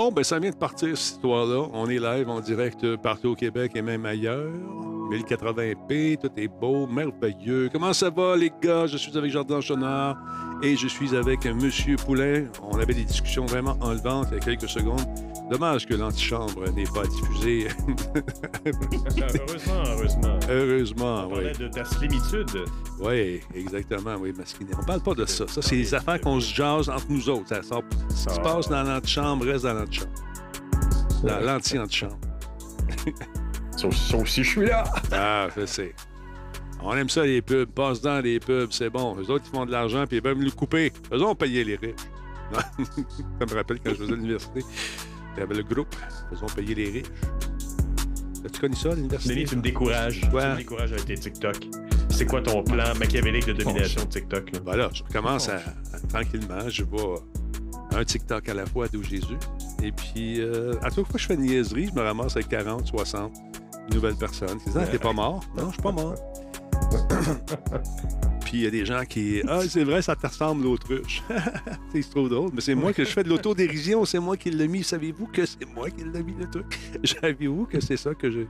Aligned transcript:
Bon, 0.00 0.10
ben 0.10 0.24
ça 0.24 0.38
vient 0.38 0.48
de 0.48 0.56
partir, 0.56 0.96
cette 0.96 1.16
histoire-là. 1.16 1.68
On 1.74 1.86
est 1.90 1.98
live 1.98 2.30
en 2.30 2.40
direct 2.40 2.82
euh, 2.84 2.96
partout 2.96 3.32
au 3.32 3.34
Québec 3.34 3.72
et 3.74 3.82
même 3.82 4.06
ailleurs. 4.06 4.50
1080p, 5.10 6.16
tout 6.16 6.30
est 6.38 6.48
beau, 6.48 6.86
merveilleux. 6.86 7.68
Comment 7.70 7.92
ça 7.92 8.08
va, 8.08 8.34
les 8.34 8.50
gars? 8.62 8.86
Je 8.86 8.96
suis 8.96 9.14
avec 9.18 9.30
Jardin 9.30 9.60
Chenard 9.60 10.16
et 10.62 10.74
je 10.74 10.88
suis 10.88 11.14
avec 11.14 11.44
Monsieur 11.44 11.96
Poulain. 11.96 12.46
On 12.62 12.78
avait 12.78 12.94
des 12.94 13.04
discussions 13.04 13.44
vraiment 13.44 13.76
enlevantes 13.82 14.28
il 14.30 14.38
y 14.38 14.40
a 14.40 14.40
quelques 14.40 14.70
secondes. 14.70 15.04
Dommage 15.50 15.84
que 15.86 15.94
l'antichambre 15.94 16.70
n'ait 16.72 16.84
pas 16.84 17.04
diffusé. 17.06 17.66
heureusement, 18.66 19.82
heureusement. 19.86 20.38
Heureusement, 20.48 21.24
On 21.24 21.26
oui. 21.26 21.32
parlait 21.34 21.52
de 21.54 21.68
ta 21.68 21.84
slimitude. 21.84 22.64
Oui, 23.00 23.40
exactement, 23.54 24.14
oui, 24.20 24.32
masculin. 24.36 24.76
On 24.80 24.84
parle 24.84 25.00
pas 25.02 25.14
de 25.14 25.26
ça. 25.26 25.46
Ça, 25.48 25.60
c'est 25.60 25.76
des 25.76 25.92
affaires 25.94 26.20
qu'on 26.20 26.38
se 26.40 26.54
jase 26.54 26.88
entre 26.88 27.06
nous 27.08 27.28
autres. 27.28 27.48
Ça, 27.48 27.62
sort- 27.62 27.82
qui 28.08 28.16
se 28.16 28.40
passe 28.40 28.68
dans 28.68 28.82
l'antichambre 28.84 29.44
reste 29.46 29.64
dans 29.64 29.74
l'antichambre. 29.74 30.12
Dans 31.24 31.40
l'anti-antichambre. 31.40 32.18
Sauf, 33.76 33.94
sauf 33.94 34.28
si 34.28 34.44
je 34.44 34.50
suis 34.50 34.66
là. 34.66 34.84
Ah, 35.12 35.48
je 35.56 35.66
sais. 35.66 35.94
On 36.82 36.94
aime 36.96 37.08
ça, 37.08 37.24
les 37.24 37.42
pubs. 37.42 37.68
Passe 37.70 38.00
dans 38.00 38.20
les 38.20 38.38
pubs, 38.40 38.70
c'est 38.72 38.88
bon. 38.90 39.16
Eux 39.18 39.30
autres, 39.30 39.44
ils 39.46 39.56
font 39.56 39.66
de 39.66 39.70
l'argent, 39.72 40.04
puis 40.06 40.18
ils 40.18 40.22
peuvent 40.22 40.38
nous 40.38 40.44
le 40.44 40.50
couper. 40.50 40.92
Eux 41.12 41.16
autres, 41.16 41.30
on 41.30 41.34
payait 41.34 41.64
les 41.64 41.76
riches. 41.76 41.94
ça 42.52 43.46
me 43.48 43.54
rappelle 43.54 43.78
quand 43.80 43.90
je 43.90 43.94
faisais 43.96 44.12
l'université. 44.12 44.60
Il 45.36 45.40
y 45.40 45.42
avait 45.42 45.54
le 45.54 45.62
groupe. 45.62 45.94
Ils 46.32 46.42
ont 46.44 46.48
payé 46.48 46.74
les 46.74 46.90
riches. 46.90 47.06
As-tu 48.44 48.60
connu 48.60 48.74
ça, 48.76 48.94
l'université? 48.94 49.34
Denis, 49.34 49.44
tu 49.46 49.56
me 49.56 49.62
décourages. 49.62 50.20
Ouais. 50.32 50.42
Tu 50.42 50.48
me 50.48 50.56
décourages 50.56 50.92
avec 50.92 51.04
tes 51.04 51.14
TikTok. 51.14 51.56
C'est 52.08 52.26
quoi 52.26 52.40
ton 52.42 52.62
plan 52.62 52.94
machiavélique 52.98 53.46
de 53.46 53.52
domination 53.52 54.02
de 54.02 54.08
TikTok? 54.08 54.52
Là? 54.52 54.58
Voilà, 54.64 54.90
je 54.92 55.02
recommence 55.02 55.48
à, 55.48 55.56
à- 55.56 56.00
tranquillement. 56.08 56.68
Je 56.68 56.82
vais 56.84 56.98
un 57.98 58.04
TikTok 58.04 58.48
à 58.48 58.54
la 58.54 58.66
fois 58.66 58.88
d'où 58.88 59.02
Jésus. 59.02 59.36
Et 59.82 59.92
puis, 59.92 60.40
euh, 60.40 60.74
à 60.80 60.84
chaque 60.84 60.94
fois 60.94 61.04
que 61.14 61.18
je 61.18 61.26
fais 61.26 61.34
une 61.34 61.42
niaiserie, 61.42 61.88
je 61.88 61.98
me 61.98 62.04
ramasse 62.04 62.36
avec 62.36 62.48
40, 62.48 62.86
60 62.86 63.32
nouvelles 63.92 64.16
personnes 64.16 64.58
qui 64.58 64.66
disent 64.66 64.76
Ah, 64.78 64.86
t'es 64.86 64.98
pas 64.98 65.12
mort? 65.12 65.42
Non, 65.56 65.66
je 65.68 65.72
suis 65.74 65.82
pas 65.82 65.92
mort. 65.92 66.14
puis 68.50 68.58
il 68.58 68.64
y 68.64 68.66
a 68.66 68.70
des 68.70 68.84
gens 68.84 69.04
qui 69.04 69.42
Ah, 69.46 69.60
c'est 69.68 69.84
vrai, 69.84 70.02
ça 70.02 70.16
te 70.16 70.26
ressemble 70.26 70.64
l'autruche. 70.64 71.22
c'est 71.92 72.10
trop 72.10 72.28
drôle. 72.28 72.50
Mais 72.52 72.60
c'est 72.60 72.74
moi 72.74 72.92
que 72.92 73.04
je 73.04 73.10
fais 73.10 73.22
de 73.22 73.28
l'autodérision, 73.28 74.04
c'est 74.04 74.18
moi 74.18 74.36
qui 74.36 74.50
l'ai 74.50 74.66
mis. 74.66 74.82
Savez-vous 74.82 75.28
que 75.28 75.46
c'est 75.46 75.64
moi 75.72 75.88
qui 75.88 76.02
l'ai 76.02 76.20
mis 76.24 76.34
le 76.34 76.50
truc? 76.50 76.66
Savez-vous 77.04 77.66
que 77.66 77.78
c'est 77.78 77.96
ça 77.96 78.12
que 78.12 78.28
je. 78.28 78.40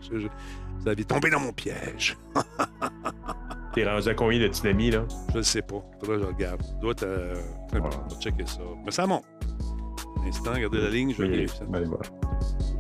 Vous 0.80 0.88
avez 0.88 1.04
tombé 1.04 1.28
dans 1.28 1.40
mon 1.40 1.52
piège? 1.52 2.16
T'es 3.74 3.86
rendu 3.86 4.08
à 4.08 4.14
combien 4.14 4.40
de 4.40 4.46
tsunamis, 4.46 4.90
là? 4.90 5.04
Je 5.34 5.38
ne 5.38 5.42
sais 5.42 5.60
pas. 5.60 5.84
Je 6.02 6.12
regarde. 6.12 6.62
Je 6.76 6.80
dois 6.80 6.94
te. 6.94 7.04
euh, 7.04 7.34
on 7.74 7.80
va 7.80 7.90
checker 8.22 8.46
ça. 8.46 8.60
Mais 8.86 8.92
ça 8.92 9.06
monte. 9.06 9.26
Un 10.24 10.28
instant, 10.28 10.52
regardez 10.54 10.80
la 10.80 10.88
ligne, 10.88 11.12
je 11.12 11.22
vais 11.22 11.46
ça. 11.46 11.66
ben, 11.66 11.84
voilà. 11.84 12.04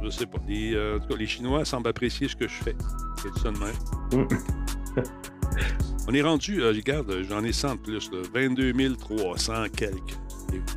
Je 0.02 0.08
sais 0.08 0.24
pas. 0.24 0.38
Les, 0.48 0.74
euh, 0.74 0.96
en 0.96 1.00
tout 1.00 1.08
cas, 1.08 1.16
les 1.16 1.26
Chinois 1.26 1.66
semblent 1.66 1.88
apprécier 1.88 2.28
ce 2.28 2.36
que 2.36 2.48
je 2.48 2.54
fais. 2.54 2.76
C'est 3.18 3.38
ça 3.42 3.50
de 3.50 3.58
même. 3.58 4.24
Mm. 4.24 4.79
On 6.08 6.14
est 6.14 6.22
rendu, 6.22 6.60
euh, 6.62 6.68
regarde, 6.70 7.14
j'en 7.28 7.44
ai 7.44 7.52
100 7.52 7.74
de 7.76 7.80
plus, 7.80 8.10
là, 8.10 8.18
22 8.34 8.96
300 8.96 9.64
quelques. 9.76 10.18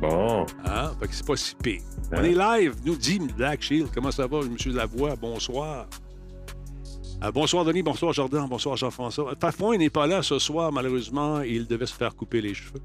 Bon. 0.00 0.46
Ah, 0.64 0.92
fait 1.00 1.08
que 1.08 1.14
c'est 1.14 1.26
pas 1.26 1.36
si 1.36 1.54
pire. 1.56 1.80
On 2.12 2.18
Hein? 2.18 2.22
est 2.24 2.34
live, 2.34 2.74
nous 2.84 2.94
dit 2.94 3.18
Black 3.36 3.60
Shield. 3.62 3.88
Comment 3.92 4.12
ça 4.12 4.26
va, 4.26 4.38
M. 4.40 4.56
Lavoie? 4.66 5.16
Bonsoir. 5.16 5.88
Ah, 7.20 7.32
bonsoir, 7.32 7.64
Denis. 7.64 7.82
Bonsoir, 7.82 8.12
Jordan. 8.12 8.46
Bonsoir, 8.48 8.76
Jean-François. 8.76 9.34
Fafouin 9.40 9.76
n'est 9.78 9.90
pas 9.90 10.06
là 10.06 10.22
ce 10.22 10.38
soir, 10.38 10.70
malheureusement. 10.70 11.40
Il 11.40 11.66
devait 11.66 11.86
se 11.86 11.94
faire 11.94 12.14
couper 12.14 12.40
les 12.40 12.54
cheveux. 12.54 12.80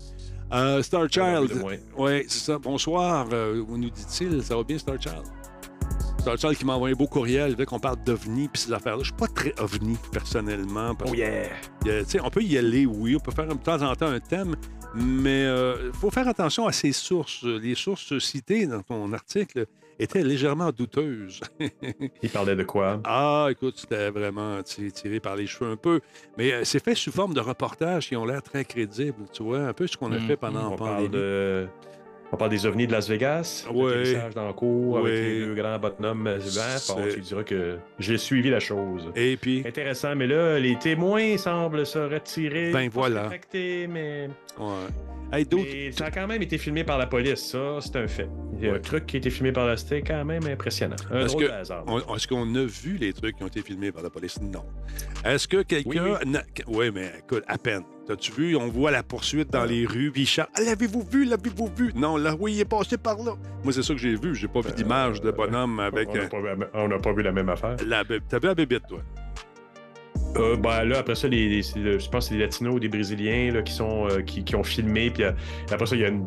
Euh, 0.52 0.82
Star 0.82 1.08
Child. 1.12 1.50
De 1.50 1.60
moins. 1.60 1.76
Oui, 1.98 2.24
c'est 2.28 2.40
ça. 2.40 2.58
Bonsoir, 2.58 3.28
euh, 3.34 3.62
où 3.68 3.78
nous 3.78 3.90
dit-il. 3.92 4.42
Ça 4.42 4.56
va 4.56 4.64
bien, 4.64 4.78
Star 4.80 4.96
Child? 6.20 6.38
Star 6.38 6.38
Child 6.38 6.58
qui 6.58 6.66
m'a 6.66 6.73
envoyé 6.75 6.94
un 6.95 6.98
beau 6.98 7.08
courriel, 7.08 7.56
veut 7.56 7.66
qu'on 7.66 7.80
parle 7.80 8.04
d'OVNI 8.04 8.48
puis 8.49 8.61
ces 8.61 8.73
affaires-là. 8.73 8.99
Je 9.04 9.08
suis 9.10 9.14
pas 9.17 9.27
très 9.27 9.54
OVNI, 9.60 9.98
personnellement. 10.11 10.95
parce 10.95 11.11
Oh 11.11 11.16
yeah! 11.16 11.49
sais, 12.05 12.20
on 12.23 12.30
peut 12.30 12.44
y 12.44 12.58
aller, 12.58 12.86
oui, 12.86 13.16
on 13.16 13.20
peut 13.20 13.32
faire 13.32 13.48
de 13.48 13.54
temps 13.55 13.82
en 13.82 13.95
temps 13.95 14.08
un 14.08 14.20
thème, 14.20 14.55
mais 14.95 15.44
il 15.45 15.92
faut 15.94 16.10
faire 16.11 16.27
attention 16.27 16.67
à 16.67 16.71
ses 16.71 16.92
sources. 16.92 17.44
Les 17.44 17.76
sources 17.76 18.17
citées 18.20 18.66
dans 18.67 18.82
ton 18.82 19.11
article 19.14 19.66
étaient 20.02 20.23
légèrement 20.23 20.71
douteuses. 20.71 21.42
Il 22.23 22.30
parlait 22.30 22.55
de 22.55 22.64
quoi? 22.64 23.02
ah, 23.04 23.48
écoute, 23.52 23.76
c'était 23.77 24.10
vraiment 24.10 24.61
tiré 24.64 25.20
par 25.20 25.36
les 25.36 25.45
cheveux 25.45 25.71
un 25.71 25.76
peu, 25.76 25.99
mais 26.38 26.54
euh, 26.54 26.61
c'est 26.64 26.82
fait 26.82 26.95
sous 26.95 27.11
forme 27.11 27.33
de 27.33 27.42
reportages 27.42 28.08
qui 28.08 28.15
ont 28.15 28.23
l'air 28.26 28.42
très 28.42 28.64
crédibles, 28.64 29.26
tu 29.33 29.44
vois, 29.44 29.60
un 29.60 29.73
peu 29.73 29.88
ce 29.88 29.98
qu'on 29.98 30.11
a 30.14 30.17
Mm, 30.17 30.27
fait 30.27 30.38
pendant 30.38 30.67
On 30.67 30.71
la 30.71 30.77
parle, 30.77 30.89
pandémie. 31.05 31.10
de... 31.10 31.67
On 32.32 32.38
parle 32.38 32.52
des 32.52 32.66
ovnis 32.67 32.86
de 32.86 32.92
Las 32.92 33.10
Vegas. 33.10 33.66
Message 33.73 34.36
dans 34.36 34.48
le 34.48 34.54
cours 34.54 35.00
avec 35.00 35.14
les 35.14 35.40
deux 35.45 35.56
grands 35.56 35.80
bonhommes. 35.80 36.28
euh, 36.28 37.14
tu 37.14 37.22
diras 37.22 37.44
que 37.44 37.78
j'ai 37.98 38.17
suivi 38.17 38.50
la 38.52 38.60
chose. 38.60 39.12
Et 39.16 39.36
puis, 39.36 39.64
Intéressant, 39.66 40.16
mais 40.16 40.28
là, 40.28 40.60
les 40.60 40.78
témoins 40.78 41.38
semblent 41.38 41.86
se 41.86 41.98
retirer. 42.00 42.72
Ben 42.72 42.88
voilà. 42.94 43.26
affectés, 43.26 43.88
mais... 43.88 44.30
ouais. 44.60 44.68
Hey, 45.32 45.45
d'autres. 45.45 45.66
mais 45.72 45.92
ça 45.92 46.06
a 46.06 46.12
quand 46.12 46.26
même 46.26 46.42
été 46.42 46.58
filmé 46.58 46.84
par 46.84 46.98
la 46.98 47.06
police, 47.06 47.52
ça, 47.52 47.78
c'est 47.82 47.95
un 47.98 48.08
fait. 48.08 48.28
Il 48.58 48.66
y 48.66 48.68
a 48.68 48.72
Ouais. 48.72 48.78
un 48.78 48.82
truc 48.82 49.06
qui 49.06 49.16
a 49.18 49.20
été 49.20 49.30
filmé 49.30 49.52
par 49.52 49.68
la 49.68 49.78
C'était 49.78 50.02
quand 50.02 50.26
même 50.26 50.44
impressionnant. 50.48 50.95
Un 51.12 51.20
Est-ce 51.20 51.28
drôle 51.34 51.44
que- 51.44 51.48
de 51.50 51.54
hasard. 51.54 51.84
On- 51.86 52.16
Est-ce 52.16 52.28
qu'on 52.28 52.56
a 52.56 52.66
vu 52.66 52.98
les 53.00 53.14
trucs 53.14 53.38
qui 53.38 53.44
ont 53.44 53.48
été 53.48 53.62
filmés 53.62 53.92
par 53.92 54.02
la 54.02 54.10
police? 54.10 54.42
Non. 54.42 54.64
Est-ce 55.23 55.48
que 55.48 55.62
quelqu'un. 55.62 56.18
Oui, 56.26 56.38
Oui, 56.68 56.92
mais 56.94 57.12
écoute, 57.20 57.44
à 57.48 57.58
peine. 57.60 57.84
T'as-tu 58.09 58.31
vu? 58.31 58.55
On 58.55 58.70
voit 58.70 58.89
la 58.89 59.03
poursuite 59.03 59.52
dans 59.52 59.65
les 59.65 59.86
rues, 59.86 60.09
puis 60.09 60.23
il. 60.23 60.42
Ah, 60.42 60.61
L'avez-vous 60.61 61.03
vu? 61.03 61.25
L'avez-vous 61.25 61.70
vu? 61.77 61.92
Non, 61.93 62.17
là, 62.17 62.36
oui, 62.39 62.53
il 62.53 62.59
est 62.59 62.65
passé 62.65 62.97
par 62.97 63.17
là. 63.20 63.33
Moi, 63.64 63.71
c'est 63.71 63.83
ça 63.83 63.93
que 63.93 63.99
j'ai 63.99 64.15
vu. 64.15 64.33
J'ai 64.33 64.47
pas 64.47 64.61
vu 64.61 64.71
d'image 64.71 65.21
de 65.21 65.30
bonhomme 65.30 65.80
avec. 65.80 66.09
On 66.09 66.15
n'a 66.15 66.21
euh, 66.21 66.27
pas, 66.27 66.39
vu- 66.42 66.65
on 66.73 66.87
n'a 66.87 66.97
pas 66.97 67.14
vu 67.14 67.21
la 67.21 67.31
même 67.31 67.49
affaire. 67.49 67.75
la 67.86 68.03
T'as 68.03 68.39
vu 68.39 68.47
la 68.47 68.55
bébête, 68.55 68.81
toi? 68.89 68.97
Euh, 70.36 70.56
ben 70.56 70.84
là, 70.86 71.00
après 71.00 71.16
ça, 71.16 71.28
les, 71.28 71.62
je 71.64 72.10
pense 72.10 72.26
que 72.26 72.30
c'est 72.30 72.36
des 72.36 72.42
Latinos 72.42 72.76
ou 72.76 72.80
des 72.80 72.88
Brésiliens 72.88 73.52
là, 73.52 73.62
qui, 73.64 73.73
sont, 73.73 74.08
euh, 74.10 74.22
qui, 74.22 74.44
qui 74.44 74.56
ont 74.56 74.64
filmé. 74.64 75.10
Puis 75.10 75.23
euh, 75.23 75.32
après 75.72 75.88
ça, 75.88 75.95
il 75.95 76.02
y 76.02 76.06
a 76.06 76.10
une 76.10 76.23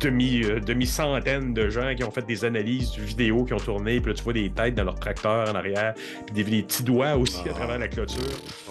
demi, 0.00 0.42
euh, 0.42 0.58
demi-centaine 0.58 1.54
de 1.54 1.70
gens 1.70 1.94
qui 1.94 2.02
ont 2.02 2.10
fait 2.10 2.26
des 2.26 2.44
analyses 2.44 2.92
de 2.96 3.02
vidéos 3.02 3.44
qui 3.44 3.54
ont 3.54 3.58
tourné. 3.58 4.00
Puis 4.00 4.10
là, 4.10 4.14
tu 4.16 4.24
vois 4.24 4.32
des 4.32 4.50
têtes 4.50 4.74
dans 4.74 4.84
leur 4.84 4.98
tracteur 4.98 5.48
en 5.48 5.54
arrière. 5.54 5.94
Puis 6.26 6.34
des, 6.34 6.44
des 6.44 6.62
petits 6.64 6.82
doigts 6.82 7.14
aussi 7.16 7.40
Ah. 7.46 7.50
à 7.50 7.52
travers 7.54 7.78
la 7.78 7.88
clôture. 7.88 8.20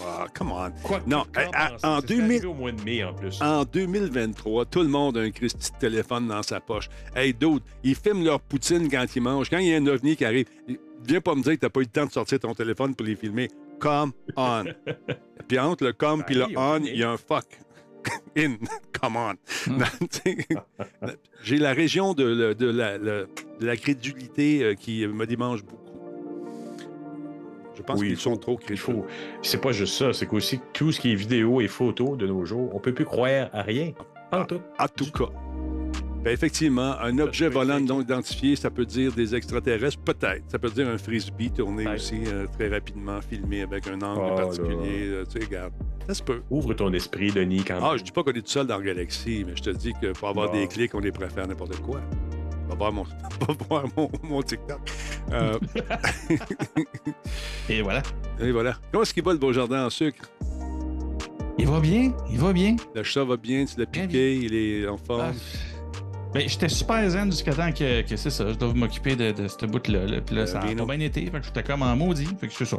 Ah, 0.06 0.26
come 0.36 0.52
on. 0.52 0.70
Quoi 0.82 1.00
Non, 1.06 1.24
à- 1.34 1.40
à- 1.66 1.70
penser? 1.70 1.86
en 1.86 2.00
C'est 2.00 2.06
2000 2.08 2.24
arrivé 2.30 2.46
au 2.46 2.54
mois 2.54 2.72
de 2.72 2.82
mai 2.82 3.02
en 3.02 3.14
plus. 3.14 3.40
En 3.40 3.64
2023, 3.64 4.66
tout 4.66 4.82
le 4.82 4.88
monde 4.88 5.16
a 5.16 5.20
un 5.20 5.30
Christy 5.30 5.72
de 5.72 5.78
téléphone 5.78 6.28
dans 6.28 6.42
sa 6.42 6.60
poche. 6.60 6.90
Hey, 7.14 7.32
d'autres, 7.32 7.64
ils 7.82 7.94
filment 7.94 8.24
leur 8.24 8.40
poutine 8.40 8.88
quand 8.90 9.04
ils 9.16 9.22
mangent. 9.22 9.48
Quand 9.48 9.58
il 9.58 9.68
y 9.68 9.74
a 9.74 9.78
un 9.78 9.86
ovni 9.86 10.16
qui 10.16 10.24
arrive, 10.26 10.46
viens 11.06 11.20
pas 11.22 11.34
me 11.34 11.42
dire 11.42 11.52
que 11.54 11.60
t'as 11.60 11.70
pas 11.70 11.80
eu 11.80 11.84
le 11.84 11.88
temps 11.88 12.06
de 12.06 12.12
sortir 12.12 12.38
ton 12.40 12.54
téléphone 12.54 12.94
pour 12.94 13.06
les 13.06 13.16
filmer. 13.16 13.48
Come 13.80 14.12
on. 14.36 14.64
Puis 15.48 15.58
entre 15.58 15.84
le 15.84 15.92
come 15.92 16.24
puis 16.24 16.34
le 16.34 16.46
on, 16.56 16.80
il 16.82 16.96
y 16.96 17.04
a 17.04 17.10
un 17.10 17.16
fuck. 17.16 17.44
In. 18.36 18.56
Come 19.00 19.16
on. 19.16 19.34
J'ai 21.42 21.58
la 21.58 21.72
région 21.72 22.14
de, 22.14 22.24
la, 22.70 22.98
le- 22.98 23.28
de 23.60 23.66
la 23.66 23.76
crédulité 23.76 24.62
euh, 24.62 24.74
qui 24.74 25.06
me 25.06 25.26
démange 25.26 25.64
beaucoup. 25.64 25.82
Je 27.76 27.82
pense 27.82 28.00
Oui, 28.00 28.06
qu'ils 28.06 28.16
il 28.16 28.20
sont 28.20 28.36
trop 28.36 28.56
crédules. 28.56 29.02
C'est 29.42 29.60
pas 29.60 29.72
juste 29.72 29.94
ça, 29.94 30.12
c'est 30.12 30.26
qu'aussi 30.26 30.60
tout 30.72 30.92
ce 30.92 31.00
qui 31.00 31.12
est 31.12 31.14
vidéo 31.14 31.60
et 31.60 31.68
photo 31.68 32.16
de 32.16 32.26
nos 32.26 32.44
jours, 32.44 32.74
on 32.74 32.80
peut 32.80 32.94
plus 32.94 33.04
croire 33.04 33.50
à 33.52 33.62
rien. 33.62 33.92
Pas 34.30 34.40
en 34.42 34.44
tout. 34.46 34.60
En 34.78 34.88
tout 34.88 35.10
cas. 35.12 35.30
Ben, 36.26 36.32
effectivement, 36.32 36.98
un 37.00 37.16
objet 37.20 37.48
volant 37.48 37.78
non 37.78 38.00
identifié, 38.00 38.56
ça 38.56 38.68
peut 38.68 38.84
dire 38.84 39.12
des 39.12 39.32
extraterrestres, 39.36 39.98
peut-être. 39.98 40.42
Ça 40.48 40.58
peut 40.58 40.70
dire 40.70 40.88
un 40.88 40.98
frisbee 40.98 41.52
tourné 41.52 41.86
aussi 41.86 42.16
euh, 42.26 42.48
très 42.58 42.68
rapidement, 42.68 43.20
filmé 43.20 43.62
avec 43.62 43.86
un 43.86 44.00
angle 44.02 44.32
Oh 44.32 44.34
particulier. 44.34 45.22
tu 45.30 45.38
sais, 45.38 45.46
regarde. 45.46 45.72
Ça 46.08 46.14
se 46.14 46.24
peut. 46.24 46.42
Ouvre 46.50 46.74
ton 46.74 46.92
esprit, 46.94 47.30
Denis, 47.30 47.62
quand 47.62 47.78
Ah, 47.80 47.96
je 47.96 48.02
dis 48.02 48.10
pas 48.10 48.24
qu'on 48.24 48.32
est 48.32 48.42
tout 48.42 48.50
seul 48.50 48.66
dans 48.66 48.76
la 48.78 48.84
galaxie, 48.84 49.44
mais 49.46 49.54
je 49.54 49.62
te 49.62 49.70
dis 49.70 49.92
que 50.02 50.10
pour 50.18 50.26
avoir 50.28 50.50
des 50.50 50.66
clics, 50.66 50.96
on 50.96 51.00
est 51.02 51.12
prêt 51.12 51.26
à 51.26 51.28
faire 51.28 51.46
n'importe 51.46 51.80
quoi. 51.80 52.00
Va 52.68 52.74
voir 52.74 52.92
mon, 52.92 53.04
va 53.48 53.54
voir 53.68 53.84
mon, 53.96 54.10
mon 54.24 54.42
TikTok. 54.42 54.80
Euh, 55.32 55.56
Et 57.68 57.82
voilà. 57.82 58.02
et 58.40 58.50
voilà. 58.50 58.76
Comment 58.90 59.04
est-ce 59.04 59.14
qu'il 59.14 59.22
va 59.22 59.30
le 59.32 59.38
beau 59.38 59.52
jardin 59.52 59.86
en 59.86 59.90
sucre? 59.90 60.28
Il 61.56 61.68
va 61.68 61.78
bien, 61.78 62.12
il 62.32 62.38
va 62.40 62.52
bien. 62.52 62.74
Le 62.96 63.04
chat 63.04 63.22
va 63.22 63.36
bien, 63.36 63.64
tu 63.64 63.78
l'as 63.78 63.86
Bien, 63.86 64.06
piqué, 64.08 64.34
il 64.34 64.54
est 64.56 64.88
en 64.88 64.96
forme. 64.96 65.32
Ah, 65.32 65.75
ben, 66.38 66.48
j'étais 66.48 66.68
super 66.68 67.08
zen 67.10 67.30
jusqu'à 67.30 67.54
temps 67.54 67.72
que, 67.72 68.02
que 68.02 68.16
c'est 68.16 68.30
ça. 68.30 68.48
Je 68.48 68.54
dois 68.54 68.72
m'occuper 68.74 69.16
de, 69.16 69.32
de 69.32 69.48
ce 69.48 69.66
bout-là. 69.66 70.06
là. 70.06 70.20
Puis 70.20 70.34
là, 70.36 70.42
Euh, 70.42 70.46
ça 70.46 70.60
a 70.60 70.66
bien 70.74 71.00
été. 71.00 71.24
Fait 71.26 71.40
que 71.40 71.44
j'étais 71.46 71.62
comme 71.62 71.82
en 71.82 71.94
maudit. 71.96 72.28
Fait 72.40 72.48
que 72.48 72.52
c'est 72.54 72.64
ça. 72.64 72.78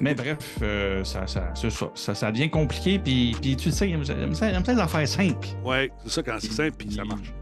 Mais 0.00 0.14
bref, 0.14 0.38
euh, 0.62 1.04
ça, 1.04 1.26
ça, 1.26 1.52
c'est 1.54 1.70
ça. 1.70 1.90
ça. 1.94 2.14
Ça 2.14 2.32
devient 2.32 2.48
compliqué. 2.48 2.98
Puis, 2.98 3.36
puis 3.40 3.56
tu 3.56 3.70
sais, 3.70 3.88
j'aime 3.88 4.34
ça, 4.34 4.50
les 4.50 4.78
affaires 4.80 5.06
simples. 5.08 5.48
Ouais, 5.64 5.90
c'est 6.04 6.10
ça 6.10 6.22
quand 6.22 6.36
c'est 6.40 6.52
simple, 6.52 6.76
puis 6.78 6.92
ça 6.92 7.04
marche. 7.04 7.32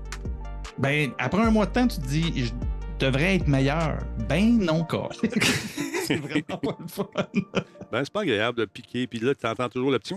Ben, 0.79 1.11
après 1.19 1.43
un 1.43 1.51
mois 1.51 1.67
de 1.67 1.73
temps, 1.73 1.87
tu 1.87 1.99
te 1.99 2.07
dis, 2.07 2.45
je 2.47 2.51
devrais 3.05 3.37
être 3.37 3.47
meilleur. 3.49 3.99
Ben 4.29 4.59
non, 4.59 4.85
quoi. 4.85 5.09
c'est 6.05 6.17
vraiment 6.21 6.57
pas 6.59 6.77
le 6.81 6.89
fun. 6.89 7.07
Ben, 7.93 8.05
c'est 8.05 8.13
pas 8.13 8.23
agréable 8.23 8.59
de 8.59 8.65
piquer, 8.65 9.07
puis 9.07 9.19
là, 9.21 9.35
tu 9.35 9.47
entends 9.47 9.69
toujours 9.69 9.91
le 9.91 9.99
petit 9.99 10.15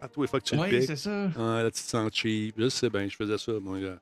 à 0.00 0.08
tous 0.08 0.22
les 0.22 0.28
fois 0.28 0.40
que 0.40 0.44
tu 0.46 0.56
le 0.56 0.62
Oui, 0.62 0.68
piques. 0.70 0.82
c'est 0.82 0.96
ça. 0.96 1.28
Ah, 1.38 1.62
la 1.62 1.70
petite 1.70 1.84
sent 1.86 2.08
cheap. 2.12 2.54
Je 2.58 2.68
sais 2.68 2.90
bien, 2.90 3.06
je 3.08 3.14
faisais 3.16 3.38
ça, 3.38 3.52
moi. 3.62 3.78
là. 3.78 3.94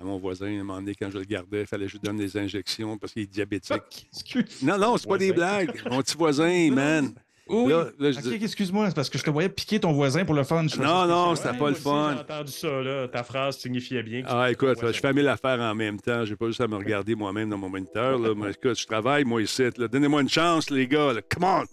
À 0.00 0.04
mon 0.04 0.18
voisin, 0.18 0.46
à 0.46 0.48
un 0.50 0.64
moment 0.64 0.76
donné, 0.80 0.94
quand 0.94 1.10
je 1.10 1.18
le 1.18 1.24
gardais, 1.24 1.60
il 1.60 1.66
fallait 1.66 1.84
que 1.86 1.90
je 1.92 1.96
lui 1.96 2.00
donne 2.02 2.16
des 2.16 2.36
injections 2.36 2.98
parce 2.98 3.12
qu'il 3.12 3.22
est 3.22 3.26
diabétique. 3.26 4.08
Excuse. 4.12 4.62
Non, 4.62 4.76
non, 4.78 4.96
c'est 4.96 5.08
pas 5.08 5.18
des 5.18 5.32
blagues. 5.32 5.80
Mon 5.90 6.00
petit 6.02 6.16
voisin, 6.16 6.70
man. 6.72 7.12
Oui. 7.48 7.70
Là, 7.72 7.86
là, 7.98 8.12
je 8.12 8.18
Ok, 8.18 8.22
dis- 8.24 8.34
ok, 8.36 8.42
excuse-moi, 8.42 8.88
c'est 8.88 8.94
parce 8.94 9.10
que 9.10 9.18
je 9.18 9.24
te 9.24 9.28
voyais 9.30 9.48
piquer 9.48 9.78
ton 9.80 9.92
voisin 9.92 10.24
pour 10.24 10.34
le 10.34 10.44
fun. 10.44 10.62
Non, 10.78 11.06
non, 11.06 11.34
c'était 11.34 11.52
pas 11.58 11.68
le 11.68 11.74
fun. 11.74 12.14
J'ai 12.14 12.20
entendu 12.20 12.52
ça, 12.52 12.80
là. 12.82 13.08
Ta 13.08 13.24
phrase 13.24 13.58
signifiait 13.58 14.02
bien. 14.02 14.22
que 14.22 14.28
Ah, 14.30 14.50
écoute, 14.50 14.80
Ouais, 14.82 14.92
je 14.92 15.00
fais 15.00 15.12
mille 15.12 15.26
affaires 15.28 15.60
en 15.60 15.74
même 15.74 16.00
temps. 16.00 16.24
J'ai 16.24 16.36
pas 16.36 16.46
juste 16.46 16.60
à 16.60 16.68
me 16.68 16.76
regarder 16.76 17.14
moi-même 17.16 17.50
dans 17.50 17.58
mon 17.58 17.68
moniteur. 17.68 18.18
Là. 18.18 18.32
Mais 18.36 18.52
écoute, 18.52 18.78
je 18.78 18.86
travaille, 18.86 19.24
moi, 19.24 19.42
ici. 19.42 19.64
là. 19.76 19.88
Donnez-moi 19.88 20.22
une 20.22 20.28
chance, 20.28 20.70
les 20.70 20.86
gars. 20.86 21.12
là. 21.12 21.20
Come 21.20 21.44
on! 21.44 21.64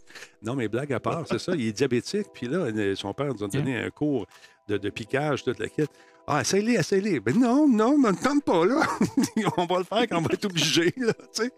Non, 0.41 0.55
mais 0.55 0.67
blague 0.67 0.91
à 0.91 0.99
part, 0.99 1.23
c'est 1.29 1.39
ça. 1.39 1.53
Il 1.55 1.67
est 1.67 1.71
diabétique. 1.71 2.27
Puis 2.33 2.47
là, 2.47 2.65
son 2.95 3.13
père 3.13 3.27
nous 3.33 3.43
a 3.43 3.47
donné 3.47 3.77
un 3.77 3.89
cours 3.91 4.25
de, 4.67 4.77
de 4.77 4.89
piquage, 4.89 5.43
toute 5.43 5.59
la 5.59 5.69
quête. 5.69 5.91
Ah, 6.31 6.41
essaye-les, 6.41 6.73
essaye-les. 6.73 7.19
Ben 7.19 7.35
non, 7.35 7.67
non, 7.67 7.97
ne 7.97 8.11
tente 8.11 8.43
pas, 8.43 8.63
là. 8.63 8.81
on 9.57 9.65
va 9.65 9.79
le 9.79 9.83
faire 9.83 10.07
quand 10.07 10.19
on 10.19 10.21
va 10.21 10.29
être 10.31 10.45
obligé, 10.45 10.93
là, 10.97 11.11
tu 11.33 11.41
sais. 11.43 11.51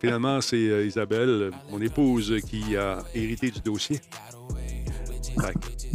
Finalement, 0.00 0.40
c'est 0.40 0.56
euh, 0.56 0.84
Isabelle, 0.84 1.52
mon 1.70 1.80
épouse, 1.80 2.34
qui 2.48 2.76
a 2.76 3.04
hérité 3.14 3.52
du 3.52 3.60
dossier. 3.60 4.00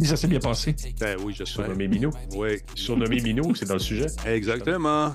Ça 0.02 0.16
s'est 0.16 0.28
bien 0.28 0.38
passé. 0.38 0.74
ben 0.98 1.18
oui, 1.22 1.34
je 1.36 1.44
suis. 1.44 1.56
Surnommé 1.56 1.88
Minou. 1.88 2.10
Oui, 2.34 2.56
Surnommé 2.74 3.20
Minou, 3.20 3.54
c'est 3.54 3.66
dans 3.66 3.74
le 3.74 3.80
sujet. 3.80 4.06
Exactement. 4.24 5.14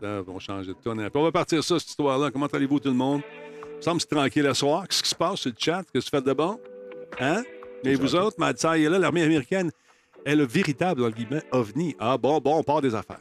Là, 0.00 0.22
on 0.26 0.32
va 0.32 0.38
changer 0.38 0.68
de 0.68 0.78
tonne. 0.82 0.96
Puis 0.96 1.10
on 1.20 1.24
va 1.24 1.32
partir 1.32 1.62
ça, 1.62 1.78
cette 1.78 1.90
histoire-là. 1.90 2.30
Comment 2.30 2.46
allez-vous, 2.46 2.80
tout 2.80 2.88
le 2.88 2.94
monde? 2.94 3.20
Il 3.70 3.76
me 3.76 3.82
semble 3.82 3.96
que 3.98 4.06
c'est 4.08 4.16
tranquille 4.16 4.44
le 4.44 4.54
soir. 4.54 4.88
Qu'est-ce 4.88 5.02
qui 5.02 5.10
se 5.10 5.14
passe 5.14 5.40
sur 5.40 5.50
le 5.50 5.56
chat? 5.58 5.82
Qu'est-ce 5.92 6.06
que 6.06 6.10
tu 6.10 6.22
fais 6.22 6.22
de 6.22 6.32
bon? 6.32 6.58
Hein? 7.20 7.42
Mais 7.84 7.96
vous 7.96 8.14
autres, 8.14 8.36
Mad 8.38 8.58
Sai 8.58 8.82
est 8.82 8.88
là, 8.88 8.98
l'armée 8.98 9.24
américaine 9.24 9.70
est 10.24 10.36
le 10.36 10.44
véritable, 10.44 11.00
dans 11.00 11.06
le 11.08 11.12
guillemets, 11.12 11.42
ovni. 11.52 11.96
Ah 11.98 12.16
bon, 12.18 12.38
bon, 12.40 12.56
on 12.58 12.62
part 12.62 12.80
des 12.80 12.94
affaires. 12.94 13.20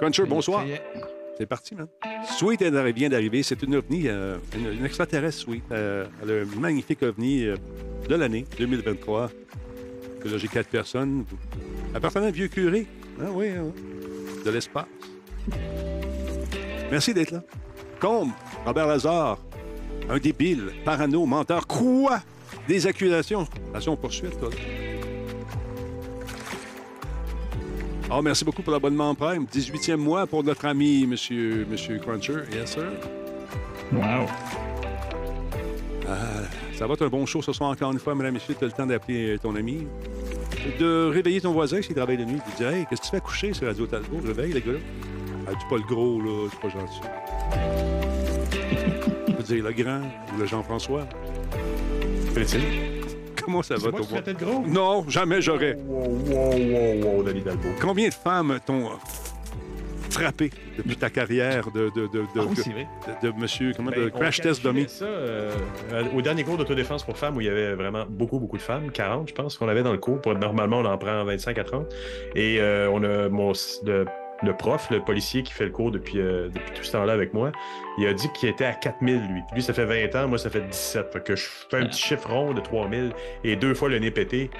Cruncher, 0.00 0.24
bonsoir. 0.26 0.64
C'est 1.38 1.46
parti, 1.46 1.74
man. 1.74 1.86
Sweet 2.38 2.60
arri- 2.62 2.92
vient 2.92 3.08
d'arriver. 3.08 3.42
C'est 3.42 3.62
une 3.62 3.76
ovni, 3.76 4.02
euh, 4.06 4.36
une, 4.56 4.78
une 4.78 4.84
extraterrestre 4.84 5.40
Sweet. 5.40 5.62
Euh, 5.72 6.04
elle 6.22 6.30
a 6.30 6.34
un 6.42 6.60
magnifique 6.60 7.02
ovni 7.02 7.46
euh, 7.46 7.56
de 8.08 8.14
l'année 8.14 8.44
2023. 8.58 9.30
Que 10.20 10.38
j'ai 10.38 10.46
quatre 10.48 10.68
personnes. 10.68 11.24
Appartenant 11.94 12.26
à 12.26 12.28
un 12.28 12.32
vieux 12.32 12.48
curé. 12.48 12.86
Ah 13.20 13.26
oui, 13.32 13.48
hein. 13.48 13.72
de 14.44 14.50
l'espace. 14.50 14.86
Merci 16.90 17.14
d'être 17.14 17.30
là. 17.32 17.42
Combe, 18.00 18.30
Robert 18.66 18.86
Lazare, 18.86 19.38
un 20.08 20.18
débile, 20.18 20.70
parano, 20.84 21.24
menteur. 21.26 21.66
Quoi? 21.66 22.20
Des 22.68 22.86
accusations. 22.86 23.46
Attention, 23.70 23.96
poursuite, 23.96 24.38
toi. 24.38 24.50
Oh, 28.14 28.20
merci 28.20 28.44
beaucoup 28.44 28.60
pour 28.60 28.72
l'abonnement 28.72 29.08
en 29.08 29.14
Prime. 29.14 29.46
18e 29.50 29.96
mois 29.96 30.26
pour 30.26 30.44
notre 30.44 30.66
ami, 30.66 31.06
Monsieur, 31.06 31.66
Monsieur 31.70 31.98
Cruncher. 31.98 32.40
Yes, 32.52 32.72
sir. 32.72 32.84
Wow. 33.90 34.26
Ça 36.74 36.86
va 36.86 36.92
être 36.92 37.06
un 37.06 37.08
bon 37.08 37.24
show 37.24 37.40
ce 37.40 37.54
soir 37.54 37.70
encore 37.70 37.90
une 37.90 37.98
fois, 37.98 38.14
mesdames 38.14 38.32
et 38.32 38.38
messieurs. 38.38 38.54
Tu 38.58 38.64
as 38.64 38.66
le 38.66 38.72
temps 38.74 38.86
d'appeler 38.86 39.34
euh, 39.34 39.38
ton 39.38 39.56
ami. 39.56 39.86
De 40.78 41.08
réveiller 41.10 41.40
ton 41.40 41.52
voisin 41.52 41.80
s'il 41.80 41.94
travaille 41.94 42.18
de 42.18 42.24
nuit. 42.24 42.34
Lui 42.34 42.54
dire 42.58 42.68
Hey, 42.68 42.84
qu'est-ce 42.84 43.00
que 43.00 43.06
tu 43.06 43.12
fais 43.12 43.20
coucher 43.20 43.54
sur 43.54 43.66
Radio 43.66 43.86
Talbot? 43.86 44.20
Réveille, 44.22 44.52
les 44.52 44.60
gars. 44.60 44.78
Ah, 45.46 45.52
dis 45.52 45.64
pas 45.70 45.76
le 45.76 45.82
gros, 45.82 46.20
là. 46.20 46.50
C'est 46.50 46.60
pas 46.60 46.68
gentil. 46.68 47.00
Tu 49.26 49.32
peux 49.32 49.42
dire 49.42 49.64
le 49.64 49.72
grand 49.72 50.02
ou 50.34 50.38
le 50.38 50.44
Jean-François. 50.44 51.06
Fait-il? 52.34 52.91
Comment 53.44 53.62
ça 53.62 53.74
va, 53.76 53.90
moi 53.90 54.00
ton 54.00 54.06
qui 54.06 54.12
traitais 54.12 54.34
de 54.34 54.38
gros? 54.44 54.64
Non, 54.66 55.04
jamais 55.08 55.40
j'aurais. 55.42 55.74
Wow, 55.86 56.08
wow, 56.28 56.52
wow, 56.52 57.16
wow, 57.18 57.22
Dalbo. 57.22 57.68
Combien 57.80 58.08
de 58.08 58.14
femmes 58.14 58.58
t'ont 58.64 58.90
frappé 60.10 60.50
depuis 60.76 60.96
ta 60.96 61.08
carrière 61.08 61.70
de, 61.70 61.90
de, 61.96 62.06
de, 62.06 62.18
de, 62.20 62.26
Ah 62.38 62.42
oui, 62.46 62.54
c'est 62.54 62.70
vrai. 62.70 62.86
de- 63.22 63.28
de 63.32 63.40
monsieur, 63.40 63.72
comment, 63.74 63.90
de 63.90 63.96
Ben, 63.96 64.10
on 64.14 64.18
crash 64.18 64.40
test 64.40 64.62
dummy? 64.62 64.84
ça 64.86 65.06
euh, 65.06 65.50
euh, 65.92 66.04
au 66.14 66.20
dernier 66.20 66.44
cours 66.44 66.58
d'autodéfense 66.58 67.02
pour 67.02 67.16
femmes 67.16 67.36
où 67.36 67.40
il 67.40 67.46
y 67.46 67.50
avait 67.50 67.74
vraiment 67.74 68.04
beaucoup, 68.08 68.38
beaucoup 68.38 68.58
de 68.58 68.62
femmes, 68.62 68.90
40, 68.92 69.28
je 69.30 69.34
pense, 69.34 69.56
qu'on 69.56 69.68
avait 69.68 69.82
dans 69.82 69.92
le 69.92 69.98
cours. 69.98 70.20
Pour, 70.20 70.34
normalement, 70.34 70.80
on 70.80 70.84
en 70.84 70.98
prend 70.98 71.24
25 71.24 71.56
à 71.58 71.64
30. 71.64 71.86
Et 72.34 72.58
euh, 72.60 72.90
on 72.92 73.02
a 73.04 73.28
mon, 73.30 73.52
le, 73.84 74.04
le 74.42 74.56
prof, 74.56 74.88
le 74.90 75.00
policier 75.00 75.42
qui 75.42 75.52
fait 75.52 75.64
le 75.64 75.70
cours 75.70 75.90
depuis, 75.90 76.20
euh, 76.20 76.48
depuis 76.48 76.72
tout 76.74 76.84
ce 76.84 76.92
temps-là 76.92 77.12
avec 77.12 77.34
moi, 77.34 77.52
il 77.98 78.06
a 78.06 78.12
dit 78.12 78.28
qu'il 78.32 78.48
était 78.48 78.64
à 78.64 78.72
4000, 78.72 79.20
lui. 79.28 79.42
Lui, 79.54 79.62
ça 79.62 79.72
fait 79.72 79.84
20 79.84 80.14
ans, 80.20 80.28
moi, 80.28 80.38
ça 80.38 80.50
fait 80.50 80.60
17. 80.60 81.12
Fait 81.12 81.24
que 81.24 81.36
je 81.36 81.46
fais 81.70 81.78
un 81.78 81.86
petit 81.86 82.00
chiffre 82.00 82.28
rond 82.28 82.52
de 82.52 82.60
3000 82.60 83.12
et 83.44 83.56
deux 83.56 83.74
fois 83.74 83.88
le 83.88 83.98
nez 83.98 84.10
pété. 84.10 84.50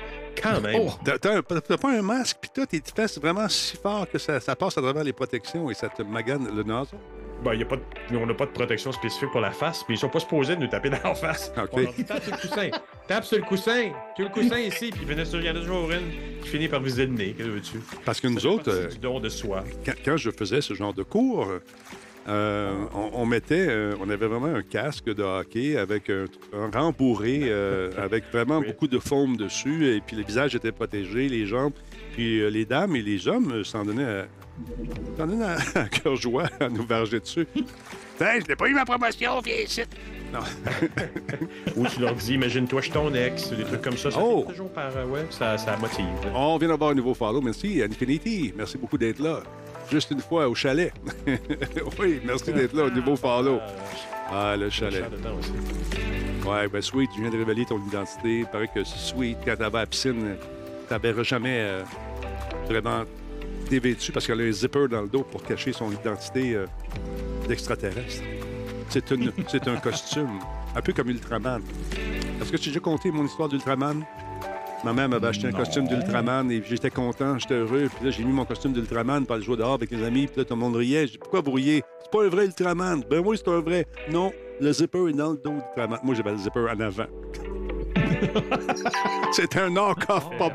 Quand 0.41 0.61
même. 0.61 0.81
Oh! 0.87 0.91
T'as 1.05 1.77
pas 1.77 1.91
un 1.91 2.03
masque, 2.03 2.39
puis 2.41 2.51
toi, 2.55 2.67
tes 2.67 2.81
fesses 2.95 3.19
vraiment 3.19 3.49
si 3.49 3.77
fort 3.77 4.09
que 4.11 4.19
ça, 4.19 4.41
ça 4.41 4.57
passe 4.57 4.79
à 4.79 4.83
travers 4.83 5.05
les 5.05 5.13
protections 5.13 5.71
et 5.71 5.75
ça 5.75 5.89
te 5.89 6.03
magane 6.03 6.49
le 6.55 6.63
naso? 6.63 6.97
Ben, 7.45 7.55
y 7.55 7.63
a 7.63 7.67
pas 7.67 7.77
de- 7.77 8.17
on 8.17 8.27
n'a 8.27 8.35
pas 8.35 8.47
de 8.47 8.51
protection 8.53 8.93
spécifique 8.93 9.31
pour 9.33 9.41
la 9.41 9.51
face, 9.51 9.85
mais 9.89 9.95
ils 9.97 9.99
sont 9.99 10.09
pas 10.09 10.21
supposés 10.21 10.55
de 10.55 10.61
nous 10.61 10.69
taper 10.69 10.91
dans 10.91 10.99
la 11.03 11.15
face. 11.15 11.53
OK. 11.57 11.69
On 11.73 11.81
leur 11.81 11.93
dit, 11.93 12.05
tape 12.05 12.23
sur 12.23 12.33
le 12.33 12.39
coussin. 12.41 12.69
Tape 13.09 13.25
sur 13.25 13.39
le 13.39 13.45
coussin. 13.45 13.91
Tu 14.17 14.23
as 14.23 14.25
le 14.27 14.31
coussin 14.31 14.59
ici, 14.59 14.91
puis 14.91 15.05
venait 15.05 15.25
sur- 15.25 15.41
il 15.41 15.47
y 15.47 15.51
en 15.51 15.57
a 15.57 15.61
toujours 15.61 15.91
une 15.91 16.41
qui 16.43 16.49
finit 16.49 16.69
par 16.69 16.81
viser 16.81 17.07
le 17.07 17.13
nez. 17.13 17.33
Que 17.37 17.43
veux-tu? 17.43 17.79
Parce 18.05 18.21
que 18.21 18.29
Ça 18.29 18.35
nous 18.35 18.47
autres, 18.47 18.71
euh, 18.71 18.87
du 18.89 18.99
don 18.99 19.19
de 19.19 19.29
soi. 19.29 19.65
quand, 19.85 19.93
quand 20.05 20.17
je 20.17 20.31
faisais 20.31 20.61
ce 20.61 20.75
genre 20.75 20.95
de 20.95 21.03
cours, 21.03 21.49
euh, 22.29 22.85
on, 22.95 23.11
on 23.23 23.27
mettait, 23.27 23.67
euh, 23.69 23.95
on 24.01 24.09
avait 24.09 24.27
vraiment 24.29 24.55
un 24.55 24.63
casque 24.63 25.07
de 25.13 25.23
hockey 25.25 25.77
avec 25.77 26.09
un, 26.11 26.27
un 26.53 26.71
rembourré, 26.71 27.51
avec 27.99 28.25
vraiment 28.31 28.59
Oui. 28.59 28.69
beaucoup 28.69 28.87
de 28.87 29.01
foam 29.01 29.37
dessus, 29.37 29.89
et 29.97 30.01
puis 30.01 30.15
le 30.17 30.23
visage 30.23 30.55
était 30.55 30.71
protégé, 30.71 31.29
les 31.29 31.47
jambes, 31.47 31.73
puis 32.13 32.49
les 32.51 32.65
dames 32.65 32.95
et 32.95 33.03
les 33.03 33.27
hommes 33.27 33.65
s'en 33.65 33.85
donnaient 33.85 34.05
à, 34.05 34.27
donnaient 35.17 35.45
à, 35.45 35.57
à 35.81 35.85
cœur 35.89 36.17
joie 36.17 36.45
à 36.61 36.69
nous 36.69 36.85
varger 36.87 37.21
dessus. 37.21 37.47
Tiens, 38.19 38.39
je 38.43 38.49
n'ai 38.49 38.57
pas 38.57 38.69
eu 38.69 38.75
ma 38.75 38.85
promotion, 38.85 39.41
viens 39.41 39.57
ici! 39.65 39.83
Non. 40.33 40.41
Ou 41.77 41.87
tu 41.87 42.01
leur 42.01 42.15
dis, 42.15 42.35
imagine-toi, 42.35 42.81
je 42.81 42.85
suis 42.85 42.93
ton 42.93 43.13
ex, 43.15 43.51
des 43.51 43.65
trucs 43.65 43.83
comme 43.83 43.97
ça. 43.99 44.11
Ça 44.11 44.19
Oh! 44.23 44.47
toujours 44.49 44.71
par. 44.71 44.91
euh, 44.97 45.05
ouais, 45.07 45.27
ça, 45.31 45.59
ça 45.59 45.77
motive. 45.77 46.07
On 46.35 46.57
vient 46.57 46.69
d'avoir 46.69 46.91
un 46.91 46.95
nouveau 46.95 47.13
follow. 47.15 47.41
Merci, 47.43 47.83
Infinity. 47.83 48.53
Merci 48.57 48.79
beaucoup 48.79 48.97
d'être 48.97 49.19
là. 49.19 49.41
Juste 49.91 50.11
une 50.11 50.21
fois 50.21 50.49
au 50.49 50.55
chalet. 50.55 50.93
oui, 51.99 52.21
merci 52.25 52.51
d'être 52.53 52.73
là 52.75 52.85
au 52.85 52.91
nouveau 52.91 53.15
follow. 53.17 53.59
Ah, 54.31 54.57
le 54.57 54.67
Euh, 54.67 54.71
chalet. 54.71 55.05
Ouais, 56.47 56.67
ben 56.69 56.81
Sweet, 56.81 57.11
je 57.15 57.21
viens 57.21 57.31
de 57.31 57.37
révéler 57.37 57.67
ton 57.67 57.79
identité. 57.87 58.39
Il 58.41 58.47
paraît 58.47 58.69
que 58.75 58.83
Sweet, 58.85 59.37
quand 59.45 59.57
t'avais 59.57 59.77
à 59.79 59.81
la 59.81 59.87
piscine, 59.87 60.37
t'avais 60.89 61.13
jamais 61.25 61.59
euh, 61.61 61.83
vraiment 62.69 63.03
dévêtu 63.81 64.13
parce 64.13 64.27
qu'elle 64.27 64.41
a 64.41 64.45
un 64.45 64.53
zipper 64.53 64.87
dans 64.89 65.01
le 65.03 65.09
dos 65.09 65.23
pour 65.23 65.43
cacher 65.43 65.73
son 65.73 65.91
identité 65.91 66.55
euh, 66.55 66.67
d'extraterrestre. 67.49 68.23
C'est 68.91 69.11
une- 69.11 69.33
c'est 69.49 69.67
un 69.67 69.77
costume, 69.77 70.39
un 70.77 70.81
peu 70.83 70.93
comme 70.93 71.09
Ultraman. 71.09 71.63
Est-ce 72.41 72.53
que 72.53 72.57
tu 72.59 72.69
as 72.69 72.73
déjà 72.73 72.81
conté 72.81 73.11
mon 73.11 73.25
histoire 73.25 73.49
d'Ultraman? 73.49 74.05
Ma 74.85 74.93
mère 74.93 75.09
m'avait 75.09 75.29
acheté 75.29 75.47
un 75.47 75.53
Non. 75.53 75.59
costume 75.59 75.87
d'Ultraman 75.87 76.51
et 76.51 76.61
j'étais 76.69 76.91
content, 76.91 77.39
j'étais 77.39 77.55
heureux. 77.55 77.89
Puis 77.95 78.05
là, 78.05 78.11
j'ai 78.11 78.25
mis 78.25 78.33
mon 78.33 78.45
costume 78.45 78.73
d'Ultraman 78.73 79.25
pour 79.25 79.37
aller 79.37 79.45
jouer 79.45 79.57
dehors 79.57 79.75
avec 79.75 79.91
les 79.93 80.03
amis. 80.05 80.27
Puis 80.27 80.37
là, 80.39 80.45
tout 80.45 80.55
le 80.55 80.61
monde 80.61 80.75
riait. 80.77 81.07
J'ai 81.07 81.19
pourquoi 81.19 81.41
vous 81.41 81.53
riez? 81.53 81.83
C'est 82.03 82.11
pas 82.11 82.25
un 82.25 82.29
vrai 82.29 82.45
Ultraman. 82.47 83.03
Ben 83.09 83.23
oui, 83.25 83.39
c'est 83.39 83.49
un 83.51 83.61
vrai. 83.61 83.87
Non, 84.11 84.33
le 84.61 84.73
zipper 84.73 85.09
est 85.09 85.13
dans 85.13 85.31
le 85.31 85.37
dos 85.39 85.53
d'Ultraman. 85.53 85.99
Moi, 86.03 86.15
j'avais 86.17 86.33
le 86.33 86.39
zipper 86.39 86.67
en 86.69 86.81
avant. 86.81 87.07
c'est 89.33 89.57
un 89.57 89.71
knock-off, 89.71 90.29
pas 90.39 90.51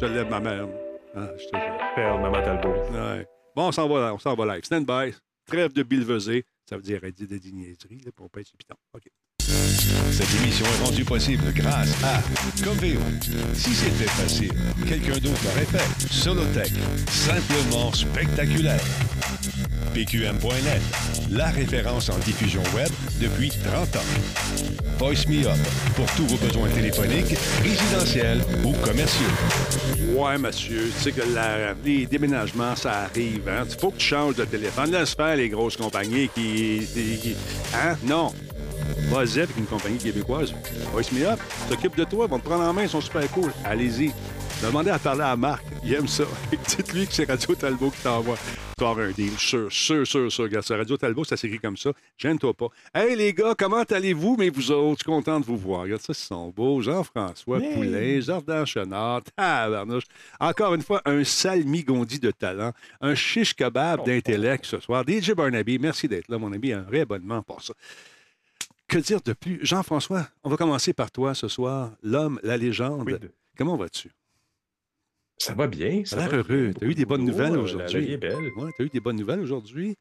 Je 0.00 0.06
lève 0.06 0.30
ma 0.30 0.40
mère. 0.40 0.66
Ah, 1.16 1.28
je 1.38 1.44
te 1.46 1.56
jure. 1.94 2.02
Perle, 2.02 2.20
Maman 2.20 2.42
Talbot. 2.42 2.74
Ouais. 2.92 3.26
Bon, 3.56 3.68
on 3.68 3.72
s'en 3.72 3.88
va, 3.88 4.14
on 4.14 4.18
s'en 4.18 4.34
va 4.34 4.54
live. 4.54 4.64
Stand 4.64 4.86
by. 4.86 5.14
Trêve 5.46 5.72
de 5.72 5.82
bilvesé. 5.82 6.44
Ça 6.68 6.76
veut 6.76 6.82
dire 6.82 6.98
arrêter 7.02 7.26
de 7.26 7.36
niaiseries, 7.36 8.00
là, 8.04 8.10
pour 8.14 8.30
pas 8.30 8.40
être 8.40 8.50
piton. 8.56 8.76
OK. 8.94 9.04
Cette 10.10 10.42
émission 10.42 10.64
est 10.64 10.84
rendue 10.84 11.04
possible 11.04 11.52
grâce 11.52 12.02
à 12.02 12.22
Coveo. 12.64 13.00
Si 13.52 13.74
c'était 13.74 14.08
facile, 14.08 14.52
quelqu'un 14.88 15.18
d'autre 15.18 15.42
l'aurait 15.44 15.66
fait. 15.66 16.06
Solotech, 16.10 16.72
simplement 17.08 17.92
spectaculaire. 17.92 18.80
PQM.net, 19.92 20.82
la 21.30 21.46
référence 21.46 22.08
en 22.10 22.18
diffusion 22.18 22.62
web 22.74 22.88
depuis 23.20 23.50
30 23.50 23.96
ans. 23.96 24.00
Voice 24.98 25.26
Me 25.28 25.46
Up, 25.46 25.56
pour 25.96 26.06
tous 26.14 26.26
vos 26.26 26.36
besoins 26.36 26.68
téléphoniques, 26.68 27.36
résidentiels 27.62 28.42
ou 28.64 28.72
commerciaux. 28.84 29.26
Ouais, 30.16 30.38
monsieur, 30.38 30.90
tu 30.96 31.02
sais 31.02 31.12
que 31.12 31.22
les 31.84 32.06
déménagements, 32.06 32.76
ça 32.76 33.02
arrive. 33.04 33.48
Hein? 33.48 33.64
Il 33.68 33.76
faut 33.80 33.90
que 33.90 33.96
tu 33.98 34.06
changes 34.06 34.36
de 34.36 34.44
téléphone. 34.44 34.92
Laisse 34.92 35.14
faire 35.14 35.36
les 35.36 35.48
grosses 35.48 35.76
compagnies 35.76 36.28
qui. 36.34 36.86
hein? 37.74 37.96
Non. 38.04 38.32
Vas-y 39.10 39.46
une 39.58 39.66
compagnie 39.66 39.98
québécoise. 39.98 40.54
Voice 40.92 41.10
Me 41.12 41.26
Up. 41.26 41.40
S'occupe 41.68 41.96
de 41.96 42.04
toi, 42.04 42.26
vont 42.26 42.38
te 42.38 42.44
prendre 42.44 42.64
en 42.64 42.72
main, 42.72 42.82
ils 42.82 42.88
sont 42.88 43.00
super 43.00 43.28
cool. 43.30 43.52
Allez-y. 43.64 44.12
Demandez 44.62 44.90
à 44.90 44.98
parler 44.98 45.22
à 45.22 45.36
Marc. 45.36 45.64
Il 45.84 45.92
aime 45.94 46.08
ça. 46.08 46.24
Dites-lui 46.50 47.06
que 47.06 47.12
c'est 47.12 47.28
Radio 47.28 47.54
Talbot 47.54 47.90
qui 47.90 48.00
t'envoie. 48.02 48.36
Tu 48.78 48.84
un 48.84 49.10
deal. 49.10 49.30
Sûr, 49.38 49.70
sûr, 49.70 50.06
sûr, 50.06 50.32
sûr. 50.32 50.44
Regarde 50.44 50.64
ça. 50.64 50.76
Radio 50.76 50.96
Talbot, 50.96 51.24
ça 51.24 51.36
s'écrit 51.36 51.58
comme 51.58 51.76
ça. 51.76 51.90
Gêne-toi 52.18 52.54
pas. 52.54 52.68
Hey, 52.94 53.14
les 53.14 53.32
gars, 53.32 53.54
comment 53.56 53.82
allez-vous? 53.82 54.36
Mais 54.38 54.48
vous 54.48 54.70
autres, 54.72 55.00
je 55.00 55.04
suis 55.04 55.12
content 55.12 55.38
de 55.38 55.44
vous 55.44 55.56
voir. 55.56 55.82
Regarde 55.82 56.00
ça, 56.00 56.12
ils 56.12 56.14
sont 56.16 56.48
beaux. 56.50 56.80
Jean-François 56.80 57.60
Hey. 57.60 57.74
Poulain, 57.74 58.20
Jordan 58.20 58.66
Chenard, 58.66 59.22
tabarnouche. 59.36 60.04
Encore 60.40 60.74
une 60.74 60.82
fois, 60.82 61.02
un 61.04 61.22
salmi-gondi 61.24 62.18
de 62.18 62.30
talent, 62.30 62.72
un 63.00 63.14
shish 63.14 63.54
kebab 63.54 64.04
d'intellect 64.04 64.64
ce 64.64 64.80
soir. 64.80 65.04
DJ 65.06 65.32
Barnaby, 65.32 65.78
merci 65.78 66.08
d'être 66.08 66.28
là, 66.28 66.38
mon 66.38 66.52
ami. 66.52 66.72
Un 66.72 66.86
réabonnement 66.90 67.42
pour 67.42 67.62
ça. 67.62 67.74
Que 68.88 68.98
dire 68.98 69.20
de 69.22 69.34
plus? 69.34 69.60
Jean-François, 69.62 70.26
on 70.42 70.50
va 70.50 70.56
commencer 70.56 70.92
par 70.92 71.10
toi 71.10 71.34
ce 71.34 71.48
soir. 71.48 71.90
L'homme, 72.02 72.40
la 72.42 72.56
légende. 72.56 73.02
Oui, 73.06 73.14
Comment 73.56 73.76
vas-tu? 73.76 74.10
Ça 75.38 75.54
va 75.54 75.66
bien. 75.66 76.02
Ça 76.04 76.16
T'as 76.16 76.28
l'air 76.28 76.34
heureux. 76.36 76.64
bien. 76.68 76.72
T'as 76.72 76.86
eu 76.86 76.94
des 76.94 77.04
bonnes 77.04 77.22
Oh, 77.22 77.30
nouvelles 77.30 77.56
aujourd'hui? 77.58 78.10
La 78.12 78.16
belle. 78.16 78.50
Ouais, 78.56 78.70
t'as 78.76 78.84
eu 78.84 78.88
des 78.88 79.00
bonnes 79.00 79.16
nouvelles 79.16 79.40
aujourd'hui? 79.40 79.96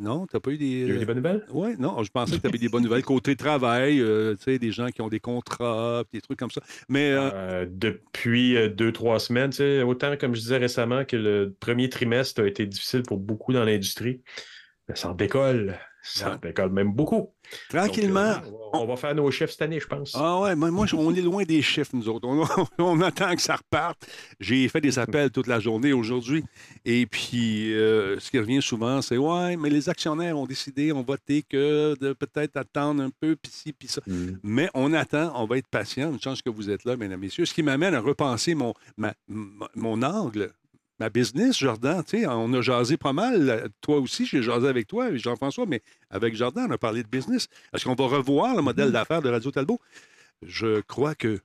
Non, 0.00 0.26
t'as 0.28 0.38
pas 0.38 0.52
eu 0.52 0.58
des. 0.58 0.84
A 0.84 0.94
eu 0.94 0.98
des 0.98 1.04
bonnes 1.04 1.16
nouvelles? 1.16 1.44
Oui, 1.50 1.74
non, 1.76 2.04
je 2.04 2.10
pensais 2.10 2.36
que 2.36 2.40
tu 2.42 2.46
avais 2.46 2.58
des 2.58 2.68
bonnes 2.68 2.84
nouvelles 2.84 3.02
côté 3.02 3.34
travail, 3.34 4.00
euh, 4.00 4.36
tu 4.36 4.44
sais, 4.44 4.58
des 4.60 4.70
gens 4.70 4.88
qui 4.90 5.02
ont 5.02 5.08
des 5.08 5.18
contrats, 5.18 6.04
des 6.12 6.20
trucs 6.20 6.38
comme 6.38 6.52
ça. 6.52 6.60
Mais 6.88 7.10
euh, 7.10 7.30
Euh, 7.34 7.66
depuis 7.68 8.54
deux, 8.70 8.92
trois 8.92 9.18
semaines, 9.18 9.50
tu 9.50 9.56
sais, 9.56 9.82
autant 9.82 10.16
comme 10.16 10.36
je 10.36 10.40
disais 10.40 10.58
récemment 10.58 11.04
que 11.04 11.16
le 11.16 11.52
premier 11.58 11.88
trimestre 11.88 12.42
a 12.42 12.46
été 12.46 12.64
difficile 12.64 13.02
pour 13.02 13.18
beaucoup 13.18 13.52
dans 13.52 13.64
l'industrie, 13.64 14.22
ça 14.94 15.10
en 15.10 15.14
décolle. 15.14 15.76
Ça 16.02 16.34
en 16.34 16.36
décolle 16.36 16.70
même 16.70 16.92
beaucoup. 16.92 17.34
Tranquillement. 17.68 18.34
Donc, 18.34 18.44
euh, 18.44 18.50
on, 18.72 18.78
va, 18.78 18.82
on 18.82 18.86
va 18.86 18.96
faire 18.96 19.14
nos 19.14 19.30
chiffres 19.30 19.50
cette 19.52 19.62
année, 19.62 19.80
je 19.80 19.86
pense. 19.86 20.12
Ah 20.14 20.40
ouais, 20.40 20.54
moi, 20.54 20.70
moi, 20.70 20.86
on 20.94 21.14
est 21.14 21.20
loin 21.20 21.44
des 21.44 21.62
chiffres, 21.62 21.90
nous 21.94 22.08
autres. 22.08 22.26
On, 22.28 22.44
on 22.78 23.00
attend 23.00 23.34
que 23.34 23.42
ça 23.42 23.56
reparte. 23.56 24.06
J'ai 24.40 24.68
fait 24.68 24.80
des 24.80 24.98
appels 24.98 25.30
toute 25.30 25.46
la 25.46 25.60
journée 25.60 25.92
aujourd'hui. 25.92 26.44
Et 26.84 27.06
puis, 27.06 27.74
euh, 27.74 28.18
ce 28.18 28.30
qui 28.30 28.38
revient 28.38 28.62
souvent, 28.62 29.02
c'est 29.02 29.16
Ouais, 29.16 29.56
mais 29.56 29.70
les 29.70 29.88
actionnaires 29.88 30.38
ont 30.38 30.46
décidé, 30.46 30.92
ont 30.92 31.02
voté 31.02 31.42
que 31.42 31.96
de 32.00 32.12
peut-être 32.12 32.56
attendre 32.56 33.02
un 33.02 33.10
peu, 33.10 33.36
puis 33.36 33.52
ci, 33.52 33.72
puis 33.72 33.88
ça. 33.88 34.00
Mm. 34.06 34.26
Mais 34.42 34.70
on 34.74 34.92
attend, 34.92 35.32
on 35.34 35.46
va 35.46 35.58
être 35.58 35.68
patient. 35.68 36.12
Une 36.12 36.20
chance 36.20 36.42
que 36.42 36.50
vous 36.50 36.70
êtes 36.70 36.84
là, 36.84 36.96
mesdames 36.96 37.22
et 37.22 37.26
messieurs. 37.26 37.44
Ce 37.44 37.54
qui 37.54 37.62
m'amène 37.62 37.94
à 37.94 38.00
repenser 38.00 38.54
mon, 38.54 38.74
ma- 38.96 39.14
mon 39.74 40.02
angle, 40.02 40.52
ma 41.00 41.08
business, 41.10 41.58
Jordan. 41.58 42.02
Tu 42.04 42.20
sais, 42.20 42.26
on 42.26 42.52
a 42.54 42.60
jasé 42.60 42.96
pas 42.96 43.12
mal. 43.12 43.68
Toi 43.80 43.98
aussi, 43.98 44.26
j'ai 44.26 44.42
jasé 44.42 44.66
avec 44.68 44.86
toi, 44.86 45.14
Jean-François, 45.16 45.66
mais 45.66 45.80
avec 46.10 46.34
Jordan, 46.34 46.66
on 46.68 46.72
a 46.74 46.78
parlé 46.78 47.02
de 47.02 47.08
business. 47.08 47.48
Est-ce 47.72 47.84
qu'on 47.84 47.94
va 47.94 48.06
revoir 48.06 48.56
le 48.56 48.62
modèle 48.62 48.90
d'affaires 48.92 49.22
de 49.22 49.28
Radio 49.30 49.50
Talbot? 49.50 49.78
Je 50.42 50.80
crois 50.82 51.14
que 51.14 51.38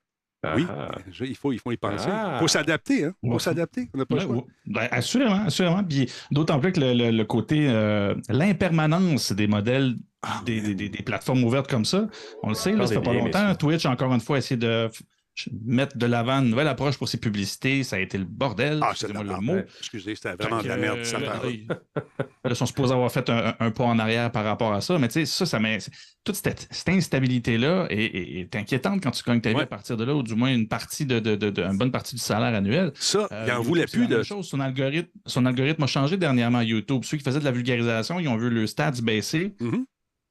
oui. 0.56 0.66
Ah. 0.70 0.92
Je- 1.10 1.24
il, 1.24 1.38
faut, 1.38 1.54
il 1.54 1.60
faut 1.60 1.72
y 1.72 1.78
penser. 1.78 2.06
Il 2.10 2.12
Ah. 2.14 2.36
faut 2.38 2.50
s'adapter. 2.50 3.06
Hein? 3.06 3.14
Il 3.24 3.32
faut 3.32 3.40
s'adapter. 3.40 3.88
On 3.94 3.98
n'a 3.98 4.06
pas 4.06 4.16
le 4.16 4.22
choix. 4.22 4.44
Ben, 4.66 4.88
assurément, 4.92 5.46
assurément. 5.46 5.82
Puis 5.86 6.12
d'autant 6.32 6.60
plus 6.60 6.74
que 6.74 6.82
le, 6.82 6.94
le- 6.94 7.12
le 7.12 7.24
côté, 7.24 7.68
euh, 7.70 8.14
l'impermanence 8.28 9.32
des 9.32 9.48
modèles, 9.48 9.96
Ah, 10.22 10.42
des, 10.46 10.60
des- 10.76 10.90
des- 10.90 11.04
plateformes 11.04 11.44
ouvertes 11.44 11.70
comme 11.70 11.86
ça, 11.86 12.08
on 12.44 12.50
le 12.50 12.56
sait, 12.56 12.74
là, 12.74 12.88
ça 12.88 12.94
fait 12.96 13.02
pas 13.02 13.14
longtemps. 13.14 13.56
Twitch, 13.56 13.86
encore 13.86 14.14
une 14.14 14.20
fois, 14.22 14.38
essaie 14.38 14.56
de 14.58 14.90
mettre 15.66 15.98
de 15.98 16.06
l'avant 16.06 16.40
une 16.42 16.50
nouvelle 16.50 16.68
approche 16.68 16.98
pour 16.98 17.08
ses 17.10 17.18
publicités. 17.18 17.84
Ça 17.84 17.96
a 17.96 18.00
été 18.00 18.18
le 18.18 18.26
bordel. 18.26 18.80
Ah, 18.82 18.90
excusez-moi 18.92 19.24
le 19.24 19.40
mot. 19.42 19.58
Excusez, 19.80 20.16
c'était 20.16 20.34
vraiment 20.36 20.62
de 20.62 20.68
la 20.68 20.78
merde. 20.78 21.00
euh, 21.00 21.04
Ça 21.04 21.20
là, 21.20 21.34
là, 21.44 21.50
ils 22.50 22.56
sont 22.56 22.66
supposés 22.66 22.94
avoir 22.94 23.12
fait 23.12 23.30
un, 23.30 23.56
un 23.60 23.72
pas 23.72 23.84
en 23.86 23.98
arrière 24.00 24.32
par 24.32 24.44
rapport 24.46 24.74
à 24.74 24.82
ça. 24.82 24.98
Mais 25.00 25.08
tu 25.08 25.14
sais, 25.14 25.26
ça, 25.26 25.46
ça 25.46 25.60
met. 25.60 25.80
Toute 26.24 26.36
cette, 26.36 26.68
cette 26.72 26.88
instabilité-là 26.90 27.88
est, 27.90 27.98
est- 28.06 28.40
est 28.42 28.56
inquiétante 28.56 29.02
quand 29.04 29.12
tu 29.12 29.24
cognes 29.24 29.42
ta 29.42 29.50
vie 29.50 29.56
Ouais. 29.56 29.64
à 29.64 29.68
partir 29.68 29.98
de 29.98 30.04
là, 30.06 30.16
ou 30.16 30.24
du 30.24 30.36
moins 30.36 30.54
une 30.54 30.68
partie 30.68 31.06
de, 31.06 31.20
de- 31.20 31.36
de- 31.36 31.50
de- 31.50 31.64
une 31.64 31.78
bonne 31.78 31.92
partie 31.92 32.16
du 32.16 32.22
salaire 32.22 32.54
annuel. 32.56 32.92
Ça, 32.96 33.28
Euh, 33.32 33.44
il 33.48 33.52
en 33.52 33.62
voulait 33.62 33.86
plus 33.86 34.08
de. 34.08 34.24
chose. 34.24 34.48
Son 34.48 34.60
algorithme, 34.60 35.10
son 35.26 35.46
algorithme 35.46 35.84
a 35.84 35.88
changé 35.88 36.16
dernièrement 36.18 36.60
à 36.60 36.64
YouTube. 36.64 37.04
Ceux 37.04 37.18
qui 37.18 37.24
faisaient 37.24 37.40
de 37.40 37.46
la 37.46 37.52
vulgarisation, 37.52 38.20
ils 38.20 38.28
ont 38.28 38.38
vu 38.38 38.50
le 38.50 38.68
stats 38.68 38.92
baisser. 39.02 39.56
Mhm. 39.60 39.86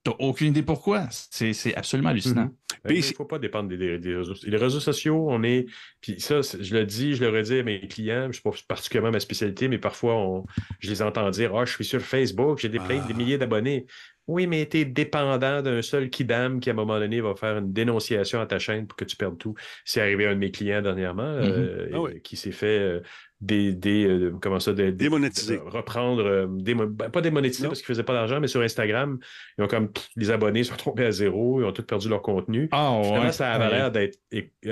T'as 0.05 0.13
aucune 0.19 0.49
idée 0.49 0.63
pourquoi. 0.63 1.07
C'est 1.11 1.53
c'est 1.53 1.75
absolument 1.77 2.09
hallucinant. 2.11 2.45
Mhm. 2.45 2.53
Puis 2.85 2.97
il 2.99 3.09
ne 3.11 3.15
faut 3.15 3.25
pas 3.25 3.39
dépendre 3.39 3.69
des, 3.69 3.77
des- 3.77 3.99
des 3.99 4.17
réseaux. 4.17 4.35
Les 4.45 4.57
réseaux 4.57 4.81
sociaux, 4.81 5.27
on 5.31 5.45
est. 5.45 5.67
Puis 6.01 6.17
ça, 6.21 6.41
je 6.43 6.75
le 6.75 6.85
dis, 6.85 7.15
je 7.15 7.25
le 7.25 7.31
redis 7.31 7.61
à 7.61 7.63
mes 7.63 7.87
clients, 7.87 8.27
je 8.33 8.37
sais 8.39 8.43
pas 8.43 8.51
particulièrement 8.67 9.13
ma 9.13 9.21
spécialité, 9.21 9.69
mais 9.69 9.79
parfois 9.79 10.15
on, 10.17 10.45
je 10.81 10.91
les 10.91 11.01
entends 11.03 11.31
dire 11.31 11.55
Ah, 11.55 11.65
je 11.65 11.73
suis 11.73 11.85
sur 11.85 12.01
Facebook, 12.01 12.59
j'ai 12.59 12.69
des 12.69 12.81
plein 12.81 13.01
Ah. 13.05 13.07
des 13.07 13.15
milliers 13.15 13.39
d'abonnés. 13.39 13.87
Oui, 14.29 14.47
mais 14.47 14.67
tu 14.69 14.79
es 14.79 14.85
dépendant 14.85 15.63
d'un 15.63 15.83
seul 15.83 16.09
kidam 16.09 16.61
qui, 16.61 16.71
à 16.71 16.73
un 16.73 16.77
moment 16.77 16.99
donné, 16.99 17.21
va 17.21 17.35
faire 17.35 17.59
une 17.59 17.73
dénonciation 17.73 18.41
à 18.41 18.47
ta 18.47 18.61
chaîne 18.61 18.87
pour 18.87 18.97
que 18.97 19.05
tu 19.05 19.17
perdes 19.17 19.37
tout. 19.37 19.55
C'est 19.85 20.01
arrivé 20.01 20.27
à 20.27 20.31
un 20.31 20.35
de 20.35 20.39
mes 20.39 20.53
clients 20.53 20.81
dernièrement 20.81 21.23
euh, 21.25 21.89
Ah 21.93 22.01
oui. 22.01 22.23
qui 22.23 22.37
s'est 22.37 22.53
fait 22.53 22.79
euh, 22.79 23.01
des, 23.43 23.73
des, 23.73 24.07
euh, 24.07 24.33
comment 24.41 24.61
ça, 24.61 24.73
des- 24.73 24.85
des- 24.93 24.93
Démonétiser. 24.93 25.57
de 25.57 25.63
reprendre, 25.63 26.25
euh, 26.25 26.47
démo- 26.47 26.87
ben, 26.87 27.11
pas 27.11 27.21
démonétiser 27.21 27.65
Non. 27.65 27.71
parce 27.71 27.81
qu'ils 27.83 27.91
ne 27.91 27.95
faisaient 27.97 28.05
pas 28.05 28.13
d'argent, 28.13 28.39
mais 28.41 28.47
sur 28.47 28.61
Instagram, 28.63 29.19
ils 29.59 29.65
ont 29.65 29.67
comme 29.67 29.91
pff, 29.93 30.09
les 30.17 30.31
abonnés 30.31 30.63
sont 30.63 30.77
tombés 30.85 31.07
à 31.07 31.11
zéro, 31.11 31.61
ils 31.61 31.65
ont 31.65 31.73
tous 31.73 31.83
perdu 31.83 32.09
leur 32.09 32.23
contenu. 32.23 32.69
Ah 32.71 33.01
Finalement, 33.03 33.33
ça 33.33 33.51
avait 33.51 33.69
l'air 33.71 33.91
d'être 33.91 34.19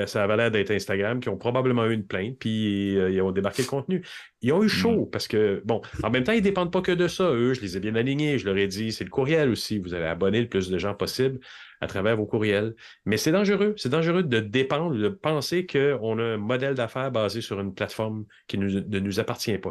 ça 0.06 0.22
avait 0.22 0.36
l'air 0.36 0.50
d'être 0.52 0.70
Instagram 0.70 1.18
qui 1.20 1.28
ont 1.28 1.36
probablement 1.36 1.84
eu 1.86 1.92
une 1.94 2.06
plainte, 2.06 2.36
puis 2.38 2.96
euh, 2.96 3.10
ils 3.10 3.20
ont 3.20 3.32
débarqué 3.32 3.62
le 3.62 3.68
contenu. 3.68 4.02
Ils 4.40 4.52
ont 4.52 4.62
eu 4.62 4.68
chaud 4.68 5.04
parce 5.10 5.26
que, 5.28 5.60
bon, 5.64 5.82
en 6.02 6.10
même 6.10 6.22
temps, 6.24 6.32
ils 6.32 6.36
ne 6.38 6.40
dépendent 6.44 6.72
pas 6.72 6.80
que 6.80 6.92
de 6.92 7.08
ça. 7.08 7.24
Eux, 7.32 7.52
je 7.54 7.60
les 7.60 7.76
ai 7.76 7.80
bien 7.80 7.94
alignés. 7.96 8.38
Je 8.38 8.46
leur 8.46 8.56
ai 8.56 8.68
dit, 8.68 8.92
c'est 8.92 9.04
le 9.04 9.10
courriel 9.10 9.50
aussi. 9.50 9.78
Vous 9.78 9.92
allez 9.94 10.06
abonner 10.06 10.40
le 10.40 10.46
plus 10.48 10.70
de 10.70 10.78
gens 10.78 10.94
possible 10.94 11.40
à 11.80 11.86
travers 11.86 12.16
vos 12.16 12.26
courriels. 12.26 12.74
Mais 13.06 13.16
c'est 13.16 13.32
dangereux. 13.32 13.74
C'est 13.76 13.88
dangereux 13.88 14.22
de 14.22 14.40
dépendre, 14.40 14.96
de 14.96 15.08
penser 15.08 15.66
qu'on 15.66 16.18
a 16.18 16.22
un 16.22 16.36
modèle 16.36 16.74
d'affaires 16.74 17.10
basé 17.10 17.40
sur 17.40 17.58
une 17.60 17.74
plateforme 17.74 18.24
qui 18.48 18.58
nous- 18.58 18.80
ne 18.80 18.98
nous 18.98 19.20
appartient 19.20 19.56
pas. 19.58 19.70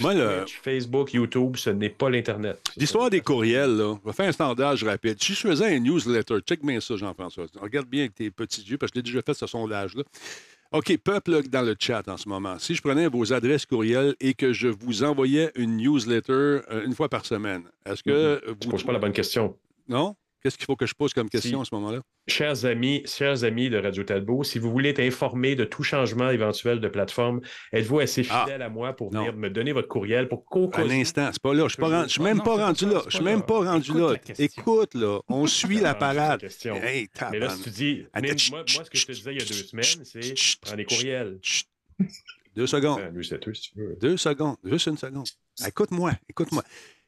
Moi, 0.00 0.14
le- 0.14 0.44
Facebook, 0.62 1.12
YouTube, 1.12 1.56
ce 1.56 1.70
n'est 1.70 1.90
pas 1.90 2.10
l'Internet. 2.10 2.60
L'histoire 2.76 3.10
des 3.10 3.20
courriels, 3.20 3.76
là, 3.76 3.84
on 4.02 4.06
va 4.06 4.12
faire 4.12 4.28
un 4.28 4.32
sondage 4.32 4.84
rapide. 4.84 5.20
Si 5.22 5.34
je 5.34 5.40
faisais 5.40 5.74
un 5.76 5.78
newsletter, 5.80 6.38
check 6.40 6.64
bien 6.64 6.80
ça, 6.80 6.96
Jean-François. 6.96 7.46
Regarde 7.60 7.86
bien 7.88 8.02
avec 8.02 8.14
tes 8.14 8.30
petits 8.30 8.62
yeux, 8.62 8.78
parce 8.78 8.92
que 8.92 9.00
je 9.00 9.04
l'ai 9.04 9.10
déjà 9.10 9.22
fait 9.22 9.34
ce 9.34 9.46
sondage-là. 9.46 10.02
OK, 10.72 10.96
peuple 10.98 11.42
dans 11.48 11.62
le 11.62 11.76
chat 11.78 12.02
en 12.08 12.16
ce 12.16 12.28
moment. 12.28 12.58
Si 12.58 12.74
je 12.74 12.82
prenais 12.82 13.06
vos 13.06 13.32
adresses 13.32 13.64
courriels 13.64 14.14
et 14.20 14.34
que 14.34 14.52
je 14.52 14.66
vous 14.66 15.04
envoyais 15.04 15.52
une 15.54 15.76
newsletter 15.76 16.32
euh, 16.32 16.84
une 16.84 16.94
fois 16.94 17.08
par 17.08 17.24
semaine, 17.26 17.62
est-ce 17.86 18.02
que 18.02 18.40
Tu 18.40 18.48
ne 18.48 18.54
vous. 18.64 18.70
poses 18.70 18.82
pas 18.82 18.92
la 18.92 18.98
bonne 18.98 19.12
question. 19.12 19.56
Non? 19.88 20.16
Qu'est-ce 20.44 20.58
qu'il 20.58 20.66
faut 20.66 20.76
que 20.76 20.84
je 20.84 20.92
pose 20.92 21.14
comme 21.14 21.30
question 21.30 21.60
Si. 21.60 21.62
à 21.62 21.70
ce 21.70 21.74
moment-là? 21.76 22.02
Chers 22.28 22.66
amis, 22.66 23.02
chers 23.06 23.44
amis 23.44 23.70
de 23.70 23.78
Radio 23.78 24.04
Talbot, 24.04 24.44
si 24.44 24.58
vous 24.58 24.70
voulez 24.70 24.90
être 24.90 25.00
informé 25.00 25.54
de 25.56 25.64
tout 25.64 25.82
changement 25.82 26.28
éventuel 26.28 26.80
de 26.80 26.88
plateforme, 26.88 27.40
êtes-vous 27.72 28.00
assez 28.00 28.26
Ah. 28.28 28.44
fidèle 28.44 28.60
à 28.60 28.68
moi 28.68 28.92
pour 28.92 29.10
Non. 29.10 29.20
venir 29.20 29.34
me 29.36 29.48
donner 29.48 29.72
votre 29.72 29.88
courriel 29.88 30.28
pour 30.28 30.44
qu'au 30.44 30.68
cas 30.68 30.82
Un 30.82 30.88
où- 30.88 30.92
instant, 30.92 31.30
c'est 31.32 31.40
pas 31.40 31.54
là. 31.54 31.62
Je 31.66 31.76
je 31.78 32.08
suis 32.12 32.22
même 32.22 32.36
Non, 32.36 32.42
pas 32.44 32.56
rendu 32.66 32.84
ça, 32.84 32.90
là. 32.90 33.02
Je 33.08 33.16
suis 33.16 33.24
même 33.24 33.42
pas 33.42 33.58
rendu 33.64 33.90
Écoute 33.90 34.28
là. 34.28 34.34
Écoute, 34.38 34.94
là. 34.94 35.20
On 35.28 35.46
suit 35.46 35.80
la 35.80 35.94
parade. 35.94 36.40
question. 36.40 36.74
Hey, 36.76 37.08
Mais 37.32 37.38
là, 37.38 37.48
si 37.48 37.62
tu 37.62 37.70
dis, 37.70 38.06
moi, 38.14 38.32
moi, 38.52 38.64
ce 38.84 38.90
que 38.90 38.98
je 38.98 39.06
te 39.06 39.12
disais 39.12 39.32
il 39.32 39.38
y 39.38 39.42
a 39.42 39.46
deux 39.46 39.54
semaines, 39.54 40.04
c'est 40.04 40.34
prends 40.60 40.76
des 40.76 40.84
courriels. 40.84 41.38
Deux 42.54 42.66
secondes. 42.66 43.00
Ah. 43.02 43.10
Deux 43.98 44.16
secondes, 44.18 44.56
juste 44.62 44.88
une 44.88 44.98
seconde. 44.98 45.26
Écoute-moi, 45.66 46.12
écoute-moi. 46.28 46.62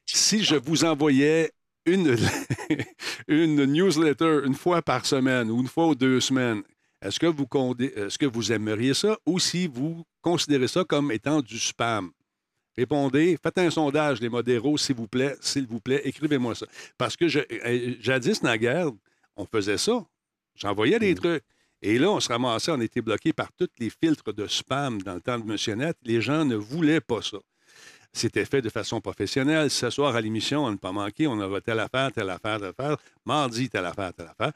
Si 0.06 0.42
je 0.42 0.54
vous 0.54 0.84
envoyais 0.84 1.50
une, 1.86 2.16
une 3.28 3.64
newsletter 3.64 4.40
une 4.44 4.54
fois 4.54 4.82
par 4.82 5.06
semaine 5.06 5.50
ou 5.50 5.60
une 5.60 5.68
fois 5.68 5.88
ou 5.88 5.94
deux 5.94 6.20
semaines, 6.20 6.62
est-ce 7.00 7.20
que 7.20 7.26
vous 7.26 7.46
que 7.46 8.52
aimeriez 8.52 8.94
ça 8.94 9.16
ou 9.26 9.38
si 9.38 9.66
vous 9.66 10.04
considérez 10.22 10.68
ça 10.68 10.84
comme 10.84 11.12
étant 11.12 11.40
du 11.40 11.58
spam? 11.58 12.10
Répondez, 12.76 13.38
faites 13.42 13.58
un 13.58 13.70
sondage, 13.70 14.20
les 14.20 14.28
modéraux, 14.28 14.76
s'il 14.76 14.96
vous 14.96 15.08
plaît, 15.08 15.34
s'il 15.40 15.66
vous 15.66 15.80
plaît, 15.80 16.02
écrivez-moi 16.04 16.54
ça. 16.54 16.66
Parce 16.98 17.16
que 17.16 17.26
je, 17.26 17.40
jadis, 18.00 18.42
naguère, 18.42 18.88
on 19.36 19.46
faisait 19.46 19.78
ça. 19.78 20.04
J'envoyais 20.54 20.98
des 20.98 21.12
Mm. 21.12 21.18
trucs. 21.18 21.42
Et 21.82 21.98
là, 21.98 22.10
on 22.10 22.20
se 22.20 22.28
ramassait, 22.28 22.72
on 22.72 22.80
était 22.80 23.02
bloqué 23.02 23.32
par 23.32 23.52
tous 23.52 23.68
les 23.78 23.90
filtres 23.90 24.32
de 24.32 24.46
spam 24.46 25.00
dans 25.02 25.14
le 25.14 25.20
temps 25.20 25.38
de 25.38 25.44
Monsieur 25.44 25.74
Net. 25.74 25.96
Les 26.02 26.20
gens 26.20 26.44
ne 26.44 26.56
voulaient 26.56 27.00
pas 27.00 27.22
ça. 27.22 27.38
C'était 28.12 28.44
fait 28.44 28.62
de 28.62 28.68
façon 28.70 29.00
professionnelle. 29.00 29.70
Ce 29.70 29.90
soir, 29.90 30.16
à 30.16 30.20
l'émission, 30.20 30.64
on 30.64 30.70
ne 30.70 30.76
pas 30.76 30.92
manqué. 30.92 31.26
On 31.26 31.38
avait 31.40 31.60
telle 31.60 31.80
affaire, 31.80 32.10
telle 32.12 32.30
affaire, 32.30 32.58
telle 32.60 32.68
affaire. 32.78 32.96
Mardi, 33.25 33.68
telle 33.68 33.84
affaire, 33.84 34.12
telle 34.14 34.28
affaire. 34.28 34.52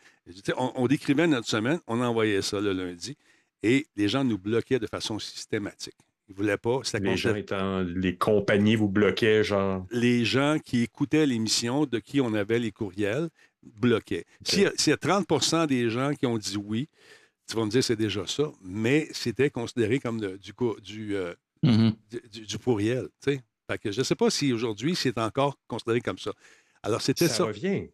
On, 0.56 0.72
on 0.76 0.86
décrivait 0.86 1.26
notre 1.26 1.48
semaine, 1.48 1.78
on 1.86 2.00
envoyait 2.00 2.42
ça 2.42 2.60
le 2.60 2.72
lundi. 2.72 3.16
Et 3.62 3.86
les 3.96 4.08
gens 4.08 4.24
nous 4.24 4.38
bloquaient 4.38 4.78
de 4.78 4.86
façon 4.86 5.18
systématique. 5.18 5.94
Ils 6.28 6.32
ne 6.32 6.36
voulaient 6.36 6.56
pas. 6.56 6.80
Les 7.00 7.16
gens 7.16 7.34
étant, 7.34 7.80
les 7.80 8.16
compagnies 8.16 8.76
vous 8.76 8.88
bloquaient, 8.88 9.42
genre. 9.44 9.84
les 9.90 10.24
gens 10.24 10.58
qui 10.64 10.82
écoutaient 10.82 11.26
l'émission, 11.26 11.84
de 11.86 11.98
qui 11.98 12.20
on 12.20 12.32
avait 12.34 12.58
les 12.60 12.70
courriels, 12.70 13.28
bloquaient. 13.62 14.24
S'il 14.44 14.62
y 14.62 14.66
a- 14.66 14.72
s'il 14.76 14.90
y, 14.90 14.94
a 14.94 14.96
30% 14.96 15.66
des 15.66 15.90
gens 15.90 16.14
qui 16.14 16.24
ont 16.26 16.38
dit 16.38 16.56
oui, 16.56 16.88
tu 17.48 17.56
vas 17.56 17.64
me 17.64 17.70
dire 17.70 17.82
c'est 17.84 17.96
déjà 17.96 18.26
ça, 18.26 18.44
mais 18.62 19.08
c'était 19.10 19.50
considéré 19.50 19.98
comme 19.98 20.20
de- 20.20 20.36
du, 20.38 20.52
du, 20.82 21.16
euh, 21.16 21.34
Mhm. 21.62 21.92
du, 22.10 22.46
sais. 23.20 23.40
Fait 23.70 23.78
que 23.78 23.92
je 23.92 23.98
ne 24.00 24.04
sais 24.04 24.14
pas 24.14 24.30
si 24.30 24.52
aujourd'hui 24.52 24.94
c'est 24.96 25.16
encore 25.18 25.58
considéré 25.66 26.00
comme 26.00 26.18
ça. 26.18 26.32
Alors 26.82 27.02
c'était 27.02 27.28
Ça, 27.28 27.34
ça. 27.34 27.44
revient. 27.44 27.88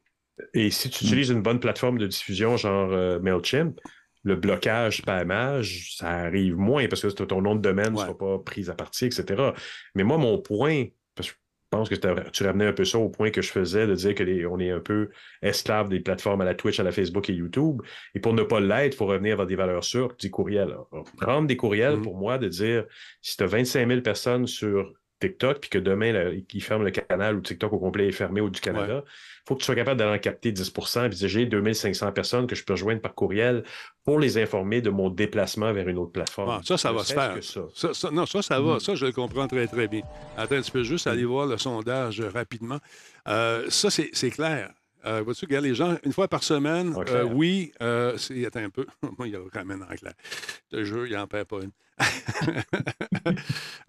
Et 0.55 0.71
si 0.71 0.91
tu 0.91 1.05
utilises 1.05 1.31
une 1.31 1.43
bonne 1.43 1.61
plateforme 1.61 1.99
de 1.99 2.07
diffusion, 2.07 2.57
genre 2.57 2.93
euh, 2.93 3.19
MailChimp, 3.21 3.81
le 4.23 4.37
blocage, 4.37 4.99
spammage, 4.99 5.97
ça 5.97 6.09
arrive 6.11 6.57
moins 6.57 6.87
parce 6.89 7.01
que 7.03 7.09
ton 7.25 7.41
nom 7.43 7.55
de 7.55 7.61
domaine 7.61 7.93
ne 7.93 7.97
Ouais. 7.97 8.03
sera 8.05 8.17
pas 8.19 8.39
pris 8.39 8.69
à 8.69 8.75
partie, 8.75 9.07
etc. 9.07 9.53
Mais 9.95 10.03
moi, 10.05 10.19
mon 10.19 10.39
point, 10.39 10.85
parce 11.15 11.31
que 11.31 11.35
je 11.35 11.41
pense 11.71 11.89
que 11.89 11.95
tu 12.31 12.45
ramenais 12.45 12.67
un 12.67 12.73
peu 12.73 12.85
ça 12.85 12.99
au 12.99 13.09
point 13.09 13.31
que 13.31 13.43
je 13.43 13.51
faisais 13.51 13.87
de 13.87 13.95
dire 13.95 14.15
qu'on 14.15 14.59
est 14.61 14.71
un 14.71 14.81
peu 14.81 15.11
esclave 15.43 15.89
des 15.89 16.01
plateformes 16.01 16.41
à 16.41 16.45
la 16.45 16.55
Twitch, 16.55 16.79
à 16.81 16.83
la 16.83 16.93
Facebook 16.93 17.29
et 17.31 17.33
YouTube. 17.35 17.83
Et 18.15 18.21
pour 18.21 18.33
ne 18.35 18.43
pas 18.43 18.61
l'être, 18.61 18.95
il 18.95 18.97
faut 18.97 19.07
revenir 19.07 19.37
vers 19.37 19.47
des 19.47 19.57
valeurs 19.57 19.85
sûres, 19.85 20.15
du 20.19 20.31
courriel. 20.31 20.69
Alors, 20.69 20.89
Prendre 21.21 21.47
des 21.49 21.57
courriels, 21.57 21.97
Mhm. 21.97 22.03
pour 22.03 22.17
moi, 22.17 22.39
de 22.39 22.49
dire 22.49 22.85
si 23.21 23.37
tu 23.37 23.43
as 23.43 23.47
25 23.47 23.89
000 23.89 24.01
personnes 24.03 24.47
sur 24.47 24.93
TikTok, 25.21 25.61
puis 25.61 25.71
que 25.71 25.79
demain, 25.79 26.13
là, 26.13 26.31
ils 26.31 26.63
ferment 26.63 26.85
le 26.85 26.91
canal 26.91 27.37
ou 27.37 27.41
TikTok 27.41 27.73
au 27.73 27.79
complet 27.79 28.09
est 28.09 28.13
fermé 28.13 28.41
au 28.41 28.51
du 28.51 28.61
Canada, 28.61 29.03
il 29.07 29.43
faut 29.49 29.55
que 29.55 29.61
tu 29.61 29.67
sois 29.67 29.75
capable 29.75 29.99
d'aller 29.99 30.17
en 30.17 30.19
capter 30.19 30.53
10 30.53 30.71
puis 30.71 31.29
j'ai 31.29 31.47
2500 31.47 32.13
personnes 32.13 32.47
que 32.47 32.55
je 32.55 32.65
peux 32.65 32.75
rejoindre 32.75 33.01
par 33.01 33.15
courriel 33.15 33.65
pour 34.05 34.19
les 34.19 34.39
informer 34.39 34.83
de 34.83 34.91
mon 34.91 35.09
déplacement 35.09 35.73
vers 35.73 35.89
une 35.89 35.99
autre 35.99 36.13
plateforme. 36.13 36.51
Ah, 36.51 36.61
ça, 36.65 36.77
ça 36.77 36.91
Ne 36.93 36.99
va 36.99 37.05
se 37.05 37.15
faire. 37.15 37.35
que 37.35 37.41
ça. 37.41 37.63
Ça, 37.75 37.95
ça- 37.95 38.11
non, 38.11 38.27
ça, 38.27 38.43
ça 38.43 38.61
va. 38.61 38.77
Mm. 38.77 38.81
Ça, 38.81 38.95
je 38.95 39.07
le 39.07 39.13
comprends 39.13 39.49
très, 39.49 39.67
très 39.67 39.89
bien. 39.89 40.03
Attends, 40.37 40.61
tu 40.61 40.71
peux 40.71 40.83
juste 40.85 41.07
aller 41.07 41.25
voir 41.25 41.47
le 41.47 41.57
sondage 41.57 42.21
rapidement. 42.21 42.79
Euh, 43.29 43.67
ça, 43.71 43.91
c'est 43.91 44.31
clair. 44.31 44.71
Euh, 45.07 45.23
Vois-tu, 45.23 45.45
regarde, 45.45 45.65
les 45.65 45.75
gens, 45.75 45.97
une 46.05 46.13
fois 46.13 46.27
par 46.27 46.43
semaine, 46.43 46.93
En 46.95 47.03
euh, 47.09 47.23
oui, 47.23 47.73
euh, 47.81 48.17
c'est. 48.19 48.45
Attends 48.45 48.61
un 48.65 48.71
peu. 48.71 48.87
Moi, 49.19 49.29
il 49.29 49.33
y 49.33 49.37
a 49.37 49.41
quand 49.53 49.65
même 49.65 49.83
en 49.89 49.95
clair. 49.95 50.15
Je 50.73 50.79
te 50.79 50.85
jure, 50.85 51.07
il 51.07 51.13
n'en 51.15 51.27
perd 51.29 51.47
pas 51.47 51.61
une. 51.63 51.71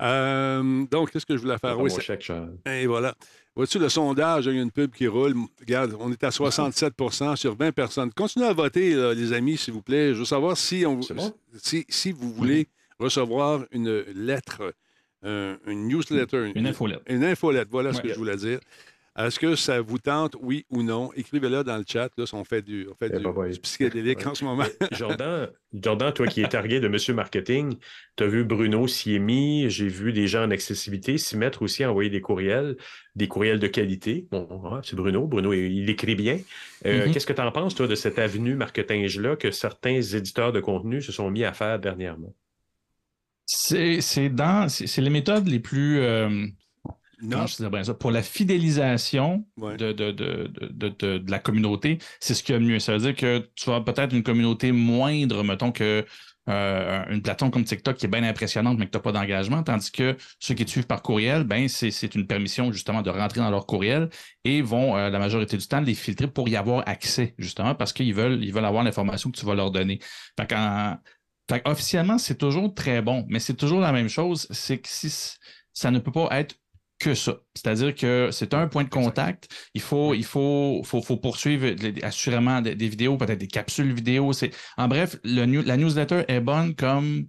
Euh, 0.01 0.85
donc, 0.91 1.11
qu'est-ce 1.11 1.25
que 1.25 1.35
je 1.35 1.41
voulais 1.41 1.57
faire? 1.57 1.79
Oui, 1.79 1.89
mon 1.91 1.99
chèque, 1.99 2.21
Charles. 2.21 2.53
et 2.65 2.85
voilà. 2.85 3.15
Vois-tu, 3.55 3.79
le 3.79 3.89
sondage, 3.89 4.45
il 4.45 4.55
y 4.55 4.59
a 4.59 4.61
une 4.61 4.71
pub 4.71 4.91
qui 4.91 5.07
roule. 5.07 5.33
Regarde, 5.59 5.95
on 5.99 6.11
est 6.11 6.23
à 6.23 6.29
67% 6.29 7.35
sur 7.35 7.55
20 7.55 7.71
personnes. 7.71 8.11
Continuez 8.13 8.45
à 8.47 8.53
voter, 8.53 8.93
là, 8.93 9.13
les 9.13 9.33
amis, 9.33 9.57
s'il 9.57 9.73
vous 9.73 9.81
plaît. 9.81 10.13
Je 10.13 10.19
veux 10.19 10.25
savoir 10.25 10.55
si, 10.57 10.85
on, 10.85 11.01
C'est 11.01 11.15
bon? 11.15 11.33
si, 11.57 11.85
si 11.89 12.11
vous 12.11 12.31
voulez 12.31 12.67
recevoir 12.99 13.65
une 13.71 14.03
lettre, 14.13 14.73
euh, 15.25 15.57
une 15.65 15.87
newsletter, 15.87 16.51
Une 16.53 16.67
infolette. 16.67 17.01
Une 17.07 17.23
infolette, 17.23 17.67
voilà 17.71 17.93
ce 17.93 18.01
que 18.01 18.09
je 18.09 18.15
voulais 18.15 18.37
dire. 18.37 18.59
Est-ce 19.17 19.39
que 19.39 19.55
ça 19.55 19.81
vous 19.81 19.97
tente, 19.97 20.36
oui 20.41 20.65
ou 20.69 20.83
non? 20.83 21.12
Écrivez-le 21.15 21.63
dans 21.63 21.77
le 21.77 21.83
chat. 21.88 22.09
Là, 22.17 22.27
si 22.27 22.36
on 22.36 22.43
fait 22.43 22.62
du, 22.62 22.88
on 22.91 22.93
fait 22.95 23.09
Eh 23.12 23.17
du, 23.17 23.24
ben, 23.24 23.31
ouais. 23.31 23.50
du 23.50 23.59
psychédélique 23.59 24.19
Ouais. 24.19 24.27
en 24.27 24.36
ce 24.36 24.45
moment. 24.45 24.65
Jordan, 24.91 25.50
Jordan, 25.74 26.13
toi 26.13 26.27
qui 26.27 26.41
es 26.41 26.47
targué 26.47 26.79
de 26.79 26.88
Monsieur 26.88 27.15
Marketing, 27.15 27.77
tu 28.15 28.24
as 28.24 28.27
vu 28.27 28.43
Bruno 28.43 28.88
s'y 28.88 29.15
est 29.15 29.19
mis, 29.19 29.69
j'ai 29.71 29.88
vu 29.88 30.13
des 30.13 30.27
gens 30.27 30.43
en 30.43 30.51
accessibilité 30.51 31.17
s'y 31.17 31.36
mettre 31.36 31.63
aussi 31.63 31.83
à 31.83 31.89
envoyer 31.89 32.12
des 32.12 32.21
courriels, 32.21 32.77
des 33.15 33.27
courriels 33.27 33.59
de 33.59 33.67
qualité. 33.67 34.27
Bon, 34.31 34.47
ouais, 34.71 34.81
c'est 34.83 34.95
Bruno. 34.95 35.25
Bruno, 35.25 35.51
il, 35.51 35.89
écrit 35.89 36.15
bien. 36.15 36.39
Euh, 36.86 37.07
Mhm. 37.07 37.13
Qu'est-ce 37.13 37.25
que 37.25 37.33
tu 37.33 37.41
en 37.41 37.51
penses, 37.51 37.74
toi, 37.74 37.88
de 37.88 37.95
cette 37.95 38.19
avenue 38.19 38.53
marketing-là 38.55 39.36
que 39.36 39.50
certains 39.50 40.00
éditeurs 40.01 40.51
de 40.53 40.59
contenu 40.59 41.01
se 41.01 41.12
sont 41.12 41.31
mis 41.31 41.43
à 41.43 41.53
faire 41.53 41.79
dernièrement? 41.79 42.33
C'est 43.50 44.01
c'est 44.01 44.29
dans 44.29 44.67
c'est 44.67 44.88
c'est 44.88 45.01
les 45.01 45.09
méthodes 45.09 45.47
les 45.47 45.59
plus 45.62 46.00
euh, 46.01 46.45
Non. 47.21 47.47
je 47.47 47.67
bien 47.67 47.83
ça, 47.83 47.93
pour 47.93 48.12
la 48.12 48.21
fidélisation 48.21 49.45
Ouais. 49.57 49.75
de, 49.77 49.91
de, 49.91 50.12
de, 50.12 50.47
de, 51.00 51.24
la 51.31 51.39
communauté, 51.39 51.97
c'est 52.19 52.33
ce 52.33 52.43
qu'il 52.43 52.53
y 52.53 52.55
a 52.55 52.59
de 52.59 52.65
mieux. 52.65 52.79
Ça 52.79 52.93
veut 52.93 53.00
dire 53.00 53.15
que 53.15 53.50
tu 53.55 53.71
as 53.71 53.81
peut-être 53.81 54.13
une 54.13 54.24
communauté 54.24 54.71
moindre, 54.71 55.43
mettons 55.43 55.71
que 55.71 56.05
euh, 56.50 57.03
une 57.09 57.21
plateforme 57.21 57.51
comme 57.51 57.65
TikTok 57.65 57.97
qui 57.97 58.05
est 58.05 58.09
bien 58.09 58.24
impressionnante, 58.24 58.77
mais 58.79 58.86
que 58.86 58.91
tu 58.91 58.97
n'as 58.97 59.01
pas 59.01 59.12
d'engagement, 59.12 59.63
tandis 59.63 59.91
que 59.91 60.15
ceux 60.39 60.53
qui 60.53 60.63
te 60.63 60.69
suivent 60.69 60.88
par 60.88 61.01
courriel, 61.01 61.43
ben 61.43 61.67
c'est 61.67 62.15
une 62.15 62.25
permission 62.25 62.71
justement 62.71 63.01
de 63.01 63.09
rentrer 63.09 63.41
dans 63.41 63.50
leur 63.50 63.65
courriel 63.65 64.09
et 64.45 64.62
vont 64.62 64.95
euh, 64.95 65.09
la 65.09 65.19
majorité 65.19 65.57
du 65.57 65.67
temps 65.67 65.81
les 65.81 65.93
filtrer 65.95 66.27
pour 66.27 66.47
y 66.47 66.55
avoir 66.55 66.88
accès, 66.88 67.36
justement, 67.38 67.75
parce 67.75 67.91
qu'ils 67.91 68.13
veulent, 68.13 68.41
ils 68.43 68.53
veulent 68.53 68.63
avoir 68.63 68.83
l'information 68.83 69.29
que 69.29 69.38
tu 69.38 69.45
vas 69.45 69.55
leur 69.55 69.71
donner. 69.71 70.00
Fait 70.39 70.47
qu'en- 70.50 70.97
fait 71.50 71.62
officiellement, 71.67 72.17
c'est 72.17 72.38
toujours 72.38 72.74
très 72.74 73.01
bon, 73.01 73.25
mais 73.27 73.39
c'est 73.39 73.55
toujours 73.55 73.81
la 73.81 73.91
même 73.91 74.07
chose, 74.09 74.47
c'est 74.51 74.77
que 74.77 74.88
si 74.89 75.09
ça 75.74 75.91
ne 75.91 76.00
peut 76.00 76.12
pas 76.12 76.29
être 76.31 76.55
que 76.99 77.13
ça. 77.13 77.37
C'est-à-dire 77.55 77.93
que 77.95 78.29
c'est 78.31 78.53
un 78.53 78.67
point 78.67 78.83
de 78.83 78.89
contact. 78.89 79.49
Il 79.73 79.81
faut, 79.81 80.13
il 80.13 80.25
faut, 80.25 80.81
faut, 80.83 81.01
faut 81.01 81.17
poursuivre 81.17 81.75
assurément 82.03 82.61
des, 82.61 82.75
des 82.75 82.89
vidéos, 82.89 83.17
peut-être 83.17 83.39
des 83.39 83.47
capsules 83.47 83.93
vidéo. 83.93 84.33
C'est, 84.33 84.51
en 84.77 84.87
bref, 84.87 85.17
le 85.23 85.45
new- 85.45 85.61
la 85.63 85.77
newsletter 85.77 86.23
est 86.27 86.39
bonne 86.41 86.75
comme 86.75 87.27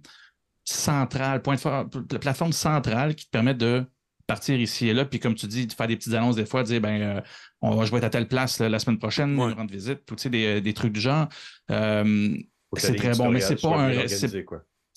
centrale, 0.63 1.41
point 1.41 1.55
de 1.55 1.59
for- 1.59 1.85
la 2.11 2.19
plateforme 2.19 2.53
centrale 2.53 3.15
qui 3.15 3.25
te 3.25 3.31
permet 3.31 3.53
de 3.55 3.83
partir 4.27 4.59
ici 4.59 4.87
et 4.87 4.93
là, 4.93 5.05
puis 5.05 5.19
comme 5.19 5.33
tu 5.33 5.47
dis, 5.47 5.65
de 5.65 5.73
faire 5.73 5.87
des 5.87 5.95
petites 5.95 6.13
annonces 6.13 6.35
des 6.35 6.45
fois, 6.45 6.61
dire 6.61 6.79
ben 6.79 7.01
euh, 7.01 7.21
on 7.61 7.75
va, 7.75 7.85
je 7.85 7.91
vais 7.91 7.97
être 7.97 8.03
à 8.03 8.09
telle 8.11 8.27
place 8.27 8.59
là, 8.59 8.69
la 8.69 8.77
semaine 8.77 8.99
prochaine, 8.99 9.35
Ouais. 9.39 9.53
rendre 9.53 9.71
visite, 9.71 10.05
tout, 10.05 10.15
tu 10.15 10.23
sais, 10.23 10.29
des, 10.29 10.61
des 10.61 10.73
trucs 10.73 10.93
du 10.93 10.99
genre. 10.99 11.27
Euh, 11.71 12.37
C'est 12.77 12.95
très 12.95 13.13
bon, 13.13 13.31
mais 13.31 13.39
c'est 13.41 13.59
pas 13.59 13.75
un- 13.77 13.89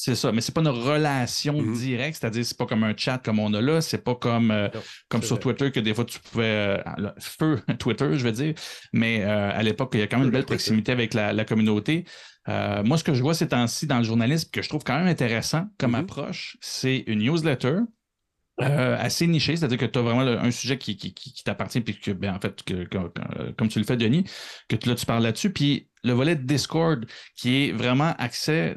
c'est- 0.04 0.14
ça, 0.14 0.32
mais 0.32 0.40
c'est 0.40 0.52
pas 0.54 0.60
une 0.62 0.68
relation 0.68 1.54
Mhm. 1.60 1.74
directe, 1.74 2.18
c'est-à-dire 2.20 2.44
c'est 2.44 2.56
pas 2.56 2.66
comme 2.66 2.84
un 2.84 2.94
chat 2.96 3.18
comme 3.18 3.38
on 3.38 3.52
a 3.54 3.60
là, 3.60 3.80
c'est 3.80 4.02
pas 4.02 4.14
comme, 4.14 4.50
euh, 4.50 4.68
Non, 4.74 4.80
comme 5.08 5.22
sur 5.22 5.36
vrai. 5.36 5.42
Twitter 5.54 5.70
que 5.72 5.80
des 5.80 5.94
fois 5.94 6.04
tu 6.04 6.18
pouvais 6.20 6.44
euh, 6.86 7.10
feu 7.18 7.60
Twitter, 7.78 8.08
je 8.18 8.24
veux 8.24 8.32
dire, 8.32 8.54
mais 8.92 9.22
euh, 9.24 9.50
à 9.52 9.62
l'époque 9.62 9.90
il 9.94 10.00
y 10.00 10.02
a 10.02 10.06
quand 10.06 10.18
même 10.18 10.26
une 10.26 10.32
belle 10.32 10.44
proximité 10.46 10.92
avec 10.92 11.14
la, 11.14 11.32
la 11.32 11.44
communauté. 11.44 12.04
Euh, 12.48 12.82
moi, 12.82 12.98
ce 12.98 13.04
que 13.04 13.14
je 13.14 13.22
vois 13.22 13.34
ces 13.34 13.46
temps-ci 13.48 13.86
dans 13.86 13.98
le 13.98 14.04
journalisme 14.04 14.50
que 14.50 14.62
je 14.62 14.68
trouve 14.68 14.82
quand 14.82 14.98
même 14.98 15.06
intéressant 15.06 15.66
comme 15.78 15.92
Mhm. 15.92 16.00
approche, 16.00 16.56
c'est 16.60 17.04
une 17.06 17.20
newsletter. 17.20 17.78
euh, 18.60 18.96
assez 19.00 19.26
nichée, 19.26 19.56
c'est-à-dire 19.56 19.78
que 19.78 19.86
tu 19.86 19.98
as 19.98 20.02
vraiment 20.02 20.22
le- 20.22 20.38
un 20.38 20.50
sujet 20.50 20.76
qui, 20.76 20.96
qui, 20.96 21.14
qui- 21.14 21.32
qui 21.32 21.42
t'appartient, 21.42 21.80
puis 21.80 21.98
que, 21.98 22.10
ben, 22.10 22.34
en 22.34 22.38
fait, 22.38 22.62
que, 22.62 22.86
comme 23.56 23.68
tu 23.68 23.78
le 23.78 23.84
fais, 23.84 23.96
Denis, 23.96 24.24
que 24.68 24.76
là, 24.88 24.94
tu 24.94 25.06
parles 25.06 25.22
là-dessus, 25.22 25.50
puis 25.52 25.88
le 26.04 26.12
volet 26.12 26.36
de 26.36 26.42
Discord, 26.42 27.06
qui 27.34 27.64
est 27.64 27.72
vraiment 27.72 28.14
accès 28.18 28.76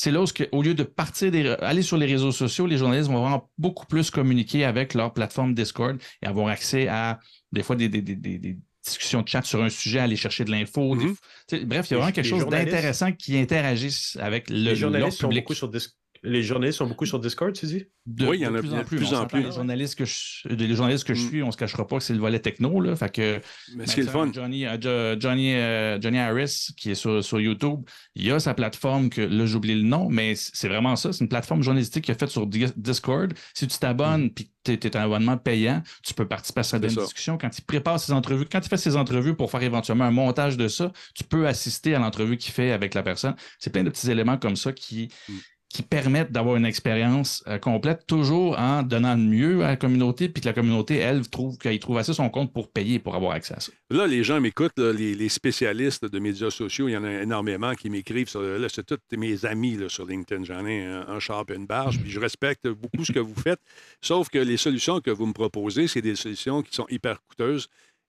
c'est 0.00 0.12
là 0.12 0.22
où, 0.22 0.26
au 0.52 0.62
lieu 0.62 0.74
de 0.74 0.84
partir 0.84 1.32
des, 1.32 1.48
aller 1.60 1.82
sur 1.82 1.96
les 1.96 2.06
réseaux 2.06 2.30
sociaux, 2.30 2.66
les 2.66 2.78
journalistes 2.78 3.10
vont 3.10 3.20
vraiment 3.20 3.50
beaucoup 3.58 3.84
plus 3.86 4.10
communiquer 4.12 4.64
avec 4.64 4.94
leur 4.94 5.12
plateforme 5.12 5.54
Discord 5.54 5.98
et 6.22 6.26
avoir 6.26 6.46
accès 6.48 6.86
à 6.86 7.18
des 7.50 7.64
fois 7.64 7.74
des, 7.74 7.88
des- 7.88 8.00
des- 8.02 8.14
des- 8.14 8.38
des 8.38 8.58
discussions 8.86 9.22
de 9.22 9.28
chat 9.28 9.42
sur 9.42 9.60
un 9.62 9.68
sujet, 9.68 9.98
aller 9.98 10.14
chercher 10.16 10.44
de 10.44 10.52
l'info. 10.52 10.94
Mhm. 10.94 11.16
sais, 11.50 11.64
bref, 11.64 11.86
il 11.90 11.94
y 11.94 11.94
a 11.94 11.98
vraiment 11.98 12.12
quelque 12.12 12.28
chose 12.28 12.46
d'intéressant 12.48 13.12
qui 13.12 13.36
interagissent 13.36 14.16
avec 14.20 14.48
le, 14.50 14.56
Les 14.56 14.64
leur 14.64 14.74
journalistes 14.76 15.18
sont 15.18 15.28
public. 15.28 15.44
beaucoup 15.44 15.54
sur 15.54 15.68
Dis- 15.68 15.88
Les 16.22 16.42
journalistes 16.42 16.78
sont 16.78 16.86
beaucoup 16.86 17.06
sur 17.06 17.20
Discord, 17.20 17.52
tu 17.52 17.66
dis? 17.66 17.84
De, 18.06 18.26
Oui, 18.26 18.38
il 18.38 18.42
y 18.42 18.46
en 18.46 18.50
de 18.52 18.56
a 18.56 18.60
plus 18.60 18.70
de 18.70 18.74
en 18.74 18.84
plus. 18.84 18.96
plus 18.96 19.14
en 19.14 19.26
plus. 19.26 19.42
Les 19.42 19.52
journalistes 19.52 19.94
que 19.96 20.04
je, 20.04 20.48
les 20.48 20.74
journalistes 20.74 21.04
que 21.06 21.14
je 21.14 21.22
Mm. 21.22 21.28
suis, 21.28 21.42
on 21.42 21.50
se 21.50 21.56
cachera 21.56 21.86
pas 21.86 21.98
que 21.98 22.02
c'est 22.02 22.14
le 22.14 22.18
volet 22.20 22.38
techno. 22.40 22.80
Là, 22.80 22.96
fait 22.96 23.12
que, 23.12 23.40
Mais 23.76 23.86
ce 23.86 23.94
qui 23.94 24.00
est 24.00 24.04
le 24.04 24.08
fun, 24.10 24.30
Johnny, 24.32 24.66
euh, 24.66 24.76
Jo- 24.80 25.20
Johnny, 25.20 25.54
euh, 25.54 26.00
Johnny 26.00 26.18
Harris, 26.18 26.68
qui 26.76 26.90
est 26.90 26.94
sur, 26.94 27.22
sur 27.22 27.38
YouTube, 27.40 27.80
il 28.14 28.30
a 28.32 28.40
sa 28.40 28.54
plateforme 28.54 29.10
que 29.10 29.20
là, 29.20 29.46
j'oublie 29.46 29.74
le 29.74 29.82
nom, 29.86 30.08
mais 30.08 30.34
c'est 30.36 30.68
vraiment 30.68 30.96
ça. 30.96 31.12
C'est 31.12 31.22
une 31.22 31.28
plateforme 31.28 31.62
journalistique 31.62 32.04
qui 32.04 32.10
est 32.10 32.18
faite 32.18 32.30
sur 32.30 32.46
Di- 32.46 32.72
Discord. 32.76 33.32
Si 33.54 33.66
tu 33.66 33.78
t'abonnes 33.78 34.30
puis 34.30 34.50
tu 34.64 34.72
es, 34.72 34.96
un 34.96 35.00
abonnement 35.02 35.36
payant, 35.36 35.82
tu 36.02 36.14
peux 36.14 36.26
participer 36.26 36.60
à 36.60 36.64
certaines 36.64 36.92
Mm. 36.92 36.96
discussions. 37.04 37.38
Quand 37.38 37.56
il 37.56 37.62
prépare 37.62 38.00
ses 38.00 38.12
entrevues, 38.12 38.46
quand 38.50 38.60
il 38.64 38.68
fait 38.68 38.76
ses 38.76 38.96
entrevues 38.96 39.34
pour 39.36 39.50
faire 39.50 39.62
éventuellement 39.62 40.04
un 40.04 40.10
montage 40.10 40.56
de 40.56 40.68
ça, 40.68 40.92
tu 41.14 41.24
peux 41.24 41.46
assister 41.46 41.94
à 41.94 41.98
l'entrevue 41.98 42.36
qu'il 42.36 42.52
fait 42.52 42.72
avec 42.72 42.94
la 42.94 43.02
personne. 43.02 43.34
C'est 43.58 43.70
plein 43.70 43.84
de 43.84 43.90
petits 43.90 44.10
éléments 44.10 44.36
comme 44.38 44.56
ça 44.56 44.72
qui. 44.72 45.08
Mm. 45.28 45.32
Qui 45.68 45.82
permettent 45.82 46.32
d'avoir 46.32 46.56
une 46.56 46.64
expérience 46.64 47.44
euh, 47.46 47.58
complète, 47.58 48.06
toujours 48.06 48.58
en 48.58 48.82
donnant 48.82 49.14
le 49.14 49.20
mieux 49.20 49.64
à 49.64 49.68
la 49.68 49.76
communauté, 49.76 50.28
puis 50.28 50.40
que 50.40 50.48
la 50.48 50.54
communauté, 50.54 50.96
elle, 50.96 51.28
trouve 51.28 51.58
qu'il 51.58 51.78
trouve 51.78 51.98
assez 51.98 52.14
son 52.14 52.30
compte 52.30 52.52
pour 52.54 52.70
payer 52.70 52.98
pour 52.98 53.14
avoir 53.14 53.32
accès 53.32 53.54
à 53.54 53.60
ça. 53.60 53.70
Là, 53.90 54.06
les 54.06 54.24
gens 54.24 54.40
m'écoutent, 54.40 54.78
les, 54.78 55.28
spécialistes 55.28 56.06
de 56.06 56.18
médias 56.18 56.50
sociaux, 56.50 56.88
il 56.88 56.92
y 56.92 56.96
en 56.96 57.04
a 57.04 57.22
énormément 57.22 57.74
qui 57.74 57.90
m'écrivent. 57.90 58.34
Là, 58.34 58.66
c'est 58.70 58.86
tous 58.86 58.98
mes 59.16 59.44
amis 59.44 59.78
sur 59.88 60.06
LinkedIn. 60.06 60.44
J'en 60.44 60.64
ai 60.66 60.84
un, 60.84 61.06
un 61.06 61.18
et 61.18 61.54
une 61.54 61.66
barge, 61.66 62.00
puis 62.00 62.10
je 62.10 62.18
respecte 62.18 62.66
beaucoup 62.68 63.04
ce 63.04 63.12
que 63.12 63.18
vous 63.18 63.34
faites. 63.34 63.60
Sauf 64.00 64.30
que 64.30 64.38
les 64.38 64.56
solutions 64.56 65.00
que 65.00 65.10
vous 65.10 65.26
me 65.26 65.34
proposez, 65.34 65.86
c'est 65.86 66.02
des 66.02 66.16
solutions 66.16 66.62
qui 66.62 66.74
sont 66.74 66.86
hyper 66.88 67.20
coûteuses, 67.22 67.68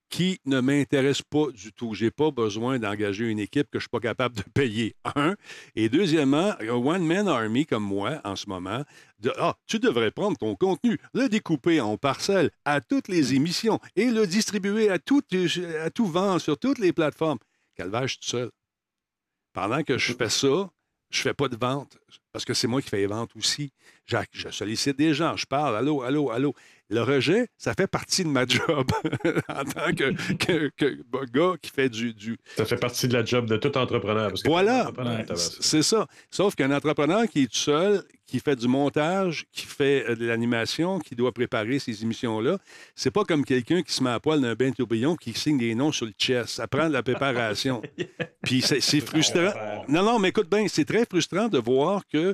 qui 0.10 0.40
ne 0.46 0.60
m'intéressent 0.60 1.28
pas 1.30 1.52
du 1.52 1.72
tout. 1.72 1.94
Je 1.94 2.06
n'ai 2.06 2.12
pas 2.12 2.32
besoin 2.32 2.80
d'engager 2.80 3.26
une 3.26 3.40
équipe 3.40 3.70
que 3.70 3.74
je 3.74 3.78
ne 3.78 3.82
suis 3.82 3.90
pas 3.90 4.00
capable 4.00 4.36
de 4.36 4.44
payer. 4.54 4.96
Un. 5.16 5.36
Et 5.76 5.90
deuxièmement, 5.90 6.54
un 6.60 6.70
one-man 6.70 7.28
army 7.28 7.66
comme 7.66 7.84
moi 7.84 8.20
en 8.24 8.36
ce 8.36 8.50
moment, 8.50 8.84
ah, 9.38 9.56
tu 9.68 9.80
devrais 9.80 10.12
prendre 10.12 10.38
ton 10.38 10.56
contenu, 10.56 10.98
le 11.14 11.30
découper 11.30 11.82
en 11.82 11.98
parcelles 11.98 12.52
à 12.66 12.82
toutes 12.82 13.08
les 13.08 13.34
émissions 13.34 13.80
et 13.96 14.06
le 14.06 14.26
distribuer 14.26 14.90
à 14.90 15.00
tout, 15.00 15.22
à 15.84 15.90
tout 15.90 16.06
vent 16.06 16.40
sur 16.40 16.58
toutes 16.58 16.80
les 16.80 16.94
plateformes. 16.94 17.40
Je 17.78 18.08
suis 18.08 18.20
tout 18.20 18.28
seul. 18.28 18.52
Pendant 19.54 19.84
que 19.84 19.98
je 19.98 20.14
fais 20.14 20.30
ça, 20.30 20.70
je 21.10 21.22
fais 21.22 21.34
pas 21.34 21.48
de 21.48 21.56
vente 21.56 21.98
parce 22.32 22.46
que 22.46 22.54
c'est 22.54 22.68
moi 22.68 22.82
qui 22.82 22.90
fais 22.90 22.98
les 22.98 23.08
ventes 23.08 23.36
aussi. 23.36 23.72
Jacques, 24.06 24.30
je 24.32 24.50
sollicite 24.50 24.98
des 24.98 25.14
gens, 25.14 25.36
je 25.36 25.46
parle, 25.46 25.76
allô, 25.76 26.02
allô, 26.02 26.30
allô. 26.30 26.54
Le 26.92 27.02
rejet, 27.04 27.48
ça 27.58 27.74
fait 27.76 27.86
partie 27.88 28.24
de 28.24 28.30
ma 28.30 28.48
job 28.48 28.88
en 29.48 29.64
tant 29.64 29.94
que, 29.94 30.12
que- 30.36 30.72
que 30.76 30.98
gars 31.32 31.54
qui 31.62 31.70
fait 31.70 31.88
du, 31.90 32.14
du, 32.16 32.38
Ça 32.58 32.66
fait 32.66 32.78
partie 32.78 33.08
de 33.08 33.14
la 33.14 33.24
job 33.24 33.46
de 33.48 33.58
tout 33.58 33.78
entrepreneur. 33.78 34.30
Parce 34.30 34.42
que 34.42 34.48
Voilà. 34.50 34.92
C'est 35.38 35.84
ça. 35.84 36.08
Sauf 36.32 36.56
qu'un 36.56 36.72
entrepreneur 36.72 37.28
qui 37.28 37.44
est 37.44 37.48
tout 37.48 37.58
seul, 37.60 38.04
qui 38.26 38.40
fait 38.40 38.56
du 38.56 38.68
montage, 38.68 39.46
qui 39.52 39.66
fait 39.68 40.06
euh, 40.10 40.16
de 40.16 40.26
l'animation, 40.26 40.98
qui 41.00 41.16
doit 41.16 41.32
préparer 41.32 41.78
ces 41.80 42.02
émissions-là, 42.04 42.58
c'est 42.96 43.12
pas 43.12 43.24
comme 43.24 43.46
quelqu'un 43.46 43.82
qui 43.84 43.94
se 43.94 44.04
met 44.04 44.10
à 44.10 44.20
poil 44.20 44.42
d'un 44.42 44.56
bain 44.56 44.72
tourbillon 44.72 45.16
qui 45.16 45.34
signe 45.34 45.58
des 45.60 45.76
noms 45.76 45.92
sur 45.92 46.06
le 46.08 46.14
chest. 46.18 46.50
Ça 46.50 46.68
prend 46.68 46.88
de 46.88 46.94
la 46.94 47.04
préparation. 47.04 47.82
Puis 48.44 48.62
c'est 48.64 48.82
c'est 48.82 49.00
frustrant. 49.02 49.52
Non, 49.88 50.02
non, 50.04 50.18
mais 50.20 50.30
écoute 50.30 50.50
bien, 50.50 50.66
c'est 50.68 50.86
très 50.86 51.06
frustrant 51.06 51.48
de 51.50 51.60
voir 51.60 52.02
que 52.12 52.34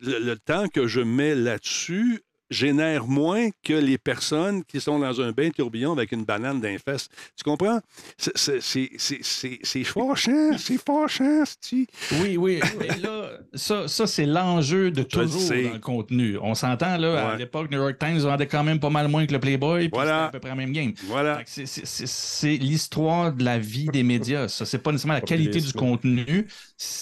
le, 0.00 0.18
le 0.20 0.36
temps 0.38 0.68
que 0.68 0.86
je 0.86 1.00
mets 1.00 1.34
là-dessus 1.34 2.20
génère 2.50 3.06
moins 3.06 3.48
que 3.64 3.72
les 3.72 3.96
personnes 3.98 4.64
qui 4.64 4.80
sont 4.80 4.98
dans 4.98 5.20
un 5.20 5.32
bain 5.32 5.50
tourbillon 5.50 5.92
avec 5.92 6.12
une 6.12 6.24
banane 6.24 6.60
d'un 6.60 6.76
fesse. 6.78 7.08
Tu 7.36 7.44
comprends? 7.44 7.80
C'est- 8.18 8.36
c'est- 8.36 8.60
C'est 8.60 8.90
c'est- 8.98 9.20
c'est- 9.22 9.58
c'est 9.62 9.84
fâchant, 9.84 10.50
c'est 10.58 10.78
fâchant, 10.84 11.42
c'est 11.60 11.86
Oui, 12.20 12.36
oui. 12.36 12.60
Et 12.84 12.98
là, 13.00 13.30
ça, 13.54 13.88
ça 13.88 14.06
c'est 14.06 14.26
l'enjeu 14.26 14.90
de 14.90 15.02
toujours 15.02 15.40
dans 15.48 15.72
le 15.74 15.78
contenu. 15.78 16.38
On 16.42 16.54
s'entend, 16.54 16.96
là, 16.98 17.30
à 17.30 17.36
l'époque, 17.36 17.70
New 17.70 17.78
York 17.78 17.96
Times 17.98 18.18
vendait 18.18 18.46
quand 18.46 18.64
même 18.64 18.80
pas 18.80 18.90
mal 18.90 19.08
moins 19.08 19.26
que 19.26 19.32
le 19.32 19.40
Playboy, 19.40 19.88
puis 19.88 19.90
Voilà. 19.92 20.10
c'était 20.10 20.28
à 20.28 20.30
peu 20.32 20.40
près 20.40 20.48
la 20.50 20.54
même 20.56 20.72
game. 20.72 20.92
Voilà. 21.06 21.42
C'est- 21.46 21.66
c'est- 21.66 21.86
C'est 21.86 22.06
c'est 22.06 22.56
l'histoire 22.56 23.32
de 23.32 23.44
la 23.44 23.58
vie 23.58 23.86
des 23.86 24.02
médias. 24.02 24.48
Ça, 24.48 24.64
c'est 24.64 24.78
pas 24.78 24.92
nécessairement 24.92 25.14
la 25.14 25.20
qualité 25.20 25.60
du 25.60 25.72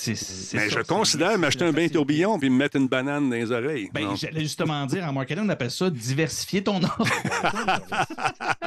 Mais 0.07 0.15
ça, 0.17 0.69
je 0.69 0.81
considère 0.81 1.39
m'acheter 1.39 1.65
un 1.65 1.73
bain 1.73 1.89
tourbillon 1.89 2.37
puis 2.39 2.51
me 2.51 2.57
mettre 2.57 2.77
une 2.77 2.89
banane 2.89 3.31
dans 3.31 3.37
les 3.37 3.53
oreilles. 3.53 3.89
Ben, 3.95 4.17
j'allais 4.17 4.41
justement 4.41 4.85
dire, 4.87 5.05
en 5.05 5.13
marketing, 5.13 5.45
on 5.47 5.49
appelle 5.51 5.71
ça 5.71 5.89
diversifier 5.89 6.65
ton 6.65 6.83
offre. 6.83 7.05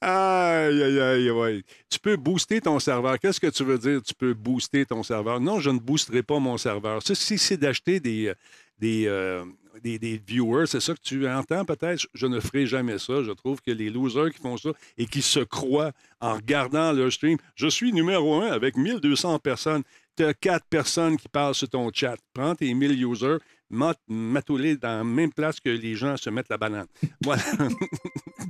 Aïe, 0.00 0.80
aïe, 0.80 1.00
aïe, 1.00 1.30
ouais. 1.30 1.62
Tu 1.90 1.98
peux 1.98 2.16
booster 2.16 2.60
ton 2.60 2.78
serveur. 2.78 3.18
Qu'est-ce 3.18 3.40
que 3.40 3.48
tu 3.48 3.64
veux 3.64 3.78
dire, 3.78 4.00
tu 4.00 4.14
peux 4.14 4.32
booster 4.32 4.86
ton 4.86 5.02
serveur? 5.02 5.40
Non, 5.40 5.58
je 5.58 5.70
ne 5.70 5.78
boosterai 5.80 6.22
pas 6.22 6.38
mon 6.38 6.56
serveur. 6.56 7.02
Ça, 7.02 7.16
si 7.16 7.36
c'est 7.36 7.56
d'acheter 7.56 7.98
des, 7.98 8.28
euh, 8.28 8.34
des, 8.78 9.06
euh, 9.08 9.44
des, 9.82 9.98
des 9.98 10.18
viewers, 10.18 10.66
c'est 10.66 10.80
ça 10.80 10.94
que 10.94 11.00
tu 11.02 11.28
entends 11.28 11.64
peut-être? 11.64 12.06
Je 12.14 12.26
ne 12.26 12.40
ferai 12.40 12.66
jamais 12.66 12.98
ça. 12.98 13.22
Je 13.22 13.30
trouve 13.32 13.60
que 13.60 13.70
les 13.70 13.90
losers 13.90 14.30
qui 14.32 14.38
font 14.40 14.56
ça 14.56 14.70
et 14.96 15.06
qui 15.06 15.22
se 15.22 15.40
croient 15.40 15.92
en 16.20 16.34
regardant 16.34 16.92
leur 16.92 17.12
stream, 17.12 17.38
je 17.54 17.68
suis 17.68 17.92
numéro 17.92 18.40
un 18.42 18.50
avec 18.50 18.76
1200 18.76 19.38
personnes. 19.38 19.82
Tu 20.16 20.24
as 20.24 20.34
quatre 20.34 20.66
personnes 20.68 21.16
qui 21.16 21.28
parlent 21.28 21.54
sur 21.54 21.68
ton 21.68 21.90
chat. 21.94 22.16
Prends 22.34 22.54
tes 22.56 22.74
1000 22.74 23.04
users, 23.04 23.36
mets-les 23.70 24.76
dans 24.76 24.98
la 24.98 25.04
même 25.04 25.32
place 25.32 25.60
que 25.60 25.68
les 25.70 25.94
gens 25.94 26.16
se 26.16 26.28
mettent 26.30 26.48
la 26.50 26.58
banane. 26.58 26.86
Voilà. 27.24 27.42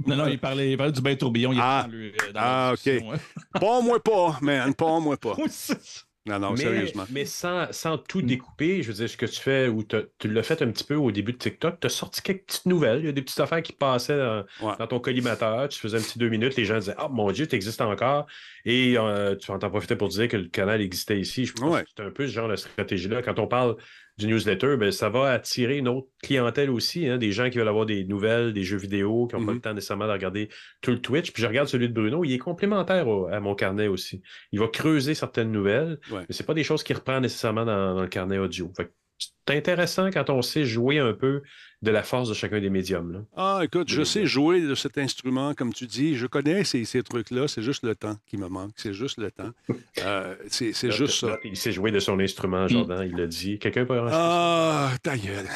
non, 0.06 0.16
non, 0.16 0.26
il 0.28 0.38
parlait, 0.38 0.72
il 0.72 0.76
parlait 0.78 0.92
du 0.92 1.00
bain 1.02 1.14
tourbillon. 1.16 1.52
Il 1.52 1.58
Ah. 1.60 1.84
dans 1.86 1.92
le- 1.92 2.06
euh, 2.08 2.32
dans 2.32 2.40
Ah, 2.42 2.72
OK. 2.74 2.86
hein. 2.86 3.16
pas 3.60 3.80
moi 3.82 4.02
pas, 4.02 4.38
man. 4.40 4.74
Pas 4.74 4.98
moi 5.00 5.16
pas. 5.18 5.36
Non, 6.28 6.38
non, 6.38 6.50
mais, 6.52 6.56
sérieusement. 6.58 7.04
mais 7.10 7.24
sans, 7.24 7.66
sans 7.72 7.98
tout 7.98 8.22
découper, 8.22 8.82
je 8.82 8.88
veux 8.88 8.94
dire, 8.94 9.08
ce 9.08 9.16
que 9.16 9.26
tu 9.26 9.40
fais, 9.40 9.68
ou 9.68 9.82
tu 9.84 10.28
l'as 10.28 10.42
fait 10.42 10.60
un 10.62 10.70
petit 10.70 10.84
peu 10.84 10.94
au 10.94 11.10
début 11.10 11.32
de 11.32 11.38
TikTok, 11.38 11.80
tu 11.80 11.86
as 11.86 11.90
sorti 11.90 12.22
quelques 12.22 12.44
petites 12.46 12.66
nouvelles, 12.66 13.00
il 13.00 13.06
y 13.06 13.08
a 13.08 13.12
des 13.12 13.22
petites 13.22 13.40
affaires 13.40 13.62
qui 13.62 13.72
passaient 13.72 14.18
dans, 14.18 14.44
Ouais. 14.62 14.74
dans 14.78 14.86
ton 14.86 15.00
collimateur, 15.00 15.68
tu 15.68 15.78
faisais 15.80 15.96
un 15.98 16.00
petit 16.00 16.18
deux 16.18 16.28
minutes, 16.28 16.56
les 16.56 16.64
gens 16.64 16.78
disaient 16.78 16.94
Ah 16.98 17.08
mon 17.08 17.30
Dieu, 17.32 17.46
tu 17.46 17.56
existes 17.56 17.80
encore. 17.80 18.26
Et 18.64 18.94
euh, 18.98 19.34
tu 19.36 19.50
en 19.50 19.58
t'en 19.58 19.70
profitais 19.70 19.96
pour 19.96 20.08
dire 20.08 20.28
que 20.28 20.36
le 20.36 20.48
canal 20.48 20.80
existait 20.82 21.18
ici. 21.18 21.46
Je 21.46 21.52
pense 21.54 21.74
Ouais. 21.74 21.82
que 21.84 21.88
c'est 21.96 22.02
un 22.04 22.10
peu 22.10 22.26
ce 22.26 22.32
genre 22.32 22.48
de 22.48 22.56
stratégie-là. 22.56 23.22
Quand 23.22 23.38
on 23.38 23.46
parle 23.46 23.76
du 24.18 24.26
newsletter, 24.26 24.76
ben, 24.76 24.90
ça 24.90 25.08
va 25.08 25.30
attirer 25.32 25.78
une 25.78 25.88
autre 25.88 26.08
clientèle 26.22 26.70
aussi, 26.70 27.06
hein, 27.08 27.18
des 27.18 27.30
gens 27.32 27.48
qui 27.50 27.58
veulent 27.58 27.68
avoir 27.68 27.86
des 27.86 28.04
nouvelles, 28.04 28.52
des 28.52 28.64
jeux 28.64 28.76
vidéo, 28.76 29.26
qui 29.28 29.36
n'ont 29.36 29.42
pas 29.46 29.52
Mhm. 29.52 29.56
le 29.56 29.60
temps 29.62 29.74
nécessairement 29.74 30.06
de 30.08 30.12
regarder 30.12 30.48
tout 30.80 30.90
le 30.90 31.00
Twitch. 31.00 31.32
Puis 31.32 31.42
je 31.42 31.46
regarde 31.46 31.68
celui 31.68 31.88
de 31.88 31.94
Bruno, 31.94 32.24
il 32.24 32.32
est 32.32 32.38
complémentaire 32.38 33.06
au- 33.08 33.26
à 33.28 33.38
mon 33.40 33.54
carnet 33.54 33.86
aussi. 33.86 34.20
Il 34.52 34.58
va 34.60 34.66
creuser 34.68 35.14
certaines 35.14 35.52
nouvelles, 35.52 35.98
Ouais. 36.10 36.20
mais 36.20 36.26
c'est 36.34 36.44
pas 36.46 36.54
des 36.54 36.64
choses 36.64 36.82
qu'il 36.82 36.96
reprend 36.96 37.20
nécessairement 37.20 37.64
dans, 37.64 37.94
dans 37.94 38.02
le 38.02 38.08
carnet 38.08 38.38
audio. 38.38 38.72
Fait 38.76 38.90
c'est 39.18 39.56
intéressant 39.56 40.10
quand 40.10 40.30
on 40.30 40.42
sait 40.42 40.64
jouer 40.64 40.98
un 40.98 41.12
peu 41.12 41.42
de 41.80 41.90
la 41.92 42.02
force 42.02 42.28
de 42.28 42.34
chacun 42.34 42.60
des 42.60 42.70
médiums. 42.70 43.12
là. 43.12 43.20
Ah, 43.36 43.60
écoute, 43.64 43.88
je 43.88 44.02
sais 44.02 44.26
jouer 44.26 44.60
de 44.60 44.74
cet 44.74 44.98
instrument, 44.98 45.54
comme 45.54 45.72
tu 45.72 45.86
dis. 45.86 46.16
Je 46.16 46.26
connais 46.26 46.64
ces, 46.64 46.84
ces 46.84 47.02
trucs-là. 47.04 47.46
C'est 47.48 47.62
juste 47.62 47.84
le 47.84 47.94
temps 47.94 48.16
qui 48.26 48.36
me 48.36 48.48
manque. 48.48 48.72
C'est 48.76 48.92
juste 48.92 49.18
le 49.18 49.30
temps. 49.30 49.50
Euh, 50.04 50.36
c'est 50.48 50.92
juste 50.92 51.14
ça. 51.20 51.38
Il 51.42 51.56
sait 51.56 51.72
jouer 51.72 51.90
de 51.90 51.98
son 51.98 52.20
instrument, 52.20 52.68
Jordan, 52.68 53.04
il 53.10 53.16
l'a 53.16 53.26
dit. 53.26 53.58
Quelqu'un 53.58 53.84
peut 53.84 53.98
en 53.98 54.06
Ah, 54.12 54.90
ta 55.02 55.16
gueule. 55.16 55.44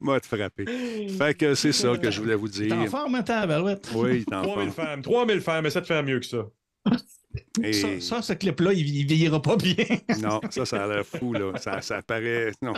M'a 0.00 0.20
te 0.20 0.26
frappé. 0.26 0.64
Fait 1.18 1.34
que 1.36 1.54
c'est 1.54 1.72
ça 1.72 1.96
que 1.96 2.10
je 2.10 2.20
voulais 2.20 2.34
vous 2.34 2.48
T'es 2.48 2.72
en 2.72 2.80
dire. 2.82 2.90
forme, 2.90 3.14
hein, 3.14 3.22
tabarouette? 3.22 3.90
Oui, 3.94 4.24
t'en 4.24 4.42
3000 4.42 4.70
forme. 4.72 4.86
femmes, 4.86 5.02
3000 5.02 5.40
femmes, 5.40 5.64
mais 5.64 5.70
ça 5.70 5.80
te 5.80 5.86
fait 5.86 6.02
mieux 6.02 6.20
que 6.20 6.26
ça. 6.26 6.46
Et- 7.62 7.72
Ça, 7.72 8.00
ça, 8.00 8.22
ce 8.22 8.32
clip-là, 8.32 8.72
il, 8.72 8.88
il 8.96 9.06
vieillira 9.06 9.40
pas 9.40 9.56
bien. 9.56 9.74
Non, 10.20 10.40
ça, 10.50 10.64
ça 10.66 10.84
a 10.84 10.86
l'air 10.88 11.06
fou, 11.06 11.32
là. 11.32 11.52
Ça, 11.58 11.80
ça 11.80 12.02
paraît. 12.02 12.52
Non. 12.62 12.74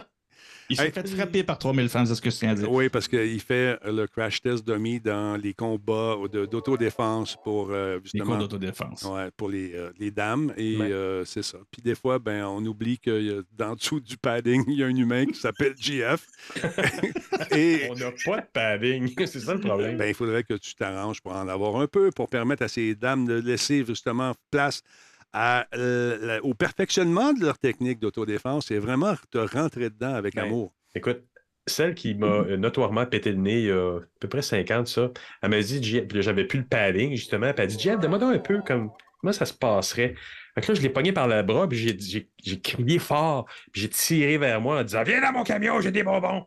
Il 0.70 0.76
s'est 0.76 0.87
Hey. 0.87 0.92
fait 0.92 1.07
frapper 1.09 1.42
par 1.42 1.59
3000 1.59 1.88
fans, 1.88 2.07
c'est 2.07 2.14
ce 2.14 2.22
que 2.22 2.31
je 2.31 2.37
tiens 2.37 2.50
à 2.50 2.55
dire. 2.55 2.70
Oui, 2.70 2.88
parce 2.88 3.07
qu'il 3.09 3.40
fait 3.40 3.78
le 3.85 4.07
crash 4.07 4.40
test 4.40 4.66
dummy 4.66 5.00
dans 5.00 5.37
les 5.37 5.52
combats 5.52 6.16
d'autodéfense 6.50 7.37
pour 7.44 7.68
euh, 7.70 7.94
Les 7.94 7.98
cours 8.00 8.05
justement. 8.05 8.38
d'autodéfense. 8.38 9.02
Ouais, 9.05 9.31
pour 9.37 9.48
les, 9.50 9.74
euh, 9.74 9.90
les 9.98 10.11
dames. 10.11 10.52
Et 10.57 10.76
Ouais. 10.78 10.90
euh, 10.92 11.24
c'est 11.26 11.42
ça. 11.42 11.59
Puis 11.70 11.83
des 11.83 11.94
fois, 11.94 12.18
ben, 12.18 12.44
on 12.46 12.64
oublie 12.64 12.98
que 12.98 13.44
dans 13.57 13.74
dessous 13.74 14.00
du 14.00 14.16
padding, 14.16 14.64
il 14.68 14.74
y 14.78 14.83
a 14.83 14.87
un 14.87 14.96
humain 14.96 15.26
qui 15.26 15.35
s'appelle 15.38 15.74
GF. 15.78 16.26
et 17.57 17.88
On 17.90 17.94
n'a 17.94 18.11
pas 18.24 18.40
de 18.40 18.46
padding. 18.52 19.12
c'est 19.26 19.40
ça 19.40 19.55
le 19.55 19.61
problème. 19.61 19.96
ben, 19.96 20.07
il 20.09 20.14
faudrait 20.14 20.44
que 20.44 20.55
tu 20.55 20.74
t'arranges 20.74 21.20
pour 21.20 21.33
en 21.35 21.48
avoir 21.48 21.76
un 21.76 21.87
peu, 21.87 22.11
pour 22.11 22.28
permettre 22.28 22.62
à 22.62 22.68
ces 22.68 22.94
dames 22.94 23.26
de 23.26 23.35
laisser 23.35 23.85
justement 23.85 24.33
place 24.50 24.83
à, 25.32 25.66
euh, 25.74 26.40
au 26.42 26.54
perfectionnement 26.54 27.32
de 27.32 27.44
leur 27.44 27.58
technique 27.58 27.98
d'autodéfense 28.00 28.70
et 28.70 28.78
vraiment 28.78 29.14
te 29.30 29.38
rentrer 29.38 29.90
dedans 29.90 30.14
avec 30.14 30.34
Ben, 30.34 30.44
amour. 30.44 30.74
Écoute, 30.94 31.22
celle 31.66 31.94
qui 31.94 32.14
m'a 32.14 32.26
euh, 32.26 32.56
notoirement 32.56 33.06
pété 33.06 33.30
le 33.32 33.38
nez 33.38 33.60
il 33.60 33.66
y 33.66 33.70
a 33.70 33.96
à 33.96 34.00
peu 34.20 34.28
près 34.28 34.42
50, 34.42 34.88
ça, 34.88 35.10
elle 35.42 35.50
m'a 35.50 35.60
dit, 35.60 35.80
j'avais 36.14 36.44
plus 36.44 36.58
le 36.60 36.64
padding, 36.66 37.12
justement, 37.12 37.46
puis 37.52 37.54
elle 37.58 37.62
a 37.64 37.66
dit, 37.66 37.78
Jeff, 37.78 37.98
demande 38.00 38.22
un 38.24 38.38
peu 38.38 38.60
comme, 38.66 38.90
comment 39.20 39.32
ça 39.32 39.46
se 39.46 39.54
passerait? 39.54 40.14
Fait 40.54 40.60
que 40.60 40.68
là, 40.72 40.74
je 40.74 40.82
l'ai 40.82 40.90
pogné 40.90 41.12
par 41.12 41.28
le 41.28 41.42
bras, 41.42 41.66
puis 41.68 41.78
j'ai- 41.98 42.60
crié 42.60 42.98
fort, 42.98 43.46
puis 43.72 43.80
j'ai 43.82 43.88
tiré 43.88 44.36
vers 44.38 44.60
moi 44.60 44.80
en 44.80 44.84
disant, 44.84 45.02
viens 45.02 45.20
dans 45.20 45.32
mon 45.32 45.44
camion, 45.44 45.80
j'ai 45.80 45.92
des 45.92 46.02
bonbons. 46.02 46.44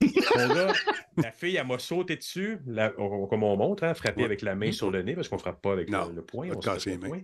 Gars, 0.34 0.72
la 1.16 1.30
fille, 1.32 1.56
elle 1.56 1.66
m'a 1.66 1.78
sauté 1.78 2.16
dessus, 2.16 2.58
la- 2.66 2.92
on- 2.98 3.26
comme 3.26 3.42
on 3.44 3.56
montre, 3.56 3.84
hein, 3.84 3.94
frappé 3.94 4.20
Ouais. 4.20 4.24
avec 4.24 4.42
la 4.42 4.54
main 4.54 4.72
sur 4.72 4.90
le 4.90 5.02
nez, 5.02 5.14
parce 5.14 5.28
qu'on 5.28 5.38
frappe 5.38 5.60
pas 5.62 5.72
avec 5.72 5.88
Non, 5.90 6.08
le, 6.08 6.16
le 6.16 6.22
poing. 6.22 6.48
On 6.50 6.56
te 6.58 6.64
se 6.64 6.70
casser 6.70 6.90
les 6.90 6.96
le 6.96 7.08
mains. 7.08 7.20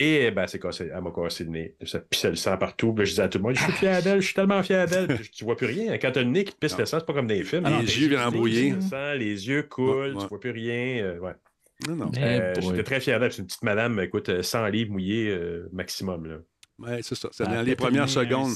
Et 0.00 0.30
ben, 0.30 0.46
c'est 0.46 0.60
cassé, 0.60 0.90
elle 0.94 1.02
m'a 1.02 1.10
cassé 1.10 1.42
le 1.44 1.50
nez. 1.50 1.74
Ça 1.84 1.98
pissait 1.98 2.30
le 2.30 2.36
sang 2.36 2.56
partout. 2.56 2.92
Puis 2.92 3.06
je 3.06 3.10
disais 3.10 3.22
à 3.22 3.28
tout 3.28 3.38
le 3.38 3.42
monde, 3.44 3.56
je 3.56 3.62
suis 3.62 3.72
fier 3.80 4.02
d'elle, 4.02 4.20
je 4.20 4.26
suis 4.26 4.34
tellement 4.34 4.62
fier 4.62 4.86
d'elle. 4.86 5.08
Puis 5.08 5.30
tu 5.30 5.44
vois 5.44 5.56
plus 5.56 5.66
rien. 5.66 5.98
Quand 5.98 6.12
t'as 6.12 6.22
le 6.22 6.28
nez 6.28 6.44
qui 6.44 6.54
pisse 6.58 6.72
Non. 6.72 6.78
le 6.78 6.86
sang, 6.86 6.98
c'est 7.00 7.06
pas 7.06 7.14
comme 7.14 7.26
dans 7.26 7.34
les 7.34 7.42
films. 7.44 7.64
Ah 7.66 7.70
non, 7.70 7.80
les 7.80 8.00
yeux 8.00 8.08
viennent 8.08 8.20
embrouiller. 8.20 8.70
Le 8.70 8.80
sang, 8.80 9.12
les 9.14 9.48
yeux 9.48 9.62
coulent, 9.64 9.88
Ouais, 9.88 10.12
ouais. 10.14 10.22
tu 10.22 10.26
vois 10.28 10.40
plus 10.40 10.50
rien. 10.50 11.04
euh, 11.04 11.18
ouais. 11.18 11.32
Non, 11.88 11.96
non. 11.96 12.10
Eh 12.16 12.20
Euh, 12.22 12.54
boy. 12.54 12.62
J'étais 12.70 12.82
très 12.84 13.00
fier 13.00 13.18
d'elle. 13.20 13.32
C'est 13.32 13.40
une 13.42 13.46
petite 13.46 13.62
madame, 13.62 13.98
écoute, 14.00 14.28
euh, 14.28 14.42
100 14.42 14.66
livres 14.68 14.92
mouillés 14.92 15.30
euh, 15.30 15.68
maximum. 15.72 16.26
Là. 16.26 16.36
Ouais, 16.78 17.00
c'est 17.02 17.16
ça. 17.16 17.28
C'est 17.32 17.44
dans 17.44 17.62
les 17.62 17.70
le 17.70 17.76
premières 17.76 18.08
secondes. 18.08 18.52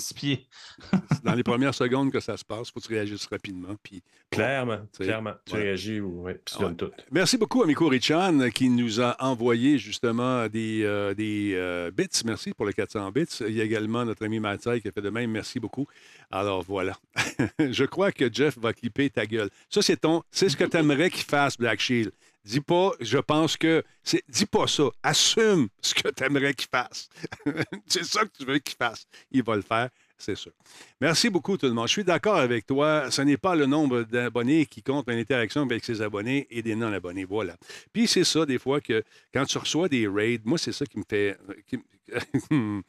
dans 1.25 1.35
les 1.35 1.43
premières 1.43 1.75
secondes 1.75 2.13
que 2.13 2.21
ça 2.21 2.37
se 2.37 2.45
passe. 2.45 2.69
Il 2.69 2.73
faut 2.73 2.81
que 2.81 2.87
tu 2.87 2.93
réagisses 2.93 3.27
rapidement. 3.27 3.75
Puis 3.83 4.03
Clairement, 4.31 4.79
c'est- 4.93 5.05
clairement. 5.05 5.33
Tu 5.45 5.55
ouais. 5.55 5.63
réagis 5.63 6.01
ou 6.01 6.23
ouais, 6.23 6.35
puis 6.35 6.55
tu 6.55 6.59
Ouais. 6.59 6.65
donnes 6.69 6.77
tout. 6.77 6.91
Merci 7.11 7.37
beaucoup, 7.37 7.63
Amico 7.63 7.89
Richan, 7.89 8.49
qui 8.55 8.69
nous 8.71 9.01
a 9.01 9.17
envoyé 9.23 9.77
justement 9.79 10.49
des, 10.49 10.83
euh, 10.85 11.15
des 11.15 11.53
euh, 11.55 11.91
bits. 11.91 12.07
Merci 12.25 12.53
pour 12.55 12.65
les 12.67 12.73
400 12.73 13.11
bits. 13.11 13.25
Il 13.41 13.55
y 13.55 13.61
a 13.61 13.65
également 13.65 14.05
notre 14.05 14.25
ami 14.25 14.39
Mathai 14.41 14.81
qui 14.81 14.89
a 14.89 14.93
fait 14.93 15.03
de 15.03 15.11
même. 15.11 15.31
Merci 15.31 15.59
beaucoup. 15.61 15.87
Alors 16.31 16.63
voilà. 16.63 16.97
Je 17.59 17.85
crois 17.85 18.13
que 18.13 18.33
Jeff 18.33 18.57
va 18.59 18.73
clipper 18.73 19.11
ta 19.11 19.27
gueule. 19.27 19.51
Ça, 19.69 19.83
c'est 19.83 19.97
ton. 20.01 20.23
C'est 20.31 20.49
ce 20.49 20.57
que 20.57 20.65
tu 20.65 20.77
aimerais 20.77 21.11
qu'il 21.11 21.25
fasse, 21.25 21.59
Black 21.59 21.81
Shield. 21.81 22.13
Dis 22.45 22.61
pas, 22.61 22.91
je 23.01 23.19
pense 23.19 23.57
que. 23.57 23.85
c'est- 24.03 24.25
Dis 24.29 24.47
pas 24.47 24.67
ça. 24.67 24.85
Assume 25.03 25.69
ce 25.81 25.95
que 25.95 26.09
tu 26.09 26.25
aimerais 26.25 26.55
qu'il 26.55 26.69
fasse. 26.69 27.09
c'est 27.87 28.05
ça 28.05 28.25
que 28.25 28.31
tu 28.39 28.45
veux 28.45 28.59
qu'il 28.59 28.77
fasse. 28.77 29.05
Il 29.31 29.43
va 29.45 29.57
le 29.57 29.63
faire, 29.63 29.91
c'est 30.23 30.37
sûr. 30.37 30.53
Merci 31.01 31.29
beaucoup, 31.31 31.57
tout 31.57 31.67
le 31.67 31.73
monde. 31.73 31.89
Je 31.89 31.93
suis 31.93 32.05
d'accord 32.05 32.37
avec 32.37 32.67
toi. 32.67 33.11
Ce 33.11 33.23
n'est 33.23 33.37
pas 33.37 33.55
le 33.57 33.67
nombre 33.67 34.03
d'abonnés 34.03 34.67
qui 34.67 34.83
compte, 34.83 35.07
mais 35.07 35.17
l'interaction 35.17 35.63
avec 35.63 35.85
ses 35.85 36.01
abonnés 36.03 36.47
et 36.51 36.63
des 36.63 36.75
non-abonnés. 36.75 37.25
Voilà. 37.25 37.57
Puis 37.93 38.07
c'est 38.07 38.25
ça, 38.25 38.47
des 38.47 38.59
fois, 38.59 38.81
que 38.81 39.03
quand 39.35 39.45
tu 39.45 39.59
reçois 39.59 39.89
des 39.89 40.07
raids, 40.09 40.41
moi, 40.45 40.59
c'est 40.59 40.73
ça 40.73 40.87
qui 40.87 40.99
me 40.99 41.05
fait. 41.09 41.37
qui 41.67 41.77
me- 41.77 41.83
tu 42.51 42.83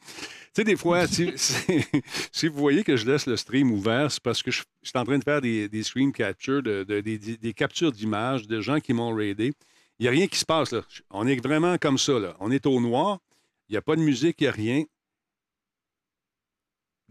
sais, 0.54 0.64
des 0.64 0.76
fois, 0.76 1.06
si, 1.06 1.32
si- 1.36 1.84
si 2.32 2.48
vous 2.48 2.58
voyez 2.58 2.82
que 2.84 2.96
je 2.96 3.06
laisse 3.06 3.26
le 3.26 3.36
stream 3.36 3.72
ouvert, 3.72 4.10
c'est 4.10 4.22
parce 4.22 4.42
que 4.42 4.50
je, 4.50 4.62
je 4.82 4.88
suis 4.90 4.98
en 4.98 5.04
train 5.04 5.18
de 5.18 5.24
faire 5.24 5.40
des, 5.40 5.68
des 5.68 5.82
screen 5.82 6.12
captures, 6.12 6.62
de- 6.62 6.84
de- 6.84 7.00
des, 7.00 7.18
des- 7.18 7.36
des 7.36 7.52
captures 7.52 7.92
d'images 7.92 8.46
de 8.46 8.60
gens 8.60 8.80
qui 8.80 8.92
m'ont 8.92 9.14
raidé. 9.14 9.52
Il 9.98 10.02
n'y 10.02 10.08
a 10.08 10.10
rien 10.10 10.26
qui 10.26 10.38
se 10.38 10.44
passe, 10.44 10.72
là. 10.72 10.82
On 11.10 11.26
est 11.26 11.40
vraiment 11.42 11.76
comme 11.78 11.98
ça, 11.98 12.18
là. 12.18 12.36
On 12.40 12.50
est 12.50 12.66
au 12.66 12.80
noir. 12.80 13.18
Il 13.68 13.72
n'y 13.72 13.78
a 13.78 13.82
pas 13.82 13.96
de 13.96 14.02
musique, 14.02 14.36
il 14.40 14.44
n'y 14.44 14.48
a 14.48 14.52
rien. 14.52 14.84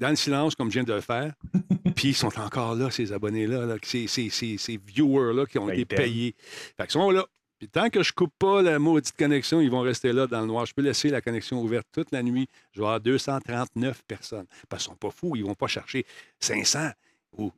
Dans 0.03 0.09
le 0.09 0.15
silence, 0.15 0.53
comme 0.55 0.69
je 0.69 0.73
viens 0.73 0.83
de 0.83 0.93
le 0.93 1.01
faire. 1.01 1.33
Puis 1.95 2.09
ils 2.09 2.13
sont 2.15 2.37
encore 2.39 2.75
là, 2.75 2.91
ces 2.91 3.11
abonnés-là, 3.13 3.65
là, 3.65 3.75
ces, 3.83 4.07
ces, 4.07 4.29
ces, 4.29 4.57
ces 4.57 4.77
viewers-là 4.77 5.45
qui 5.45 5.57
ont 5.59 5.65
Ben, 5.67 5.73
été 5.79 5.85
payés. 5.85 6.35
Fait 6.77 6.83
qu'ils 6.83 6.91
sont 6.91 7.09
là. 7.09 7.25
Puis 7.59 7.69
tant 7.69 7.89
que 7.89 8.03
je 8.03 8.11
coupe 8.11 8.33
pas 8.37 8.61
la 8.61 8.77
maudite 8.79 9.15
connexion, 9.15 9.61
ils 9.61 9.71
vont 9.71 9.79
rester 9.81 10.11
là 10.11 10.27
dans 10.27 10.41
le 10.41 10.47
noir. 10.47 10.65
Je 10.65 10.73
peux 10.73 10.81
laisser 10.81 11.09
la 11.09 11.21
connexion 11.21 11.61
ouverte 11.61 11.87
toute 11.93 12.11
la 12.11 12.21
nuit. 12.21 12.47
Je 12.73 12.79
vais 12.81 12.85
avoir 12.85 12.99
239 12.99 14.03
personnes. 14.05 14.45
Parce 14.67 14.83
qu'ils 14.83 14.91
sont 14.91 14.97
pas 14.97 15.11
fous. 15.11 15.35
Ils 15.37 15.45
vont 15.45 15.55
pas 15.55 15.67
chercher 15.67 16.05
500 16.41 16.89
ou, 17.37 17.51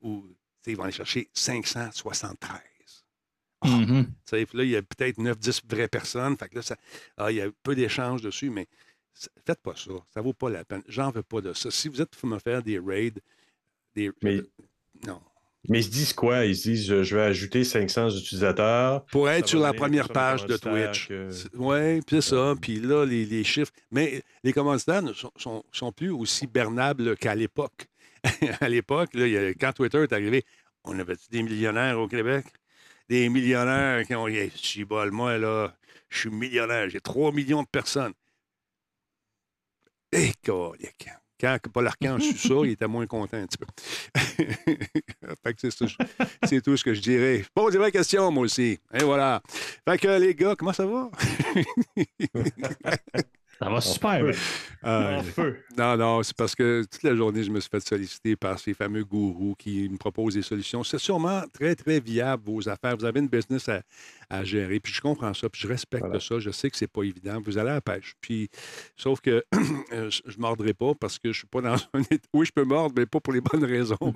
ils 0.67 0.77
vont 0.77 0.83
aller 0.83 0.91
chercher 0.91 1.27
573. 1.33 2.59
Ah. 3.61 3.67
Mhm. 3.67 4.05
Tu 4.05 4.11
sais, 4.25 4.45
puis 4.45 4.57
là, 4.59 4.63
il 4.63 4.69
y 4.69 4.75
a 4.75 4.81
peut-être 4.83 5.17
9-10 5.17 5.61
vraies 5.67 5.87
personnes. 5.87 6.37
Fait 6.37 6.49
que 6.49 6.55
là, 6.55 6.61
ça- 6.61 6.77
ah, 7.17 7.31
il 7.31 7.37
y 7.37 7.41
a 7.41 7.47
peu 7.63 7.73
d'échanges 7.73 8.21
dessus, 8.21 8.51
mais 8.51 8.67
faites 9.45 9.61
pas 9.61 9.75
ça. 9.75 9.91
Ça 10.13 10.21
vaut 10.21 10.33
pas 10.33 10.49
la 10.49 10.63
peine. 10.65 10.83
J'en 10.87 11.11
veux 11.11 11.23
pas 11.23 11.41
de 11.41 11.53
ça. 11.53 11.71
Si 11.71 11.87
vous 11.89 12.01
êtes 12.01 12.15
pour 12.15 12.29
me 12.29 12.39
faire 12.39 12.61
des 12.61 12.79
raids, 12.79 13.13
des. 13.95 14.11
Mais- 14.23 14.41
Non. 15.05 15.21
Mais 15.67 15.79
ils 15.79 15.83
se 15.83 15.89
disent 15.89 16.13
quoi? 16.13 16.45
Ils 16.45 16.55
se 16.55 16.69
disent 16.69 16.91
euh, 16.91 17.01
je 17.03 17.15
vais 17.15 17.23
ajouter 17.23 17.63
500 17.63 18.09
utilisateurs. 18.11 19.03
Pour 19.05 19.27
être 19.29 19.47
sur 19.47 19.59
la 19.59 19.73
première 19.73 20.09
page 20.09 20.45
de 20.45 20.57
Twitch. 20.57 21.07
que- 21.07 21.57
Oui, 21.57 22.01
puis 22.01 22.21
ça. 22.21 22.53
Puis 22.61 22.79
là, 22.79 23.03
les, 23.03 23.25
les 23.25 23.43
chiffres. 23.43 23.71
Mais 23.89 24.21
les 24.43 24.53
commanditaires 24.53 25.01
ne 25.01 25.11
sont, 25.13 25.31
sont, 25.37 25.63
sont 25.71 25.91
plus 25.91 26.11
aussi 26.11 26.45
bernables 26.45 27.17
qu'à 27.17 27.33
l'époque. 27.33 27.87
à 28.61 28.69
l'époque, 28.69 29.09
quand 29.59 29.73
Twitter 29.73 30.03
est 30.03 30.13
arrivé, 30.13 30.43
on 30.83 30.97
avait 30.99 31.15
des 31.31 31.41
millionnaires 31.41 31.99
au 31.99 32.07
Québec? 32.07 32.45
Des 33.09 33.27
millionnaires 33.29 34.05
qui 34.05 34.13
ont 34.15 34.27
dit 34.27 34.85
moi, 35.11 35.37
là, 35.39 35.75
je 36.09 36.19
suis 36.19 36.29
millionnaire, 36.29 36.89
j'ai 36.89 36.99
3 37.01 37.31
millions 37.31 37.63
de 37.63 37.67
personnes. 37.67 38.13
Et 40.15 40.31
colique. 40.45 41.09
Quand 41.37 41.57
Paul 41.73 41.87
Arcand 41.87 42.19
su 42.19 42.37
ça, 42.37 42.53
il 42.63 42.71
était 42.71 42.87
moins 42.87 43.05
content 43.05 43.35
un 43.35 43.45
petit 43.45 43.57
peu. 43.57 43.65
fait 45.43 45.53
que 45.53 45.69
c'est 46.47 46.61
tout 46.61 46.77
ce 46.77 46.83
que 46.83 46.93
je 46.93 47.01
dirais. 47.01 47.43
Pose 47.53 47.73
des 47.73 47.77
vraies 47.77 47.91
questions, 47.91 48.31
moi 48.31 48.43
aussi. 48.45 48.79
Et 48.93 49.03
voilà. 49.03 49.41
Fait 49.87 49.97
que 49.97 50.07
les 50.17 50.33
gars, 50.33 50.55
comment 50.55 50.71
ça 50.71 50.85
va? 50.85 51.11
Ça 53.59 53.69
va 53.69 53.79
super. 53.79 54.19
peut. 54.19 54.33
Euh, 54.83 55.23
feu. 55.23 55.57
non, 55.77 55.95
non, 55.95 56.23
c'est 56.23 56.35
parce 56.35 56.55
que 56.55 56.83
toute 56.91 57.03
la 57.03 57.15
journée, 57.15 57.43
je 57.43 57.51
me 57.51 57.59
suis 57.59 57.69
fait 57.69 57.79
solliciter 57.79 58.35
par 58.35 58.59
ces 58.59 58.73
fameux 58.73 59.05
gourous 59.05 59.55
qui 59.57 59.87
me 59.87 59.97
proposent 59.97 60.33
des 60.33 60.41
solutions. 60.41 60.83
C'est 60.83 60.97
sûrement 60.97 61.41
très, 61.53 61.73
très 61.75 61.99
viable, 62.01 62.43
vos 62.45 62.67
affaires. 62.67 62.97
Vous 62.97 63.05
avez 63.05 63.21
une 63.21 63.29
business 63.29 63.69
à, 63.69 63.81
à 64.29 64.43
gérer. 64.43 64.79
Puis 64.79 64.93
je 64.93 65.01
comprends 65.01 65.33
ça, 65.33 65.49
puis 65.49 65.61
je 65.61 65.67
respecte 65.67 66.03
Voilà. 66.05 66.19
ça. 66.19 66.39
Je 66.39 66.49
sais 66.51 66.69
que 66.69 66.77
c'est 66.77 66.87
pas 66.91 67.03
évident. 67.03 67.39
Vous 67.43 67.57
allez 67.57 67.69
à 67.69 67.75
la 67.75 67.81
pêche. 67.81 68.13
Puis, 68.21 68.49
sauf 68.95 69.21
que 69.21 69.43
euh, 69.93 70.09
je 70.09 70.21
ne 70.37 70.41
mordrai 70.41 70.73
pas 70.73 70.93
parce 70.95 71.19
que 71.19 71.31
je 71.31 71.39
suis 71.39 71.47
pas 71.47 71.61
dans 71.61 71.75
un 71.93 72.01
état. 72.01 72.27
Oui, 72.33 72.45
je 72.45 72.51
peux 72.51 72.63
mordre, 72.63 72.93
mais 72.97 73.05
pas 73.05 73.19
pour 73.19 73.33
les 73.33 73.41
bonnes 73.41 73.65
raisons. 73.65 73.97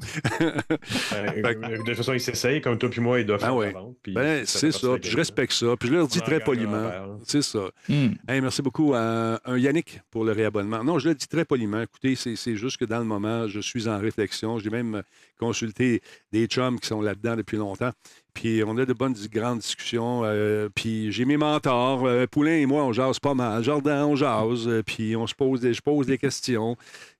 Euh, 1.13 1.31
Fait 1.41 1.55
de 1.55 1.77
toute 1.77 1.95
façon, 1.95 2.13
ils 2.13 2.19
s'essayent, 2.21 2.61
comme 2.61 2.77
toi 2.77 2.89
puis 2.89 3.01
moi, 3.01 3.19
ils 3.19 3.25
doivent 3.25 3.41
Ben 3.41 3.71
faire 3.71 3.83
puis 4.01 4.13
ben, 4.13 4.45
c'est 4.45 4.71
ça. 4.71 4.97
Puis 5.01 5.09
je 5.09 5.17
respecte 5.17 5.53
ça. 5.53 5.75
Puis 5.77 5.89
je 5.89 5.93
leur 5.93 6.07
dis 6.07 6.19
très 6.21 6.39
poliment. 6.39 7.19
C'est 7.25 7.41
ça. 7.41 7.69
Hmm. 7.87 8.09
Hey, 8.27 8.41
merci 8.41 8.61
beaucoup 8.61 8.93
à 8.93 9.39
un 9.45 9.57
Yannick 9.57 10.01
pour 10.11 10.23
le 10.23 10.31
réabonnement. 10.31 10.83
Non, 10.83 10.99
je 10.99 11.09
le 11.09 11.15
dis 11.15 11.27
très 11.27 11.45
poliment. 11.45 11.81
Écoutez, 11.81 12.15
c'est 12.15 12.35
c'est 12.35 12.55
juste 12.55 12.77
que 12.77 12.85
dans 12.85 12.99
le 12.99 13.05
moment, 13.05 13.47
je 13.47 13.59
suis 13.59 13.87
en 13.87 13.99
réflexion. 13.99 14.59
J'ai 14.59 14.69
même 14.69 15.03
consulté 15.39 16.01
des 16.31 16.45
chums 16.47 16.79
qui 16.79 16.87
sont 16.87 17.01
là-dedans 17.01 17.35
depuis 17.35 17.57
longtemps. 17.57 17.91
Puis 18.33 18.61
on 18.65 18.77
a 18.77 18.85
de 18.85 18.93
bonnes 18.93 19.15
grandes 19.31 19.59
discussions. 19.59 20.21
euh, 20.23 20.69
puis 20.73 21.11
j'ai 21.11 21.25
mes 21.25 21.37
mentors. 21.37 22.05
euh, 22.05 22.25
Poulain 22.27 22.57
et 22.57 22.65
moi, 22.65 22.83
on 22.83 22.93
jase 22.93 23.19
pas 23.19 23.33
mal. 23.33 23.63
Jordan, 23.63 24.03
on 24.03 24.15
jase. 24.15 24.67
euh, 24.67 24.83
puis 24.85 25.15
on 25.15 25.25
se 25.27 25.33
pose 25.35 25.61
des, 25.61 25.73
je 25.73 25.81
pose 25.81 26.05
des 26.07 26.17
questions. 26.17 26.75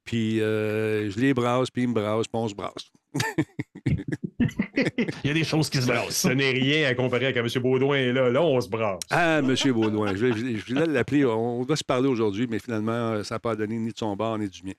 Puis 0.06 0.42
euh, 0.42 1.10
je 1.10 1.20
les 1.20 1.34
brasse, 1.34 1.70
puis 1.72 1.84
ils 1.84 1.88
me 1.90 1.94
brassent, 1.94 2.28
puis 2.28 2.40
on 2.42 2.48
se 2.48 2.56
brasse. 2.56 2.92
Il 5.24 5.28
y 5.28 5.30
a 5.30 5.34
des 5.34 5.44
choses 5.44 5.70
qui 5.70 5.80
se 5.82 5.90
Alors, 5.92 6.04
brassent. 6.04 6.18
ce 6.22 6.30
n'est 6.30 6.52
rien 6.52 6.88
à 6.88 6.96
comparer 6.96 7.26
avec 7.28 7.38
M. 7.38 7.62
Baudouin 7.62 7.98
est 7.98 8.14
là. 8.14 8.30
Là, 8.30 8.42
on 8.42 8.60
se 8.62 8.70
brasse. 8.70 9.02
Ah, 9.10 9.40
M. 9.40 9.54
Baudouin, 9.74 10.16
je, 10.16 10.26
vais- 10.28 10.56
je 10.58 10.66
voulais 10.74 10.86
l'appeler. 10.86 11.26
On 11.26 11.62
va 11.64 11.76
se 11.76 11.84
parler 11.84 12.08
aujourd'hui, 12.08 12.48
mais 12.50 12.60
finalement, 12.60 13.22
ça 13.24 13.36
n'a 13.36 13.40
pas 13.40 13.56
donné 13.56 13.78
ni 13.78 13.92
de 13.92 13.98
son 13.98 14.16
bord 14.16 14.38
ni 14.38 14.48
du 14.48 14.64
mien. 14.64 14.74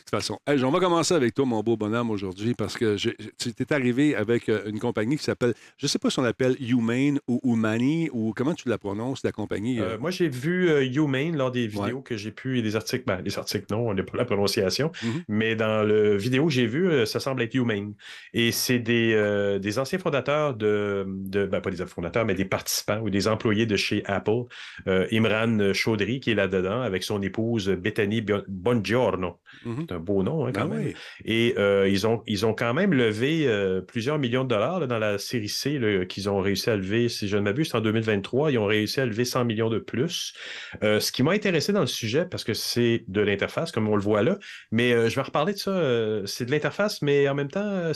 De 0.00 0.04
toute 0.04 0.10
façon, 0.22 0.38
Hey, 0.46 0.64
on 0.64 0.70
va 0.70 0.80
commencer 0.80 1.14
avec 1.14 1.34
toi, 1.34 1.44
mon 1.44 1.62
beau 1.62 1.76
bonhomme, 1.76 2.10
aujourd'hui, 2.10 2.54
parce 2.54 2.76
que 2.76 2.96
je- 2.96 3.10
tu 3.38 3.50
es 3.58 3.72
arrivé 3.72 4.14
avec 4.16 4.48
euh, 4.48 4.62
une 4.66 4.78
compagnie 4.80 5.16
qui 5.16 5.22
s'appelle, 5.24 5.52
je 5.76 5.84
ne 5.84 5.88
sais 5.88 5.98
pas 5.98 6.08
si 6.10 6.18
on 6.18 6.22
l'appelle 6.22 6.56
Humane 6.60 7.18
ou 7.28 7.38
Humani, 7.44 8.08
ou 8.12 8.32
comment 8.34 8.54
tu 8.54 8.68
la 8.68 8.78
prononces, 8.78 9.22
la 9.24 9.32
compagnie. 9.32 9.78
euh? 9.78 9.90
Euh, 9.94 9.98
moi, 9.98 10.10
j'ai 10.10 10.28
vu 10.28 10.68
euh, 10.70 10.82
Humane 10.84 11.36
lors 11.36 11.50
des 11.50 11.66
vidéos 11.66 12.00
que 12.00 12.16
j'ai 12.16 12.30
pu 12.32 12.58
et 12.58 12.62
des 12.62 12.76
articles. 12.76 13.04
Ben, 13.06 13.20
les 13.24 13.36
articles, 13.38 13.66
non, 13.70 13.88
on 13.88 13.94
n'est 13.94 14.02
pas 14.02 14.16
la 14.16 14.24
prononciation. 14.24 14.90
Mhm. 15.02 15.22
Mais 15.28 15.54
dans 15.54 15.82
le 15.82 16.16
vidéo 16.16 16.46
que 16.46 16.52
j'ai 16.52 16.66
vu, 16.66 16.88
euh, 16.88 17.04
ça 17.06 17.20
semble 17.20 17.42
être 17.42 17.54
Humane. 17.54 17.94
Et 18.32 18.52
c'est 18.52 18.78
des, 18.78 19.58
des 19.60 19.78
anciens 19.78 19.98
fondateurs 19.98 20.54
de, 20.54 21.04
de 21.06 21.44
ben, 21.46 21.60
pas 21.60 21.70
des 21.70 21.84
fondateurs, 21.86 22.24
mais 22.24 22.34
des 22.34 22.44
participants 22.46 23.00
ou 23.00 23.10
des 23.10 23.28
employés 23.28 23.66
de 23.66 23.76
chez 23.76 24.02
Apple. 24.06 24.44
Imran 25.12 25.72
Chaudhry, 25.72 26.20
qui 26.20 26.30
est 26.30 26.34
là-dedans, 26.34 26.80
avec 26.80 27.02
son 27.02 27.20
épouse 27.22 27.68
Bethany 27.68 28.24
Bongiorno. 28.48 29.38
Mhm. 29.64 29.86
C'est 29.90 29.96
un 29.96 29.98
beau 29.98 30.22
nom, 30.22 30.46
hein, 30.46 30.52
quand 30.54 30.66
Ben 30.68 30.76
même. 30.76 30.86
oui. 30.86 30.94
Et 31.24 31.54
euh, 31.58 31.88
ils, 31.88 32.06
ont, 32.06 32.22
ils 32.28 32.46
ont 32.46 32.54
quand 32.54 32.72
même 32.74 32.94
levé 32.94 33.48
euh, 33.48 33.80
plusieurs 33.80 34.20
millions 34.20 34.44
de 34.44 34.48
dollars 34.48 34.78
là, 34.78 34.86
dans 34.86 35.00
la 35.00 35.18
série 35.18 35.48
C 35.48 35.80
qu'ils 36.08 36.30
ont 36.30 36.38
réussi 36.38 36.70
à 36.70 36.76
lever, 36.76 37.08
si 37.08 37.26
je 37.26 37.36
ne 37.36 37.42
m'abuse, 37.42 37.74
en 37.74 37.80
2023. 37.80 38.52
Ils 38.52 38.58
ont 38.58 38.66
réussi 38.66 39.00
à 39.00 39.06
lever 39.06 39.24
100 39.24 39.44
millions 39.46 39.68
de 39.68 39.80
plus. 39.80 40.32
Euh, 40.84 41.00
ce 41.00 41.10
qui 41.10 41.24
m'a 41.24 41.32
intéressé 41.32 41.72
dans 41.72 41.80
le 41.80 41.88
sujet, 41.88 42.24
parce 42.24 42.44
que 42.44 42.54
c'est 42.54 43.04
de 43.08 43.20
l'interface, 43.20 43.72
comme 43.72 43.88
on 43.88 43.96
le 43.96 44.02
voit 44.02 44.22
là, 44.22 44.38
mais 44.70 45.10
je 45.10 45.16
vais 45.16 45.22
reparler 45.22 45.54
de 45.54 45.58
ça. 45.58 45.72
c'est 46.24 46.44
de 46.44 46.52
l'interface, 46.52 47.02
mais 47.02 47.28
en 47.28 47.34
même 47.34 47.50
temps, 47.50 47.90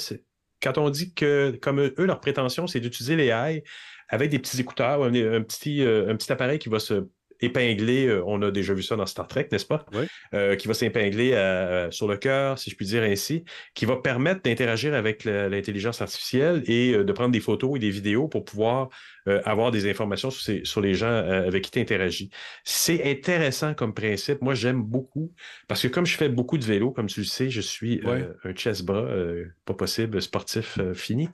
quand 0.60 0.78
on 0.78 0.90
dit 0.90 1.14
que, 1.14 1.56
comme 1.62 1.80
eux, 1.80 1.94
leur 1.98 2.18
prétention, 2.18 2.66
c'est 2.66 2.80
d'utiliser 2.80 3.14
les 3.14 3.26
AI 3.26 3.62
avec 4.08 4.30
des 4.30 4.40
petits 4.40 4.60
écouteurs, 4.60 5.04
un, 5.04 5.14
un 5.14 5.42
petit, 5.42 5.82
un 5.82 6.16
petit 6.16 6.32
appareil 6.32 6.58
qui 6.58 6.68
va 6.68 6.80
se 6.80 7.06
épingler, 7.44 8.06
euh, 8.06 8.22
on 8.26 8.40
a 8.42 8.50
déjà 8.50 8.74
vu 8.74 8.82
ça 8.82 8.96
dans 8.96 9.06
Star 9.06 9.26
Trek, 9.28 9.48
n'est-ce 9.52 9.66
pas? 9.66 9.84
Oui. 9.92 10.06
Euh, 10.34 10.56
qui 10.56 10.68
va 10.68 10.74
s'épingler 10.74 11.32
euh, 11.32 11.90
sur 11.90 12.08
le 12.08 12.16
cœur, 12.16 12.58
si 12.58 12.70
je 12.70 12.76
puis 12.76 12.86
dire 12.86 13.02
ainsi, 13.02 13.44
qui 13.74 13.84
va 13.84 13.96
permettre 13.96 14.42
d'interagir 14.42 14.94
avec 14.94 15.24
l'intelligence 15.24 16.02
artificielle 16.02 16.62
et 16.66 16.92
de 16.92 17.12
prendre 17.12 17.32
des 17.32 17.40
photos 17.40 17.76
et 17.76 17.78
des 17.78 17.90
vidéos 17.90 18.28
pour 18.28 18.44
pouvoir 18.44 18.88
avoir 19.26 19.70
des 19.70 19.88
informations 19.90 20.30
sur, 20.30 20.42
ces- 20.42 20.64
sur 20.64 20.80
les 20.82 20.92
gens 20.94 21.08
avec 21.08 21.64
qui 21.64 21.70
tu 21.70 21.78
interagis. 21.80 22.28
C'est 22.64 23.10
intéressant 23.10 23.72
comme 23.72 23.94
principe. 23.94 24.42
Moi, 24.42 24.54
j'aime 24.54 24.82
beaucoup 24.82 25.32
parce 25.66 25.80
que 25.82 25.88
comme 25.88 26.04
je 26.04 26.16
fais 26.16 26.28
beaucoup 26.28 26.58
de 26.58 26.64
vélo, 26.64 26.90
comme 26.90 27.06
tu 27.06 27.20
le 27.20 27.26
sais, 27.26 27.48
je 27.48 27.60
suis 27.62 28.00
un 28.44 28.54
chess-bras, 28.54 29.06
pas 29.64 29.74
possible, 29.74 30.20
sportif 30.20 30.78
fini. 30.94 31.28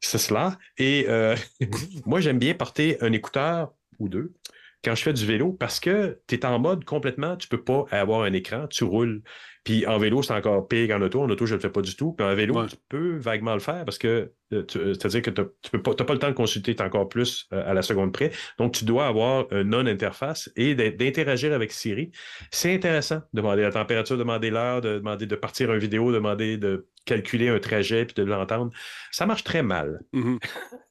C'est 0.00 0.18
cela. 0.18 0.58
Et 0.76 1.06
euh, 1.08 1.34
moi, 2.06 2.20
j'aime 2.20 2.38
bien 2.38 2.54
porter 2.54 2.98
un 3.00 3.12
écouteur 3.12 3.72
ou 3.98 4.08
deux 4.08 4.32
quand 4.84 4.94
je 4.94 5.02
fais 5.02 5.12
du 5.12 5.26
vélo 5.26 5.52
parce 5.52 5.80
que 5.80 6.20
tu 6.26 6.34
es 6.36 6.44
en 6.44 6.58
mode 6.58 6.84
complètement, 6.84 7.36
tu 7.36 7.48
peux 7.48 7.62
pas 7.62 7.84
avoir 7.90 8.22
un 8.22 8.32
écran, 8.32 8.66
tu 8.68 8.84
roules. 8.84 9.22
Puis 9.64 9.86
en 9.86 9.96
vélo, 9.98 10.22
c'est 10.22 10.34
encore 10.34 10.68
pire 10.68 10.88
qu'en 10.88 11.02
auto. 11.02 11.22
En 11.22 11.30
auto, 11.30 11.46
je 11.46 11.54
ne 11.54 11.56
le 11.58 11.62
fais 11.62 11.70
pas 11.70 11.80
du 11.80 11.96
tout. 11.96 12.12
Puis 12.12 12.26
en 12.26 12.34
vélo, 12.34 12.60
Ouais. 12.60 12.66
tu 12.68 12.76
peux 12.88 13.16
vaguement 13.16 13.54
le 13.54 13.60
faire 13.60 13.84
parce 13.86 13.96
que 13.98 14.32
euh, 14.52 14.62
euh, 14.76 14.94
c'est-à-dire 14.94 15.22
que 15.22 15.30
tu 15.30 15.40
n'as 15.72 15.80
pas, 15.80 15.94
t'as 15.94 16.04
pas 16.04 16.12
le 16.12 16.18
temps 16.18 16.28
de 16.28 16.34
consulter, 16.34 16.76
tu 16.76 16.82
encore 16.82 17.08
plus 17.08 17.48
euh, 17.52 17.68
à 17.68 17.72
la 17.74 17.82
seconde 17.82 18.12
près. 18.12 18.30
Donc, 18.58 18.72
tu 18.72 18.84
dois 18.84 19.06
avoir 19.06 19.46
un 19.50 19.64
non-interface 19.64 20.50
et 20.56 20.74
d'in- 20.74 20.90
d'interagir 20.90 21.52
avec 21.54 21.72
Siri. 21.72 22.10
C'est 22.50 22.74
intéressant. 22.74 23.22
Demander 23.32 23.62
la 23.62 23.72
température, 23.72 24.16
demander 24.18 24.50
l'heure, 24.50 24.80
de 24.82 24.98
demander 24.98 25.26
de 25.26 25.34
partir 25.34 25.72
une 25.72 25.78
vidéo, 25.80 26.12
demander 26.12 26.56
de 26.58 26.86
calculer 27.06 27.48
un 27.48 27.58
trajet 27.58 28.04
puis 28.04 28.14
de 28.14 28.22
l'entendre. 28.22 28.70
Ça 29.10 29.26
marche 29.26 29.44
très 29.44 29.62
mal 29.62 30.00
Mhm. 30.12 30.38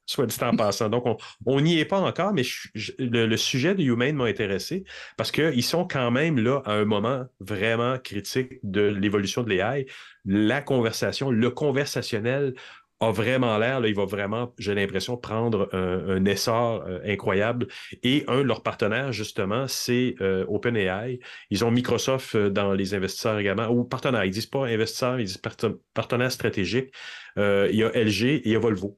soit 0.05 0.25
dit 0.25 0.35
en 0.43 0.55
passant. 0.55 0.89
Donc, 0.89 1.05
on 1.45 1.61
n'y 1.61 1.79
est 1.79 1.85
pas 1.85 1.99
encore, 1.99 2.33
mais 2.33 2.43
je- 2.43 2.67
je- 2.75 2.91
le, 2.99 3.25
le 3.25 3.37
sujet 3.37 3.73
de 3.73 3.81
Humane 3.81 4.15
m'a 4.15 4.25
intéressé 4.25 4.83
parce 5.17 5.31
qu'ils 5.31 5.63
sont 5.63 5.87
quand 5.87 6.11
même 6.11 6.37
là 6.37 6.61
à 6.65 6.73
un 6.73 6.85
moment 6.85 7.25
vraiment 7.39 7.97
critique 7.97 8.59
de 8.63 8.81
l'évolution 8.81 9.43
de 9.43 9.49
l'AI. 9.49 9.85
La 10.25 10.61
conversation, 10.61 11.29
le 11.31 11.49
conversationnel 11.49 12.53
a 12.99 13.11
vraiment 13.11 13.57
l'air, 13.57 13.81
là, 13.81 13.89
il 13.89 13.95
va 13.95 14.05
vraiment, 14.05 14.53
j'ai 14.57 14.73
l'impression, 14.73 15.17
prendre 15.17 15.67
un, 15.73 16.07
un 16.07 16.23
essor 16.25 16.85
euh, 16.87 16.99
incroyable. 17.05 17.67
Et 18.01 18.23
un 18.29 18.37
de 18.37 18.43
leurs 18.43 18.63
partenaires, 18.63 19.11
justement, 19.11 19.67
c'est 19.67 20.15
euh, 20.21 20.45
OpenAI. 20.47 21.19
Ils 21.49 21.65
ont 21.65 21.71
Microsoft 21.71 22.35
euh, 22.35 22.49
dans 22.49 22.73
les 22.73 22.93
investisseurs 22.93 23.37
également, 23.39 23.67
ou 23.67 23.83
partenaires. 23.83 24.23
Ils 24.23 24.31
disent 24.31 24.45
pas 24.45 24.67
investisseurs, 24.67 25.19
ils 25.19 25.25
disent 25.25 25.37
parten- 25.41 25.77
partenaires 25.93 26.31
stratégiques. 26.31 26.93
Euh, 27.37 27.67
il 27.71 27.77
y 27.77 27.83
a 27.83 27.89
LG 27.93 28.23
et 28.23 28.41
il 28.45 28.51
y 28.53 28.55
a 28.55 28.59
Volvo. 28.59 28.97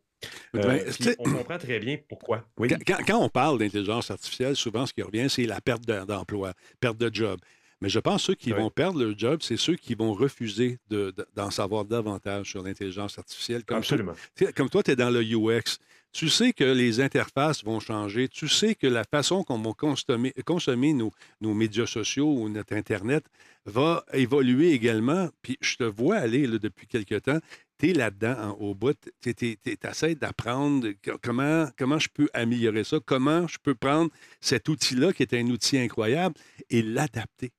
Ben, 0.54 0.80
on 1.20 1.24
comprend 1.32 1.58
très 1.58 1.80
bien 1.80 1.98
pourquoi. 2.08 2.46
Oui. 2.58 2.70
Quand, 2.88 2.98
quand- 3.06 3.18
on 3.24 3.30
parle 3.30 3.60
d'intelligence 3.60 4.10
artificielle, 4.12 4.56
souvent, 4.56 4.86
ce 4.86 4.94
qui 4.94 5.02
revient, 5.02 5.30
c'est 5.30 5.46
la 5.46 5.62
perte 5.62 5.86
de- 5.86 6.06
d'emploi, 6.06 6.54
perte 6.80 6.98
de 6.98 7.10
job. 7.14 7.40
Mais 7.82 7.90
je 7.90 8.00
pense 8.00 8.22
que 8.22 8.26
ceux 8.28 8.36
qui 8.36 8.54
Oui. 8.54 8.60
vont 8.60 8.70
perdre 8.70 9.04
leur 9.04 9.18
job, 9.18 9.40
c'est 9.42 9.58
ceux 9.58 9.76
qui 9.76 9.96
vont 9.96 10.14
refuser 10.14 10.80
de- 10.90 11.12
de- 11.12 11.28
d'en 11.36 11.52
savoir 11.52 11.84
davantage 11.86 12.50
sur 12.52 12.64
l'intelligence 12.64 13.18
artificielle. 13.20 13.64
Comme 13.66 13.78
Absolument. 13.78 14.14
Sais, 14.36 14.54
Comme 14.54 14.70
toi, 14.70 14.82
tu 14.82 14.92
es 14.92 14.96
dans 14.96 15.10
le 15.10 15.22
UX, 15.24 15.78
Tu 16.18 16.30
sais 16.30 16.54
que 16.54 16.64
les 16.64 17.02
interfaces 17.02 17.62
vont 17.66 17.82
changer. 17.82 18.30
Tu 18.30 18.48
sais 18.48 18.74
que 18.74 18.88
la 18.88 19.04
façon 19.04 19.44
qu'on 19.44 19.60
va 19.60 19.74
consommer, 19.74 20.32
consommer 20.46 20.94
nos, 20.94 21.12
nos 21.42 21.54
médias 21.54 21.88
sociaux 21.88 22.34
ou 22.34 22.48
notre 22.48 22.74
Internet 22.74 23.26
va 23.66 24.06
évoluer 24.14 24.72
également. 24.72 25.28
Puis 25.42 25.58
je 25.60 25.76
te 25.76 25.84
vois 25.84 26.16
aller 26.16 26.48
là, 26.48 26.58
depuis 26.58 26.88
quelque 26.88 27.16
temps. 27.16 27.40
Tu 27.78 27.90
es 27.90 27.94
là-dedans 27.94 28.38
en- 28.40 28.52
au 28.52 28.74
bout. 28.74 28.96
Tu 29.22 29.58
essaies 29.84 30.16
d'apprendre 30.16 30.88
comment, 31.22 31.68
comment 31.78 32.00
je 32.00 32.08
peux 32.08 32.30
améliorer 32.34 32.86
ça, 32.86 32.98
comment 33.06 33.46
je 33.50 33.58
peux 33.62 33.76
prendre 33.76 34.10
cet 34.40 34.70
outil-là, 34.70 35.12
qui 35.12 35.24
est 35.24 35.34
un 35.34 35.48
outil 35.48 35.78
incroyable, 35.78 36.36
et 36.70 36.82
l'adapter. 36.82 37.52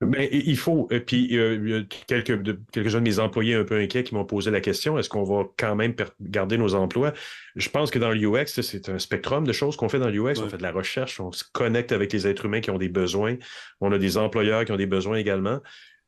Ben, 0.00 0.28
il 0.30 0.56
faut. 0.56 0.88
euh, 0.92 1.00
Puis 1.00 1.38
euh, 1.38 1.54
il 1.54 1.70
y 1.70 1.74
a 1.74 1.82
quelques, 2.06 2.58
quelques-uns 2.72 2.98
de 2.98 3.04
mes 3.04 3.18
employés 3.20 3.54
un 3.54 3.64
peu 3.64 3.78
inquiets 3.78 4.02
qui 4.04 4.14
m'ont 4.14 4.24
posé 4.24 4.50
la 4.50 4.60
question 4.60 4.98
est-ce 4.98 5.08
qu'on 5.08 5.22
va 5.24 5.44
quand 5.56 5.76
même 5.76 5.94
garder 6.20 6.58
nos 6.58 6.74
emplois? 6.74 7.12
Je 7.54 7.68
pense 7.70 7.90
que 7.90 7.98
dans 7.98 8.10
le 8.10 8.18
UX, 8.18 8.46
ça, 8.48 8.62
c'est 8.62 8.88
un 8.88 8.98
spectrum 8.98 9.46
de 9.46 9.52
choses 9.52 9.76
qu'on 9.76 9.88
fait 9.88 10.00
dans 10.00 10.08
le 10.10 10.14
UX. 10.20 10.38
On 10.40 10.42
Ouais. 10.44 10.48
fait 10.50 10.58
de 10.58 10.62
la 10.62 10.72
recherche, 10.72 11.20
on 11.20 11.32
se 11.32 11.44
connecte 11.52 11.92
avec 11.92 12.12
les 12.12 12.26
êtres 12.26 12.44
humains 12.44 12.60
qui 12.60 12.70
ont 12.70 12.78
des 12.78 12.88
besoins. 12.88 13.36
On 13.80 13.92
a 13.92 13.98
des 13.98 14.16
employeurs 14.18 14.64
qui 14.64 14.72
ont 14.72 14.76
des 14.76 14.86
besoins 14.86 15.16
également. 15.16 15.60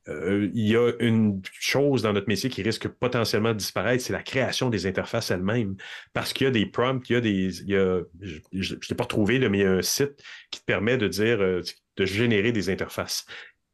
Euh, 0.09 0.49
il 0.53 0.67
y 0.67 0.75
a 0.77 0.91
une 0.99 1.41
chose 1.59 2.01
dans 2.03 2.13
notre 2.13 2.27
métier 2.29 2.49
qui 2.49 2.61
risque 2.61 2.87
potentiellement 2.87 3.49
de 3.53 3.57
disparaître, 3.57 4.01
c'est 4.03 4.13
la 4.13 4.23
création 4.23 4.69
des 4.69 4.85
interfaces 4.85 5.31
elles-mêmes. 5.31 5.75
Parce 6.13 6.31
qu'il 6.33 6.45
y 6.45 6.47
a 6.47 6.51
des 6.51 6.65
prompts, 6.65 7.09
il 7.09 7.13
y 7.13 7.15
a 7.15 7.21
des. 7.21 7.61
il 7.61 7.69
y 7.69 7.75
a- 7.75 8.01
je 8.21 8.75
ne 8.75 8.79
l'ai 8.89 8.95
pas 8.95 9.03
retrouvé, 9.03 9.39
là, 9.39 9.49
mais 9.49 9.57
il 9.59 9.61
y 9.63 9.65
a 9.65 9.71
un 9.71 9.81
site 9.81 10.21
qui 10.51 10.59
te 10.61 10.65
permet 10.65 10.97
de 10.97 11.07
dire 11.07 11.41
euh, 11.41 11.61
de 11.97 12.05
générer 12.05 12.51
des 12.53 12.69
interfaces 12.69 13.25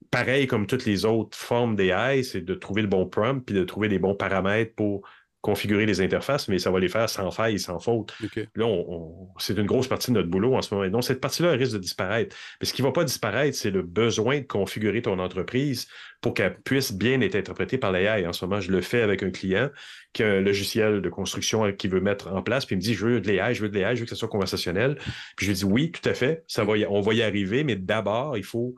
pareil 0.10 0.48
comme 0.48 0.68
toutes 0.68 0.86
les 0.86 1.06
autres 1.06 1.38
formes 1.38 1.76
d'AI, 1.76 2.24
c'est 2.24 2.42
de 2.42 2.54
trouver 2.54 2.82
le 2.82 2.88
bon 2.88 3.06
prompt 3.08 3.44
puis 3.46 3.56
de 3.56 3.63
trouver 3.63 3.88
les 3.88 4.00
bons 4.00 4.16
paramètres 4.16 4.74
pour 4.76 5.02
configurer 5.42 5.86
les 5.86 6.00
interfaces, 6.00 6.48
mais 6.48 6.58
ça 6.58 6.72
va 6.72 6.80
les 6.80 6.88
faire 6.88 7.10
sans 7.10 7.30
faille, 7.30 7.60
sans 7.60 7.78
faute. 7.78 8.13
Là, 8.56 8.66
on- 8.66 8.86
on- 8.88 9.28
c'est 9.39 9.58
une 9.58 9.66
grosse 9.66 9.89
partie 9.89 10.10
de 10.10 10.16
notre 10.16 10.30
boulot 10.30 10.56
en 10.56 10.62
ce 10.62 10.74
moment. 10.74 10.88
Donc, 10.89 11.04
cette 11.04 11.20
partie-là 11.20 11.52
risque 11.52 11.74
de 11.74 11.80
disparaître. 11.80 12.34
Mais 12.62 12.66
ce 12.66 12.72
qui 12.74 12.82
ne 12.82 12.88
va 12.88 12.94
pas 12.94 13.04
disparaître, 13.04 13.58
c'est 13.58 13.70
le 13.70 13.82
besoin 13.82 14.39
de 14.39 14.46
configurer 14.46 15.02
ton 15.02 15.20
entreprise 15.20 15.89
pour 16.22 16.34
qu'elle 16.34 16.56
puisse 16.63 16.94
bien 16.94 17.20
être 17.20 17.36
interprétée 17.36 17.78
par 17.78 17.92
l'AI. 17.92 18.26
En 18.26 18.32
ce 18.32 18.46
moment, 18.46 18.62
je 18.62 18.72
le 18.72 18.80
fais 18.80 19.02
avec 19.02 19.22
un 19.22 19.32
client 19.32 19.70
qui 20.13 20.24
a 20.24 20.28
un 20.32 20.39
logiciel 20.39 21.02
de 21.02 21.10
construction 21.10 21.74
qu'il 21.74 21.89
veut 21.89 22.00
mettre 22.00 22.32
en 22.32 22.42
place, 22.42 22.66
puis 22.66 22.76
il 22.76 22.78
me 22.78 22.82
dit, 22.82 22.94
je 22.94 23.06
veux 23.06 23.20
de 23.20 23.28
l'AI, 23.28 23.54
je 23.54 23.63
veux 23.63 23.70
de 23.70 23.78
l'AI, 23.78 23.96
je 23.98 24.00
veux 24.00 24.06
que 24.06 24.12
ce 24.12 24.16
soit 24.16 24.30
conversationnel. 24.30 24.96
Puis 25.36 25.46
je 25.46 25.52
lui 25.52 25.58
dis, 25.58 25.66
oui, 25.66 25.92
tout 25.92 26.08
à 26.08 26.13
fait, 26.13 26.46
ça 26.48 26.63
va 26.63 26.78
y- 26.78 26.86
on 26.86 27.02
va 27.02 27.13
y 27.16 27.22
arriver, 27.22 27.66
mais 27.66 27.76
d'abord, 27.76 28.38
il 28.38 28.46
faut 28.46 28.76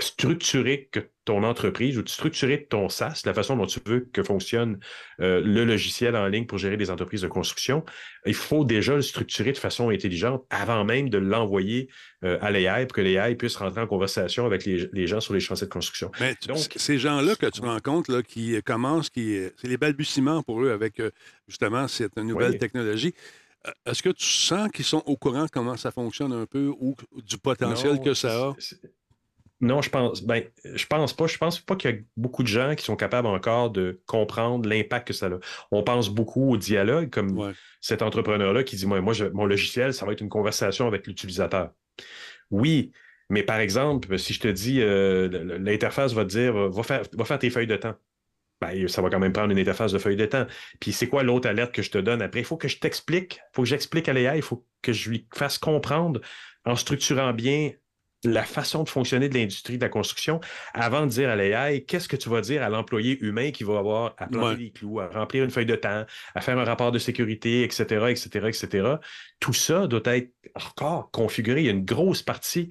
structurer 0.00 0.88
que 0.92 1.00
ton 1.24 1.42
entreprise 1.42 1.98
ou 1.98 2.02
de 2.02 2.08
structurer 2.08 2.66
ton 2.66 2.88
SaaS, 2.88 3.22
la 3.26 3.34
façon 3.34 3.56
dont 3.56 3.66
tu 3.66 3.80
veux 3.84 4.00
que 4.12 4.22
fonctionne 4.22 4.78
euh, 5.20 5.40
le 5.40 5.64
logiciel 5.64 6.16
en 6.16 6.26
ligne 6.26 6.46
pour 6.46 6.56
gérer 6.58 6.76
des 6.76 6.90
entreprises 6.90 7.22
de 7.22 7.28
construction, 7.28 7.84
il 8.24 8.34
faut 8.34 8.64
déjà 8.64 8.94
le 8.94 9.02
structurer 9.02 9.52
de 9.52 9.58
façon 9.58 9.90
intelligente 9.90 10.44
avant 10.50 10.84
même 10.84 11.10
de 11.10 11.18
l'envoyer 11.18 11.88
euh, 12.24 12.38
à 12.40 12.50
l'AI 12.50 12.86
pour 12.86 12.96
que 12.96 13.00
l'AI 13.00 13.34
puisse 13.34 13.56
rentrer 13.56 13.80
en 13.80 13.86
conversation 13.86 14.46
avec 14.46 14.64
les, 14.64 14.88
les 14.92 15.06
gens 15.06 15.20
sur 15.20 15.34
les 15.34 15.40
chantiers 15.40 15.66
de 15.66 15.72
construction. 15.72 16.10
Mais 16.20 16.34
Donc- 16.46 16.58
ces 16.76 16.98
gens-là 16.98 17.34
que 17.36 17.46
tu 17.46 17.60
rencontres, 17.60 18.12
là, 18.12 18.22
qui 18.22 18.60
commencent, 18.62 19.10
qui, 19.10 19.38
c'est 19.56 19.68
les 19.68 19.76
balbutiements 19.76 20.42
pour 20.42 20.62
eux 20.62 20.70
avec 20.70 21.00
euh, 21.00 21.10
justement 21.48 21.88
cette 21.88 22.16
nouvelle 22.16 22.52
Oui. 22.52 22.58
technologie. 22.58 23.14
Est-ce 23.84 24.02
que 24.02 24.10
tu 24.10 24.24
sens 24.24 24.70
qu'ils 24.70 24.84
sont 24.84 25.02
au 25.04 25.16
courant 25.16 25.44
de 25.44 25.50
comment 25.50 25.76
ça 25.76 25.90
fonctionne 25.90 26.32
un 26.32 26.46
peu 26.46 26.72
ou 26.78 26.94
du 27.22 27.36
potentiel 27.38 27.94
Non, 27.94 28.02
que 28.02 28.14
ça 28.14 28.50
a? 28.50 28.56
Non, 29.60 29.82
je 29.82 29.90
pense, 29.90 30.22
ben, 30.22 30.44
je 30.64 30.86
pense 30.86 31.12
pas. 31.14 31.26
Je 31.26 31.36
pense 31.36 31.58
pas 31.58 31.74
qu'il 31.74 31.90
y 31.90 31.94
a 31.94 31.96
beaucoup 32.16 32.42
de 32.44 32.48
gens 32.48 32.74
qui 32.76 32.84
sont 32.84 32.94
capables 32.94 33.26
encore 33.26 33.70
de 33.70 34.00
comprendre 34.06 34.68
l'impact 34.68 35.08
que 35.08 35.12
ça 35.12 35.26
a. 35.26 35.38
On 35.72 35.82
pense 35.82 36.10
beaucoup 36.10 36.50
au 36.52 36.56
dialogue, 36.56 37.10
comme 37.10 37.36
Ouais. 37.36 37.52
cet 37.80 38.02
entrepreneur-là 38.02 38.62
qui 38.62 38.76
dit 38.76 38.86
Moi, 38.86 39.00
moi 39.00 39.12
je- 39.14 39.24
mon 39.26 39.46
logiciel, 39.46 39.92
ça 39.92 40.06
va 40.06 40.12
être 40.12 40.20
une 40.20 40.28
conversation 40.28 40.86
avec 40.86 41.06
l'utilisateur. 41.08 41.70
Oui, 42.50 42.92
mais 43.30 43.42
par 43.42 43.58
exemple, 43.58 44.18
si 44.18 44.32
je 44.32 44.40
te 44.40 44.48
dis 44.48 44.80
euh, 44.80 45.58
l'interface 45.58 46.12
va 46.12 46.24
te 46.24 46.30
dire 46.30 46.54
va 46.70 46.82
faire, 46.82 47.02
va 47.12 47.24
faire 47.24 47.38
tes 47.38 47.50
feuilles 47.50 47.66
de 47.66 47.76
temps. 47.76 47.94
Ben, 48.60 48.88
ça 48.88 49.02
va 49.02 49.10
quand 49.10 49.20
même 49.20 49.32
prendre 49.32 49.50
une 49.52 49.58
interface 49.58 49.92
de 49.92 49.98
feuille 49.98 50.16
de 50.16 50.26
temps. 50.26 50.46
Puis 50.80 50.92
c'est 50.92 51.08
quoi 51.08 51.22
l'autre 51.22 51.48
alerte 51.48 51.72
que 51.72 51.82
je 51.82 51.90
te 51.90 51.98
donne 51.98 52.22
après? 52.22 52.40
Il 52.40 52.44
faut 52.44 52.56
que 52.56 52.66
je 52.68 52.78
t'explique, 52.78 53.34
il 53.36 53.54
faut 53.54 53.62
que 53.62 53.68
j'explique 53.68 54.08
à 54.08 54.12
l'AI, 54.12 54.36
il 54.36 54.42
faut 54.42 54.66
que 54.82 54.92
je 54.92 55.10
lui 55.10 55.26
fasse 55.34 55.58
comprendre 55.58 56.20
en 56.64 56.74
structurant 56.74 57.32
bien 57.32 57.72
la 58.24 58.42
façon 58.44 58.82
de 58.82 58.88
fonctionner 58.88 59.28
de 59.28 59.34
l'industrie 59.38 59.76
de 59.78 59.82
la 59.82 59.88
construction 59.88 60.40
avant 60.74 61.02
de 61.06 61.10
dire 61.10 61.28
à 61.30 61.36
l'AI 61.36 61.84
qu'est-ce 61.84 62.08
que 62.08 62.16
tu 62.16 62.28
vas 62.28 62.40
dire 62.40 62.62
à 62.64 62.68
l'employé 62.68 63.18
humain 63.20 63.50
qui 63.52 63.62
va 63.64 63.78
avoir 63.78 64.14
à 64.18 64.26
planter 64.26 64.46
Ouais. 64.48 64.56
des 64.56 64.70
clous, 64.72 64.98
à 65.00 65.06
remplir 65.08 65.44
une 65.44 65.50
feuille 65.50 65.66
de 65.66 65.76
temps, 65.76 66.04
à 66.34 66.40
faire 66.40 66.58
un 66.58 66.64
rapport 66.64 66.90
de 66.90 66.98
sécurité, 66.98 67.62
etc., 67.62 67.84
etc., 68.10 68.46
etc. 68.48 68.88
Tout 69.38 69.52
ça 69.52 69.86
doit 69.86 70.02
être 70.06 70.32
encore 70.54 71.10
configuré. 71.12 71.60
Il 71.60 71.66
y 71.66 71.68
a 71.68 71.72
une 71.72 71.84
grosse 71.84 72.22
partie 72.22 72.70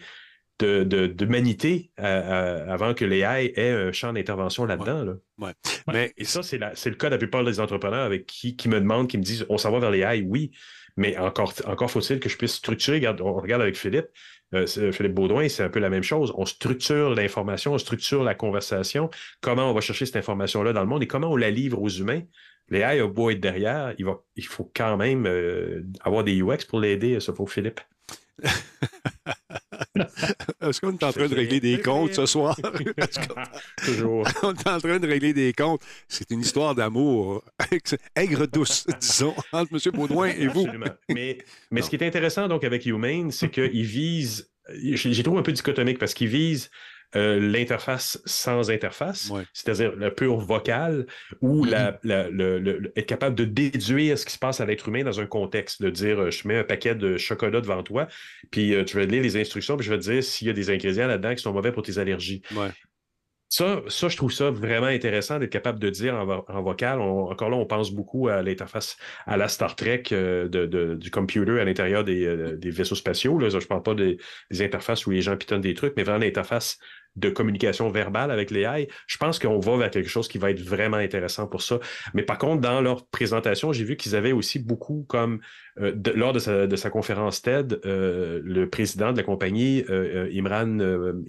de, 0.60 0.84
de, 0.84 1.06
d'humanité 1.08 1.92
euh, 2.00 2.04
euh, 2.04 2.68
avant 2.74 2.94
que 2.96 3.06
l'AI 3.06 3.54
ait 3.56 3.70
un 3.72 3.92
champ 3.92 4.12
d'intervention 4.12 4.66
là-dedans. 4.66 5.04
là. 5.06 5.14
Mais 5.94 6.14
Et 6.18 6.26
ça, 6.26 6.42
c'est, 6.44 6.58
la- 6.58 6.76
c'est 6.76 6.90
le 6.90 6.96
cas 6.96 7.08
de 7.08 7.14
la 7.14 7.20
plupart 7.20 7.44
des 7.44 7.60
entrepreneurs 7.60 8.04
avec 8.04 8.26
qui, 8.26 8.56
qui 8.56 8.68
me 8.68 8.80
demandent, 8.82 9.08
qui 9.08 9.18
me 9.18 9.24
disent 9.24 9.46
on 9.50 9.58
s'en 9.60 9.72
va 9.72 9.80
vers 9.80 9.92
les 9.92 10.00
AI, 10.00 10.24
oui, 10.28 10.52
mais 10.98 11.16
encore, 11.18 11.54
encore 11.66 11.92
faut-il 11.92 12.20
que 12.20 12.28
je 12.28 12.38
puisse 12.38 12.54
structurer. 12.56 12.98
Regarde, 12.98 13.22
on 13.22 13.34
regarde 13.36 13.62
avec 13.62 13.78
Philippe, 13.78 14.08
euh, 14.54 14.66
c'est- 14.66 14.92
Philippe 14.92 15.14
Baudouin, 15.14 15.50
c'est 15.50 15.64
un 15.64 15.70
peu 15.70 15.80
la 15.80 15.90
même 15.90 16.04
chose. 16.04 16.34
On 16.38 16.46
structure 16.46 17.10
l'information, 17.10 17.74
on 17.74 17.78
structure 17.78 18.24
la 18.24 18.36
conversation, 18.36 19.10
comment 19.42 19.70
on 19.70 19.74
va 19.74 19.82
chercher 19.82 20.06
cette 20.06 20.16
information-là 20.18 20.74
dans 20.74 20.82
le 20.82 20.88
monde 20.88 21.04
et 21.04 21.08
comment 21.08 21.32
on 21.32 21.36
la 21.36 21.52
livre 21.52 21.82
aux 21.82 21.90
humains? 21.90 22.22
Les 22.70 22.80
AI 22.80 23.00
a 23.00 23.08
beau 23.08 23.30
être 23.30 23.40
derrière, 23.40 23.94
il, 23.98 24.46
faut 24.46 24.70
quand 24.76 24.98
même 24.98 25.26
euh, 25.26 25.84
avoir 26.02 26.24
des 26.24 26.42
UX 26.42 26.66
pour 26.68 26.80
l'aider, 26.82 27.20
ce 27.20 27.32
pauvre 27.32 27.52
Philippe. 27.52 27.80
est-ce 30.62 30.82
qu'on 30.82 30.92
est 30.92 31.04
en 31.04 31.12
train 31.12 31.28
de 31.28 31.36
régler 31.36 31.60
des 31.60 31.82
comptes 31.82 32.14
ce 32.14 32.26
soir? 32.26 32.58
Toujours. 33.86 34.28
on 34.44 34.54
est 34.54 34.68
en 34.68 34.80
train 34.80 35.00
de 35.00 35.08
régler 35.08 35.34
des 35.34 35.54
comptes. 35.54 35.82
C'est 36.08 36.30
une 36.32 36.42
histoire 36.42 36.76
d'amour 36.76 37.44
aigre 38.16 38.48
douce, 38.48 38.86
disons, 39.00 39.36
entre 39.52 39.74
M. 39.74 39.92
Baudouin 39.94 40.28
et 40.28 40.48
vous. 40.48 40.62
Absolument. 40.62 40.86
Mais, 41.10 41.38
mais 41.72 41.82
ce 41.82 41.90
qui 41.90 41.96
est 41.96 42.06
intéressant 42.06 42.48
donc 42.48 42.64
avec 42.64 42.86
Humane, 42.86 43.32
c'est 43.32 43.50
qu'il 43.50 43.84
vise, 43.84 44.50
j'ai 44.74 45.24
trouvé 45.24 45.40
un 45.40 45.44
peu 45.44 45.54
dichotomique 45.54 46.00
parce 46.00 46.14
qu'il 46.14 46.28
vise 46.28 46.70
euh, 47.16 47.40
l'interface 47.40 48.22
sans 48.26 48.70
interface, 48.70 49.30
Ouais. 49.30 49.44
c'est-à-dire 49.54 49.96
le 49.96 50.14
pur 50.14 50.38
vocal, 50.38 51.06
ou 51.42 51.66
Mm-hmm. 51.66 52.92
être 52.96 53.06
capable 53.06 53.36
de 53.36 53.46
déduire 53.46 54.18
ce 54.18 54.26
qui 54.26 54.34
se 54.34 54.40
passe 54.40 54.60
à 54.62 54.66
l'être 54.66 54.88
humain 54.88 55.04
dans 55.04 55.20
un 55.20 55.26
contexte, 55.26 55.82
de 55.82 55.90
dire 55.90 56.20
euh, 56.22 56.32
je 56.32 56.48
mets 56.48 56.58
un 56.58 56.64
paquet 56.64 56.96
de 56.96 57.18
chocolat 57.18 57.62
devant 57.62 57.82
toi, 57.84 58.08
puis 58.52 58.74
euh, 58.76 58.84
tu 58.84 58.98
vas 58.98 59.06
lire 59.06 59.24
les 59.24 59.38
instructions, 59.38 59.78
puis 59.78 59.86
je 59.86 59.94
vais 59.94 60.00
te 60.00 60.04
dire 60.10 60.24
s'il 60.24 60.48
y 60.48 60.50
a 60.50 60.54
des 60.54 60.70
ingrédients 60.70 61.08
là-dedans 61.08 61.34
qui 61.36 61.42
sont 61.42 61.54
mauvais 61.54 61.72
pour 61.72 61.84
tes 61.84 61.98
allergies. 61.98 62.42
Ouais. 62.56 62.70
Ça, 63.50 63.82
ça, 63.88 64.10
je 64.10 64.18
trouve 64.18 64.32
ça 64.34 64.52
vraiment 64.52 64.88
intéressant 64.88 65.40
d'être 65.40 65.52
capable 65.52 65.80
de 65.80 65.90
dire 65.90 66.16
en, 66.16 66.26
vo- 66.26 66.46
en 66.50 66.62
vocal. 66.62 67.00
Encore 67.00 67.50
là, 67.50 67.56
on 67.56 67.66
pense 67.66 67.92
beaucoup 67.92 68.28
à 68.28 68.42
l'interface 68.42 68.98
à 69.26 69.38
la 69.38 69.48
Star 69.48 69.76
Trek 69.78 70.04
euh, 70.12 70.96
du 70.98 71.10
computer 71.12 71.60
à 71.62 71.64
l'intérieur 71.64 72.04
des, 72.04 72.26
euh, 72.26 72.60
vaisseaux 72.66 72.96
spatiaux. 72.96 73.40
Là. 73.40 73.48
Je 73.48 73.56
ne 73.58 73.62
parle 73.64 73.84
pas 73.84 73.96
des, 73.96 74.18
des 74.52 74.62
interfaces 74.62 75.06
où 75.08 75.12
les 75.12 75.22
gens 75.22 75.38
pitonnent 75.38 75.62
des 75.62 75.74
trucs, 75.76 75.94
mais 75.96 76.04
vraiment 76.04 76.20
l'interface 76.20 76.78
de 77.18 77.30
communication 77.30 77.90
verbale 77.90 78.32
avec 78.32 78.52
les 78.52 78.62
AI. 78.62 78.88
Je 79.08 79.18
pense 79.18 79.40
qu'on 79.40 79.60
va 79.60 79.78
vers 79.78 79.92
quelque 79.92 80.10
chose 80.10 80.28
qui 80.28 80.38
va 80.38 80.52
être 80.52 80.62
vraiment 80.62 80.98
intéressant 80.98 81.48
pour 81.48 81.62
ça. 81.62 81.80
Mais 82.14 82.24
par 82.24 82.38
contre, 82.38 82.62
dans 82.62 82.80
leur 82.80 83.08
présentation, 83.08 83.74
j'ai 83.74 83.84
vu 83.84 83.98
qu'ils 83.98 84.16
avaient 84.16 84.32
aussi 84.32 84.60
beaucoup 84.60 85.06
comme 85.10 85.40
euh, 85.80 85.94
lors 86.16 86.34
de 86.34 86.40
sa, 86.76 86.90
conférence 86.90 87.42
TED, 87.42 87.82
euh, 87.86 88.40
le 88.44 88.70
président 88.70 89.12
de 89.12 89.18
la 89.18 89.24
compagnie, 89.24 89.84
euh, 89.90 90.30
Imran, 90.34 90.80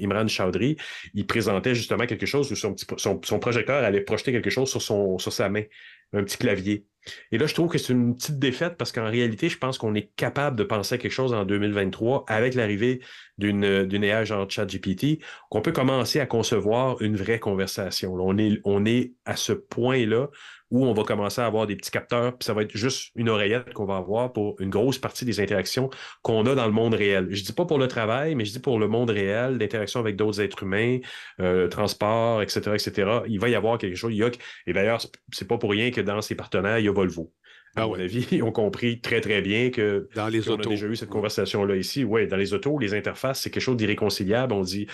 Imran 0.01 0.29
Chaudhry, 0.29 0.77
il 1.15 1.27
présentait 1.27 1.75
justement 1.75 2.07
quelque 2.07 2.27
chose 2.27 2.53
où 2.53 2.57
son, 2.57 2.75
son, 2.97 3.21
son 3.23 3.39
projecteur 3.39 3.83
allait 3.83 4.03
projeter 4.03 4.33
quelque 4.33 4.51
chose 4.51 4.71
sur 4.71 5.33
sa 5.33 5.49
main, 5.49 5.65
un 6.13 6.23
petit 6.23 6.39
clavier. 6.39 6.85
Et 7.33 7.39
là, 7.39 7.47
je 7.47 7.55
trouve 7.55 7.69
que 7.69 7.79
c'est 7.79 7.93
une 7.93 8.17
petite 8.17 8.39
défaite 8.39 8.77
parce 8.77 8.93
qu'en 8.93 9.11
réalité, 9.11 9.49
je 9.49 9.59
pense 9.59 9.79
qu'on 9.79 9.95
est 9.95 10.11
capable 10.17 10.57
de 10.57 10.65
penser 10.65 10.97
à 10.97 10.99
quelque 10.99 11.13
chose 11.13 11.33
en 11.33 11.45
2023 11.45 12.25
avec 12.29 12.55
l'arrivée 12.55 13.01
d'une 13.39 13.85
d'une 13.85 14.05
AI 14.05 14.27
genre 14.27 14.51
ChatGPT, 14.51 15.21
qu'on 15.51 15.63
peut 15.63 15.73
commencer 15.73 16.21
à 16.21 16.27
concevoir 16.27 17.01
une 17.01 17.17
vraie 17.17 17.39
conversation. 17.39 18.15
On, 18.15 18.37
est, 18.39 18.61
on 18.65 18.85
est 18.85 19.13
à 19.25 19.37
ce 19.37 19.53
point-là 19.53 20.29
où 20.71 20.87
on 20.87 20.93
va 20.93 21.03
commencer 21.05 21.41
à 21.41 21.47
avoir 21.47 21.67
des 21.67 21.77
petits 21.77 21.91
capteurs, 21.91 22.37
puis 22.37 22.45
ça 22.45 22.53
va 22.55 22.63
être 22.63 22.77
juste 22.77 23.11
une 23.17 23.29
oreillette 23.29 23.73
qu'on 23.73 23.87
va 23.87 23.97
avoir 23.97 24.33
pour 24.33 24.57
une 24.61 24.71
grosse 24.71 24.99
partie 24.99 25.25
des 25.25 25.41
interactions 25.41 25.89
qu'on 26.23 26.45
a 26.47 26.55
dans 26.55 26.67
le 26.67 26.73
monde 26.73 26.95
réel. 26.95 27.29
Je 27.31 27.43
dis 27.43 27.53
pas 27.53 27.65
pour 27.65 27.79
le 27.79 27.89
travail, 27.89 28.35
mais 28.35 28.45
je 28.45 28.53
dis 28.53 28.59
pour 28.61 28.79
le 28.79 28.87
monde 28.89 29.11
réel, 29.11 29.57
l'interaction 29.59 30.01
avec 30.01 30.17
d'autres 30.17 30.41
êtres 30.41 30.63
humains, 30.65 30.99
euh, 31.41 31.63
le 31.65 31.69
transport, 31.69 32.43
etc., 32.43 32.61
etc. 32.75 33.11
Il 33.29 33.41
va 33.41 33.49
y 33.49 33.55
avoir 33.55 33.79
quelque 33.79 33.97
chose. 33.97 34.13
Il 34.13 34.19
y 34.19 34.23
a, 34.23 34.31
et 34.67 34.73
d'ailleurs, 34.73 35.01
c'est- 35.33 35.47
pas 35.49 35.59
pour 35.59 35.71
rien 35.71 35.91
que 35.91 36.01
dans 36.03 36.21
ses 36.21 36.35
partenaires, 36.35 36.79
il 36.79 36.85
y 36.85 36.89
a 36.89 36.93
Volvo. 36.93 37.33
À 37.77 37.83
Ah 37.83 37.87
mon 37.87 37.95
avis, 37.95 38.27
ils 38.33 38.43
ont 38.43 38.53
compris 38.53 39.01
très, 39.01 39.21
très 39.21 39.41
bien 39.43 39.71
que 39.71 40.09
Dans 40.15 40.29
les 40.29 40.49
on 40.49 40.53
a 40.53 40.55
autos. 40.55 40.71
déjà 40.71 40.87
eu 40.87 40.97
cette 40.97 41.09
conversation-là 41.11 41.77
ici. 41.77 42.03
Oui, 42.05 42.27
dans 42.27 42.37
les 42.37 42.53
autos, 42.53 42.79
les 42.79 42.93
interfaces, 42.95 43.41
c'est 43.43 43.51
quelque 43.51 43.63
chose 43.63 43.77
d'irréconciliable. 43.77 44.53
On 44.53 44.63
dit 44.63 44.87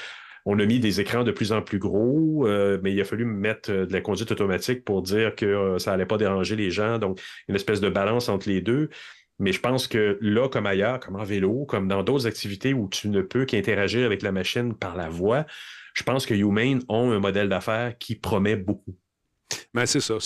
on 0.44 0.58
a 0.58 0.66
mis 0.66 0.78
des 0.78 1.00
écrans 1.00 1.24
de 1.24 1.32
plus 1.32 1.52
en 1.52 1.62
plus 1.62 1.78
gros, 1.78 2.46
euh, 2.46 2.78
mais 2.82 2.92
il 2.92 3.00
a 3.00 3.04
fallu 3.04 3.24
mettre 3.24 3.70
euh, 3.70 3.86
de 3.86 3.92
la 3.92 4.00
conduite 4.00 4.30
automatique 4.30 4.84
pour 4.84 5.02
dire 5.02 5.34
que 5.34 5.46
euh, 5.46 5.78
ça 5.78 5.92
allait 5.92 6.06
pas 6.06 6.18
déranger 6.18 6.56
les 6.56 6.70
gens. 6.70 6.98
Donc, 6.98 7.20
une 7.48 7.54
espèce 7.54 7.80
de 7.80 7.88
balance 7.88 8.28
entre 8.28 8.48
les 8.48 8.60
deux. 8.60 8.90
Mais 9.38 9.52
je 9.52 9.60
pense 9.60 9.88
que 9.88 10.18
là, 10.20 10.48
comme 10.48 10.66
ailleurs, 10.66 11.00
comme 11.00 11.16
en 11.16 11.24
vélo, 11.24 11.64
comme 11.64 11.88
dans 11.88 12.02
d'autres 12.02 12.26
activités 12.26 12.72
où 12.74 12.88
tu 12.88 13.08
ne 13.08 13.22
peux 13.22 13.46
qu'interagir 13.46 14.04
avec 14.06 14.22
la 14.22 14.32
machine 14.32 14.74
par 14.74 14.96
la 14.96 15.08
voix, 15.08 15.46
je 15.94 16.02
pense 16.02 16.26
que 16.26 16.34
Humane 16.34 16.82
ont 16.88 17.10
un 17.10 17.20
modèle 17.20 17.48
d'affaires 17.48 17.96
qui 17.98 18.14
promet 18.14 18.56
beaucoup. 18.56 18.96
Ben, 19.74 19.86
c'est 19.86 20.00
ça. 20.00 20.18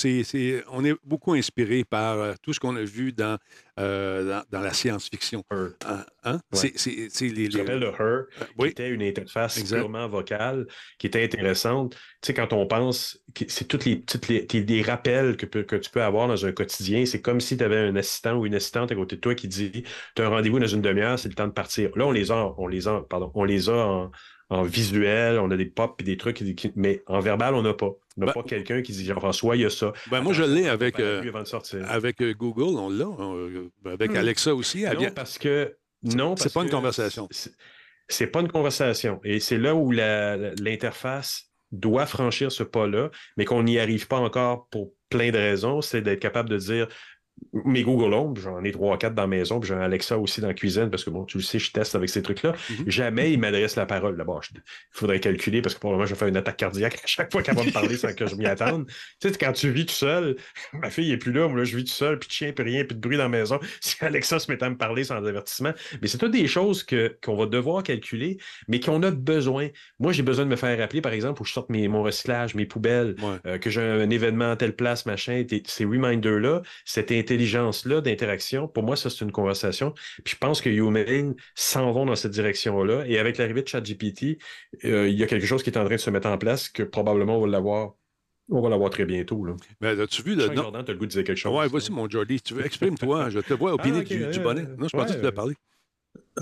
On 0.70 0.84
est 0.84 0.94
beaucoup 1.04 1.32
inspiré 1.32 1.82
par 1.82 2.18
euh, 2.18 2.34
tout 2.42 2.52
ce 2.52 2.60
qu'on 2.60 2.76
a 2.76 2.82
vu 2.82 3.12
dans, 3.12 3.38
euh, 3.80 4.28
dans, 4.28 4.42
dans 4.50 4.60
la 4.60 4.74
science-fiction. 4.74 5.42
Her. 5.50 5.70
Hein? 6.24 6.40
Ouais. 6.52 6.72
C'est, 6.76 7.28
les, 7.28 7.48
rappelles 7.48 7.80
de 7.80 7.86
Her, 7.86 7.94
euh, 8.00 8.24
qui 8.40 8.44
oui, 8.58 8.68
était 8.68 8.90
une 8.90 9.02
interface 9.02 9.56
Exact. 9.56 9.78
purement 9.78 10.06
vocale, 10.06 10.66
qui 10.98 11.06
était 11.06 11.24
intéressante. 11.24 11.94
Tu 12.20 12.26
sais, 12.26 12.34
quand 12.34 12.52
on 12.52 12.66
pense, 12.66 13.18
c'est 13.48 13.66
toutes 13.66 13.86
les 13.86 13.96
petites 13.96 14.28
les, 14.28 14.82
rappels 14.82 15.38
que, 15.38 15.46
que 15.46 15.76
tu 15.76 15.90
peux 15.90 16.02
avoir 16.02 16.28
dans 16.28 16.44
un 16.44 16.52
quotidien. 16.52 17.06
C'est 17.06 17.22
comme 17.22 17.40
si 17.40 17.56
tu 17.56 17.64
avais 17.64 17.78
un 17.78 17.96
assistant 17.96 18.36
ou 18.36 18.44
une 18.44 18.54
assistante 18.54 18.92
à 18.92 18.94
côté 18.94 19.16
de 19.16 19.20
toi 19.22 19.34
qui 19.34 19.48
dit 19.48 19.84
Tu 20.14 20.22
as 20.22 20.26
un 20.26 20.28
rendez-vous 20.28 20.58
dans 20.58 20.66
une 20.66 20.82
demi-heure, 20.82 21.18
c'est 21.18 21.30
le 21.30 21.34
temps 21.34 21.48
de 21.48 21.52
partir. 21.52 21.90
Là, 21.96 22.06
on 22.06 22.12
les 22.12 22.30
a, 22.30 22.54
on 22.58 22.66
les 22.66 22.86
a, 22.86 23.00
pardon, 23.08 23.32
on 23.34 23.44
les 23.44 23.70
a 23.70 23.76
en, 23.76 24.10
en 24.50 24.62
visuel, 24.62 25.38
on 25.38 25.50
a 25.50 25.56
des 25.56 25.66
pop 25.66 26.00
et 26.00 26.04
des 26.04 26.16
trucs, 26.16 26.42
mais 26.74 27.02
en 27.06 27.20
verbal, 27.20 27.54
on 27.54 27.62
n'a 27.62 27.74
pas. 27.74 27.86
On 28.16 28.20
n'a 28.22 28.26
Ben- 28.26 28.32
pas 28.32 28.42
quelqu'un 28.42 28.82
qui 28.82 28.92
dit 28.92 29.04
Jean-François, 29.04 29.56
il 29.56 29.62
y 29.62 29.64
a 29.64 29.70
ça. 29.70 29.92
ben, 30.10 30.20
moi, 30.22 30.32
je 30.32 30.42
l'ai 30.42 30.68
avec, 30.68 30.98
euh, 30.98 31.22
avec 31.86 32.20
euh, 32.22 32.32
Google, 32.34 32.78
on 32.78 32.88
l'a. 32.90 33.04
euh, 33.20 33.68
avec 33.84 34.10
Hmm. 34.12 34.16
Alexa 34.16 34.54
aussi. 34.54 34.84
Non, 34.84 34.98
vient- 34.98 35.10
parce 35.10 35.38
que. 35.38 35.76
Non, 36.02 36.34
c'est 36.36 36.52
pas 36.52 36.62
une 36.62 36.70
conversation. 36.70 37.28
c'est- 37.30 38.26
pas 38.28 38.40
une 38.40 38.48
conversation. 38.50 39.20
Et 39.24 39.38
c'est 39.40 39.58
là 39.58 39.74
où 39.74 39.90
l'interface 39.90 41.50
doit 41.72 42.06
franchir 42.06 42.50
ce 42.50 42.62
pas-là, 42.62 43.10
mais 43.36 43.44
qu'on 43.44 43.62
n'y 43.62 43.78
arrive 43.78 44.08
pas 44.08 44.16
encore 44.18 44.68
pour 44.70 44.92
plein 45.10 45.30
de 45.30 45.36
raisons. 45.38 45.82
C'est 45.82 46.00
d'être 46.02 46.20
capable 46.20 46.48
de 46.48 46.56
dire. 46.56 46.88
Mes 47.64 47.82
Google 47.82 48.12
Home, 48.14 48.34
j'en 48.36 48.62
ai 48.64 48.72
trois, 48.72 48.98
quatre 48.98 49.14
dans 49.14 49.22
la 49.22 49.28
maison, 49.28 49.58
puis 49.60 49.68
j'ai 49.68 49.74
un 49.74 49.80
Alexa 49.80 50.18
aussi 50.18 50.40
dans 50.40 50.48
la 50.48 50.54
cuisine, 50.54 50.90
parce 50.90 51.04
que 51.04 51.10
bon, 51.10 51.24
tu 51.24 51.38
le 51.38 51.42
sais, 51.42 51.58
je 51.58 51.72
teste 51.72 51.94
avec 51.94 52.08
ces 52.10 52.22
trucs-là. 52.22 52.54
Mhm. 52.70 52.84
Jamais 52.86 53.32
il 53.32 53.38
m'adresse 53.40 53.76
la 53.76 53.86
parole. 53.86 54.16
D'abord, 54.16 54.42
il 54.54 54.60
faudrait 54.92 55.20
calculer, 55.20 55.62
parce 55.62 55.74
que 55.74 55.80
probablement, 55.80 56.06
je 56.06 56.14
vais 56.14 56.18
faire 56.18 56.28
une 56.28 56.36
attaque 56.36 56.56
cardiaque 56.58 56.94
à 57.02 57.06
chaque 57.06 57.32
fois 57.32 57.42
qu'elle 57.42 57.54
va 57.56 57.64
me 57.64 57.70
parler 57.72 57.96
sans 57.96 58.14
que 58.14 58.26
je 58.26 58.34
m'y 58.36 58.46
attende. 58.46 58.86
Tu 59.20 59.28
sais, 59.28 59.34
quand 59.38 59.52
tu 59.52 59.70
vis 59.70 59.86
tout 59.86 59.94
seul, 59.94 60.36
ma 60.74 60.90
fille 60.90 61.10
est 61.12 61.16
plus 61.16 61.32
là, 61.32 61.48
moi 61.48 61.58
là, 61.58 61.64
je 61.64 61.76
vis 61.76 61.84
tout 61.84 61.92
seul, 61.92 62.18
puis 62.18 62.28
de 62.28 62.32
chien, 62.32 62.52
puis 62.52 62.64
rien, 62.64 62.84
puis 62.84 62.94
de 62.96 63.00
bruit 63.00 63.16
dans 63.16 63.24
la 63.24 63.28
maison. 63.28 63.58
Si 63.80 63.96
Alexa 64.04 64.38
se 64.38 64.50
mettait 64.50 64.64
à 64.66 64.70
me 64.70 64.76
parler 64.76 65.04
sans 65.04 65.16
avertissement. 65.24 65.72
Mais 66.02 66.08
c'est 66.08 66.18
toutes 66.18 66.32
des 66.32 66.46
choses 66.46 66.82
que, 66.82 67.16
qu'on 67.24 67.36
va 67.36 67.46
devoir 67.46 67.82
calculer, 67.82 68.38
mais 68.68 68.80
qu'on 68.80 69.02
a 69.02 69.10
besoin. 69.10 69.68
Moi, 69.98 70.12
j'ai 70.12 70.22
besoin 70.22 70.44
de 70.44 70.50
me 70.50 70.56
faire 70.56 70.76
rappeler, 70.78 71.00
par 71.00 71.12
exemple, 71.12 71.40
où 71.42 71.44
je 71.44 71.52
sorte 71.52 71.70
mes, 71.70 71.88
mon 71.88 72.02
recyclage, 72.02 72.54
mes 72.54 72.66
poubelles, 72.66 73.14
Ouais. 73.22 73.36
euh, 73.46 73.58
que 73.58 73.70
j'ai 73.70 73.80
un 73.80 74.10
événement 74.10 74.50
à 74.52 74.56
telle 74.56 74.74
place, 74.76 75.06
machin, 75.06 75.44
ces 75.66 75.84
reminders-là, 75.84 76.62
cette 76.84 77.10
intelligence-là 77.32 78.00
d'interaction, 78.00 78.68
pour 78.68 78.82
moi, 78.82 78.96
ça, 78.96 79.10
c'est 79.10 79.24
une 79.24 79.32
conversation. 79.32 79.92
Puis 80.24 80.34
je 80.34 80.36
pense 80.36 80.60
que 80.60 80.70
Humane 80.70 81.34
s'en 81.54 81.92
vont 81.92 82.06
dans 82.06 82.16
cette 82.16 82.32
direction-là. 82.32 83.04
Et 83.06 83.18
avec 83.18 83.36
l'arrivée 83.38 83.62
de 83.62 83.68
ChatGPT, 83.68 84.38
euh, 84.84 85.08
il 85.08 85.14
y 85.18 85.22
a 85.22 85.26
quelque 85.26 85.46
chose 85.46 85.62
qui 85.62 85.70
est 85.70 85.78
en 85.78 85.84
train 85.84 85.94
de 85.96 86.00
se 86.00 86.10
mettre 86.10 86.28
en 86.28 86.38
place 86.38 86.68
que 86.68 86.82
probablement 86.82 87.36
on 87.38 87.42
va 87.42 87.48
l'avoir. 87.48 87.92
On 88.50 88.62
va 88.62 88.70
l'avoir 88.70 88.88
très 88.88 89.04
bientôt. 89.04 89.44
Là. 89.44 89.54
Ben, 89.80 90.00
as-tu 90.00 90.22
vu 90.22 90.34
le 90.34 90.46
nom? 90.48 90.62
Jordan, 90.62 90.82
tu 90.82 90.90
as 90.90 90.94
le 90.94 90.98
goût 90.98 91.04
de 91.04 91.10
dire 91.10 91.22
quelque 91.24 91.36
chose. 91.36 91.54
Ouais, 91.54 91.68
voici 91.68 91.92
mon 91.92 92.08
Jordi. 92.08 92.40
Tu 92.40 92.54
veux, 92.54 92.64
exprime-toi. 92.64 93.28
Je 93.28 93.40
te 93.40 93.52
vois 93.52 93.74
opiner 93.74 93.98
Ah, 94.00 94.04
du, 94.04 94.26
du 94.26 94.40
bonnet. 94.40 94.62
Non, 94.78 94.88
je 94.88 94.96
pensais 94.96 95.08
que 95.08 95.12
tu 95.12 95.18
voulais 95.18 95.32
parler. 95.32 95.54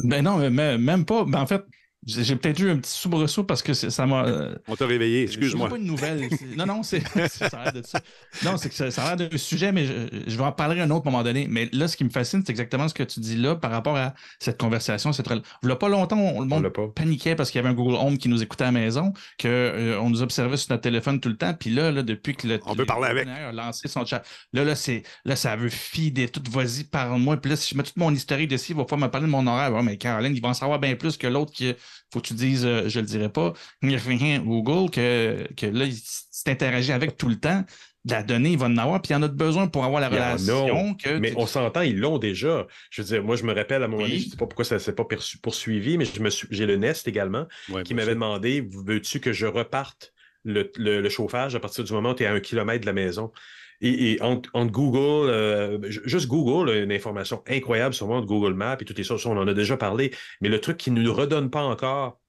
Ben 0.04 0.22
non, 0.22 0.36
mais- 0.36 0.50
mais 0.50 0.78
même 0.78 1.04
pas. 1.04 1.24
Ben 1.24 1.40
en 1.40 1.46
fait, 1.46 1.62
j'ai 2.06 2.36
peut-être 2.36 2.60
eu 2.60 2.70
un 2.70 2.76
petit 2.78 2.90
soubresaut 2.92 3.44
parce 3.44 3.62
que 3.62 3.74
c'est- 3.74 3.90
ça 3.90 4.06
m'a. 4.06 4.24
euh, 4.26 4.54
On 4.68 4.76
t'a 4.76 4.86
réveillé, 4.86 5.26
C'est 5.26 5.34
excuse-moi. 5.34 5.68
pas 5.68 5.76
une 5.76 5.84
nouvelle. 5.86 6.28
C'est- 6.30 6.56
Non, 6.56 6.66
non, 6.66 6.82
c'est 6.84 7.02
ça 7.28 7.46
a 7.58 7.64
l'air 7.64 7.72
de 7.72 7.82
ça. 7.82 8.00
Non, 8.44 8.56
c'est 8.56 8.68
que 8.68 8.74
ça, 8.74 8.90
ça 8.90 9.04
a 9.04 9.16
l'air 9.16 9.28
d'un 9.28 9.36
sujet, 9.38 9.72
mais 9.72 9.86
je, 9.86 9.92
je 10.26 10.36
vais 10.36 10.44
en 10.44 10.52
parler 10.52 10.80
à 10.80 10.84
un 10.84 10.90
autre 10.90 11.04
moment 11.04 11.22
donné. 11.22 11.46
Mais 11.48 11.68
là, 11.72 11.88
ce 11.88 11.96
qui 11.96 12.04
me 12.04 12.10
fascine, 12.10 12.42
c'est 12.46 12.50
exactement 12.50 12.88
ce 12.88 12.94
que 12.94 13.02
tu 13.02 13.20
dis 13.20 13.36
là 13.36 13.56
par 13.56 13.70
rapport 13.70 13.96
à 13.96 14.14
cette 14.38 14.58
conversation. 14.60 15.12
Cette... 15.12 15.26
Il 15.28 15.66
n'y 15.66 15.72
a 15.72 15.76
pas 15.76 15.88
longtemps, 15.88 16.16
on- 16.18 16.40
le 16.40 16.46
On 16.46 16.60
monde 16.60 16.68
pas. 16.68 16.86
paniquait 16.94 17.34
parce 17.34 17.50
qu'il 17.50 17.58
y 17.58 17.60
avait 17.60 17.70
un 17.70 17.74
Google 17.74 17.96
Home 17.96 18.18
qui 18.18 18.28
nous 18.28 18.42
écoutait 18.42 18.64
à 18.64 18.66
la 18.68 18.72
maison, 18.72 19.12
qu'on 19.42 20.08
nous 20.10 20.22
observait 20.22 20.56
sur 20.56 20.70
notre 20.72 20.82
téléphone 20.82 21.20
tout 21.20 21.28
le 21.28 21.36
temps. 21.36 21.54
Puis 21.54 21.70
là, 21.70 21.90
là 21.90 22.02
depuis 22.02 22.34
que 22.36 22.46
le, 22.46 22.60
On 22.66 22.74
peut 22.74 22.86
parler 22.86 23.08
avec. 23.08 23.26
a 23.28 23.52
lancé 23.52 23.88
son 23.88 24.04
chat, 24.06 24.22
là, 24.52 24.64
là, 24.64 24.74
c'est, 24.74 25.02
là 25.24 25.36
ça 25.36 25.56
veut 25.56 25.68
fider 25.68 26.28
tout. 26.28 26.42
Vas-y, 26.50 26.84
parle-moi. 26.84 27.36
Puis 27.38 27.50
là, 27.50 27.56
si 27.56 27.72
je 27.72 27.76
mets 27.76 27.82
tout 27.82 27.92
mon 27.96 28.12
historique 28.14 28.48
dessus, 28.50 28.72
il 28.72 28.76
va 28.76 28.84
pouvoir 28.84 29.00
me 29.00 29.10
parler 29.10 29.26
de 29.26 29.32
mon 29.32 29.46
horaire. 29.46 29.72
Ouais, 29.72 29.82
mais 29.82 29.96
Caroline, 29.96 30.34
il 30.34 30.40
va 30.42 30.48
en 30.48 30.54
savoir 30.54 30.78
bien 30.78 30.94
plus 30.96 31.16
que 31.16 31.26
l'autre 31.26 31.52
qui 31.52 31.74
faut 32.12 32.20
que 32.20 32.26
tu 32.28 32.34
dises, 32.34 32.64
euh, 32.66 32.88
je 32.88 33.00
le 33.00 33.06
dirai 33.06 33.28
pas, 33.28 33.52
Google, 33.82 34.90
que, 34.90 35.46
que 35.56 35.66
là, 35.66 35.84
il 35.84 35.94
s'est 35.94 36.50
interagi 36.50 36.92
avec 36.92 37.16
tout 37.16 37.28
le 37.28 37.36
temps. 37.36 37.64
De 38.04 38.12
la 38.12 38.22
donnée, 38.22 38.50
il 38.52 38.58
va 38.58 38.66
en 38.66 38.76
avoir, 38.76 39.02
puis 39.02 39.10
il 39.10 39.14
y 39.14 39.16
en 39.16 39.22
a 39.24 39.28
besoin 39.28 39.66
pour 39.66 39.84
avoir 39.84 40.00
la 40.00 40.08
relation. 40.08 40.94
Que 40.94 41.18
Mais 41.18 41.32
on 41.36 41.44
s'entend, 41.46 41.80
ils 41.80 41.98
l'ont 41.98 42.18
déjà. 42.18 42.64
Je 42.90 43.02
veux 43.02 43.08
dire, 43.08 43.24
moi, 43.24 43.34
je 43.34 43.42
me 43.42 43.52
rappelle 43.52 43.82
à 43.82 43.88
mon 43.88 43.96
Oui. 43.96 44.02
moment 44.02 44.08
donné, 44.10 44.20
je 44.20 44.26
ne 44.26 44.30
sais 44.30 44.36
pas 44.36 44.46
pourquoi 44.46 44.64
ça 44.64 44.76
ne 44.76 44.78
s'est 44.78 44.92
pas 44.94 45.02
perçu- 45.04 45.38
poursuivi, 45.40 45.98
mais 45.98 46.04
je 46.04 46.20
me 46.20 46.30
suis- 46.30 46.46
j'ai 46.52 46.66
le 46.66 46.76
Nest 46.76 47.08
également 47.08 47.46
Ouais, 47.68 47.82
qui 47.82 47.94
m'avait 47.94 48.14
demandé 48.14 48.64
veux-tu 48.84 49.18
que 49.18 49.32
je 49.32 49.46
reparte 49.46 50.12
le, 50.44 50.70
le- 50.76 51.00
le 51.00 51.08
chauffage 51.08 51.56
à 51.56 51.58
partir 51.60 51.82
du 51.82 51.92
moment 51.92 52.10
où 52.10 52.14
tu 52.14 52.22
es 52.22 52.26
à 52.26 52.32
un 52.32 52.38
kilomètre 52.38 52.82
de 52.82 52.86
la 52.86 52.92
maison? 52.92 53.32
Et, 53.80 54.12
et 54.12 54.22
entre, 54.22 54.50
entre 54.54 54.72
Google, 54.72 55.28
euh, 55.30 55.78
ju- 55.90 56.02
juste 56.04 56.28
Google, 56.28 56.70
a 56.70 56.76
une 56.78 56.92
information 56.92 57.42
incroyable 57.48 57.94
sur 57.94 58.06
moi, 58.06 58.20
de 58.20 58.26
Google 58.26 58.54
Maps 58.54 58.76
et 58.80 58.84
toutes 58.84 58.98
les 58.98 59.04
choses, 59.04 59.24
on 59.26 59.36
en 59.36 59.46
a 59.48 59.54
déjà 59.54 59.76
parlé, 59.76 60.12
mais 60.40 60.48
le 60.48 60.60
truc 60.60 60.76
qui 60.76 60.90
ne 60.90 61.02
nous 61.02 61.12
redonne 61.14 61.50
pas 61.50 61.62
encore, 61.62 62.20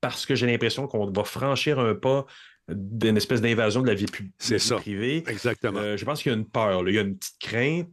parce 0.00 0.26
que 0.26 0.34
j'ai 0.34 0.46
l'impression 0.46 0.86
qu'on 0.86 1.10
va 1.10 1.24
franchir 1.24 1.78
un 1.80 1.94
pas 1.94 2.26
d'une 2.68 3.16
espèce 3.16 3.40
d'invasion 3.40 3.80
de 3.82 3.86
la 3.86 3.94
vie, 3.94 4.06
pu- 4.06 4.32
C'est 4.38 4.54
la 4.54 4.58
vie 4.58 4.64
ça. 4.64 4.76
privée. 4.76 5.24
Exactement. 5.28 5.78
Euh, 5.78 5.96
je 5.96 6.04
pense 6.04 6.22
qu'il 6.22 6.32
y 6.32 6.34
a 6.34 6.38
une 6.38 6.48
peur, 6.48 6.82
là. 6.82 6.90
il 6.90 6.94
y 6.94 6.98
a 6.98 7.02
une 7.02 7.16
petite 7.16 7.38
crainte, 7.40 7.88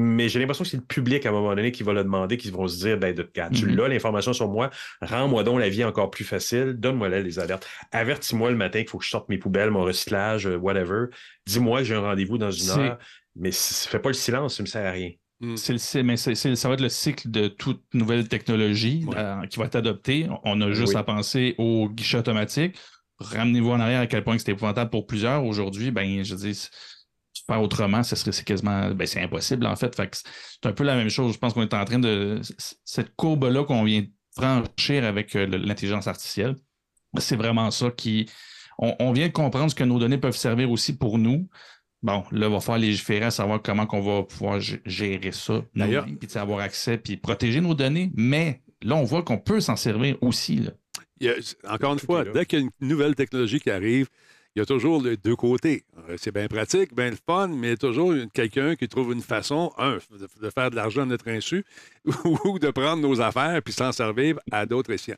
mais 0.00 0.28
j'ai 0.28 0.38
l'impression 0.38 0.62
que 0.64 0.70
c'est 0.70 0.76
le 0.76 0.82
public 0.84 1.26
à 1.26 1.30
un 1.30 1.32
moment 1.32 1.54
donné 1.54 1.72
qui 1.72 1.82
va 1.82 1.92
le 1.92 2.04
demander, 2.04 2.36
qui 2.36 2.50
vont 2.50 2.68
se 2.68 2.78
dire 2.78 2.98
ben, 2.98 3.14
de, 3.14 3.22
regarde, 3.22 3.54
tu 3.54 3.66
Mhm. 3.66 3.76
l'as 3.76 3.88
l'information 3.88 4.32
sur 4.32 4.48
moi, 4.48 4.70
rends-moi 5.02 5.42
donc 5.44 5.58
la 5.58 5.68
vie 5.68 5.82
encore 5.84 6.10
plus 6.10 6.24
facile, 6.24 6.74
donne-moi 6.78 7.08
là 7.08 7.20
les 7.20 7.38
alertes. 7.38 7.66
Avertis-moi 7.92 8.50
le 8.50 8.56
matin 8.56 8.78
qu'il 8.80 8.88
faut 8.88 8.98
que 8.98 9.04
je 9.04 9.10
sorte 9.10 9.28
mes 9.28 9.38
poubelles, 9.38 9.70
mon 9.70 9.82
recyclage, 9.82 10.46
euh, 10.46 10.56
whatever. 10.56 11.06
Dis-moi 11.46 11.80
que 11.80 11.84
j'ai 11.84 11.94
un 11.94 12.00
rendez-vous 12.00 12.38
dans 12.38 12.50
une 12.50 12.62
C'est- 12.64 12.78
heure, 12.78 12.98
mais 13.36 13.50
fais 13.52 13.98
pas 13.98 14.10
le 14.10 14.14
silence, 14.14 14.56
ça 14.56 14.62
ne 14.62 14.66
me 14.66 14.70
sert 14.70 14.86
à 14.86 14.90
rien. 14.92 15.10
C'est 15.56 15.72
le, 15.72 15.78
c'est- 15.78 16.02
mais 16.02 16.16
c'est- 16.16 16.34
c'est- 16.34 16.56
ça 16.56 16.68
va 16.68 16.74
être 16.74 16.80
le 16.80 16.88
cycle 16.88 17.30
de 17.30 17.46
toute 17.48 17.82
nouvelle 17.94 18.26
technologie 18.28 19.04
Ouais. 19.06 19.14
euh, 19.16 19.46
qui 19.46 19.58
va 19.58 19.66
être 19.66 19.76
adoptée. 19.76 20.26
On 20.44 20.60
a 20.60 20.72
juste 20.72 20.94
Oui. 20.94 20.98
à 21.00 21.02
penser 21.04 21.54
au 21.58 21.88
guichet 21.88 22.18
automatique. 22.18 22.76
Ramenez-vous 23.20 23.70
en 23.70 23.80
arrière 23.80 24.00
à 24.00 24.06
quel 24.06 24.22
point 24.24 24.36
c'était 24.38 24.52
épouvantable 24.52 24.90
pour 24.90 25.06
plusieurs. 25.06 25.44
Aujourd'hui, 25.44 25.90
ben, 25.90 26.24
je 26.24 26.34
dis, 26.34 26.68
faire 27.46 27.62
autrement, 27.62 28.02
ce 28.02 28.16
serait 28.16 28.32
c'est 28.32 28.44
quasiment, 28.44 28.90
ben, 28.90 29.06
c'est 29.06 29.20
impossible 29.22 29.66
en 29.66 29.76
fait. 29.76 29.94
C'est 29.96 30.66
un 30.66 30.72
peu 30.72 30.84
la 30.84 30.96
même 30.96 31.08
chose. 31.10 31.34
Je 31.34 31.38
pense 31.38 31.54
qu'on 31.54 31.62
est 31.62 31.74
en 31.74 31.84
train 31.84 31.98
de 31.98 32.40
cette 32.84 33.14
courbe-là 33.16 33.64
qu'on 33.64 33.84
vient 33.84 34.02
de 34.02 34.08
franchir 34.36 35.04
avec 35.04 35.34
euh, 35.36 35.46
l'intelligence 35.46 36.06
artificielle. 36.06 36.56
C'est 37.18 37.36
vraiment 37.36 37.70
ça 37.70 37.90
qui, 37.90 38.28
on, 38.78 38.94
on 39.00 39.12
vient 39.12 39.28
de 39.28 39.32
comprendre 39.32 39.70
ce 39.70 39.74
que 39.74 39.84
nos 39.84 39.98
données 39.98 40.18
peuvent 40.18 40.36
servir 40.36 40.70
aussi 40.70 40.96
pour 40.96 41.18
nous. 41.18 41.48
Bon, 42.02 42.22
là, 42.30 42.46
il 42.46 42.52
va 42.52 42.60
falloir 42.60 42.78
légiférer 42.78 43.24
à 43.24 43.30
savoir 43.32 43.60
comment 43.60 43.86
on 43.92 44.00
va 44.00 44.22
pouvoir 44.22 44.60
gérer 44.60 45.32
ça. 45.32 45.62
D'ailleurs- 45.74 46.06
Puis 46.20 46.38
avoir 46.38 46.60
accès, 46.60 46.96
puis 46.98 47.16
protéger 47.16 47.60
nos 47.60 47.74
données. 47.74 48.12
Mais 48.14 48.62
là, 48.82 48.94
on 48.94 49.02
voit 49.04 49.22
qu'on 49.24 49.38
peut 49.38 49.60
s'en 49.60 49.74
servir 49.74 50.16
aussi. 50.20 50.56
Là. 50.56 50.70
Il 51.20 51.26
y 51.26 51.30
a- 51.30 51.74
encore 51.74 51.94
une 51.94 51.98
fois, 51.98 52.22
dès 52.32 52.46
qu'il 52.46 52.60
y 52.60 52.62
a 52.62 52.64
une 52.80 52.88
nouvelle 52.88 53.16
technologie 53.16 53.58
qui 53.58 53.70
arrive, 53.70 54.06
il 54.56 54.60
y 54.60 54.62
a 54.62 54.66
toujours 54.66 55.02
les 55.02 55.16
deux 55.16 55.36
côtés. 55.36 55.84
Euh, 56.08 56.16
C'est 56.18 56.32
bien 56.32 56.48
pratique, 56.48 56.94
bien 56.94 57.10
le 57.10 57.16
fun, 57.26 57.48
mais 57.48 57.68
il 57.68 57.70
y 57.70 57.74
a 57.74 57.76
toujours 57.76 58.12
quelqu'un 58.34 58.74
qui 58.76 58.88
trouve 58.88 59.12
une 59.12 59.22
façon, 59.22 59.72
un, 59.78 59.98
de 60.40 60.50
faire 60.50 60.70
de 60.70 60.76
l'argent 60.76 61.02
à 61.02 61.06
notre 61.06 61.28
insu, 61.28 61.64
ou 62.44 62.58
de 62.58 62.70
prendre 62.70 63.02
nos 63.02 63.20
affaires 63.20 63.60
puis 63.62 63.72
s'en 63.72 63.92
servir 63.92 64.38
à 64.50 64.66
d'autres 64.66 64.92
escients. 64.92 65.16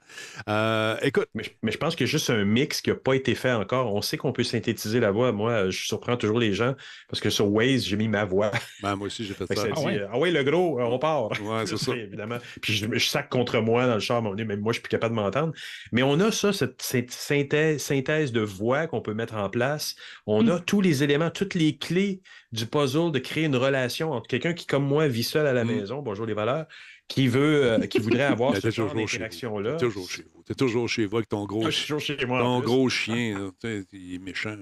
Euh, 0.48 0.96
écoute, 1.02 1.28
Mais, 1.34 1.44
je- 1.44 1.50
mais 1.62 1.72
je 1.72 1.78
pense 1.78 1.94
qu'il 1.96 2.06
y 2.06 2.08
a 2.08 2.10
juste 2.10 2.30
un 2.30 2.44
mix 2.44 2.80
qui 2.80 2.90
n'a 2.90 2.96
pas 2.96 3.14
été 3.14 3.34
fait 3.34 3.52
encore. 3.52 3.92
On 3.94 4.02
sait 4.02 4.16
qu'on 4.16 4.32
peut 4.32 4.44
synthétiser 4.44 5.00
la 5.00 5.10
voix. 5.10 5.32
Moi, 5.32 5.70
je 5.70 5.84
surprends 5.86 6.16
toujours 6.16 6.38
les 6.38 6.52
gens 6.52 6.74
parce 7.08 7.20
que 7.20 7.30
sur 7.30 7.50
Waze, 7.50 7.84
j'ai 7.84 7.96
mis 7.96 8.08
ma 8.08 8.24
voix. 8.24 8.50
ben, 8.80 8.96
moi 8.96 9.06
aussi, 9.06 9.24
j'ai 9.24 9.34
fait 9.34 9.46
ça. 9.46 9.54
ça 9.54 9.68
Ah 9.70 9.80
dit, 9.80 9.84
ouais? 9.86 10.00
ah 10.10 10.18
ouais, 10.18 10.30
le 10.30 10.42
gros, 10.44 10.80
euh, 10.80 10.84
on 10.84 10.98
part. 10.98 11.30
Ouais, 11.40 11.66
c'est 11.66 11.76
ça. 11.78 11.92
Évidemment. 11.94 12.38
Puis 12.62 12.74
je, 12.74 12.86
je 12.92 13.06
sac 13.08 13.28
contre 13.28 13.60
moi 13.60 13.86
dans 13.86 13.94
le 13.94 14.00
char, 14.00 14.22
mais 14.22 14.44
même 14.44 14.60
moi, 14.60 14.72
je 14.72 14.78
suis 14.78 14.82
plus 14.82 14.90
capable 14.90 15.14
de 15.14 15.20
m'entendre. 15.20 15.52
Mais 15.92 16.02
on 16.02 16.18
a 16.20 16.30
ça, 16.32 16.52
cette, 16.52 16.82
cette 16.82 17.10
synthèse, 17.10 17.82
synthèse 17.82 18.32
de 18.32 18.40
voix 18.40 18.86
qu'on 18.86 19.00
peut 19.00 19.14
mettre 19.14 19.34
en 19.34 19.48
place. 19.50 19.94
On 20.26 20.40
Hmm. 20.40 20.50
a 20.50 20.58
tous 20.60 20.80
les 20.80 21.02
éléments, 21.02 21.30
toutes 21.30 21.54
les 21.54 21.76
clés 21.76 22.22
du 22.52 22.66
puzzle 22.66 23.12
de 23.12 23.18
créer 23.18 23.44
une 23.44 23.56
relation 23.56 24.12
entre 24.12 24.26
quelqu'un 24.26 24.54
qui, 24.54 24.66
comme 24.66 24.84
moi, 24.84 25.06
vit 25.06 25.22
seul 25.22 25.46
à 25.46 25.52
la 25.52 25.64
Mm. 25.64 25.68
maison, 25.68 26.02
bonjour 26.02 26.26
les 26.26 26.34
valeurs, 26.34 26.66
qui 27.08 27.26
veut, 27.28 27.64
euh, 27.72 27.78
qui 27.86 27.98
voudrait 27.98 28.22
avoir 28.34 28.54
ce 28.54 28.60
t'es 28.60 28.70
genre 28.70 28.90
toujours 28.90 29.08
chez 29.08 29.16
vous. 29.18 29.22
d'interaction-là. 29.24 29.72
T'es 29.76 29.86
toujours 29.86 30.10
chez 30.10 30.22
vous. 30.32 30.42
T'es 30.44 30.54
toujours 30.54 30.88
chez 30.88 31.06
vous 31.06 31.16
avec 31.16 31.28
ton 31.28 31.44
gros, 31.44 31.62
Ah, 31.66 31.70
je 31.70 31.76
suis 31.76 31.82
toujours 31.86 32.00
chez 32.00 32.24
moi. 32.26 32.40
ton 32.40 32.60
gros 32.60 32.88
chien. 32.88 33.50
là. 33.64 33.70
Il 33.92 34.14
est 34.14 34.18
méchant. 34.18 34.56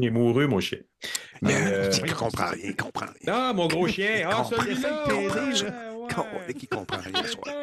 Il 0.00 0.06
est 0.06 0.10
moureux, 0.10 0.46
mon 0.46 0.60
chien. 0.60 0.78
Mais, 1.42 1.54
euh, 1.54 1.90
il 2.06 2.14
comprend 2.14 2.50
rien, 2.50 2.62
il 2.64 2.76
comprend 2.76 3.06
rien. 3.06 3.32
Ah, 3.34 3.52
mon 3.54 3.66
gros 3.68 3.86
chien! 3.88 4.28
Ah, 4.30 4.36
comprend. 4.48 4.62
celui-là! 4.62 5.04
Ouais, 6.46 6.54
qui 6.54 6.66
comprend 6.66 6.98
rien, 6.98 7.22
ce 7.24 7.32
soir. 7.32 7.54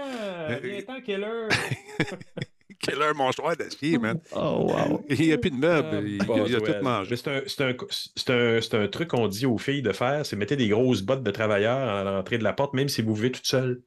Viens-t'en, 0.62 1.02
quelle 1.02 1.24
heure? 1.24 1.50
killer 2.80 3.14
mâchoire 3.16 3.56
d'acier, 3.56 3.98
man? 3.98 4.20
Oh, 4.36 4.68
wow. 4.70 5.06
Il 5.10 5.20
n'y 5.20 5.34
a 5.34 5.38
plus 5.38 5.50
de 5.52 5.56
meubles. 5.56 6.04
Il, 6.08 6.14
il 6.16 6.26
Bon, 6.26 6.40
a 6.40 6.44
ouais. 6.44 6.60
tout 6.60 6.84
mangé. 6.84 7.16
C'est 7.16 7.28
un, 7.30 7.42
c'est 7.48 7.62
un- 7.64 7.76
c'est 8.16 8.30
un- 8.30 8.62
c'est 8.62 8.74
un 8.76 8.88
truc 8.88 9.10
qu'on 9.10 9.28
dit 9.28 9.46
aux 9.46 9.58
filles 9.58 9.82
de 9.82 9.92
faire, 9.92 10.26
c'est 10.26 10.36
mettez 10.36 10.56
des 10.56 10.68
grosses 10.68 11.02
bottes 11.02 11.24
de 11.24 11.32
travailleurs 11.32 11.78
à 11.90 12.04
l'entrée 12.04 12.38
de 12.38 12.44
la 12.44 12.54
porte, 12.54 12.74
même 12.74 12.90
si 12.90 13.02
vous 13.02 13.16
vivez 13.16 13.32
toute 13.32 13.48
seule. 13.48 13.82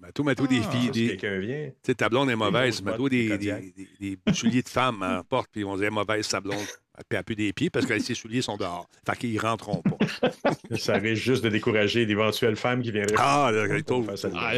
Matou, 0.00 0.22
Matou, 0.24 0.46
des 0.46 0.60
Ah, 0.64 0.70
filles. 0.70 0.80
Si 0.86 0.90
Des, 0.90 1.08
quelqu'un 1.16 1.38
vient. 1.38 1.66
tu 1.68 1.72
sais, 1.82 1.94
ta 1.94 2.08
blonde 2.08 2.30
est 2.30 2.36
mauvaise. 2.36 2.82
Matou, 2.82 3.08
des, 3.08 3.36
des 3.38 3.74
des, 4.00 4.18
souliers 4.32 4.62
de 4.62 4.68
femme 4.68 5.02
à 5.02 5.16
la 5.16 5.22
porte, 5.24 5.48
puis 5.52 5.62
on 5.64 5.76
dirait 5.76 5.90
mauvaise 5.90 6.26
sa 6.26 6.40
blonde. 6.40 6.56
Puis 6.56 7.06
elle 7.12 7.16
a 7.18 7.22
plus 7.22 7.34
des 7.36 7.52
pieds 7.52 7.70
parce 7.70 7.86
que 7.86 7.98
ses 7.98 8.14
souliers 8.14 8.42
sont 8.42 8.56
dehors. 8.58 8.86
Fait 9.06 9.16
qu'ils 9.16 9.38
rentreront 9.40 9.82
pas. 9.82 9.96
Ça 10.76 10.94
risque 10.94 11.22
juste 11.22 11.42
de 11.44 11.48
décourager 11.48 12.04
d'éventuelles 12.04 12.56
femmes 12.56 12.82
qui 12.82 12.90
viendraient. 12.92 13.16
Ah, 13.18 13.50
là. 13.52 13.64
Ah, 14.34 14.52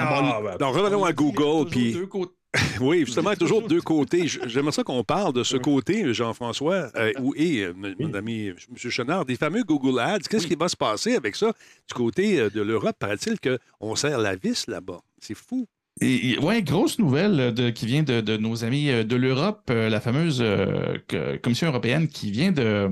Ah, 0.00 0.40
ben, 0.42 0.56
Donc, 0.58 0.74
revenons 0.74 1.04
à 1.04 1.12
Google. 1.12 1.70
Puis, 1.70 1.92
deux 1.92 2.06
côtés. 2.06 2.32
oui, 2.80 3.00
justement, 3.04 3.34
toujours 3.34 3.62
de 3.62 3.68
deux 3.68 3.80
côtés. 3.80 4.26
J'aimerais 4.46 4.72
ça 4.72 4.84
qu'on 4.84 5.02
parle 5.04 5.32
de 5.32 5.42
ce 5.42 5.56
côté, 5.56 6.12
Jean-François, 6.14 6.90
euh, 6.96 7.12
ou- 7.20 7.34
et 7.36 7.62
euh, 7.64 7.72
mon 7.98 8.14
ami 8.14 8.48
M. 8.48 8.56
Chenard, 8.76 9.24
des 9.24 9.36
fameux 9.36 9.62
Google 9.64 9.98
Ads. 9.98 10.20
Qu'est-ce 10.30 10.46
qui 10.46 10.54
va 10.54 10.68
se 10.68 10.76
passer 10.76 11.14
avec 11.16 11.34
ça 11.36 11.52
du 11.88 11.94
côté 11.94 12.38
euh, 12.40 12.50
de 12.50 12.62
l'Europe? 12.62 12.96
Paraît-il 12.98 13.36
qu'on 13.40 13.96
serre 13.96 14.18
la 14.18 14.36
vis 14.36 14.66
là-bas. 14.68 15.00
C'est 15.20 15.34
fou. 15.36 15.66
Ouais, 16.00 16.62
grosse 16.62 16.98
nouvelle 16.98 17.38
euh, 17.40 17.50
de- 17.52 17.70
qui 17.70 17.86
vient 17.86 18.02
de, 18.02 18.20
de 18.20 18.36
nos 18.36 18.64
amis 18.64 18.90
euh, 18.90 19.04
de 19.04 19.16
l'Europe, 19.16 19.62
euh, 19.70 19.88
la 19.88 20.00
fameuse 20.00 20.38
euh, 20.40 20.98
que- 21.08 21.36
Commission 21.38 21.68
européenne 21.68 22.08
qui 22.08 22.30
vient 22.30 22.52
de. 22.52 22.88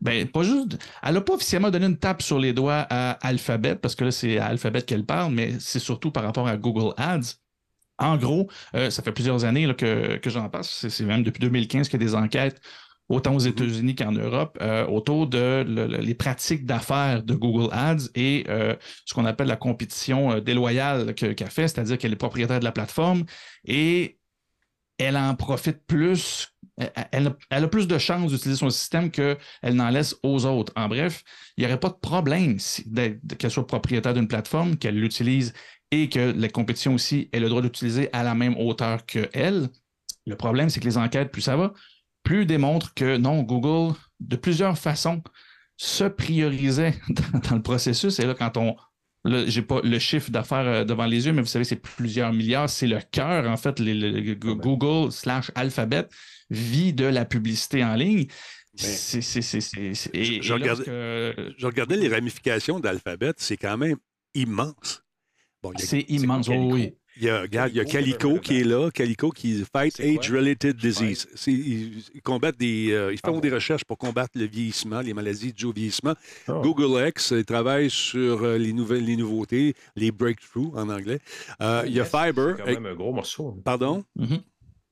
Ben, 0.00 0.26
pas 0.26 0.42
juste. 0.42 0.78
Elle 1.02 1.14
n'a 1.14 1.20
pas 1.20 1.34
officiellement 1.34 1.70
donné 1.70 1.86
une 1.86 1.96
tape 1.98 2.22
sur 2.22 2.38
les 2.38 2.52
doigts 2.52 2.86
à 2.90 3.12
Alphabet, 3.26 3.76
parce 3.76 3.94
que 3.94 4.04
là, 4.04 4.10
c'est 4.10 4.38
à 4.38 4.46
Alphabet 4.46 4.82
qu'elle 4.82 5.04
parle, 5.06 5.32
mais 5.32 5.52
c'est 5.60 5.78
surtout 5.78 6.10
par 6.10 6.24
rapport 6.24 6.48
à 6.48 6.56
Google 6.56 6.92
Ads. 6.96 7.36
En 7.98 8.16
gros, 8.16 8.48
euh, 8.74 8.90
ça 8.90 9.02
fait 9.02 9.12
plusieurs 9.12 9.44
années 9.44 9.66
là, 9.66 9.74
que, 9.74 10.16
que 10.16 10.30
j'en 10.30 10.48
passe. 10.48 10.88
C'est- 10.88 11.04
même 11.04 11.22
depuis 11.22 11.40
2015 11.40 11.88
qu'il 11.88 12.00
y 12.00 12.04
a 12.04 12.06
des 12.06 12.14
enquêtes, 12.14 12.60
autant 13.08 13.34
aux 13.34 13.38
États-Unis 13.40 13.94
qu'en 13.94 14.12
Europe, 14.12 14.56
euh, 14.62 14.86
autour 14.86 15.26
de 15.26 15.64
le- 15.66 15.86
le- 15.86 15.98
les 15.98 16.14
pratiques 16.14 16.64
d'affaires 16.64 17.22
de 17.22 17.34
Google 17.34 17.68
Ads 17.72 18.08
et 18.14 18.44
euh, 18.48 18.74
ce 19.04 19.14
qu'on 19.14 19.26
appelle 19.26 19.48
la 19.48 19.56
compétition 19.56 20.38
déloyale 20.40 21.14
que- 21.14 21.32
qu'elle 21.32 21.50
fait, 21.50 21.68
c'est-à-dire 21.68 21.98
qu'elle 21.98 22.12
est 22.12 22.16
propriétaire 22.16 22.58
de 22.60 22.64
la 22.64 22.72
plateforme 22.72 23.24
et 23.66 24.18
elle 24.98 25.16
en 25.16 25.34
profite 25.34 25.84
plus, 25.86 26.48
elle, 26.78 26.92
elle 27.12 27.26
a, 27.28 27.36
elle 27.50 27.64
a 27.64 27.68
plus 27.68 27.86
de 27.88 27.98
chances 27.98 28.30
d'utiliser 28.30 28.58
son 28.58 28.70
système 28.70 29.10
qu'elle 29.10 29.36
n'en 29.64 29.90
laisse 29.90 30.16
aux 30.22 30.46
autres. 30.46 30.72
En 30.76 30.88
bref, 30.88 31.22
il 31.56 31.62
n'y 31.64 31.66
aurait 31.66 31.80
pas 31.80 31.88
de 31.88 31.94
problème 32.00 32.58
si- 32.58 32.84
qu'elle 33.38 33.50
soit 33.50 33.66
propriétaire 33.66 34.14
d'une 34.14 34.28
plateforme, 34.28 34.76
qu'elle 34.76 34.98
l'utilise 34.98 35.52
et 35.92 36.08
que 36.08 36.32
la 36.36 36.48
compétition 36.48 36.94
aussi 36.94 37.28
ait 37.32 37.38
le 37.38 37.48
droit 37.48 37.62
d'utiliser 37.62 38.08
à 38.12 38.22
la 38.24 38.34
même 38.34 38.56
hauteur 38.58 39.04
qu'elle. 39.06 39.68
Le 40.26 40.34
problème, 40.36 40.70
c'est 40.70 40.80
que 40.80 40.86
les 40.86 40.98
enquêtes, 40.98 41.30
plus 41.30 41.42
ça 41.42 41.56
va, 41.56 41.74
plus 42.24 42.46
démontrent 42.46 42.94
que 42.94 43.16
non, 43.18 43.42
Google, 43.42 43.94
de 44.20 44.36
plusieurs 44.36 44.78
façons, 44.78 45.22
se 45.76 46.04
priorisait 46.04 46.94
dans, 47.08 47.38
dans 47.40 47.56
le 47.56 47.62
processus. 47.62 48.18
Et 48.18 48.26
là, 48.26 48.34
quand 48.34 48.56
on. 48.56 48.74
Là, 49.24 49.44
j'ai 49.46 49.62
pas 49.62 49.80
le 49.84 49.98
chiffre 50.00 50.32
d'affaires 50.32 50.66
euh, 50.66 50.84
devant 50.84 51.06
les 51.06 51.26
yeux, 51.26 51.32
mais 51.32 51.42
vous 51.42 51.46
savez, 51.46 51.64
c'est 51.64 51.76
plusieurs 51.76 52.32
milliards. 52.32 52.68
C'est 52.68 52.88
le 52.88 52.98
cœur, 53.12 53.48
en 53.48 53.56
fait, 53.56 53.78
les- 53.78 53.94
le- 53.94 54.34
Google 54.34 55.12
slash 55.12 55.52
Alphabet 55.54 56.06
vit 56.50 56.92
de 56.92 57.04
la 57.04 57.24
publicité 57.24 57.84
en 57.84 57.94
ligne. 57.94 58.26
C'est. 58.74 59.20
c'est- 59.20 59.42
c'est- 59.42 59.60
c'est- 59.60 59.94
c'est- 59.94 60.10
et- 60.14 60.24
Je- 60.24 60.42
je 60.42 60.50
et 60.50 60.54
regardais- 60.54 60.84
lorsque- 61.36 61.54
Je 61.60 61.66
regardais 61.66 61.96
les 61.98 62.08
ramifications 62.08 62.80
d'Alphabet. 62.80 63.32
C'est 63.36 63.56
quand 63.56 63.76
même 63.78 63.96
immense. 64.34 65.04
Bon, 65.62 65.72
il 65.74 65.80
y 65.80 65.82
a- 65.82 65.86
C'est 65.86 66.00
immense, 66.08 66.48
oui. 66.48 66.94
Il 67.18 67.24
y 67.24 67.28
a, 67.28 67.42
regarde, 67.42 67.70
il 67.72 67.76
y 67.76 67.80
a 67.80 67.84
Calico, 67.84 68.38
qui 68.38 68.58
est 68.60 68.64
là, 68.64 68.90
Calico 68.90 69.28
qui 69.30 69.62
fight 69.70 70.00
age-related 70.00 70.74
disease. 70.76 71.28
C'est- 71.34 71.52
Ils, 71.52 72.02
ils 72.14 72.22
combattent 72.22 72.56
des, 72.58 72.90
euh, 72.92 73.12
ils 73.12 73.18
font 73.18 73.22
Ah 73.24 73.30
bon? 73.32 73.40
des 73.40 73.50
recherches 73.50 73.84
pour 73.84 73.98
combattre 73.98 74.30
le 74.34 74.46
vieillissement, 74.46 75.02
les 75.02 75.12
maladies 75.12 75.52
dues 75.52 75.66
au 75.66 75.72
vieillissement. 75.74 76.14
Ah. 76.48 76.60
Google 76.62 77.06
X 77.08 77.32
euh, 77.34 77.44
travaille 77.44 77.90
sur 77.90 78.42
euh, 78.42 78.56
les 78.56 78.72
nouvelles, 78.72 79.04
les 79.04 79.16
nouveautés, 79.16 79.74
les 79.94 80.10
breakthroughs 80.10 80.72
en 80.74 80.88
anglais. 80.88 81.18
Euh, 81.60 81.82
il 81.86 81.92
y 81.92 82.00
a 82.00 82.06
Fiber. 82.06 82.54
C'est 82.56 82.62
quand 82.64 82.80
même 82.80 82.86
un 82.86 82.94
gros 82.94 83.12
morceau. 83.12 83.60
Pardon? 83.62 84.04
Mhm. 84.16 84.40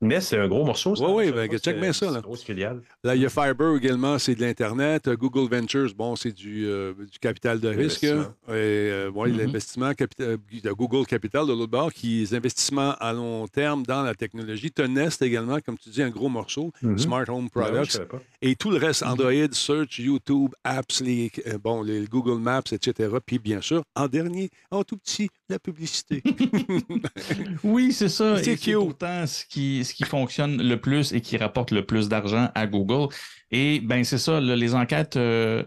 Nest, 0.02 0.28
c'est 0.28 0.38
un 0.38 0.48
gros 0.48 0.64
morceau. 0.64 0.96
ça. 0.96 1.04
Je 1.06 1.24
sais 1.26 1.32
ben, 1.32 1.58
check 1.58 1.78
bien 1.80 1.92
ça, 1.92 2.10
là. 2.10 2.20
grosse 2.20 2.42
filiale. 2.42 2.80
Là, 3.04 3.14
il 3.14 3.20
y 3.22 3.26
a 3.26 3.28
Fiber 3.28 3.76
également, 3.76 4.18
c'est 4.18 4.34
de 4.34 4.40
l'Internet. 4.40 5.08
Euh, 5.08 5.16
Google 5.16 5.54
Ventures, 5.54 5.92
bon, 5.94 6.16
c'est 6.16 6.32
du, 6.32 6.66
euh, 6.66 6.94
du 6.94 7.18
capital 7.18 7.60
de 7.60 7.68
risque. 7.68 8.04
Et, 8.04 8.08
euh, 8.48 9.10
ouais, 9.10 9.30
Mhm. 9.30 9.38
l'investissement 9.38 9.92
euh, 10.20 10.36
de 10.62 10.70
Google 10.72 11.06
Capital, 11.06 11.46
de 11.46 11.52
l'autre 11.52 11.70
bord, 11.70 11.92
qui 11.92 12.22
est 12.22 12.32
investissements 12.34 12.94
à 12.98 13.12
long 13.12 13.46
terme 13.48 13.82
dans 13.84 14.02
la 14.02 14.14
technologie. 14.14 14.70
Tu 14.72 14.88
Nest 14.88 15.20
également, 15.20 15.58
comme 15.60 15.76
tu 15.76 15.90
dis, 15.90 16.02
un 16.02 16.08
gros 16.10 16.28
morceau, 16.30 16.72
Mhm. 16.82 16.98
Smart 16.98 17.24
Home 17.28 17.44
ouais, 17.44 17.50
Products. 17.50 18.00
et 18.40 18.56
tout 18.56 18.70
le 18.70 18.78
reste, 18.78 19.02
Mhm. 19.02 19.08
Android, 19.12 19.52
Search, 19.52 19.98
YouTube, 19.98 20.50
Apps, 20.64 21.02
les, 21.02 21.30
euh, 21.46 21.58
bon, 21.58 21.82
les 21.82 22.06
Google 22.06 22.40
Maps, 22.40 22.62
etc. 22.72 23.10
Puis 23.26 23.38
bien 23.38 23.60
sûr, 23.60 23.82
en 23.94 24.08
dernier, 24.08 24.48
en 24.70 24.82
tout 24.82 24.96
petit, 24.96 25.28
la 25.50 25.58
publicité. 25.58 26.22
Oui, 27.64 27.92
c'est 27.92 28.08
ça. 28.08 28.42
C'est 28.42 28.56
cute. 28.56 28.74
pourtant 28.74 29.26
ce 29.26 29.44
qui, 29.44 29.84
qui 29.94 30.04
fonctionne 30.04 30.62
le 30.62 30.80
plus 30.80 31.12
et 31.12 31.20
qui 31.20 31.36
rapporte 31.36 31.70
le 31.70 31.84
plus 31.84 32.08
d'argent 32.08 32.48
à 32.54 32.66
Google. 32.66 33.12
Et 33.50 33.80
ben 33.80 34.04
c'est 34.04 34.18
ça, 34.18 34.40
les 34.40 34.74
enquêtes, 34.74 35.16
euh, 35.16 35.64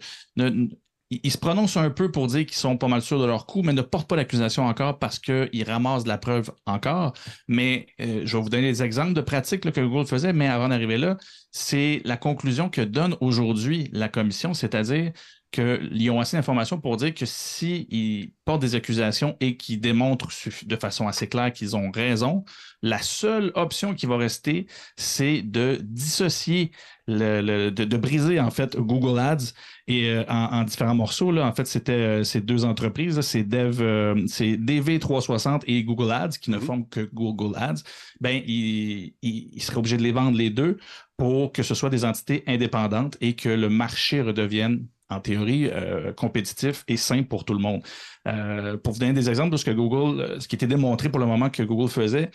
ils 1.23 1.31
se 1.31 1.37
prononcent 1.37 1.77
un 1.77 1.89
peu 1.89 2.11
pour 2.11 2.27
dire 2.27 2.45
qu'ils 2.45 2.57
sont 2.57 2.77
pas 2.77 2.87
mal 2.87 3.01
sûrs 3.01 3.19
de 3.19 3.25
leur 3.25 3.45
coup, 3.45 3.61
mais 3.61 3.73
ne 3.73 3.81
portent 3.81 4.09
pas 4.09 4.15
l'accusation 4.15 4.65
encore 4.65 4.99
parce 4.99 5.19
qu'ils 5.19 5.63
ramassent 5.65 6.03
de 6.03 6.09
la 6.09 6.17
preuve 6.17 6.51
encore. 6.65 7.13
Mais 7.47 7.87
euh, 8.01 8.21
je 8.25 8.37
vais 8.37 8.43
vous 8.43 8.49
donner 8.49 8.71
des 8.71 8.83
exemples 8.83 9.13
de 9.13 9.21
pratiques 9.21 9.61
que 9.61 9.81
Google 9.81 10.07
faisait, 10.07 10.33
mais 10.33 10.47
avant 10.47 10.69
d'arriver 10.69 10.97
là, 10.97 11.17
c'est 11.51 12.01
la 12.05 12.17
conclusion 12.17 12.69
que 12.69 12.81
donne 12.81 13.15
aujourd'hui 13.21 13.89
la 13.91 14.09
commission, 14.09 14.53
c'est-à-dire 14.53 15.11
qu'ils 15.53 16.11
ont 16.11 16.19
assez 16.19 16.35
d'informations 16.35 16.79
pour 16.81 16.97
dire 16.97 17.13
que 17.13 17.25
s'ils 17.25 18.33
portent 18.45 18.61
des 18.61 18.75
accusations 18.75 19.37
et 19.39 19.55
qu'ils 19.57 19.79
démontrent 19.79 20.29
de 20.65 20.75
façon 20.75 21.07
assez 21.07 21.29
claire 21.29 21.53
qu'ils 21.53 21.75
ont 21.77 21.91
raison, 21.91 22.43
la 22.81 22.99
seule 23.01 23.51
option 23.55 23.93
qui 23.93 24.05
va 24.07 24.17
rester, 24.17 24.67
c'est 24.97 25.41
de 25.43 25.79
dissocier, 25.83 26.71
le, 27.07 27.41
le- 27.41 27.71
de, 27.71 27.83
de 27.85 27.97
briser 27.97 28.39
en 28.39 28.49
fait 28.51 28.77
Google 28.77 29.19
Ads 29.19 29.51
et 29.87 30.09
euh, 30.09 30.23
en, 30.29 30.59
en 30.59 30.63
différents 30.63 30.95
morceaux. 30.95 31.31
Là, 31.31 31.45
en 31.47 31.53
fait, 31.53 31.65
c'était 31.67 31.91
euh, 31.93 32.23
ces 32.23 32.41
deux 32.41 32.65
entreprises, 32.65 33.19
c'est 33.21 33.43
Dev, 33.43 33.81
euh, 33.81 34.23
c'est 34.27 34.57
DV360 34.57 35.63
et 35.67 35.83
Google 35.83 36.11
Ads 36.11 36.37
qui 36.41 36.51
ne 36.51 36.57
Mhm. 36.57 36.61
font 36.61 36.83
que 36.83 37.01
Google 37.13 37.55
Ads. 37.57 37.83
Ben, 38.21 38.41
ils, 38.47 39.15
ils 39.21 39.61
seraient 39.61 39.77
obligés 39.77 39.97
de 39.97 40.03
les 40.03 40.11
vendre 40.11 40.37
les 40.37 40.49
deux 40.49 40.77
pour 41.17 41.51
que 41.51 41.63
ce 41.63 41.75
soit 41.75 41.89
des 41.89 42.05
entités 42.05 42.43
indépendantes 42.47 43.17
et 43.21 43.35
que 43.35 43.49
le 43.49 43.69
marché 43.69 44.21
redevienne 44.21 44.87
en 45.13 45.19
théorie, 45.19 45.69
euh, 45.71 46.13
compétitif 46.13 46.83
et 46.87 46.97
simple 46.97 47.27
pour 47.27 47.45
tout 47.45 47.53
le 47.53 47.59
monde. 47.59 47.81
Euh, 48.27 48.77
pour 48.77 48.93
vous 48.93 48.99
donner 48.99 49.13
des 49.13 49.29
exemples 49.29 49.51
de 49.51 49.57
ce 49.57 49.65
que 49.65 49.71
Google, 49.71 50.21
euh, 50.21 50.39
ce 50.39 50.47
qui 50.47 50.55
était 50.55 50.67
démontré 50.67 51.09
pour 51.09 51.19
le 51.19 51.25
moment 51.25 51.49
que 51.49 51.63
Google 51.63 51.89
faisait, 51.89 52.31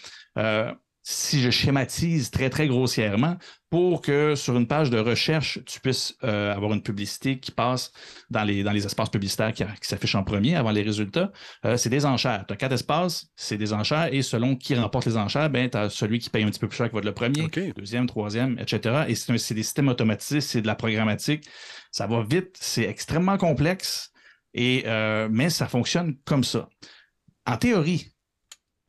si 1.10 1.40
je 1.40 1.48
schématise 1.48 2.30
très, 2.30 2.50
très 2.50 2.68
grossièrement, 2.68 3.38
pour 3.70 4.02
que 4.02 4.34
sur 4.34 4.58
une 4.58 4.66
page 4.66 4.90
de 4.90 4.98
recherche, 4.98 5.58
tu 5.64 5.80
puisses 5.80 6.14
euh, 6.22 6.54
avoir 6.54 6.74
une 6.74 6.82
publicité 6.82 7.40
qui 7.40 7.50
passe 7.50 7.92
dans 8.28 8.44
les, 8.44 8.62
dans 8.62 8.72
les 8.72 8.84
espaces 8.84 9.08
publicitaires 9.08 9.54
qui, 9.54 9.64
qui 9.64 9.88
s'affichent 9.88 10.16
en 10.16 10.22
premier 10.22 10.54
avant 10.54 10.70
les 10.70 10.82
résultats, 10.82 11.32
euh, 11.64 11.78
c'est 11.78 11.88
des 11.88 12.04
enchères. 12.04 12.44
Tu 12.46 12.52
as 12.52 12.58
quatre 12.58 12.74
espaces, 12.74 13.28
c'est 13.36 13.56
des 13.56 13.72
enchères, 13.72 14.12
et 14.12 14.20
selon 14.20 14.54
qui 14.54 14.74
remporte 14.74 15.06
les 15.06 15.16
enchères, 15.16 15.48
ben, 15.48 15.70
tu 15.70 15.78
as 15.78 15.88
celui 15.88 16.18
qui 16.18 16.28
paye 16.28 16.44
un 16.44 16.50
petit 16.50 16.60
peu 16.60 16.68
plus 16.68 16.76
cher 16.76 16.88
qui 16.88 16.92
va 16.92 16.98
être 16.98 17.06
le 17.06 17.14
premier, 17.14 17.48
deuxième, 17.74 18.06
troisième, 18.06 18.58
etc. 18.58 19.06
Et 19.08 19.14
c'est 19.14 19.54
des 19.54 19.62
systèmes 19.62 19.88
automatisés, 19.88 20.42
c'est 20.42 20.60
de 20.60 20.66
la 20.66 20.74
programmatique. 20.74 21.48
Ça 21.90 22.06
va 22.06 22.22
vite, 22.22 22.54
c'est 22.60 22.84
extrêmement 22.84 23.38
complexe, 23.38 24.12
et, 24.52 24.82
euh, 24.84 25.28
mais 25.30 25.48
ça 25.48 25.68
fonctionne 25.68 26.16
comme 26.26 26.44
ça. 26.44 26.68
En 27.46 27.56
théorie, 27.56 28.12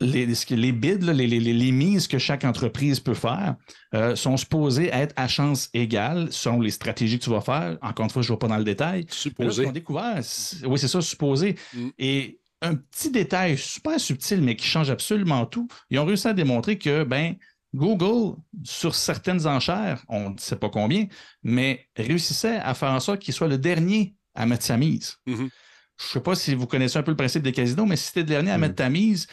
les, 0.00 0.26
les 0.26 0.72
bids, 0.72 0.98
là, 1.04 1.12
les, 1.12 1.26
les- 1.26 1.40
les- 1.40 1.52
les 1.52 1.72
mises 1.72 2.08
que 2.08 2.18
chaque 2.18 2.44
entreprise 2.44 3.00
peut 3.00 3.14
faire 3.14 3.56
euh, 3.94 4.16
sont 4.16 4.36
supposées 4.36 4.88
être 4.92 5.12
à 5.16 5.28
chance 5.28 5.68
égale 5.74 6.28
selon 6.32 6.60
les 6.60 6.70
stratégies 6.70 7.18
que 7.18 7.24
tu 7.24 7.30
vas 7.30 7.40
faire. 7.42 7.76
Encore 7.82 8.04
une 8.04 8.10
fois, 8.10 8.22
je 8.22 8.30
ne 8.32 8.34
vais 8.34 8.38
pas 8.38 8.48
dans 8.48 8.56
le 8.58 8.64
détail. 8.64 9.02
Là, 9.02 9.06
Supposé. 9.10 9.66
a 9.66 9.72
découvert, 9.72 10.20
oui, 10.64 10.78
c'est 10.78 10.88
ça, 10.88 11.00
supposé. 11.00 11.56
Mm. 11.74 11.88
Et 11.98 12.40
un 12.62 12.74
petit 12.76 13.10
détail 13.10 13.56
super 13.58 13.98
subtil, 14.00 14.40
mais 14.42 14.56
qui 14.56 14.66
change 14.66 14.90
absolument 14.90 15.44
tout, 15.46 15.68
ils 15.90 15.98
ont 15.98 16.04
réussi 16.04 16.28
à 16.28 16.32
démontrer 16.34 16.78
que, 16.78 17.04
ben, 17.04 17.34
Google, 17.74 18.36
sur 18.64 18.94
certaines 18.94 19.46
enchères, 19.46 20.04
on 20.08 20.30
ne 20.30 20.38
sait 20.38 20.56
pas 20.56 20.68
combien, 20.70 21.06
mais 21.42 21.86
réussissait 21.96 22.56
à 22.56 22.74
faire 22.74 22.90
en 22.90 23.00
sorte 23.00 23.20
qu'il 23.20 23.32
soit 23.32 23.48
le 23.48 23.58
dernier 23.58 24.14
à 24.34 24.44
mettre 24.46 24.64
sa 24.64 24.76
mise. 24.76 25.16
Mhm. 25.26 25.48
Je 25.98 26.06
ne 26.06 26.10
sais 26.12 26.20
pas 26.20 26.34
si 26.34 26.54
vous 26.54 26.66
connaissez 26.66 26.98
un 26.98 27.02
peu 27.02 27.10
le 27.12 27.16
principe 27.16 27.42
des 27.42 27.52
casinos, 27.52 27.84
mais 27.84 27.96
si 27.96 28.12
tu 28.12 28.18
es 28.20 28.22
le 28.22 28.28
dernier 28.28 28.50
à 28.50 28.56
Mm. 28.58 28.60
mettre 28.62 28.74
ta 28.76 28.88
mise, 28.90 29.26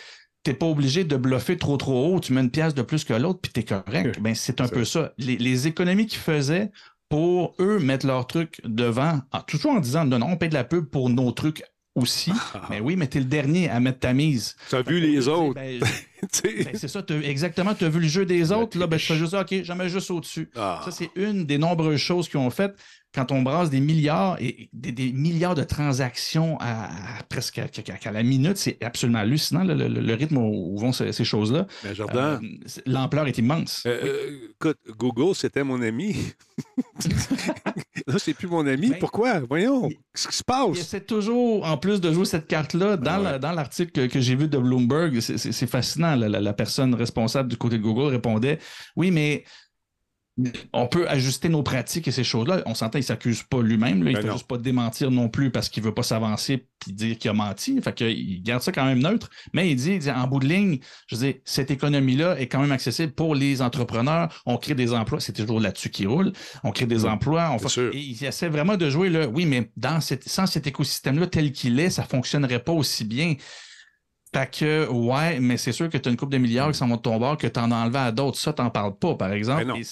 tu 0.48 0.54
n'es 0.54 0.56
pas 0.58 0.66
obligé 0.66 1.04
de 1.04 1.16
bluffer 1.18 1.58
trop 1.58 1.76
trop 1.78 2.16
haut, 2.16 2.20
tu 2.20 2.32
mets 2.34 2.42
une 2.42 2.50
pièce 2.52 2.74
de 2.74 2.82
plus 2.82 3.04
que 3.04 3.14
l'autre, 3.14 3.40
puis 3.42 3.52
tu 3.52 3.60
es 3.60 3.64
correct. 3.64 4.20
Ben, 4.22 4.34
c'est 4.34 4.62
un 4.62 4.68
peu 4.68 4.86
ça. 4.86 5.12
Les, 5.18 5.38
les 5.38 5.68
économies 5.68 6.06
qu'ils 6.08 6.20
faisaient 6.20 6.72
pour 7.10 7.54
eux 7.60 7.80
mettre 7.80 8.06
leur 8.08 8.28
truc 8.28 8.62
devant, 8.66 9.20
en- 9.32 9.42
toujours 9.42 9.72
en 9.74 9.80
disant 9.80 10.06
non, 10.06 10.20
non, 10.20 10.28
on 10.32 10.38
paye 10.38 10.50
de 10.50 10.54
la 10.54 10.64
pub 10.64 10.86
pour 10.86 11.10
nos 11.10 11.32
trucs 11.32 11.64
aussi. 11.96 12.32
Mais 12.70 12.80
oui, 12.80 12.96
mais 12.96 13.08
tu 13.08 13.18
es 13.18 13.22
le 13.22 13.26
dernier 13.28 13.70
à 13.70 13.80
mettre 13.80 14.00
ta 14.00 14.14
mise. 14.14 14.56
Tu 14.70 14.76
as 14.76 14.82
vu 14.84 15.00
les 15.00 15.28
autres. 15.28 15.56
Ben, 15.56 15.80
ben, 16.44 16.68
c'est 16.76 16.88
ça, 16.88 17.02
t'as- 17.02 17.20
exactement. 17.22 17.74
Tu 17.74 17.86
as 17.86 17.90
vu 17.90 18.00
le 18.02 18.08
jeu 18.08 18.26
des 18.26 18.52
autres. 18.52 18.78
Là, 18.78 18.86
ben, 18.88 19.00
je 19.00 19.06
fais 19.06 19.16
juste 19.16 19.32
ça, 19.32 19.42
OK, 19.42 19.54
j'en 19.64 19.76
mets 19.76 19.90
juste 19.90 20.12
au-dessus. 20.12 20.50
Ah. 20.56 20.82
Ça, 20.86 20.92
c'est 20.92 21.10
une 21.16 21.46
des 21.46 21.58
nombreuses 21.58 22.00
choses 22.00 22.30
qu'ils 22.30 22.40
ont 22.40 22.50
faites 22.52 22.76
quand 23.14 23.32
on 23.32 23.42
brasse 23.42 23.70
des 23.70 23.80
milliards 23.80 24.38
et 24.40 24.70
des, 24.74 24.92
des 24.92 25.12
milliards 25.12 25.56
de 25.56 25.64
transactions 25.64 26.58
à, 26.60 26.86
à 27.20 27.24
presque 27.30 27.58
à, 27.58 27.64
à- 27.64 28.10
à 28.10 28.12
la 28.12 28.24
minute. 28.24 28.58
C'est 28.58 28.78
absolument 28.84 29.20
hallucinant, 29.20 29.64
là, 29.64 29.74
le, 29.74 29.88
le- 29.88 30.02
le 30.02 30.14
rythme 30.14 30.38
où, 30.38 30.78
vont 30.78 30.92
ces, 30.92 31.12
ces 31.12 31.24
choses-là. 31.26 31.66
Mais 31.84 31.96
Jordan, 31.96 32.40
Euh, 32.44 32.48
c'est- 32.66 32.88
L'ampleur 32.88 33.28
est 33.28 33.38
immense. 33.38 33.84
euh, 33.88 34.00
euh, 34.04 34.50
écoute, 34.52 34.78
Google, 34.98 35.34
c'était 35.36 35.64
mon 35.64 35.82
ami. 35.82 36.16
Là, 38.08 38.16
c'est 38.20 38.34
plus 38.34 38.48
mon 38.48 38.66
ami. 38.66 38.90
Ben, 38.92 39.00
Pourquoi? 39.00 39.40
Voyons. 39.42 39.90
Qu'est-ce 39.90 40.28
qui 40.30 40.36
se 40.38 40.44
passe? 40.44 40.78
essaie 40.78 41.02
toujours, 41.02 41.66
en 41.66 41.78
plus 41.78 42.00
de 42.00 42.12
jouer 42.12 42.26
cette 42.26 42.48
carte-là, 42.48 42.96
dans 42.98 43.18
Ben 43.18 43.24
la- 43.24 43.40
dans 43.40 43.52
l'article 43.52 43.92
que, 43.92 44.06
que 44.14 44.22
j'ai 44.22 44.36
vu 44.36 44.48
de 44.48 44.58
Bloomberg, 44.58 45.20
c'est- 45.20 45.38
c'est 45.38 45.52
c'est 45.52 45.68
fascinant. 45.68 46.16
La, 46.16 46.30
la- 46.30 46.40
la 46.40 46.54
personne 46.54 46.94
responsable 46.96 47.50
du 47.50 47.58
côté 47.58 47.78
de 47.78 47.84
Google 47.84 48.08
répondait 48.12 48.60
Oui, 48.96 49.12
mais 49.12 49.44
on 50.74 50.88
peut 50.88 51.10
ajuster 51.10 51.50
nos 51.50 51.64
pratiques 51.64 52.08
et 52.08 52.12
ces 52.12 52.24
choses-là. 52.24 52.62
On 52.66 52.76
s'entend, 52.76 53.00
il 53.00 53.02
ne 53.02 53.06
s'accuse 53.06 53.44
pas 53.44 53.62
lui-même. 53.62 54.04
là. 54.04 54.12
Il 54.12 54.18
ne 54.18 54.22
Ben 54.22 54.28
non. 54.28 54.34
juste 54.34 54.48
pas 54.48 54.58
démentir 54.58 55.10
non 55.10 55.30
plus 55.30 55.50
parce 55.52 55.70
qu'il 55.70 55.82
ne 55.84 55.88
veut 55.88 55.94
pas 55.94 56.04
s'avancer 56.04 56.68
puis 56.80 56.94
dire 56.94 57.18
qu'il 57.18 57.32
a 57.32 57.34
menti. 57.34 57.82
Fait 57.82 57.94
qu'il 57.94 58.44
garde 58.44 58.62
ça 58.62 58.72
quand 58.72 58.86
même 58.86 59.00
neutre. 59.00 59.30
Mais 59.54 59.72
il 59.72 59.76
dit, 59.76 59.94
il 59.94 60.00
dit, 60.00 60.12
en 60.12 60.28
bout 60.28 60.40
de 60.40 60.48
ligne, 60.48 60.80
je 61.08 61.16
veux 61.16 61.26
dire, 61.26 61.36
cette 61.44 61.72
économie-là 61.72 62.40
est 62.40 62.48
quand 62.48 62.62
même 62.62 62.72
accessible 62.72 63.14
pour 63.14 63.34
les 63.34 63.62
entrepreneurs. 63.64 64.44
On 64.46 64.58
crée 64.58 64.76
des 64.76 64.94
emplois. 64.94 65.20
C'est 65.20 65.34
toujours 65.34 65.60
là-dessus 65.60 65.90
qui 65.90 66.06
roule. 66.06 66.32
On 66.64 66.72
crée 66.72 66.86
des 66.86 67.06
emplois. 67.06 67.50
On 67.52 67.58
fait-. 67.58 67.90
Et 67.96 68.00
il 68.00 68.24
essaie 68.24 68.50
vraiment 68.50 68.78
de 68.78 68.90
jouer 68.90 69.10
le 69.10 69.26
oui, 69.26 69.46
mais 69.46 69.72
dans 69.76 70.02
cette, 70.02 70.28
sans 70.30 70.46
cet 70.46 70.68
écosystème-là 70.68 71.28
tel 71.28 71.52
qu'il 71.52 71.80
est, 71.80 71.90
ça 71.90 72.04
ne 72.04 72.08
fonctionnerait 72.08 72.64
pas 72.64 72.74
aussi 72.74 73.06
bien. 73.06 73.36
Fait 74.34 74.52
que, 74.52 74.88
ouais, 74.90 75.40
mais 75.40 75.58
c'est 75.58 75.72
sûr 75.72 75.90
que 75.90 75.98
tu 75.98 76.10
as 76.10 76.12
une 76.12 76.18
coupe 76.18 76.32
de 76.32 76.38
milliards 76.38 76.72
qui 76.72 76.78
s'en 76.78 76.88
vont 76.88 76.98
de 76.98 77.02
ton 77.02 77.18
bord, 77.18 77.38
que 77.38 77.48
tu 77.48 77.60
en 77.60 77.72
as 77.72 77.76
enlevé 77.76 78.00
à 78.00 78.12
d'autres. 78.12 78.38
Ça, 78.38 78.54
tu 78.54 78.62
n'en 78.62 78.70
parles 78.70 78.98
pas, 78.98 79.16
par 79.16 79.32
exemple. 79.32 79.66
Ben. 79.66 79.76
Et 79.78 79.84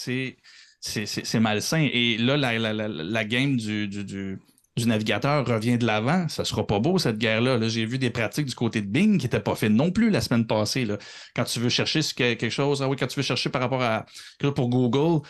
c'est, 0.82 1.40
malsain. 1.40 1.88
Et 1.92 2.18
là, 2.18 2.38
la, 2.38 2.60
la, 2.60 2.74
la, 2.74 2.88
la 2.88 3.26
game 3.26 3.56
du, 3.56 3.88
du, 3.88 4.04
du, 4.04 4.40
du 4.78 4.88
navigateur 4.88 5.46
revient 5.46 5.78
de 5.78 5.86
l'avant. 5.86 6.28
Ça 6.28 6.44
sera 6.44 6.68
pas 6.68 6.80
beau, 6.80 7.00
cette 7.00 7.18
guerre-là. 7.18 7.58
Là, 7.58 7.68
J'ai 7.70 7.86
vu 7.86 7.98
des 7.98 8.10
pratiques 8.10 8.48
du 8.48 8.56
côté 8.56 8.82
de 8.82 8.88
Bing 8.88 9.18
qui 9.18 9.26
n'étaient 9.26 9.40
pas 9.40 9.56
faites 9.56 9.72
non 9.72 9.92
plus 9.92 10.10
la 10.10 10.22
semaine 10.22 10.46
passée. 10.46 10.86
Là. 10.86 10.98
Quand 11.36 11.46
tu 11.46 11.60
veux 11.60 11.70
chercher 11.70 12.02
quelque 12.16 12.50
chose, 12.50 12.82
ah 12.82 12.90
oui, 12.90 12.98
quand 13.00 13.08
tu 13.08 13.16
veux 13.18 13.24
chercher 13.24 13.50
par 13.50 13.62
rapport 13.62 13.82
à 13.82 14.06
pour 14.54 14.70
Google, 14.70 15.26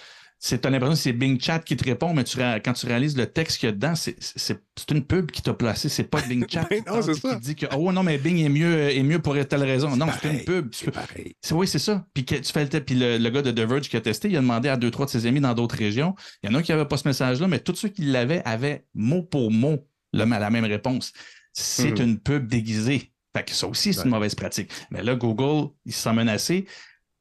c'est 0.47 0.59
t'as 0.59 0.69
l'impression 0.69 0.93
que 0.93 0.99
c'est 0.99 1.11
Bing 1.13 1.41
Chat 1.41 1.57
qui 1.59 1.75
te 1.75 1.83
répond, 1.83 2.13
mais 2.13 2.23
tu 2.23 2.37
quand 2.37 2.73
tu 2.73 2.85
réalises 2.85 3.17
le 3.17 3.25
texte 3.25 3.57
qu'il 3.57 3.67
y 3.67 3.69
a 3.69 3.71
dedans, 3.71 3.95
c'est, 3.95 4.15
c'est, 4.19 4.61
c'est 4.75 4.91
une 4.91 5.03
pub 5.03 5.31
qui 5.31 5.41
t'a 5.41 5.55
placé, 5.55 5.89
c'est 5.89 6.03
pas 6.03 6.21
Bing 6.21 6.45
Chat 6.49 6.67
Ben 6.69 6.83
qui, 6.83 6.87
non, 6.89 7.01
c'est 7.01 7.15
ça. 7.15 7.35
dit 7.39 7.55
que 7.55 7.65
oh 7.75 7.91
non, 7.91 8.03
mais 8.03 8.19
Bing 8.19 8.37
est 8.37 8.49
mieux, 8.49 8.91
est 8.91 9.01
mieux 9.01 9.17
pour 9.19 9.35
telle 9.47 9.63
raison. 9.63 9.95
Non, 9.95 10.05
c'est 10.21 10.31
une 10.31 10.43
pub. 10.45 10.69
Tu 10.69 10.77
C'est 10.79 10.85
peux- 10.85 10.91
pareil. 10.91 11.35
c'est, 11.41 11.55
oui, 11.55 11.67
c'est 11.67 11.79
ça. 11.79 12.05
Puis 12.13 12.25
que 12.25 12.35
tu 12.35 12.51
fais 12.53 12.63
le 12.65 12.79
puis 12.79 12.93
le, 12.93 13.17
le 13.17 13.29
gars 13.31 13.41
de 13.41 13.49
The 13.49 13.67
Verge 13.67 13.89
qui 13.89 13.97
a 13.97 14.01
testé, 14.01 14.29
il 14.29 14.37
a 14.37 14.41
demandé 14.41 14.69
à 14.69 14.77
deux, 14.77 14.91
trois 14.91 15.07
de 15.07 15.11
ses 15.11 15.25
amis 15.25 15.39
dans 15.41 15.55
d'autres 15.55 15.77
régions. 15.77 16.13
Il 16.43 16.49
y 16.49 16.53
en 16.53 16.55
a 16.55 16.59
un 16.59 16.61
qui 16.61 16.71
n'avait 16.71 16.85
pas 16.85 16.97
ce 16.97 17.07
message-là, 17.07 17.47
mais 17.47 17.57
tous 17.59 17.75
ceux 17.75 17.89
qui 17.89 18.03
l'avaient 18.03 18.43
avaient 18.45 18.85
mot 18.93 19.23
pour 19.23 19.49
mot 19.51 19.87
le- 20.13 20.25
la 20.25 20.49
même 20.51 20.65
réponse. 20.65 21.11
C'est 21.53 21.99
Mhm. 21.99 22.05
une 22.05 22.19
pub 22.19 22.47
déguisée. 22.47 23.11
Fait 23.35 23.43
que 23.43 23.51
ça 23.51 23.65
aussi, 23.67 23.93
c'est 23.93 24.03
une 24.03 24.11
mauvaise 24.11 24.35
pratique. 24.35 24.69
Mais 24.91 25.01
là, 25.01 25.15
Google, 25.15 25.71
il 25.85 25.91
se 25.93 26.01
sent 26.03 26.13
menacé. 26.13 26.65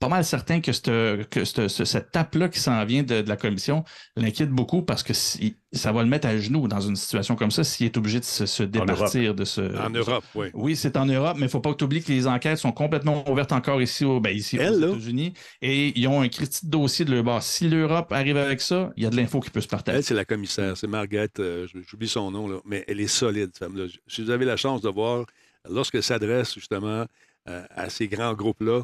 Pas 0.00 0.08
mal 0.08 0.24
certain 0.24 0.60
que, 0.60 0.72
cette, 0.72 0.84
que 1.30 1.98
tape-là 1.98 2.48
qui 2.48 2.60
s'en 2.60 2.84
vient 2.84 3.02
de, 3.02 3.22
de 3.22 3.28
la 3.28 3.36
commission 3.36 3.84
l'inquiète 4.16 4.50
beaucoup 4.50 4.82
parce 4.82 5.02
que 5.02 5.14
si- 5.14 5.56
ça 5.72 5.92
va 5.92 6.02
le 6.02 6.08
mettre 6.08 6.26
à 6.26 6.36
genoux 6.36 6.68
dans 6.68 6.80
une 6.80 6.96
situation 6.96 7.36
comme 7.36 7.50
ça 7.50 7.64
s'il 7.64 7.86
est 7.86 7.96
obligé 7.96 8.20
de 8.20 8.24
se, 8.24 8.44
se 8.44 8.62
départir 8.62 9.34
de 9.34 9.44
ce. 9.44 9.62
En 9.78 9.90
Europe, 9.90 10.24
oui. 10.34 10.48
oui, 10.52 10.76
c'est 10.76 10.96
en 10.96 11.06
Europe, 11.06 11.34
mais 11.36 11.42
il 11.42 11.44
ne 11.44 11.48
faut 11.48 11.60
pas 11.60 11.72
que 11.72 11.78
tu 11.78 11.84
oublies 11.84 12.02
que 12.02 12.12
les 12.12 12.26
enquêtes 12.26 12.58
sont 12.58 12.72
complètement 12.72 13.28
ouvertes 13.30 13.52
encore 13.52 13.80
ici, 13.80 14.04
au, 14.04 14.20
ben, 14.20 14.36
ici 14.36 14.56
Elle, 14.60 14.84
aux. 14.84 14.94
États-Unis. 14.94 15.32
Et 15.62 15.98
ils 15.98 16.06
ont 16.08 16.20
un 16.20 16.28
critique 16.28 16.66
de 16.66 16.70
dossier 16.70 17.04
de 17.04 17.12
leur 17.14 17.24
bord. 17.24 17.42
Si 17.42 17.68
l'Europe 17.68 18.12
arrive 18.12 18.36
avec 18.36 18.60
ça, 18.60 18.92
il 18.96 19.04
y 19.04 19.06
a 19.06 19.10
de 19.10 19.16
l'info 19.16 19.40
qui 19.40 19.50
peut 19.50 19.60
se 19.62 19.68
partager. 19.68 19.98
Elle, 19.98 20.04
c'est 20.04 20.14
la 20.14 20.24
commissaire. 20.24 20.76
C'est 20.76 20.86
Margaret, 20.88 21.30
euh, 21.38 21.66
j'oublie 21.88 22.08
son 22.08 22.30
nom, 22.30 22.46
là, 22.48 22.58
mais 22.66 22.84
elle 22.88 23.00
est 23.00 23.06
solide, 23.06 23.50
cette 23.54 23.58
femme-là. 23.58 23.84
Si 24.06 24.22
vous 24.22 24.30
avez 24.30 24.44
la 24.44 24.56
chance 24.56 24.80
de 24.82 24.88
voir, 24.90 25.24
lorsqu'elle 25.68 26.02
s'adresse 26.02 26.54
justement 26.54 27.06
euh, 27.48 27.62
à 27.70 27.88
ces 27.90 28.06
grands 28.08 28.34
groupes-là, 28.34 28.82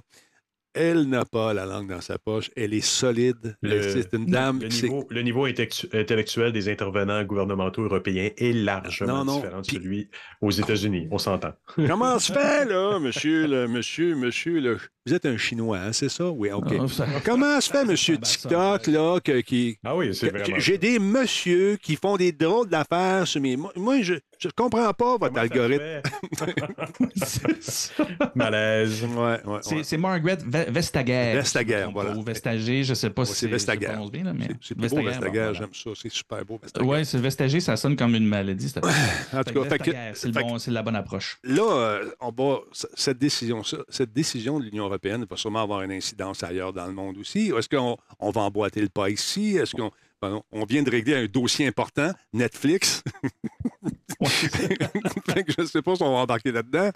elle 0.75 1.05
n'a 1.09 1.25
pas 1.25 1.53
la 1.55 1.66
langue 1.66 1.89
dans 1.89 2.01
sa 2.01 2.18
poche. 2.18 2.51
Elle 2.57 2.75
est 2.75 2.81
solide. 2.85 3.57
Le- 3.62 3.73
Elle- 3.77 3.91
C'est 3.93 4.12
une 4.16 4.27
dame. 4.27 4.61
Le 4.62 4.71
c'est- 4.71 4.87
niveau, 4.89 5.07
le 5.11 5.23
niveau 5.23 5.47
intellectu- 5.47 5.89
intellectuel 5.93 6.53
des 6.53 6.68
intervenants 6.68 7.23
gouvernementaux 7.25 7.83
européens 7.83 8.31
est 8.37 8.53
largement 8.53 9.18
Non, 9.18 9.25
non, 9.25 9.37
différent 9.37 9.61
de 9.61 9.66
puis- 9.66 9.77
celui 9.77 10.09
aux 10.41 10.51
États-Unis. 10.51 11.09
On 11.11 11.18
s'entend. 11.18 11.53
Comment 11.75 12.18
se 12.18 12.33
fait, 12.33 12.64
là, 12.66 12.99
monsieur, 12.99 13.47
le, 13.47 13.66
monsieur, 13.68 14.14
monsieur, 14.14 14.61
le... 14.61 14.79
Vous 15.07 15.14
êtes 15.14 15.24
un 15.24 15.38
Chinois, 15.38 15.78
hein, 15.78 15.92
c'est 15.94 16.11
ça? 16.11 16.28
Oui, 16.30 16.53
OK. 16.53 16.66
Ah, 16.78 16.86
ça- 16.86 17.07
Comment 17.24 17.59
se 17.61 17.70
fait, 17.70 17.86
monsieur 17.86 18.18
TikTok, 18.18 18.86
là, 18.88 19.18
que- 19.24 19.40
qui... 19.40 19.78
Ah 19.82 19.96
oui, 19.96 20.14
c'est 20.14 20.28
vraiment. 20.28 20.59
J'ai 20.59 20.76
des 20.76 20.98
messieurs 20.98 21.78
qui 21.80 21.96
font 21.96 22.18
des 22.18 22.32
drôles 22.32 22.68
d'affaires 22.68 23.26
sur 23.26 23.40
mes... 23.40 23.57
Moi, 23.57 23.72
moi, 23.76 24.03
je 24.03 24.12
ne 24.14 24.51
comprends 24.55 24.92
pas 24.92 25.12
votre 25.16 25.28
Comment 25.28 25.38
algorithme. 25.40 26.03
c'est 27.16 27.62
ça. 27.62 28.05
fait? 28.05 28.14
Malaise. 28.34 29.03
Ouais, 29.05 29.40
ouais, 29.44 29.59
C'est 29.62 29.74
ouais. 29.76 29.84
c'est 29.84 29.96
Margaret 29.96 30.36
Ve- 30.46 30.70
Vestager. 30.70 31.32
Vestager, 31.34 31.86
voilà. 31.92 32.14
Ou 32.16 32.22
Vestager, 32.22 32.84
je 32.84 32.90
ne 32.90 32.94
sais 32.94 33.11
pas 33.11 33.22
Ouais, 33.22 33.26
si 33.28 33.34
c'est 33.34 33.46
Vestager. 33.48 33.86
je 33.86 33.92
prononce 33.92 34.12
bien, 34.12 34.24
là, 34.24 34.32
mais 34.34 34.48
C'est- 34.61 34.74
beau, 34.74 34.82
Vestager, 34.82 35.18
bon, 35.18 35.30
voilà. 35.32 35.53
j'aime 35.55 35.68
ça. 35.72 35.90
C'est 35.94 36.12
super 36.12 36.44
beau, 36.44 36.59
Vestager. 36.62 36.86
Ouais, 36.86 37.05
c'est 37.05 37.18
Vestager, 37.18 37.61
ça 37.61 37.76
sonne 37.76 37.96
comme 37.96 38.14
une 38.14 38.26
maladie. 38.26 38.68
c'est- 38.68 38.80
En 39.34 39.42
tout 39.44 39.64
cas, 39.64 40.12
c'est 40.14 40.30
bon- 40.30 40.59
c'est 40.59 40.70
la 40.70 40.82
bonne 40.82 40.96
approche. 40.96 41.38
là, 41.42 41.62
euh, 41.72 42.11
on 42.20 42.30
va, 42.32 42.59
cette, 42.94 43.18
décision, 43.18 43.62
cette 43.88 44.12
décision 44.12 44.59
de 44.61 44.64
l'Union 44.66 44.89
européenne 44.91 45.26
va 45.28 45.36
sûrement 45.36 45.62
avoir 45.62 45.82
une 45.82 45.93
incidence 45.93 46.43
ailleurs 46.43 46.72
dans 46.72 46.86
le 46.86 46.93
monde 46.93 47.18
aussi. 47.18 47.53
Est-ce 47.57 47.68
qu'on 47.68 47.97
on 48.18 48.30
va 48.30 48.43
emboîter 48.43 48.80
le 48.80 48.88
pas 48.88 49.11
ici? 49.11 49.57
Est-ce 49.57 49.74
qu'on 49.74 49.91
pardon, 50.20 50.43
on 50.53 50.64
vient 50.64 50.82
de 50.82 50.91
régler 50.91 51.14
un 51.14 51.26
dossier 51.26 51.66
important, 51.66 52.12
Netflix? 52.32 53.03
Je 54.20 55.61
ne 55.61 55.66
sais 55.66 55.82
pas 55.82 55.97
si 55.97 56.03
on 56.03 56.12
va 56.12 56.18
embarquer 56.18 56.53
là-dedans. 56.53 56.91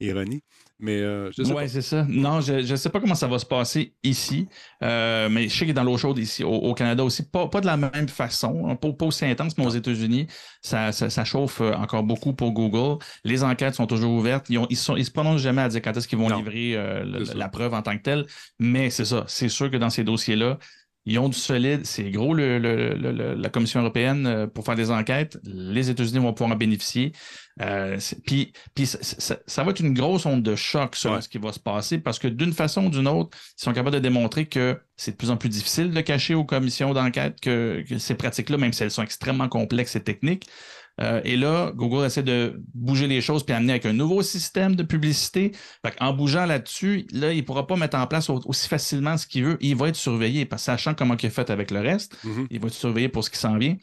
Ironie. 0.00 0.42
Mais 0.80 0.96
euh, 1.00 1.30
je 1.30 1.44
sais 1.44 1.52
Oui, 1.52 1.68
c'est 1.68 1.82
ça. 1.82 2.04
Non, 2.08 2.40
je 2.40 2.54
ne 2.70 2.76
sais 2.76 2.90
pas 2.90 3.00
comment 3.00 3.14
ça 3.14 3.28
va 3.28 3.38
se 3.38 3.46
passer 3.46 3.94
ici, 4.02 4.48
euh, 4.82 5.28
mais 5.28 5.44
je 5.48 5.52
sais 5.54 5.60
qu'il 5.60 5.70
est 5.70 5.72
dans 5.72 5.84
l'eau 5.84 5.96
chaude 5.96 6.18
ici, 6.18 6.42
au, 6.42 6.50
au 6.52 6.74
Canada 6.74 7.04
aussi. 7.04 7.22
Pas, 7.30 7.48
pas 7.48 7.60
de 7.60 7.66
la 7.66 7.76
même 7.76 8.08
façon, 8.08 8.66
hein, 8.68 8.74
pas, 8.76 8.92
pas 8.92 9.06
aussi 9.06 9.24
intense, 9.24 9.56
mais 9.56 9.64
aux 9.64 9.70
États-Unis, 9.70 10.26
ça, 10.62 10.90
ça, 10.92 11.10
ça 11.10 11.24
chauffe 11.24 11.60
euh, 11.60 11.72
encore 11.74 12.02
beaucoup 12.02 12.34
pour 12.34 12.52
Google. 12.52 12.98
Les 13.24 13.44
enquêtes 13.44 13.74
sont 13.76 13.86
toujours 13.86 14.12
ouvertes. 14.14 14.46
Ils 14.50 14.60
ne 14.60 14.66
ils 14.68 14.76
sont- 14.76 14.96
ils 14.96 15.04
se 15.04 15.12
prononcent 15.12 15.42
jamais 15.42 15.62
à 15.62 15.68
dire 15.68 15.80
quand 15.80 15.96
est-ce 15.96 16.08
qu'ils 16.08 16.18
vont 16.18 16.28
Non. 16.28 16.38
livrer 16.38 16.74
euh, 16.76 17.24
la 17.34 17.48
preuve 17.48 17.72
en 17.72 17.82
tant 17.82 17.96
que 17.96 18.02
telle. 18.02 18.26
Mais 18.58 18.90
c'est 18.90 19.04
ça. 19.04 19.24
C'est 19.28 19.48
sûr 19.48 19.70
que 19.70 19.76
dans 19.76 19.90
ces 19.90 20.02
dossiers-là, 20.04 20.58
ils 21.06 21.18
ont 21.18 21.28
du 21.28 21.36
solide. 21.38 21.84
C'est 21.84 22.10
gros, 22.10 22.32
le- 22.34 22.58
le- 22.58 22.94
le- 22.94 23.12
le- 23.12 23.34
la 23.34 23.48
Commission 23.50 23.80
européenne, 23.80 24.26
euh, 24.26 24.46
pour 24.46 24.64
faire 24.64 24.74
des 24.74 24.90
enquêtes. 24.90 25.38
Les 25.44 25.90
États-Unis 25.90 26.18
vont 26.18 26.32
pouvoir 26.32 26.54
en 26.54 26.58
bénéficier. 26.58 27.12
Euh, 27.60 27.98
Puis 28.26 28.52
puis 28.74 28.86
ça, 28.86 28.98
ça- 29.02 29.38
ça 29.46 29.62
va 29.62 29.70
être 29.70 29.80
une 29.80 29.94
grosse 29.94 30.26
onde 30.26 30.42
de 30.42 30.56
choc 30.56 30.96
sur 30.96 31.12
Ouais. 31.12 31.20
ce 31.20 31.28
qui 31.28 31.38
va 31.38 31.52
se 31.52 31.60
passer 31.60 31.98
parce 31.98 32.18
que 32.18 32.26
d'une 32.28 32.52
façon 32.52 32.86
ou 32.86 32.90
d'une 32.90 33.06
autre, 33.06 33.36
ils 33.58 33.62
sont 33.62 33.72
capables 33.72 33.94
de 33.94 34.00
démontrer 34.00 34.46
que 34.46 34.78
c'est 34.96 35.12
de 35.12 35.16
plus 35.16 35.30
en 35.30 35.36
plus 35.36 35.48
difficile 35.50 35.90
de 35.92 36.00
cacher 36.00 36.34
aux 36.34 36.44
commissions 36.44 36.92
d'enquête 36.94 37.40
que, 37.40 37.84
que 37.88 37.98
ces 37.98 38.14
pratiques-là, 38.14 38.56
même 38.56 38.72
si 38.72 38.82
elles 38.82 38.90
sont 38.90 39.02
extrêmement 39.02 39.48
complexes 39.48 39.94
et 39.96 40.02
techniques. 40.02 40.48
Euh, 41.00 41.20
et 41.24 41.36
là, 41.36 41.72
Google 41.74 42.04
essaie 42.06 42.22
de 42.22 42.62
bouger 42.72 43.08
les 43.08 43.20
choses 43.20 43.44
puis 43.44 43.52
amener 43.54 43.72
avec 43.72 43.86
un 43.86 43.92
nouveau 43.92 44.22
système 44.22 44.76
de 44.76 44.84
publicité. 44.84 45.50
Fait 45.84 45.94
en 46.00 46.12
bougeant 46.12 46.46
là-dessus, 46.46 47.06
là, 47.12 47.32
il 47.32 47.38
ne 47.38 47.42
pourra 47.42 47.66
pas 47.66 47.74
mettre 47.76 47.96
en 47.96 48.06
place 48.06 48.30
au- 48.30 48.40
aussi 48.46 48.68
facilement 48.68 49.16
ce 49.16 49.26
qu'il 49.26 49.44
veut. 49.44 49.58
Il 49.60 49.74
va 49.74 49.88
être 49.88 49.96
surveillé 49.96 50.44
parce 50.46 50.62
que 50.62 50.66
sachant 50.66 50.94
comment 50.94 51.16
il 51.16 51.26
est 51.26 51.30
fait 51.30 51.50
avec 51.50 51.70
le 51.72 51.80
reste, 51.80 52.16
Mhm. 52.22 52.46
il 52.50 52.60
va 52.60 52.68
être 52.68 52.74
surveillé 52.74 53.08
pour 53.08 53.24
ce 53.24 53.30
qui 53.30 53.38
s'en 53.38 53.58
vient. 53.58 53.76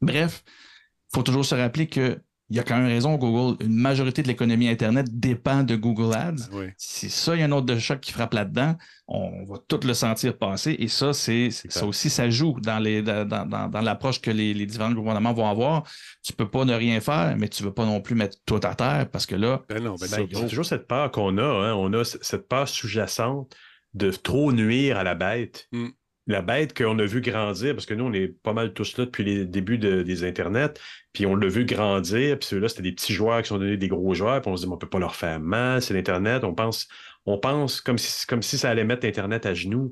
Bref, 0.00 0.42
il 0.46 1.14
faut 1.16 1.22
toujours 1.22 1.44
se 1.44 1.54
rappeler 1.54 1.86
que 1.86 2.20
il 2.50 2.56
y 2.56 2.60
a 2.60 2.62
quand 2.62 2.76
même 2.78 2.86
raison, 2.86 3.16
Google. 3.16 3.62
Une 3.62 3.74
majorité 3.74 4.22
de 4.22 4.28
l'économie 4.28 4.68
Internet 4.68 5.06
dépend 5.10 5.62
de 5.62 5.76
Google 5.76 6.14
Ads. 6.14 6.48
Oui. 6.52 6.66
Si 6.78 7.10
ça, 7.10 7.34
il 7.34 7.40
y 7.40 7.42
a 7.42 7.46
un 7.46 7.52
autre 7.52 7.66
de 7.66 7.78
choc 7.78 8.00
qui 8.00 8.12
frappe 8.12 8.32
là-dedans, 8.32 8.74
on 9.06 9.44
va 9.44 9.56
tout 9.68 9.80
le 9.84 9.92
sentir 9.94 10.36
passer. 10.38 10.74
Et 10.78 10.88
ça, 10.88 11.12
c'est 11.12 11.50
ça 11.50 11.84
aussi, 11.86 12.08
ça 12.10 12.28
joue 12.30 12.58
dans 12.60 12.78
les 12.78 13.02
dans, 13.02 13.26
dans- 13.26 13.68
dans 13.68 13.80
l'approche 13.80 14.20
que 14.20 14.30
les, 14.30 14.54
les 14.54 14.66
différents 14.66 14.92
gouvernements 14.92 15.32
vont 15.34 15.48
avoir. 15.48 15.82
Tu 16.22 16.32
peux 16.32 16.48
pas 16.48 16.64
ne 16.64 16.74
rien 16.74 17.00
faire, 17.00 17.36
mais 17.36 17.48
tu 17.48 17.62
veux 17.62 17.72
pas 17.74 17.84
non 17.84 18.00
plus 18.00 18.14
mettre 18.14 18.36
tout 18.46 18.60
à 18.62 18.74
terre 18.74 19.08
parce 19.10 19.26
que 19.26 19.34
là, 19.36 19.62
Ben 19.68 19.82
non, 19.82 19.96
ben 19.96 20.26
toujours 20.48 20.64
cette 20.64 20.86
peur 20.86 21.10
qu'on 21.10 21.36
a. 21.38 21.42
hein. 21.42 21.74
On 21.74 21.92
a 21.92 22.04
cette 22.04 22.48
peur 22.48 22.68
sous-jacente 22.68 23.54
de 23.94 24.10
trop 24.10 24.52
nuire 24.52 24.96
à 24.98 25.04
la 25.04 25.14
bête. 25.14 25.66
Mm. 25.72 25.88
La 26.28 26.42
bête 26.42 26.76
qu'on 26.76 26.98
a 26.98 27.04
vu 27.04 27.20
grandir, 27.20 27.74
parce 27.74 27.86
que 27.86 27.94
nous, 27.94 28.04
on 28.04 28.12
est 28.12 28.28
pas 28.28 28.52
mal 28.52 28.72
tous 28.74 28.96
là 28.98 29.06
depuis 29.06 29.24
les 29.24 29.44
débuts 29.46 29.78
de- 29.78 30.02
des 30.02 30.24
Internets, 30.24 30.74
puis 31.12 31.26
on 31.26 31.34
l'a 31.34 31.48
vu 31.48 31.64
grandir, 31.64 32.38
puis 32.38 32.46
ceux-là, 32.48 32.68
c'était 32.68 32.82
des 32.82 32.92
petits 32.92 33.12
joueurs 33.14 33.42
qui 33.42 33.48
sont 33.48 33.58
devenus 33.58 33.78
des 33.78 33.88
gros 33.88 34.14
joueurs, 34.14 34.40
puis 34.42 34.50
on 34.50 34.56
se 34.56 34.64
dit, 34.66 34.70
on 34.72 34.76
peut 34.76 34.88
pas 34.88 34.98
leur 35.00 35.16
faire 35.16 35.40
mal, 35.40 35.82
c'est 35.82 35.94
l'Internet. 35.94 36.44
On 36.44 36.54
pense, 36.54 36.86
on 37.26 37.38
pense 37.38 37.80
comme 37.80 37.98
si, 37.98 38.26
comme 38.26 38.42
si 38.42 38.58
ça 38.58 38.70
allait 38.70 38.84
mettre 38.84 39.04
l'Internet 39.06 39.46
à 39.46 39.54
genoux. 39.54 39.90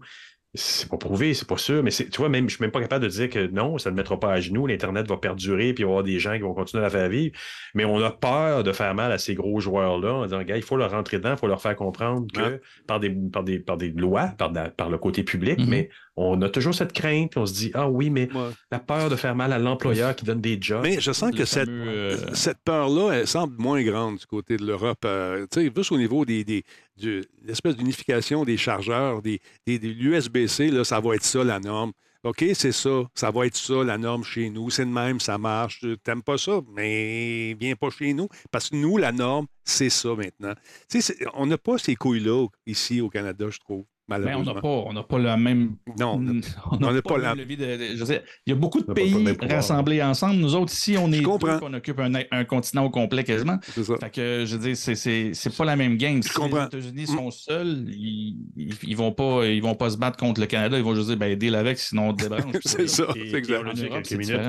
c'est 0.59 0.89
pas 0.89 0.97
prouvé, 0.97 1.35
c'est 1.35 1.47
pas 1.47 1.59
sûr, 1.59 1.83
mais 1.83 1.91
c'est- 1.91 2.09
tu 2.09 2.17
vois, 2.17 2.31
même, 2.31 2.49
je 2.49 2.55
suis 2.55 2.63
même 2.63 2.71
pas 2.71 2.81
capable 2.81 3.05
de 3.05 3.11
dire 3.11 3.29
que 3.29 3.47
non, 3.49 3.77
ça 3.77 3.91
ne 3.91 3.97
mettra 3.97 4.19
pas 4.19 4.33
à 4.33 4.41
genoux, 4.41 4.67
l'Internet 4.67 5.07
va 5.07 5.19
perdurer, 5.19 5.75
puis 5.75 5.83
il 5.83 5.85
va 5.85 5.91
y 5.91 5.93
avoir 5.93 6.03
des 6.03 6.19
gens 6.19 6.33
qui 6.33 6.39
vont 6.41 6.55
continuer 6.55 6.81
à 6.83 6.87
la 6.87 6.91
faire 6.91 7.11
vivre. 7.11 7.37
Mais 7.75 7.85
on 7.85 8.03
a 8.03 8.11
peur 8.11 8.65
de 8.65 8.73
faire 8.73 8.95
mal 8.95 9.13
à 9.13 9.19
ces 9.19 9.35
gros 9.35 9.61
joueurs-là 9.61 10.15
en 10.15 10.23
disant, 10.25 10.43
gars, 10.45 10.57
il 10.57 10.63
faut 10.63 10.79
leur 10.79 10.93
rentrer 10.93 11.19
dedans, 11.19 11.33
il 11.33 11.37
faut 11.37 11.47
leur 11.47 11.61
faire 11.61 11.77
comprendre 11.77 12.27
que 12.33 12.41
Ouais. 12.41 12.61
par, 12.87 13.01
des, 13.01 13.11
par, 13.11 13.45
des, 13.45 13.59
par 13.59 13.77
des 13.77 13.91
lois, 13.91 14.29
par, 14.39 14.51
le 14.89 14.97
côté 14.97 15.25
public, 15.25 15.59
Mhm. 15.59 15.69
mais 15.69 15.91
on 16.17 16.41
a 16.43 16.49
toujours 16.49 16.75
cette 16.75 16.93
crainte, 16.93 17.31
puis 17.33 17.41
on 17.41 17.47
se 17.47 17.53
dit, 17.53 17.71
ah 17.75 17.89
oui, 17.91 18.09
mais 18.11 18.33
Ouais. 18.33 18.49
la 18.71 18.79
peur 18.79 19.11
de 19.11 19.17
faire 19.17 19.35
mal 19.35 19.53
à 19.53 19.59
l'employeur 19.59 20.17
qui 20.17 20.25
donne 20.25 20.41
des 20.41 20.59
jobs. 20.61 20.83
Mais 20.83 20.99
je 21.01 21.13
sens 21.13 21.31
que 21.33 21.45
cette, 21.45 21.69
euh, 21.69 22.17
cette 22.35 22.59
peur-là, 22.65 23.13
elle 23.13 23.27
semble 23.27 23.55
moins 23.59 23.83
grande 23.83 24.17
du 24.19 24.27
côté 24.27 24.57
de 24.57 24.65
l'Europe. 24.67 25.05
Euh, 25.05 25.47
tu 25.51 25.61
sais, 25.67 25.73
juste 25.77 25.93
au 25.93 25.99
niveau 25.99 26.25
des, 26.25 26.43
des, 26.45 26.65
du- 26.97 27.23
l'espèce 27.45 27.77
d'unification 27.77 28.45
des 28.45 28.57
chargeurs, 28.57 29.21
des, 29.21 29.41
des, 29.67 29.79
des 29.79 29.89
l'USB-C, 29.93 30.71
là, 30.71 30.85
ça 30.85 31.01
va 31.01 31.15
être 31.17 31.25
ça 31.25 31.45
la 31.45 31.61
norme. 31.61 31.93
OK, 32.25 32.45
c'est 32.55 32.73
ça, 32.73 33.05
ça 33.15 33.31
va 33.31 33.47
être 33.47 33.55
ça 33.57 33.85
la 33.85 33.99
norme 33.99 34.25
chez 34.25 34.51
nous. 34.51 34.69
C'est 34.69 34.85
de 34.85 34.91
même, 34.91 35.21
ça 35.21 35.39
marche. 35.39 35.85
T'aimes 36.03 36.23
pas 36.25 36.39
ça, 36.39 36.61
mais 36.75 37.55
viens 37.61 37.77
pas 37.77 37.91
chez 37.91 38.15
nous. 38.15 38.29
Parce 38.51 38.71
que 38.71 38.75
nous, 38.77 38.97
la 38.97 39.13
norme, 39.13 39.47
c'est 39.65 39.91
ça 39.91 40.09
maintenant. 40.17 40.55
Tu 40.91 41.03
sais, 41.03 41.15
on 41.35 41.47
n'a 41.47 41.57
pas 41.59 41.79
ces 41.79 41.95
couilles-là 41.95 42.47
ici 42.67 43.01
au 43.01 43.09
Canada, 43.11 43.47
je 43.49 43.59
trouve, 43.61 43.85
Mais 44.09 44.15
on 44.17 44.19
malheureusement. 44.21 44.55
n'a 44.55 44.61
pas, 44.61 44.69
on 44.69 44.93
n'a 44.93 45.03
pas 45.03 45.19
le 45.19 45.37
même. 45.37 45.77
Non, 45.99 46.13
on 46.15 46.21
n'a- 46.21 46.33
on 46.71 46.77
on 46.77 47.03
pas, 47.03 47.19
la- 47.19 47.35
même 47.35 47.49
je 47.49 48.05
il 48.47 48.51
y 48.51 48.53
a 48.53 48.55
beaucoup 48.55 48.81
de 48.81 48.87
On 48.89 48.95
pays 48.95 49.37
rassemblés 49.51 50.01
ensemble. 50.01 50.37
Nous 50.37 50.55
autres, 50.55 50.73
ici, 50.73 50.97
on 50.97 51.11
est 51.11 51.19
deux, 51.19 51.25
comprends. 51.25 51.59
qu'on 51.59 51.75
occupe 51.75 51.99
un, 51.99 52.13
un 52.31 52.45
continent 52.45 52.85
au 52.85 52.91
complet 52.91 53.25
quasiment. 53.25 53.59
c'est 53.63 53.83
ça. 53.83 53.97
Fait 53.99 54.11
que, 54.11 54.45
je 54.47 54.57
veux 54.57 54.63
dire, 54.63 54.77
c'est- 54.77 54.95
c'est 54.95 55.33
c'est 55.35 55.57
pas 55.57 55.65
la 55.65 55.75
même 55.75 55.97
game. 55.97 56.23
Si 56.23 56.31
comprends. 56.31 56.61
les 56.61 56.67
États-Unis 56.67 57.03
Mm. 57.03 57.17
sont 57.17 57.31
seuls, 57.33 57.85
ils, 57.89 58.37
ils, 58.57 58.97
vont 58.97 59.11
pas, 59.13 59.45
ils 59.47 59.61
vont 59.63 59.75
pas 59.75 59.91
se 59.91 59.97
battre 59.99 60.17
contre 60.19 60.41
le 60.41 60.47
Canada. 60.47 60.79
Ils 60.79 60.85
vont 60.85 60.95
juste 60.95 61.09
dire, 61.09 61.17
ben, 61.17 61.37
deal 61.37 61.55
avec, 61.57 61.79
sinon 61.79 62.11
on 62.11 62.15
te 62.15 62.23
débranche. 62.23 62.55
C'est 62.65 62.89
ça, 62.89 63.07
c'est 63.13 63.35
exact. 63.37 63.59
on 63.61 63.63
l'a 63.65 63.73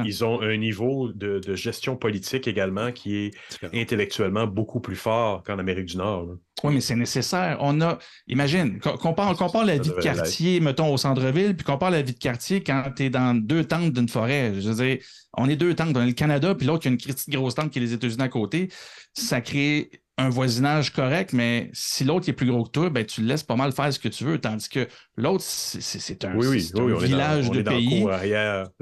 ils 0.05 0.23
ont 0.23 0.41
un 0.41 0.57
niveau 0.57 1.11
de, 1.13 1.39
de 1.39 1.55
gestion 1.55 1.95
politique 1.95 2.47
également 2.47 2.91
qui 2.91 3.15
est 3.15 3.31
intellectuellement 3.73 4.45
beaucoup 4.47 4.79
plus 4.79 4.95
fort 4.95 5.43
qu'en 5.43 5.57
Amérique 5.59 5.85
du 5.85 5.97
Nord. 5.97 6.25
là. 6.27 6.33
Oui, 6.63 6.73
mais 6.73 6.81
c'est 6.81 6.95
nécessaire. 6.95 7.57
On 7.59 7.81
a, 7.81 7.99
imagine, 8.27 8.79
qu'on 8.79 8.97
qu'on 8.97 9.13
parle, 9.13 9.35
qu'on 9.35 9.49
parle 9.49 9.67
la 9.67 9.77
vie 9.77 9.89
de 9.89 10.01
quartier, 10.01 10.59
mettons, 10.59 10.91
au 10.91 10.97
centre-ville, 10.97 11.55
puis 11.55 11.63
qu'on 11.63 11.77
parle 11.77 11.93
la 11.93 12.01
vie 12.01 12.13
de 12.13 12.17
quartier 12.17 12.63
quand 12.63 12.83
tu 12.95 13.03
es 13.03 13.09
dans 13.11 13.35
deux 13.35 13.63
tentes 13.63 13.93
d'une 13.93 14.09
forêt. 14.09 14.53
Je 14.59 14.69
veux 14.69 14.85
dire, 14.85 14.97
on 15.37 15.47
est 15.47 15.55
deux 15.55 15.75
tentes. 15.75 15.95
On 15.95 16.03
le 16.03 16.13
Canada, 16.13 16.55
puis 16.55 16.65
l'autre, 16.65 16.85
il 16.85 16.89
y 16.89 16.89
a 16.89 16.91
une 16.93 16.97
petite 16.97 17.29
grosse 17.29 17.53
tente 17.53 17.69
qui 17.69 17.77
est 17.77 17.81
les 17.81 17.93
États-Unis 17.93 18.23
à 18.23 18.29
côté. 18.29 18.69
Ça 19.13 19.39
crée 19.41 19.91
un 20.19 20.29
voisinage 20.29 20.91
correct, 20.91 21.31
mais 21.33 21.69
si 21.73 22.03
l'autre 22.03 22.27
est 22.27 22.33
plus 22.33 22.47
gros 22.47 22.63
que 22.63 22.71
toi, 22.71 22.89
ben, 22.89 23.05
tu 23.05 23.21
le 23.21 23.27
laisses 23.27 23.43
pas 23.43 23.55
mal 23.55 23.71
faire 23.71 23.93
ce 23.93 23.99
que 23.99 24.07
tu 24.07 24.23
veux. 24.23 24.39
Tandis 24.39 24.67
que 24.67 24.87
l'autre, 25.15 25.43
c'est 25.43 26.25
un, 26.25 26.35
Oui, 26.35 26.47
oui, 26.47 26.57
oui, 26.57 26.71
un 26.73 26.87
dans- 26.89 26.97
village 26.97 27.51
de 27.51 27.61
pays. 27.61 28.01
cours. 28.01 28.11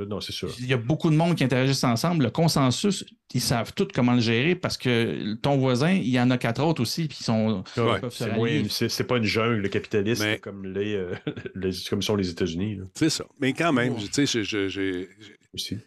Non, 0.08 0.22
c'est 0.22 0.32
sûr. 0.32 0.50
Il 0.60 0.68
y 0.68 0.74
a 0.74 0.78
beaucoup 0.78 1.10
de 1.10 1.16
monde 1.16 1.36
qui 1.36 1.44
interagissent 1.44 1.84
ensemble. 1.84 2.24
Le 2.24 2.30
consensus, 2.30 3.04
ils 3.34 3.42
savent 3.42 3.74
tout 3.74 3.88
comment 3.94 4.14
le 4.14 4.22
gérer 4.22 4.56
parce 4.56 4.78
que 4.78 5.34
ton 5.36 5.58
voisin, 5.58 5.92
il 5.92 6.08
y 6.08 6.20
en 6.22 6.32
a 6.32 6.38
quatre 6.38 6.64
autres 6.64 6.82
aussi, 6.82 7.08
puis 7.10 7.18
ils 7.20 7.26
sont. 7.26 7.64
Ouais, 7.78 8.60
c'est 8.70 9.04
pas 9.08 9.18
une 9.18 9.24
jungle 9.24 9.58
le 9.58 9.68
capitaliste 9.70 10.24
Mais- 10.24 10.38
comme, 10.40 10.66
les, 10.66 10.96
euh, 10.96 11.14
les- 11.56 11.72
comme 11.90 12.02
sont 12.02 12.16
les 12.16 12.30
États-Unis 12.30 12.80
C'est 12.94 13.10
ça. 13.10 13.26
Mais 13.42 13.52
quand 13.52 13.74
même, 13.74 13.96
tu 13.98 14.26
sais, 14.26 14.44
aussi. 15.56 15.78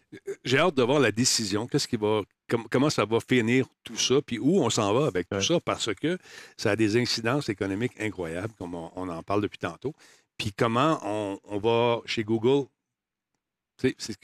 j'ai 0.45 0.59
hâte 0.59 0.75
de 0.75 0.83
voir 0.83 0.99
la 1.01 1.13
décision. 1.13 1.67
Qu'est-ce 1.67 1.87
qui 1.87 1.97
va, 1.97 2.23
com- 2.51 2.67
comment 2.71 2.91
ça 2.91 3.05
va 3.05 3.19
finir 3.21 3.67
tout 3.85 3.97
ça, 3.97 4.21
puis 4.21 4.39
où 4.39 4.61
on 4.61 4.71
s'en 4.71 4.93
va 4.93 5.07
avec 5.07 5.29
tout 5.29 5.41
ça, 5.41 5.61
parce 5.61 5.95
que 5.95 6.19
ça 6.57 6.73
a 6.73 6.77
des 6.77 6.97
incidences 6.97 7.49
économiques 7.49 7.93
incroyables, 8.01 8.53
comme 8.59 8.75
on, 8.75 8.91
on 8.97 9.09
en 9.09 9.23
parle 9.23 9.43
depuis 9.43 9.59
tantôt. 9.59 9.95
Puis 10.37 10.53
comment 10.53 10.99
on, 11.05 11.39
on 11.45 11.59
va 11.59 12.01
chez 12.07 12.25
Google? 12.25 12.67
C'est 13.81 14.17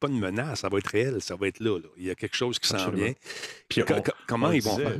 pas 0.00 0.08
une 0.08 0.18
menace, 0.20 0.60
ça 0.60 0.68
va 0.70 0.78
être 0.78 0.86
réel, 0.86 1.20
ça 1.20 1.36
va 1.36 1.48
être 1.48 1.60
là. 1.60 1.78
là. 1.78 1.88
Il 1.98 2.04
y 2.04 2.10
a 2.10 2.14
quelque 2.14 2.36
chose 2.36 2.58
qui 2.58 2.68
s'en 2.68 2.90
vient. 2.90 3.12
Puis 3.68 3.82
on- 3.82 4.02
comment 4.26 4.48
on 4.48 4.52
ils 4.52 4.62
vont 4.62 4.76
faire? 4.76 4.98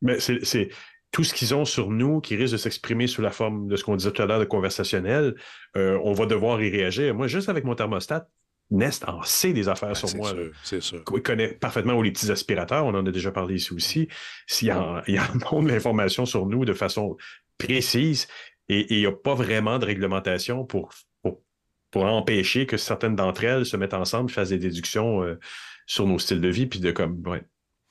mais 0.00 0.18
c'est 0.18 0.68
tout 1.12 1.24
ce 1.24 1.32
qu'ils 1.34 1.54
ont 1.54 1.64
sur 1.64 1.90
nous 1.90 2.20
qui 2.20 2.34
risque 2.36 2.52
de 2.52 2.58
s'exprimer 2.58 3.06
sous 3.06 3.22
la 3.22 3.30
forme 3.30 3.68
de 3.68 3.76
ce 3.76 3.84
qu'on 3.84 3.96
disait 3.96 4.10
tout 4.10 4.22
à 4.22 4.26
l'heure 4.26 4.40
de 4.40 4.44
conversationnel. 4.44 5.34
euh, 5.76 5.98
on 6.02 6.12
va 6.12 6.26
devoir 6.26 6.60
y 6.62 6.70
réagir. 6.70 7.14
Moi, 7.14 7.26
juste 7.28 7.48
avec 7.48 7.64
mon 7.64 7.74
thermostat, 7.74 8.28
Nest 8.70 9.06
en 9.06 9.22
sait 9.22 9.52
des 9.52 9.68
affaires 9.68 9.90
Ah, 9.92 9.94
sur 9.94 10.16
moi. 10.16 10.32
c'est 10.64 10.80
sûr. 10.80 11.04
Il 11.14 11.22
connaît 11.22 11.48
parfaitement 11.52 11.92
où 11.94 12.02
les 12.02 12.10
petits 12.12 12.30
aspirateurs, 12.30 12.86
on 12.86 12.94
en 12.94 13.04
a 13.04 13.10
déjà 13.10 13.30
parlé 13.30 13.56
ici 13.56 13.74
aussi. 13.74 14.08
S'il 14.46 14.72
en, 14.72 15.02
il 15.06 15.20
en 15.20 15.24
montre 15.52 15.68
l'information 15.68 16.24
sur 16.24 16.46
nous 16.46 16.64
de 16.64 16.72
façon 16.72 17.16
précise 17.58 18.26
et 18.70 18.86
il 18.94 19.00
n'y 19.00 19.06
a 19.06 19.12
pas 19.12 19.34
vraiment 19.34 19.78
de 19.78 19.84
réglementation 19.84 20.64
pour, 20.64 20.94
pour, 21.22 21.42
pour 21.90 22.04
empêcher 22.06 22.64
que 22.64 22.78
certaines 22.78 23.16
d'entre 23.16 23.44
elles 23.44 23.66
se 23.66 23.76
mettent 23.76 23.92
ensemble, 23.92 24.30
fassent 24.30 24.48
des 24.48 24.58
déductions 24.58 25.22
euh, 25.22 25.38
sur 25.86 26.06
nos 26.06 26.18
styles 26.18 26.40
de 26.40 26.48
vie, 26.48 26.66
puis 26.66 26.80
de 26.80 26.90
comme, 26.92 27.22
ouais, 27.26 27.42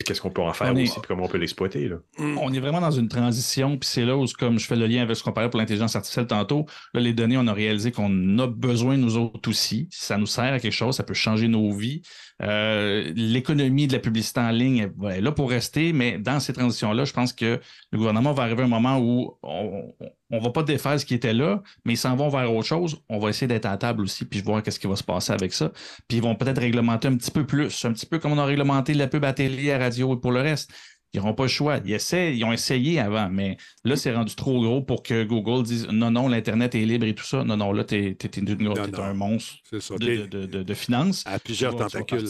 qu'est-ce 0.03 0.21
qu'on 0.21 0.29
peut 0.31 0.41
en 0.41 0.53
faire 0.53 0.71
On 0.73 0.77
est- 0.77 0.83
aussi, 0.83 0.93
puis 0.99 1.07
comment 1.07 1.23
on 1.25 1.27
peut 1.27 1.37
l'exploiter. 1.37 1.87
là? 1.87 1.97
Mm. 2.17 2.37
On 2.39 2.53
est 2.53 2.59
vraiment 2.59 2.81
dans 2.81 2.91
une 2.91 3.07
transition, 3.07 3.77
puis 3.77 3.87
c'est 3.89 4.05
là 4.05 4.15
où, 4.17 4.25
comme 4.39 4.59
je 4.59 4.65
fais 4.67 4.75
le 4.75 4.87
lien 4.87 5.01
avec 5.01 5.15
ce 5.15 5.23
qu'on 5.23 5.31
parlait 5.33 5.49
pour 5.49 5.59
l'intelligence 5.59 5.95
artificielle 5.95 6.27
tantôt, 6.27 6.65
là, 6.93 7.01
les 7.01 7.13
données, 7.13 7.37
on 7.37 7.47
a 7.47 7.53
réalisé 7.53 7.91
qu'on 7.91 8.39
a 8.39 8.47
besoin, 8.47 8.97
nous 8.97 9.17
autres 9.17 9.49
aussi. 9.49 9.87
Si 9.91 10.05
ça 10.05 10.17
nous 10.17 10.25
sert 10.25 10.53
à 10.53 10.59
quelque 10.59 10.71
chose, 10.73 10.95
ça 10.95 11.03
peut 11.03 11.13
changer 11.13 11.47
nos 11.47 11.71
vies. 11.71 12.01
Euh, 12.41 13.11
L'économie 13.15 13.87
de 13.87 13.93
la 13.93 13.99
publicité 13.99 14.39
en 14.39 14.49
ligne 14.49 14.89
elle 15.03 15.11
est 15.17 15.21
là 15.21 15.31
pour 15.31 15.49
rester, 15.49 15.93
mais 15.93 16.17
dans 16.17 16.39
ces 16.39 16.53
transitions-là, 16.53 17.05
je 17.05 17.13
pense 17.13 17.33
que 17.33 17.59
le 17.91 17.97
gouvernement 17.97 18.33
va 18.33 18.43
arriver 18.43 18.63
à 18.63 18.65
un 18.65 18.69
moment 18.69 18.97
où 18.99 19.37
on 19.43 19.93
ne 20.39 20.43
va 20.43 20.51
pas 20.51 20.63
défaire 20.63 20.99
ce 20.99 21.05
qui 21.05 21.13
était 21.13 21.33
là, 21.33 21.61
mais 21.85 21.93
ils 21.93 21.97
s'en 21.97 22.15
vont 22.15 22.29
vers 22.29 22.53
autre 22.53 22.67
chose. 22.67 23.01
On 23.09 23.19
va 23.19 23.29
essayer 23.29 23.47
d'être 23.47 23.65
à 23.65 23.77
table 23.77 24.03
aussi, 24.03 24.25
puis 24.25 24.41
voir 24.41 24.63
qu'est-ce 24.63 24.79
qui 24.79 24.87
va 24.87 24.95
se 24.95 25.03
passer 25.03 25.33
avec 25.33 25.53
ça. 25.53 25.71
Puis 26.07 26.17
ils 26.17 26.23
vont 26.23 26.35
peut-être 26.35 26.59
réglementer 26.59 27.07
un 27.07 27.15
petit 27.17 27.31
peu 27.31 27.45
plus, 27.45 27.85
un 27.85 27.93
petit 27.93 28.05
peu 28.05 28.19
comme 28.19 28.33
on 28.33 28.37
a 28.37 28.45
réglementé 28.45 28.93
la 28.93 29.07
pub 29.07 29.25
à 29.25 29.29
à 29.29 29.77
radio 29.77 30.13
et 30.15 30.19
pour 30.19 30.31
le 30.31 30.41
reste. 30.41 30.71
Ils 31.13 31.17
n'auront 31.19 31.33
pas 31.33 31.43
le 31.43 31.49
choix. 31.49 31.79
Ils, 31.83 31.91
essaient, 31.91 32.35
ils 32.37 32.43
ont 32.45 32.53
essayé 32.53 32.99
avant, 32.99 33.27
mais 33.29 33.57
là, 33.83 33.97
c'est 33.97 34.13
rendu 34.15 34.33
trop 34.35 34.61
gros 34.61 34.81
pour 34.81 35.03
que 35.03 35.25
Google 35.25 35.63
dise 35.63 35.87
non, 35.89 36.09
non, 36.09 36.29
l'Internet 36.29 36.73
est 36.73 36.85
libre 36.85 37.05
et 37.05 37.13
tout 37.13 37.25
ça. 37.25 37.43
Non, 37.43 37.57
non, 37.57 37.73
là, 37.73 37.83
tu 37.83 37.95
es, 37.95 38.17
Non, 38.59 38.73
non. 38.73 39.03
un 39.03 39.13
monstre 39.13 39.55
ça. 39.81 39.95
de, 39.97 40.05
T'es- 40.05 40.27
de, 40.27 40.45
de, 40.45 40.63
de 40.63 40.73
finances. 40.73 41.23
à 41.27 41.37
plusieurs 41.37 41.75
tentacules. 41.75 42.25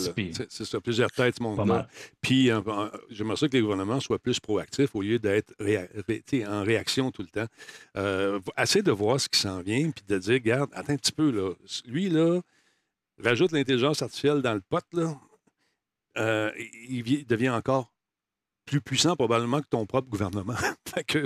C'est 0.50 0.66
ça, 0.66 0.82
plusieurs 0.82 1.12
têtes, 1.12 1.40
mal. 1.66 1.88
Puis, 2.22 2.50
euh, 2.50 2.60
euh, 2.66 2.90
j'aimerais 3.12 3.36
ça 3.38 3.48
que 3.48 3.56
les 3.56 3.62
gouvernements 3.62 4.00
soient 4.00 4.18
plus 4.18 4.40
proactifs 4.40 4.96
au 4.96 5.02
lieu 5.04 5.20
d'être 5.20 5.54
réa- 5.60 5.88
ré- 6.08 6.48
en 6.48 6.64
réaction 6.64 7.12
tout 7.12 7.22
le 7.22 7.28
temps. 7.28 7.48
Euh, 7.98 8.40
assez 8.56 8.82
de 8.82 8.92
voir 8.92 9.20
ce 9.20 9.30
qui 9.30 9.40
s'en 9.40 9.62
vient, 9.62 9.92
puis 9.92 10.04
de 10.08 10.18
dire, 10.18 10.34
regarde, 10.34 10.72
attends 10.74 10.94
un 10.94 10.98
petit 10.98 11.12
peu, 11.12 11.30
là. 11.30 11.52
Lui, 11.86 12.10
là, 12.10 12.42
rajoute 13.24 13.52
l'intelligence 13.52 14.02
artificielle 14.02 14.42
dans 14.42 14.56
le 14.56 14.62
pot, 14.62 14.84
là, 14.94 15.16
euh, 16.18 16.52
il 16.90 17.04
vi- 17.04 17.26
devient 17.26 17.50
encore 17.52 17.92
plus 18.66 18.82
puissant 18.82 19.16
probablement 19.16 19.60
que 19.62 19.68
ton 19.70 19.86
propre 19.86 20.10
gouvernement. 20.10 20.56
que, 21.08 21.26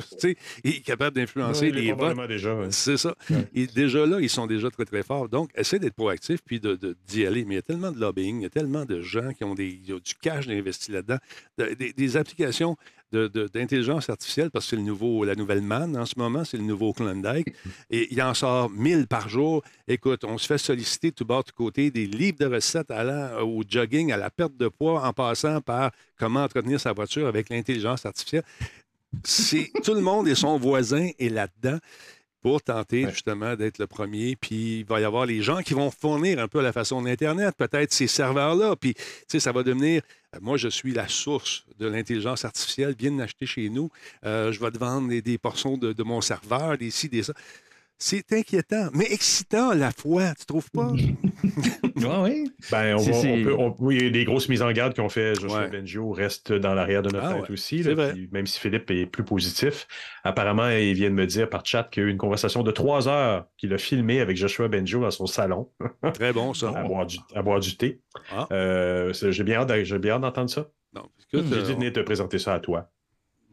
il 0.63 0.75
est 0.75 0.79
capable 0.81 1.15
d'influencer 1.15 1.71
les 1.71 1.91
votes. 1.91 2.27
déjà. 2.27 2.55
C'est 2.71 2.97
ça. 2.97 3.15
Et 3.53 3.67
déjà 3.67 4.05
là, 4.05 4.19
ils 4.19 4.29
sont 4.29 4.47
déjà 4.47 4.69
très, 4.71 4.85
très 4.85 5.03
forts. 5.03 5.29
Donc, 5.29 5.51
essaie 5.55 5.79
d'être 5.79 5.95
proactif 5.95 6.39
puis 6.45 6.59
de, 6.59 6.75
de- 6.75 6.95
d'y 7.07 7.25
aller. 7.25 7.45
Mais 7.45 7.55
il 7.55 7.57
y 7.57 7.59
a 7.59 7.63
tellement 7.63 7.91
de 7.91 7.99
lobbying, 7.99 8.39
il 8.39 8.43
y 8.43 8.45
a 8.45 8.49
tellement 8.49 8.85
de 8.85 9.01
gens 9.01 9.31
qui 9.33 9.43
ont, 9.43 9.53
des, 9.55 9.73
du 9.73 10.13
cash 10.21 10.47
d'investi 10.47 10.91
là-dedans, 10.91 11.17
de- 11.57 11.73
des, 11.73 11.93
des 11.93 12.17
applications 12.17 12.77
d'intelligence 13.53 14.09
artificielle, 14.09 14.51
parce 14.51 14.65
que 14.65 14.69
c'est 14.71 14.75
le 14.75 14.81
nouveau, 14.81 15.23
la 15.23 15.35
nouvelle 15.35 15.61
manne 15.61 15.97
en 15.97 16.05
ce 16.05 16.13
moment, 16.17 16.43
c'est 16.45 16.57
le 16.57 16.63
nouveau 16.63 16.93
Klondike. 16.93 17.53
Et 17.89 18.07
il 18.11 18.21
en 18.21 18.33
sort 18.33 18.69
1000 18.69 19.07
par 19.07 19.29
jour. 19.29 19.63
Écoute, 19.87 20.23
on 20.23 20.37
se 20.37 20.47
fait 20.47 20.57
solliciter 20.57 21.11
tout 21.11 21.25
bas, 21.25 21.41
tout 21.43 21.53
côté, 21.55 21.91
des 21.91 22.05
livres 22.05 22.37
de 22.39 22.45
recettes 22.45 22.91
allant 22.91 23.41
au 23.45 23.63
jogging, 23.67 24.11
à 24.11 24.17
la 24.17 24.29
perte 24.29 24.55
de 24.57 24.67
poids, 24.67 25.05
en 25.05 25.13
passant 25.13 25.61
par 25.61 25.91
comment 26.17 26.43
entretenir 26.43 26.79
sa 26.79 26.93
voiture 26.93 27.27
avec 27.27 27.49
l'intelligence 27.49 28.05
artificielle. 28.05 28.43
C'est, 29.23 29.71
tout 29.83 29.93
le 29.93 30.01
monde 30.01 30.27
et 30.27 30.35
son 30.35 30.57
voisin 30.57 31.09
est 31.17 31.29
là-dedans 31.29 31.79
pour 32.45 32.61
tenter 32.61 33.05
Ouais. 33.05 33.11
justement 33.11 33.55
d'être 33.55 33.79
le 33.79 33.87
premier. 33.87 34.35
Puis 34.35 34.81
il 34.81 34.85
va 34.85 35.01
y 35.01 35.03
avoir 35.03 35.25
les 35.25 35.41
gens 35.41 35.63
qui 35.63 35.73
vont 35.73 35.89
fournir 35.89 36.37
un 36.37 36.47
peu 36.47 36.61
la 36.61 36.71
façon 36.71 37.01
d'Internet, 37.01 37.55
peut-être 37.57 37.91
ces 37.91 38.05
serveurs-là. 38.05 38.75
Puis, 38.75 38.93
tu 38.93 39.01
sais, 39.27 39.39
ça 39.39 39.51
va 39.51 39.63
devenir, 39.63 40.03
euh, 40.35 40.37
moi, 40.43 40.55
je 40.55 40.67
suis 40.67 40.93
la 40.93 41.07
source 41.07 41.65
de 41.79 41.87
l'intelligence 41.87 42.45
artificielle, 42.45 42.93
viens 42.99 43.17
acheter 43.17 43.47
chez 43.47 43.67
nous. 43.69 43.89
Euh, 44.25 44.51
je 44.51 44.59
vais 44.59 44.69
te 44.69 44.77
vendre 44.77 45.09
des, 45.09 45.23
des 45.23 45.39
portions 45.39 45.75
de, 45.75 45.91
de 45.91 46.03
mon 46.03 46.21
serveur, 46.21 46.77
des 46.77 46.91
ci, 46.91 47.09
des 47.09 47.23
ça. 47.23 47.33
C'est 47.97 48.33
inquiétant, 48.33 48.89
mais 48.93 49.05
excitant 49.11 49.69
à 49.69 49.75
la 49.75 49.91
fois, 49.91 50.33
tu 50.37 50.45
trouves 50.45 50.69
pas? 50.71 50.91
Oui, 51.97 52.03
oui. 52.23 52.51
Ben, 52.71 52.95
on 52.95 52.99
C'est- 52.99 53.11
va- 53.11 53.17
on 53.17 53.21
c'est- 53.21 53.43
peut- 53.43 53.55
on- 53.57 53.75
oui, 53.79 53.95
il 53.99 54.03
y 54.03 54.07
a 54.07 54.09
des 54.09 54.25
grosses 54.25 54.49
mises 54.49 54.61
en 54.61 54.71
garde 54.71 54.93
qui 54.93 54.99
ont 55.01 55.07
fait 55.09 55.33
Joshua 55.39 55.61
Ouais. 55.61 55.69
Bengio 55.69 56.11
reste 56.11 56.51
dans 56.51 56.73
l'arrière 56.75 57.01
de 57.01 57.09
notre 57.09 57.25
Ah 57.25 57.33
tête 57.35 57.43
ouais, 57.43 57.51
aussi. 57.51 57.81
là, 57.83 57.93
vrai. 57.93 58.11
puis 58.13 58.27
même 58.33 58.45
si 58.45 58.59
Philippe 58.59 58.91
est 58.91 59.05
plus 59.05 59.23
positif, 59.23 59.87
apparemment, 60.23 60.67
il 60.69 60.93
vient 60.93 61.09
de 61.09 61.15
me 61.15 61.25
dire 61.25 61.49
par 61.49 61.65
chat 61.65 61.83
qu'il 61.89 62.03
y 62.03 62.05
a 62.05 62.09
eu 62.09 62.11
une 62.11 62.17
conversation 62.17 62.63
de 62.63 62.71
trois 62.71 63.07
heures 63.07 63.45
qu'il 63.57 63.73
a 63.73 63.77
filmée 63.77 64.19
avec 64.19 64.35
Joshua 64.35 64.67
Benjo 64.67 65.01
dans 65.01 65.11
son 65.11 65.25
salon 65.25 65.69
Très 66.13 66.33
bon, 66.33 66.53
ça. 66.53 66.69
à, 66.75 66.83
boire 66.83 67.05
du, 67.05 67.17
à 67.33 67.41
boire 67.41 67.59
du 67.61 67.77
thé. 67.77 68.01
Ah. 68.31 68.47
Euh, 68.51 69.13
j'ai 69.13 69.43
bien 69.43 69.61
hâte 69.61 70.21
d'entendre 70.21 70.49
ça. 70.49 70.69
Non, 70.93 71.03
J'ai 71.33 71.39
euh, 71.39 71.43
dit 71.43 71.49
de 71.49 71.55
venir 71.61 71.93
te 71.93 72.01
présenter 72.01 72.39
ça 72.39 72.53
à 72.55 72.59
toi. 72.59 72.89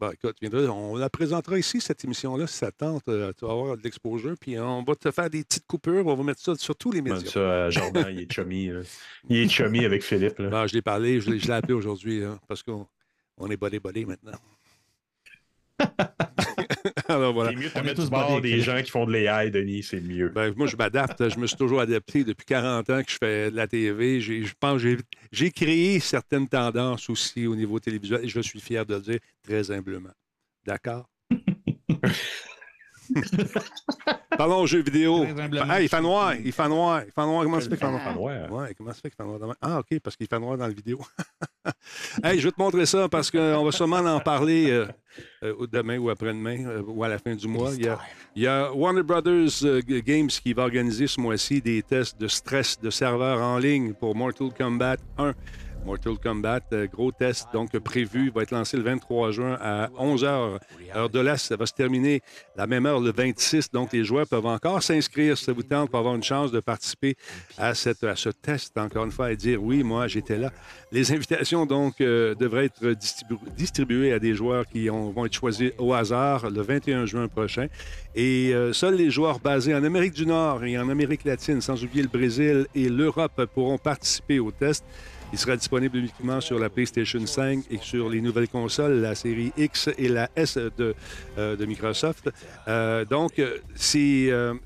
Bah, 0.03 0.11
écoute, 0.13 0.35
on 0.69 0.97
la 0.97 1.09
présentera 1.09 1.57
ici, 1.57 1.79
cette 1.79 2.03
émission-là, 2.03 2.45
si 2.45 2.57
ça 2.57 2.73
te 2.73 2.79
tente. 2.79 3.03
euh, 3.07 3.31
tu 3.39 3.45
vas 3.45 3.51
avoir 3.53 3.77
de 3.77 3.83
l'exposure, 3.83 4.35
puis 4.37 4.59
on 4.59 4.83
va 4.83 4.95
te 4.95 5.09
faire 5.11 5.29
des 5.29 5.45
petites 5.45 5.65
coupures. 5.65 6.05
On 6.05 6.15
va 6.15 6.23
mettre 6.23 6.41
ça 6.41 6.55
sur 6.55 6.75
tous 6.75 6.91
les 6.91 7.01
médias. 7.01 7.25
ça, 7.31 7.39
euh, 7.39 7.71
Jordan, 7.71 8.07
il 8.11 8.19
est 8.19 8.29
chummy. 8.29 8.67
là. 8.67 8.81
Il 9.29 9.37
est 9.37 9.47
chummy 9.47 9.85
avec 9.85 10.03
Philippe. 10.03 10.39
là. 10.39 10.49
Bah, 10.49 10.67
je 10.67 10.73
l'ai 10.73 10.81
parlé, 10.81 11.21
je 11.21 11.29
l'ai 11.29 11.51
appelé 11.51 11.73
aujourd'hui, 11.73 12.21
parce 12.49 12.61
qu'on 12.63 12.85
on 13.37 13.49
est 13.49 13.55
bodé-bodé 13.55 14.03
maintenant. 14.05 14.39
Alors 17.07 17.33
voilà. 17.33 17.51
C'est 17.51 17.55
mieux 17.57 17.69
de 17.69 17.73
te 17.73 17.79
mettre 17.79 17.95
tous 17.95 18.03
du 18.05 18.09
bord 18.09 18.41
des 18.41 18.59
gens 18.61 18.81
qui 18.81 18.91
font 18.91 19.05
de 19.05 19.11
l'AI, 19.13 19.49
Denis, 19.51 19.83
c'est 19.83 20.01
mieux. 20.01 20.29
Ben, 20.29 20.53
moi, 20.55 20.67
je 20.67 20.75
m'adapte. 20.75 21.29
Je 21.29 21.37
me 21.39 21.47
suis 21.47 21.57
toujours 21.57 21.79
adapté 21.81 22.23
depuis 22.23 22.45
40 22.45 22.89
ans 22.89 23.01
que 23.03 23.11
je 23.11 23.17
fais 23.17 23.51
de 23.51 23.55
la 23.55 23.67
TV. 23.67 24.19
J'ai- 24.21 24.43
Je 24.43 24.53
pense 24.59 24.81
que 24.81 24.89
j'ai- 24.89 24.97
j'ai 25.31 25.51
créé 25.51 25.99
certaines 25.99 26.47
tendances 26.47 27.09
aussi 27.09 27.47
au 27.47 27.55
niveau 27.55 27.79
télévisuel 27.79 28.21
et 28.23 28.27
je 28.27 28.39
suis 28.41 28.59
fier 28.59 28.85
de 28.85 28.95
le 28.95 29.01
dire 29.01 29.19
très 29.43 29.71
humblement. 29.71 30.11
D'accord? 30.65 31.09
Parlons 34.37 34.61
aux 34.61 34.67
jeux 34.67 34.81
vidéo. 34.81 35.25
Ah, 35.67 35.81
il 35.81 35.89
fait 35.89 36.01
noir. 36.01 36.35
Il 36.35 36.51
fait 36.51 36.67
noir. 36.67 37.03
Il 37.05 37.11
fait 37.11 37.25
noir. 37.25 37.43
Comment 37.43 37.59
ça 37.59 37.69
fait 37.69 37.77
qu'il 37.77 37.85
fait 37.85 37.91
noir? 37.91 38.01
Ah, 38.05 38.53
ouais. 38.53 38.75
Comment 38.77 38.93
ça 38.93 38.99
fait 39.01 39.09
qu'il 39.09 39.17
fait 39.17 39.23
noir 39.23 39.39
demain? 39.39 39.55
Ah, 39.61 39.79
OK, 39.79 39.99
parce 39.99 40.15
qu'il 40.15 40.27
fait 40.27 40.39
noir 40.39 40.57
dans 40.57 40.67
la 40.67 40.73
vidéo. 40.73 40.99
hey, 42.23 42.39
je 42.39 42.45
vais 42.47 42.51
te 42.51 42.59
montrer 42.61 42.85
ça 42.85 43.07
parce 43.09 43.29
qu'on 43.29 43.63
va 43.63 43.71
sûrement 43.71 43.97
en 43.97 44.19
parler 44.19 44.71
euh, 44.71 44.87
euh, 45.43 45.67
demain 45.71 45.97
ou 45.97 46.09
après-demain 46.09 46.65
euh, 46.65 46.83
ou 46.87 47.03
à 47.03 47.09
la 47.09 47.19
fin 47.19 47.35
du 47.35 47.47
mois. 47.47 47.71
Il 47.75 47.85
y 47.85 47.87
a, 47.87 47.99
il 48.35 48.43
y 48.43 48.47
a 48.47 48.73
Warner 48.73 49.03
Brothers 49.03 49.63
euh, 49.63 49.81
Games 49.85 50.27
qui 50.27 50.53
va 50.53 50.63
organiser 50.63 51.07
ce 51.07 51.19
mois-ci 51.19 51.61
des 51.61 51.83
tests 51.83 52.19
de 52.19 52.27
stress 52.27 52.79
de 52.79 52.89
serveurs 52.89 53.41
en 53.41 53.57
ligne 53.57 53.93
pour 53.93 54.15
Mortal 54.15 54.49
Kombat 54.57 54.97
1. 55.17 55.33
Mortal 55.85 56.17
Kombat, 56.17 56.61
euh, 56.71 56.87
gros 56.87 57.11
test 57.11 57.47
donc 57.53 57.77
prévu, 57.79 58.31
va 58.33 58.43
être 58.43 58.51
lancé 58.51 58.77
le 58.77 58.83
23 58.83 59.31
juin 59.31 59.57
à 59.61 59.89
11h, 59.99 60.57
heure 60.95 61.09
de 61.09 61.19
l'Est. 61.19 61.37
Ça 61.47 61.55
va 61.57 61.65
se 61.65 61.73
terminer 61.73 62.21
la 62.55 62.67
même 62.67 62.85
heure 62.85 62.99
le 63.01 63.11
26. 63.11 63.69
Donc, 63.71 63.91
les 63.91 64.03
joueurs 64.03 64.25
peuvent 64.27 64.45
encore 64.45 64.81
s'inscrire 64.81 65.37
si 65.37 65.43
ça 65.43 65.51
vous 65.53 65.63
tente 65.63 65.89
pour 65.89 65.99
avoir 65.99 66.15
une 66.15 66.23
chance 66.23 66.51
de 66.51 66.59
participer 66.61 67.15
à, 67.57 67.73
cette, 67.73 68.05
ce 68.15 68.29
test, 68.29 68.77
encore 68.77 69.05
une 69.05 69.11
fois, 69.11 69.31
et 69.31 69.35
dire 69.35 69.61
oui, 69.61 69.83
moi, 69.83 70.07
j'étais 70.07 70.37
là. 70.37 70.51
Les 70.91 71.11
invitations, 71.11 71.65
donc, 71.65 71.99
euh, 72.01 72.33
devraient 72.35 72.65
être 72.65 72.85
distribu- 72.93 73.37
distribuées 73.57 74.13
à 74.13 74.19
des 74.19 74.35
joueurs 74.35 74.65
qui 74.65 74.89
ont- 74.89 75.11
vont 75.11 75.25
être 75.25 75.33
choisis 75.33 75.71
au 75.77 75.93
hasard 75.93 76.49
le 76.49 76.61
21 76.61 77.05
juin 77.05 77.27
prochain. 77.27 77.67
Et 78.15 78.51
euh, 78.53 78.71
seuls 78.73 78.95
les 78.95 79.09
joueurs 79.09 79.39
basés 79.39 79.75
en 79.75 79.83
Amérique 79.83 80.13
du 80.13 80.25
Nord 80.25 80.63
et 80.63 80.77
en 80.77 80.87
Amérique 80.89 81.25
latine, 81.25 81.59
sans 81.61 81.83
oublier 81.83 82.03
le 82.03 82.09
Brésil 82.09 82.67
et 82.73 82.87
l'Europe, 82.89 83.45
pourront 83.53 83.77
participer 83.77 84.39
au 84.39 84.51
test. 84.51 84.85
Il 85.33 85.39
sera 85.39 85.57
disponible 85.57 85.97
uniquement 85.97 86.39
sur 86.41 86.59
la 86.59 86.69
PlayStation 86.69 87.25
5 87.25 87.63
et 87.71 87.79
sur 87.81 88.07
les 88.07 88.21
nouvelles 88.21 88.47
consoles, 88.47 89.01
la 89.01 89.15
série 89.15 89.51
X 89.57 89.89
et 89.97 90.07
la 90.07 90.29
S 90.35 90.59
de, 90.77 90.93
euh, 91.39 91.65
Microsoft. 91.65 92.29
Euh, 92.67 93.03
donc, 93.03 93.39
euh, 93.39 93.57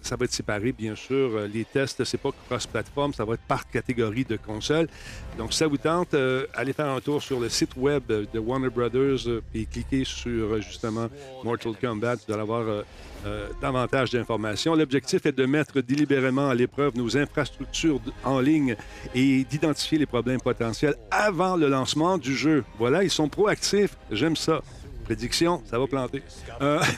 ça 0.01 0.17
va 0.17 0.25
être 0.25 0.33
séparé, 0.33 0.73
bien 0.73 0.93
sûr. 0.93 1.39
Les 1.53 1.63
tests, 1.63 2.03
c'est 2.03 2.17
pas 2.17 2.31
cross-platform, 2.49 3.13
ça 3.13 3.23
va 3.23 3.35
être 3.35 3.47
par 3.47 3.69
catégorie 3.69 4.25
de 4.25 4.35
consoles. 4.35 4.89
Donc, 5.37 5.53
si 5.53 5.59
ça 5.59 5.67
vous 5.67 5.77
tente, 5.77 6.13
allez 6.53 6.73
faire 6.73 6.89
un 6.89 6.99
tour 6.99 7.23
sur 7.23 7.39
le 7.39 7.47
site 7.47 7.77
web 7.77 8.03
de 8.07 8.37
Warner 8.37 8.69
Brothers 8.69 9.41
et 9.55 9.65
cliquez 9.65 10.03
sur, 10.03 10.61
justement, 10.61 11.07
Mortal 11.45 11.75
Kombat. 11.79 12.17
Vous 12.27 12.33
allez 12.33 12.41
avoir 12.41 12.83
euh, 13.25 13.47
davantage 13.61 14.11
d'informations. 14.11 14.75
L'objectif 14.75 15.25
est 15.25 15.31
de 15.37 15.45
mettre 15.45 15.81
délibérément 15.81 16.49
à 16.49 16.55
l'épreuve 16.55 16.95
nos 16.95 17.17
infrastructures 17.17 17.99
en 18.23 18.39
ligne 18.39 18.75
et 19.15 19.43
d'identifier 19.43 19.97
les 19.97 20.05
problèmes 20.05 20.41
potentiels 20.41 20.95
avant 21.11 21.55
le 21.55 21.67
lancement 21.67 22.17
du 22.17 22.35
jeu. 22.35 22.63
Voilà, 22.77 23.03
ils 23.03 23.09
sont 23.11 23.29
proactifs. 23.29 23.95
J'aime 24.11 24.35
ça. 24.35 24.61
Prédiction, 25.05 25.63
ça 25.69 25.79
va 25.79 25.87
planter. 25.87 26.21
Euh, 26.61 26.81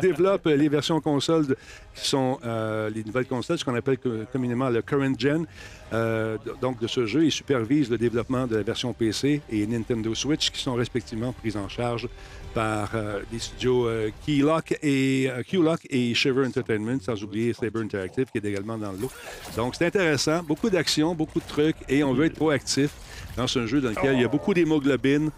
développe 0.00 0.46
les 0.46 0.68
versions 0.70 0.98
consoles 1.02 1.54
qui 1.94 2.08
sont 2.08 2.38
euh, 2.42 2.88
les 2.88 3.04
nouvelles 3.04 3.26
consoles, 3.26 3.58
ce 3.58 3.66
qu'on 3.66 3.74
appelle 3.74 3.98
co- 3.98 4.10
communément 4.32 4.70
le 4.70 4.80
current 4.80 5.14
gen. 5.18 5.44
euh, 5.92 6.38
donc 6.62 6.80
de 6.80 6.86
ce 6.86 7.04
jeu 7.04 7.26
et 7.26 7.30
supervise 7.30 7.90
le 7.90 7.98
développement 7.98 8.46
de 8.46 8.56
la 8.56 8.62
version 8.62 8.94
PC 8.94 9.42
et 9.50 9.66
Nintendo 9.66 10.14
Switch 10.14 10.50
qui 10.50 10.58
sont 10.62 10.72
respectivement 10.72 11.32
prises 11.32 11.58
en 11.58 11.68
charge 11.68 12.08
par 12.54 12.90
euh, 12.94 13.20
les 13.32 13.38
studios 13.38 13.86
euh, 13.88 14.10
Keylock 14.26 14.76
et 14.82 15.28
euh, 15.30 15.42
Qlock 15.42 15.80
et 15.90 16.14
Shiver 16.14 16.46
Entertainment, 16.46 16.98
sans 17.00 17.22
oublier 17.22 17.52
Saber 17.52 17.80
Interactive 17.80 18.26
qui 18.32 18.38
est 18.38 18.44
également 18.44 18.78
dans 18.78 18.92
le 18.92 18.98
lot. 18.98 19.10
Donc 19.56 19.74
c'est 19.76 19.86
intéressant, 19.86 20.42
beaucoup 20.42 20.70
d'action, 20.70 21.14
beaucoup 21.14 21.40
de 21.40 21.46
trucs 21.46 21.76
et 21.88 22.02
on 22.04 22.12
veut 22.14 22.26
être 22.26 22.34
proactif 22.34 22.90
dans 23.36 23.46
ce 23.46 23.66
jeu 23.66 23.80
dans 23.80 23.88
lequel 23.90 24.16
il 24.16 24.20
y 24.20 24.24
a 24.24 24.28
beaucoup 24.28 24.52
d'hémoglobine 24.52 25.30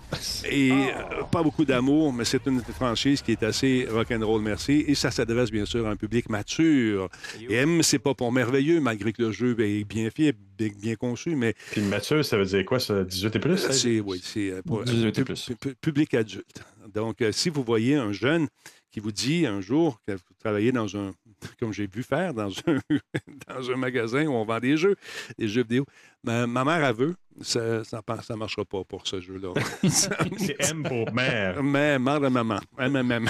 et 0.51 0.71
euh, 0.73 1.23
pas 1.31 1.43
beaucoup 1.43 1.65
d'amour, 1.65 2.13
mais 2.13 2.25
c'est 2.25 2.45
une 2.47 2.61
franchise 2.61 3.23
qui 3.23 3.33
est 3.33 3.43
assez 3.43 3.87
rock'n'roll, 3.91 4.43
merci. 4.43 4.85
Et 4.89 4.95
ça 4.97 5.11
s'adresse 5.13 5.51
bien 5.51 5.65
sûr 5.65 5.87
à 5.87 5.91
un 5.91 5.97
public 5.97 6.29
mature. 6.29 7.09
Et 7.49 7.55
M, 7.55 7.83
c'est 7.83 7.99
pas 8.01 8.15
pour 8.15 8.33
merveilleux, 8.33 8.81
malgré 8.81 9.13
que 9.13 9.23
le 9.23 9.33
jeu 9.33 9.55
est 9.61 9.85
bien 9.85 10.11
fait, 10.11 10.35
bien, 10.59 10.95
conçu, 10.97 11.37
mais 11.37 11.55
Puis 11.71 11.83
mature, 11.83 12.25
ça 12.25 12.37
veut 12.37 12.45
dire 12.47 12.65
quoi, 12.65 12.81
ça? 12.81 13.05
18 13.05 13.37
et 13.37 13.39
plus? 13.39 13.59
c'est 13.71 14.01
oui, 14.01 14.21
c'est 14.25 14.51
euh, 14.51 14.63
pour 14.67 14.83
18 14.83 15.19
et 15.19 15.25
plus. 15.25 15.47
pu- 15.47 15.55
pu- 15.57 15.75
public 15.81 16.15
adulte. 16.15 16.63
Donc, 16.95 17.21
euh, 17.21 17.33
si 17.33 17.51
vous 17.51 17.65
voyez 17.65 17.97
un 17.97 18.13
jeune 18.13 18.49
qui 18.91 19.01
vous 19.01 19.11
dit 19.11 19.45
un 19.45 19.61
jour 19.61 20.01
que 20.07 20.13
vous 20.13 20.35
travaillez 20.39 20.71
dans 20.71 20.97
un, 20.97 21.13
comme 21.59 21.73
j'ai 21.73 21.89
vu 21.89 22.05
faire, 22.05 22.33
dans 22.33 22.51
un, 22.67 22.79
dans 23.49 23.71
un 23.71 23.77
magasin 23.77 24.27
où 24.27 24.33
on 24.33 24.45
vend 24.45 24.61
des 24.61 24.77
jeux, 24.77 24.97
des 25.37 25.49
jeux 25.49 25.63
vidéo, 25.63 25.85
ma, 26.25 26.47
ma 26.47 26.65
mère, 26.65 26.85
elle 26.85 26.97
veut, 26.97 27.15
ça 27.41 27.83
ne 28.31 28.37
marchera 28.37 28.65
pas 28.65 28.85
pour 28.85 29.07
ce 29.07 29.21
jeu-là. 29.21 29.53
C'est 29.89 30.71
M 30.71 30.83
pour 30.83 31.13
mère. 31.13 31.63
Mais 31.63 31.99
mère 31.99 32.21
de 32.21 32.29
maman. 32.29 32.61
MMM. 32.79 33.29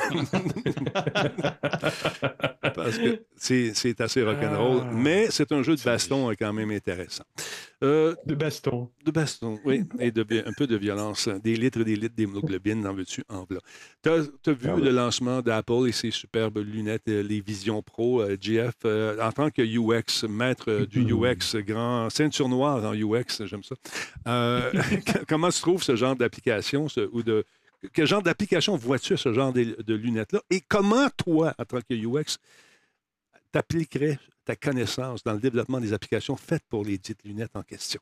Parce 2.74 2.98
que 2.98 3.22
c'est 3.36 4.00
assez 4.00 4.22
rock'n'roll. 4.22 4.82
Ah. 4.82 4.90
Mais 4.92 5.26
c'est 5.30 5.52
un 5.52 5.62
jeu 5.62 5.76
de 5.76 5.82
baston 5.82 6.30
quand 6.38 6.52
même 6.52 6.70
intéressant. 6.70 7.24
Euh, 7.82 8.14
De 8.24 8.34
baston. 8.34 8.90
de 9.04 9.10
baston, 9.10 9.58
oui. 9.64 9.82
Et 10.00 10.10
de, 10.10 10.22
un 10.46 10.52
peu 10.56 10.66
de 10.66 10.76
violence. 10.76 11.28
Des 11.42 11.56
litres 11.56 11.80
et 11.80 11.84
des 11.84 11.96
litres 11.96 12.14
d'hémoglobine, 12.16 12.86
en 12.86 12.94
veux-tu, 12.94 13.22
en 13.28 13.44
voilà. 13.48 13.60
Tu 14.02 14.08
as, 14.10 14.52
vu 14.52 14.68
Ah 14.68 14.76
le 14.76 14.90
lancement 14.90 15.42
d'Apple 15.42 15.88
et 15.88 15.92
ses 15.92 16.10
superbes 16.10 16.58
lunettes, 16.58 17.08
euh, 17.08 17.22
les 17.22 17.40
Vision 17.40 17.82
Pro, 17.82 18.22
GF, 18.40 18.74
euh, 18.84 19.20
en 19.20 19.32
tant 19.32 19.50
que 19.50 19.62
UX, 19.62 20.26
maître 20.28 20.86
du 20.90 21.12
UX, 21.12 21.56
grand 21.56 22.08
ceinture 22.10 22.48
noire 22.48 22.80
en 22.84 22.94
UX, 22.94 23.44
j'aime 23.46 23.62
ça. 23.62 23.74
Euh, 24.26 24.72
comment 25.28 25.50
se 25.50 25.60
trouve 25.60 25.82
ce 25.82 25.96
genre 25.96 26.16
d'application 26.16 26.86
ou 27.12 27.22
de 27.22 27.44
quel 27.92 28.06
genre 28.06 28.22
d'application 28.22 28.76
vois-tu 28.76 29.16
ce 29.16 29.32
genre 29.32 29.52
de, 29.52 29.76
de 29.82 29.94
lunettes-là? 29.94 30.40
Et 30.50 30.60
comment, 30.60 31.08
toi, 31.10 31.54
en 31.58 31.64
tant 31.64 31.80
que 31.80 31.94
UX, 31.94 32.38
t'appliquerais 33.52 34.18
ta 34.44 34.56
connaissance 34.56 35.22
dans 35.22 35.34
le 35.34 35.38
développement 35.38 35.80
des 35.80 35.92
applications 35.92 36.36
faites 36.36 36.64
pour 36.68 36.84
les 36.84 36.98
dites 36.98 37.22
lunettes 37.24 37.54
en 37.54 37.62
question? 37.62 38.00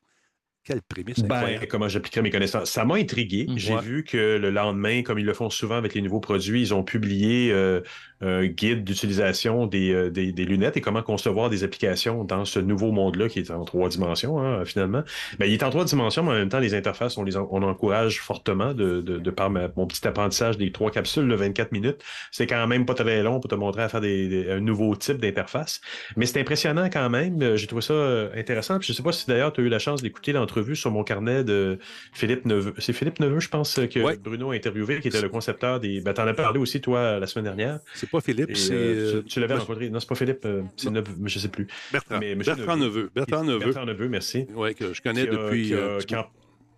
Quelle 0.64 0.80
prémisse 0.82 1.18
Ben, 1.24 1.58
comment 1.68 1.88
j'appliquerai 1.88 2.22
mes 2.22 2.30
connaissances? 2.30 2.70
Ça 2.70 2.84
m'a 2.84 2.94
intrigué. 2.94 3.46
Mm. 3.48 3.58
J'ai 3.58 3.74
Ouais. 3.74 3.80
vu 3.82 4.04
que 4.04 4.36
le 4.38 4.50
lendemain, 4.50 5.02
comme 5.02 5.18
ils 5.18 5.24
le 5.26 5.34
font 5.34 5.50
souvent 5.50 5.74
avec 5.74 5.92
les 5.94 6.02
nouveaux 6.02 6.20
produits, 6.20 6.60
ils 6.62 6.72
ont 6.72 6.84
publié 6.84 7.50
euh, 7.52 7.80
un 8.20 8.46
guide 8.46 8.84
d'utilisation 8.84 9.66
des, 9.66 9.92
euh, 9.92 10.08
des, 10.10 10.30
des 10.30 10.44
lunettes 10.44 10.76
et 10.76 10.80
comment 10.80 11.02
concevoir 11.02 11.50
des 11.50 11.64
applications 11.64 12.22
dans 12.22 12.44
ce 12.44 12.60
nouveau 12.60 12.92
monde-là 12.92 13.28
qui 13.28 13.40
est 13.40 13.50
en 13.50 13.64
trois 13.64 13.88
dimensions, 13.88 14.38
hein, 14.38 14.64
finalement. 14.64 15.02
Ben, 15.40 15.46
il 15.46 15.52
est 15.54 15.64
en 15.64 15.70
trois 15.70 15.84
dimensions, 15.84 16.22
mais 16.22 16.30
en 16.30 16.34
même 16.34 16.48
temps, 16.48 16.60
les 16.60 16.74
interfaces, 16.74 17.18
on 17.18 17.24
les 17.24 17.36
en- 17.36 17.48
on 17.50 17.62
encourage 17.64 18.20
fortement 18.20 18.72
de, 18.72 19.00
de, 19.00 19.18
de 19.18 19.30
par 19.32 19.50
ma- 19.50 19.68
mon 19.76 19.88
petit 19.88 20.06
apprentissage 20.06 20.58
des 20.58 20.70
trois 20.70 20.92
capsules 20.92 21.26
de 21.26 21.34
24 21.34 21.72
minutes. 21.72 22.00
C'est 22.30 22.46
quand 22.46 22.64
même 22.68 22.86
pas 22.86 22.94
très 22.94 23.24
long 23.24 23.40
pour 23.40 23.50
te 23.50 23.56
montrer 23.56 23.82
à 23.82 23.88
faire 23.88 24.00
des, 24.00 24.28
des- 24.28 24.50
un 24.52 24.60
nouveau 24.60 24.94
type 24.94 25.16
d'interface. 25.18 25.80
Mais 26.16 26.26
c'est 26.26 26.38
impressionnant 26.38 26.88
quand 26.88 27.10
même. 27.10 27.56
J'ai 27.56 27.66
trouvé 27.66 27.82
ça 27.82 27.94
euh, 27.94 28.30
intéressant. 28.36 28.78
Puis 28.78 28.86
je 28.86 28.92
sais 28.92 29.02
pas 29.02 29.10
si 29.10 29.26
d'ailleurs 29.26 29.52
tu 29.52 29.60
as 29.60 29.64
eu 29.64 29.68
la 29.68 29.80
chance 29.80 30.02
d'écouter 30.02 30.32
sur 30.74 30.90
mon 30.90 31.04
carnet 31.04 31.44
de 31.44 31.78
Philippe 32.12 32.44
Neveu. 32.46 32.74
C'est 32.78 32.92
Philippe 32.92 33.20
Neveu, 33.20 33.40
je 33.40 33.48
pense, 33.48 33.74
que 33.90 34.00
Ouais. 34.00 34.16
Bruno 34.16 34.50
a 34.50 34.54
interviewé, 34.54 35.00
qui 35.00 35.08
était 35.08 35.20
le 35.22 35.28
concepteur 35.28 35.80
des. 35.80 36.00
Ben, 36.00 36.12
t'en 36.12 36.26
as 36.26 36.34
parlé 36.34 36.58
aussi, 36.58 36.80
toi, 36.80 37.18
la 37.18 37.26
semaine 37.26 37.44
dernière. 37.44 37.80
C'est 37.94 38.08
pas 38.10 38.20
Philippe, 38.20 38.56
c'est 38.56 38.72
euh, 38.74 38.76
euh, 39.16 39.22
tu, 39.22 39.28
tu 39.28 39.40
l'avais 39.40 39.54
monsieur 39.54 39.66
rencontré. 39.68 39.90
Non, 39.90 40.00
c'est 40.00 40.08
pas 40.08 40.14
Philippe, 40.14 40.44
euh, 40.44 40.62
c'est. 40.76 40.90
Neveu, 40.90 41.12
mais 41.18 41.28
je 41.28 41.38
sais 41.38 41.48
plus. 41.48 41.66
Bertrand. 41.92 42.18
mais 42.20 42.34
monsieur 42.34 42.54
Bertrand 42.54 42.76
Neveu. 42.76 43.10
Bertrand 43.14 43.44
Neveu. 43.44 43.58
Bertrand 43.66 43.86
Neveu, 43.86 44.08
merci. 44.08 44.46
Oui, 44.54 44.74
que 44.74 44.92
je 44.92 45.02
connais 45.02 45.22
Qui 45.22 45.28
a- 45.28 45.32
depuis. 45.32 45.66
qui 45.68 45.74
a- 45.74 45.76
euh, 45.76 46.00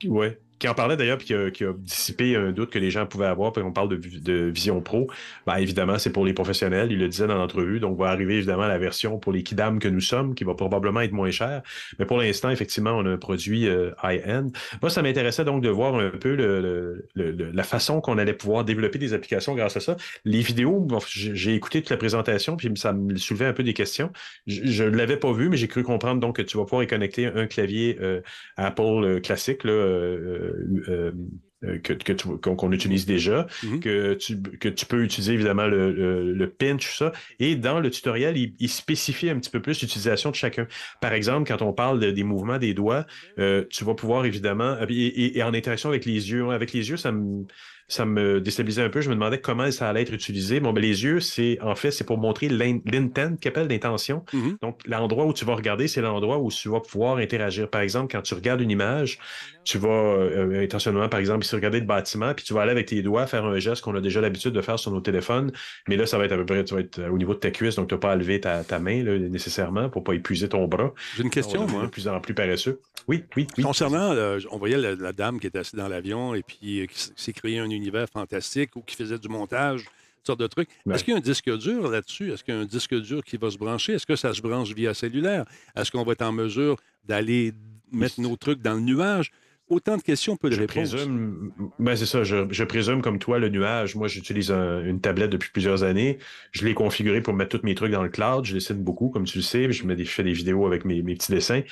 qui 0.01 0.09
ouais, 0.09 0.39
qui 0.59 0.69
en 0.69 0.75
parlait 0.75 0.97
d'ailleurs, 0.97 1.19
puis 1.19 1.27
qui 1.53 1.65
a, 1.65 1.73
dissipé 1.77 2.37
un 2.37 2.53
doute 2.53 2.71
que 2.71 2.79
les 2.79 2.91
gens 2.91 3.07
pouvaient 3.07 3.27
avoir, 3.27 3.53
puis 3.53 3.63
on 3.63 3.73
parle 3.73 3.89
de, 3.89 3.97
vi- 3.97 4.21
de 4.21 4.51
Vision 4.55 4.81
Pro. 4.81 5.09
Ben, 5.47 5.57
évidemment, 5.57 5.99
c'est 5.99 6.13
pour 6.13 6.25
les 6.25 6.33
professionnels, 6.33 6.93
il 6.93 6.99
le 6.99 7.09
disait 7.09 7.27
dans 7.27 7.37
l'entrevue, 7.37 7.81
donc 7.81 7.99
va 7.99 8.07
arriver 8.07 8.37
évidemment 8.37 8.67
la 8.67 8.79
version 8.79 9.19
pour 9.19 9.33
les 9.33 9.43
kidam 9.43 9.79
que 9.79 9.89
nous 9.89 10.01
sommes, 10.01 10.35
qui 10.35 10.45
va 10.45 10.55
probablement 10.55 11.01
être 11.01 11.13
moins 11.13 11.31
chère. 11.31 11.63
Mais 11.99 12.07
pour 12.07 12.19
l'instant, 12.19 12.51
effectivement, 12.51 12.93
on 12.93 13.05
a 13.07 13.11
un 13.11 13.17
produit 13.17 13.69
euh, 13.69 13.91
high-end. 14.03 14.49
Moi, 14.81 14.91
ça 14.91 15.03
m'intéressait 15.03 15.45
donc 15.45 15.63
de 15.63 15.69
voir 15.69 15.97
un 15.97 16.11
peu 16.11 16.35
le- 16.35 17.07
la 17.15 17.63
façon 17.63 18.01
qu'on 18.01 18.19
allait 18.19 18.33
pouvoir 18.33 18.65
développer 18.65 18.99
des 18.99 19.13
applications 19.13 19.55
grâce 19.55 19.77
à 19.77 19.81
ça. 19.81 19.97
Les 20.25 20.41
vidéos, 20.41 20.87
j'ai 21.09 21.55
écouté 21.55 21.81
toute 21.81 21.91
la 21.91 21.97
présentation, 21.97 22.57
puis 22.57 22.71
ça 22.77 22.93
me 22.93 23.17
soulevait 23.17 23.47
un 23.47 23.53
peu 23.53 23.63
des 23.63 23.75
questions. 23.75 24.11
Je 24.47 24.85
ne 24.85 24.97
l'avais 24.97 25.17
pas 25.17 25.33
vu, 25.33 25.49
mais 25.49 25.57
j'ai 25.57 25.69
cru 25.69 25.83
comprendre 25.83 26.21
donc 26.21 26.37
que 26.37 26.43
tu 26.43 26.57
vas 26.57 26.65
pouvoir 26.65 26.83
y 26.83 26.87
connecter 26.87 27.27
un 27.27 27.47
clavier 27.47 27.99
euh, 28.01 28.21
Apple 28.57 28.83
euh, 28.83 29.21
classique, 29.21 29.65
là, 29.65 29.73
euh, 29.73 30.44
que, 31.83 31.93
que 31.95 32.13
tu- 32.13 32.29
qu'on 32.39 32.73
utilise 32.73 33.07
déjà, 33.07 33.47
Mhm. 33.63 33.81
que, 33.81 34.15
tu, 34.15 34.41
que 34.43 34.69
tu 34.69 34.85
peux 34.85 35.03
utiliser 35.03 35.33
évidemment 35.33 35.67
le, 35.67 35.93
le, 35.93 36.33
le 36.33 36.51
pinch, 36.51 36.87
tout 36.91 36.97
ça. 36.97 37.13
Et 37.39 37.57
dans 37.57 37.81
le 37.81 37.91
tutoriel, 37.91 38.37
il, 38.37 38.55
il 38.59 38.69
spécifie 38.69 39.31
un 39.31 39.39
petit 39.39 39.49
peu 39.51 39.63
plus 39.63 39.81
l'utilisation 39.81 40.31
de 40.31 40.35
chacun. 40.35 40.67
Par 41.01 41.15
exemple, 41.15 41.49
quand 41.49 41.63
on 41.63 41.73
parle 41.73 42.01
de- 42.01 42.11
des 42.11 42.23
mouvements 42.25 42.59
des 42.59 42.75
doigts, 42.75 43.07
euh, 43.39 43.65
tu 43.71 43.85
vas 43.85 43.95
pouvoir 43.95 44.27
évidemment, 44.27 44.77
et, 44.89 44.93
et- 44.95 45.39
et 45.39 45.43
en 45.43 45.55
interaction 45.55 45.89
avec 45.89 46.05
les 46.05 46.31
yeux, 46.31 46.45
hein, 46.45 46.51
avec 46.51 46.73
les 46.75 46.91
yeux, 46.91 46.99
ça 46.99 47.13
me, 47.13 47.47
ça 47.89 48.05
me 48.07 48.41
déstabilisait 48.41 48.83
un 48.83 48.89
peu. 48.91 49.01
Je 49.01 49.09
me 49.11 49.15
demandais 49.15 49.41
comment 49.41 49.71
ça 49.71 49.89
allait 49.89 50.03
être 50.03 50.13
utilisé. 50.13 50.61
Bon, 50.61 50.73
ben, 50.73 50.81
les 50.81 51.05
yeux, 51.05 51.21
c'est 51.21 51.59
en 51.61 51.75
fait, 51.75 51.91
c'est 51.91 52.05
pour 52.05 52.19
montrer 52.19 52.49
l'in- 52.49 52.81
l'intent, 52.87 53.37
qu'appelle 53.41 53.69
l'intention. 53.69 54.25
Mhm. 54.33 54.57
Donc, 54.63 54.81
l'endroit 54.87 55.27
où 55.27 55.33
tu 55.33 55.45
vas 55.45 55.55
regarder, 55.55 55.87
c'est 55.89 56.01
l'endroit 56.01 56.39
où 56.39 56.51
tu 56.51 56.69
vas 56.69 56.81
pouvoir 56.81 57.17
interagir. 57.19 57.69
Par 57.69 57.81
exemple, 57.83 58.11
quand 58.13 58.23
tu 58.23 58.35
regardes 58.35 58.61
une 58.61 58.71
image, 58.71 59.19
tu 59.65 59.79
vas 59.79 59.89
euh, 59.89 60.63
intentionnellement, 60.63 61.09
par 61.09 61.21
exemple, 61.21 61.45
ici, 61.45 61.55
regarder 61.55 61.81
le 61.81 61.87
bâtiment, 61.87 62.35
puis 62.35 62.45
tu 62.45 62.53
vas 62.55 62.63
aller 62.63 62.71
avec 62.73 62.87
tes 62.87 63.03
doigts 63.03 63.27
faire 63.27 63.45
un 63.45 63.59
geste 63.59 63.83
qu'on 63.83 63.95
a 63.95 64.01
déjà 64.01 64.21
l'habitude 64.21 64.53
de 64.53 64.61
faire 64.61 64.79
sur 64.79 64.91
nos 64.91 65.01
téléphones. 65.01 65.53
Mais 65.89 65.97
là, 65.97 66.07
ça 66.07 66.19
va 66.19 66.25
être 66.27 66.33
à 66.33 66.37
peu 66.37 66.45
près, 66.47 66.65
tu 66.65 66.75
vas 66.75 66.81
être 66.81 66.99
euh, 66.99 67.09
au 67.11 67.19
niveau 67.19 67.35
de 67.35 67.39
ta 67.39 67.51
cuisse, 67.51 67.77
donc 67.77 67.89
tu 67.89 67.95
n'as 67.95 68.01
pas 68.01 68.13
à 68.13 68.17
lever 68.17 68.41
ta, 68.41 68.63
ta 68.65 68.79
main 68.79 69.03
là, 69.03 69.19
nécessairement 69.19 69.89
pour 69.89 70.05
pas 70.05 70.15
épuiser 70.15 70.49
ton 70.49 70.67
bras. 70.69 70.93
J'ai 71.17 71.23
une 71.23 71.31
question, 71.31 71.63
On 71.65 71.71
moi. 71.71 71.83
De 71.85 71.87
plus 71.89 72.09
en 72.09 72.21
plus 72.21 72.35
paresseux. 72.35 72.81
Oui, 73.09 73.25
oui, 73.37 73.47
oui. 73.57 73.65
Concernant, 73.65 74.13
euh, 74.13 74.39
on 74.51 74.59
voyait 74.59 74.77
la, 74.79 74.95
la 74.95 75.13
dame 75.13 75.39
qui 75.41 75.47
était 75.47 75.59
assise 75.59 75.75
dans 75.75 75.89
l'avion 75.89 76.35
et 76.35 76.43
puis 76.43 76.81
euh, 76.81 76.87
qui 76.87 77.11
s'est 77.17 77.33
créé 77.33 77.59
un 77.59 77.69
univers 77.75 78.09
fantastique 78.09 78.77
ou 78.77 78.81
qui 78.81 78.97
faisait 78.97 79.19
du 79.19 79.29
montage, 79.29 79.85
toutes 79.85 80.27
sortes 80.27 80.41
de 80.41 80.47
trucs. 80.47 80.69
Ouais. 80.87 80.95
Est-ce 80.95 81.05
qu'il 81.05 81.13
y 81.13 81.15
a 81.15 81.19
un 81.19 81.23
disque 81.23 81.51
dur 81.59 81.89
là-dessus? 81.89 82.33
Est-ce 82.33 82.43
qu'il 82.43 82.55
y 82.55 82.57
a 82.57 82.61
un 82.61 82.65
disque 82.65 82.95
dur 83.01 83.23
qui 83.23 83.37
va 83.37 83.51
se 83.51 83.59
brancher? 83.59 83.95
Est-ce 83.95 84.07
que 84.07 84.17
ça 84.17 84.33
se 84.33 84.41
branche 84.41 84.73
via 84.73 84.95
cellulaire? 84.95 85.45
Est-ce 85.77 85.91
qu'on 85.91 86.03
va 86.03 86.13
être 86.13 86.23
en 86.23 86.33
mesure 86.33 86.77
d'aller 87.07 87.53
mettre 87.93 88.21
nos 88.21 88.37
trucs 88.37 88.63
dans 88.63 88.75
le 88.75 88.81
nuage? 88.81 89.31
Autant 89.71 89.97
de 89.97 90.03
questions, 90.03 90.37
peu 90.37 90.51
de 90.51 90.55
Je 90.57 90.61
réponses. 90.61 90.91
présume, 90.91 91.51
ben 91.79 91.97
c'est 91.97 92.05
ça, 92.05 92.23
je, 92.23 92.47
je 92.51 92.65
présume 92.65 93.01
comme 93.01 93.19
toi 93.19 93.39
le 93.39 93.49
nuage. 93.49 93.95
Moi, 93.97 94.09
j'utilise 94.09 94.53
un- 94.53 94.85
une 94.85 95.01
tablette 95.01 95.31
depuis 95.31 95.49
plusieurs 95.51 95.83
années. 95.85 96.19
Je 96.53 96.67
l'ai 96.67 96.75
configuré 96.75 97.23
pour 97.23 97.33
mettre 97.33 97.59
tous 97.59 97.65
mes 97.65 97.75
trucs 97.75 97.91
dans 97.91 98.03
le 98.03 98.11
cloud. 98.11 98.45
Je 98.45 98.53
dessine 98.53 98.77
beaucoup, 98.85 99.09
comme 99.09 99.25
tu 99.25 99.39
le 99.39 99.43
sais. 99.43 99.73
Je, 99.73 99.87
mets 99.87 99.97
des, 99.97 100.05
je 100.05 100.11
fais 100.11 100.23
des 100.23 100.35
vidéos 100.35 100.67
avec 100.67 100.85
mes, 100.85 101.03
mes 101.03 101.15
petits 101.15 101.33
dessins. 101.33 101.63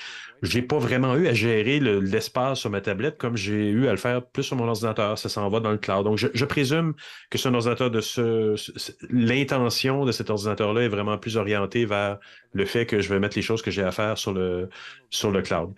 J'ai 0.43 0.63
pas 0.63 0.79
vraiment 0.79 1.17
eu 1.17 1.27
à 1.29 1.35
gérer 1.35 1.81
le- 1.81 2.01
l'espace 2.01 2.61
sur 2.61 2.71
ma 2.71 2.81
tablette 2.81 3.19
comme 3.19 3.37
j'ai 3.37 3.69
eu 3.71 3.87
à 3.89 3.91
le 3.91 3.99
faire 3.99 4.25
plus 4.25 4.43
sur 4.43 4.57
mon 4.57 4.67
ordinateur. 4.69 5.19
Ça 5.19 5.29
s'en 5.29 5.49
va 5.51 5.61
dans 5.61 5.71
le 5.71 5.77
cloud. 5.79 6.05
Donc, 6.05 6.17
je, 6.17 6.29
je 6.33 6.45
présume 6.47 6.95
que 7.31 7.37
c'est 7.37 7.49
un 7.51 7.55
ordinateur 7.55 7.91
de 7.91 8.01
ce, 8.01 8.55
ce- 8.57 8.73
ce- 8.75 8.93
l'intention 9.11 10.07
de 10.07 10.13
cet 10.13 10.31
ordinateur-là 10.31 10.81
est 10.81 10.89
vraiment 10.89 11.19
plus 11.19 11.37
orientée 11.37 11.85
vers 11.85 12.19
le 12.55 12.65
fait 12.65 12.87
que 12.87 13.01
je 13.01 13.09
vais 13.11 13.19
mettre 13.21 13.37
les 13.37 13.43
choses 13.43 13.61
que 13.61 13.71
j'ai 13.71 13.83
à 13.83 13.93
faire 13.93 14.17
sur 14.17 14.33
le, 14.33 14.71
sur 15.11 15.31
le 15.31 15.43
cloud. 15.43 15.75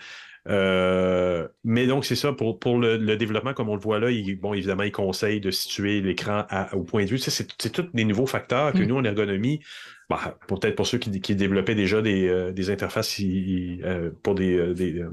Euh, 0.49 1.49
mais 1.65 1.87
donc, 1.87 2.05
c'est 2.05 2.17
ça, 2.17 2.33
pour, 2.33 2.59
pour 2.59 2.79
le, 2.79 2.97
le 2.99 3.17
développement, 3.17 3.55
comme 3.55 3.69
on 3.71 3.75
le 3.77 3.81
voit 3.81 3.99
là, 3.99 4.11
il, 4.11 4.39
bon, 4.39 4.53
évidemment, 4.55 4.83
il 4.83 4.93
conseille 4.93 5.41
de 5.41 5.51
situer 5.51 6.01
l'écran 6.03 6.45
au 6.73 6.83
point 6.85 7.05
de 7.05 7.09
vue. 7.11 7.17
Tu 7.19 7.25
sais, 7.25 7.31
c'est, 7.31 7.49
c'est 7.61 7.71
tous 7.73 7.83
des 7.95 8.05
nouveaux 8.05 8.27
facteurs 8.27 8.75
que 8.75 8.83
Mm. 8.83 8.85
nous, 8.85 8.97
en 8.97 9.05
ergonomie, 9.05 9.63
bah, 10.11 10.39
peut-être 10.47 10.77
pour 10.77 10.87
ceux 10.87 10.99
qui, 10.99 11.21
qui 11.21 11.35
développaient 11.37 11.75
déjà 11.75 12.03
des, 12.03 12.29
euh, 12.29 12.53
des 12.53 12.71
interfaces 12.71 13.19
il- 13.19 13.83
euh, 13.85 14.11
pour 14.23 14.35
des, 14.35 14.55
euh, 14.59 14.75
des, 14.75 14.99
euh, 15.01 15.11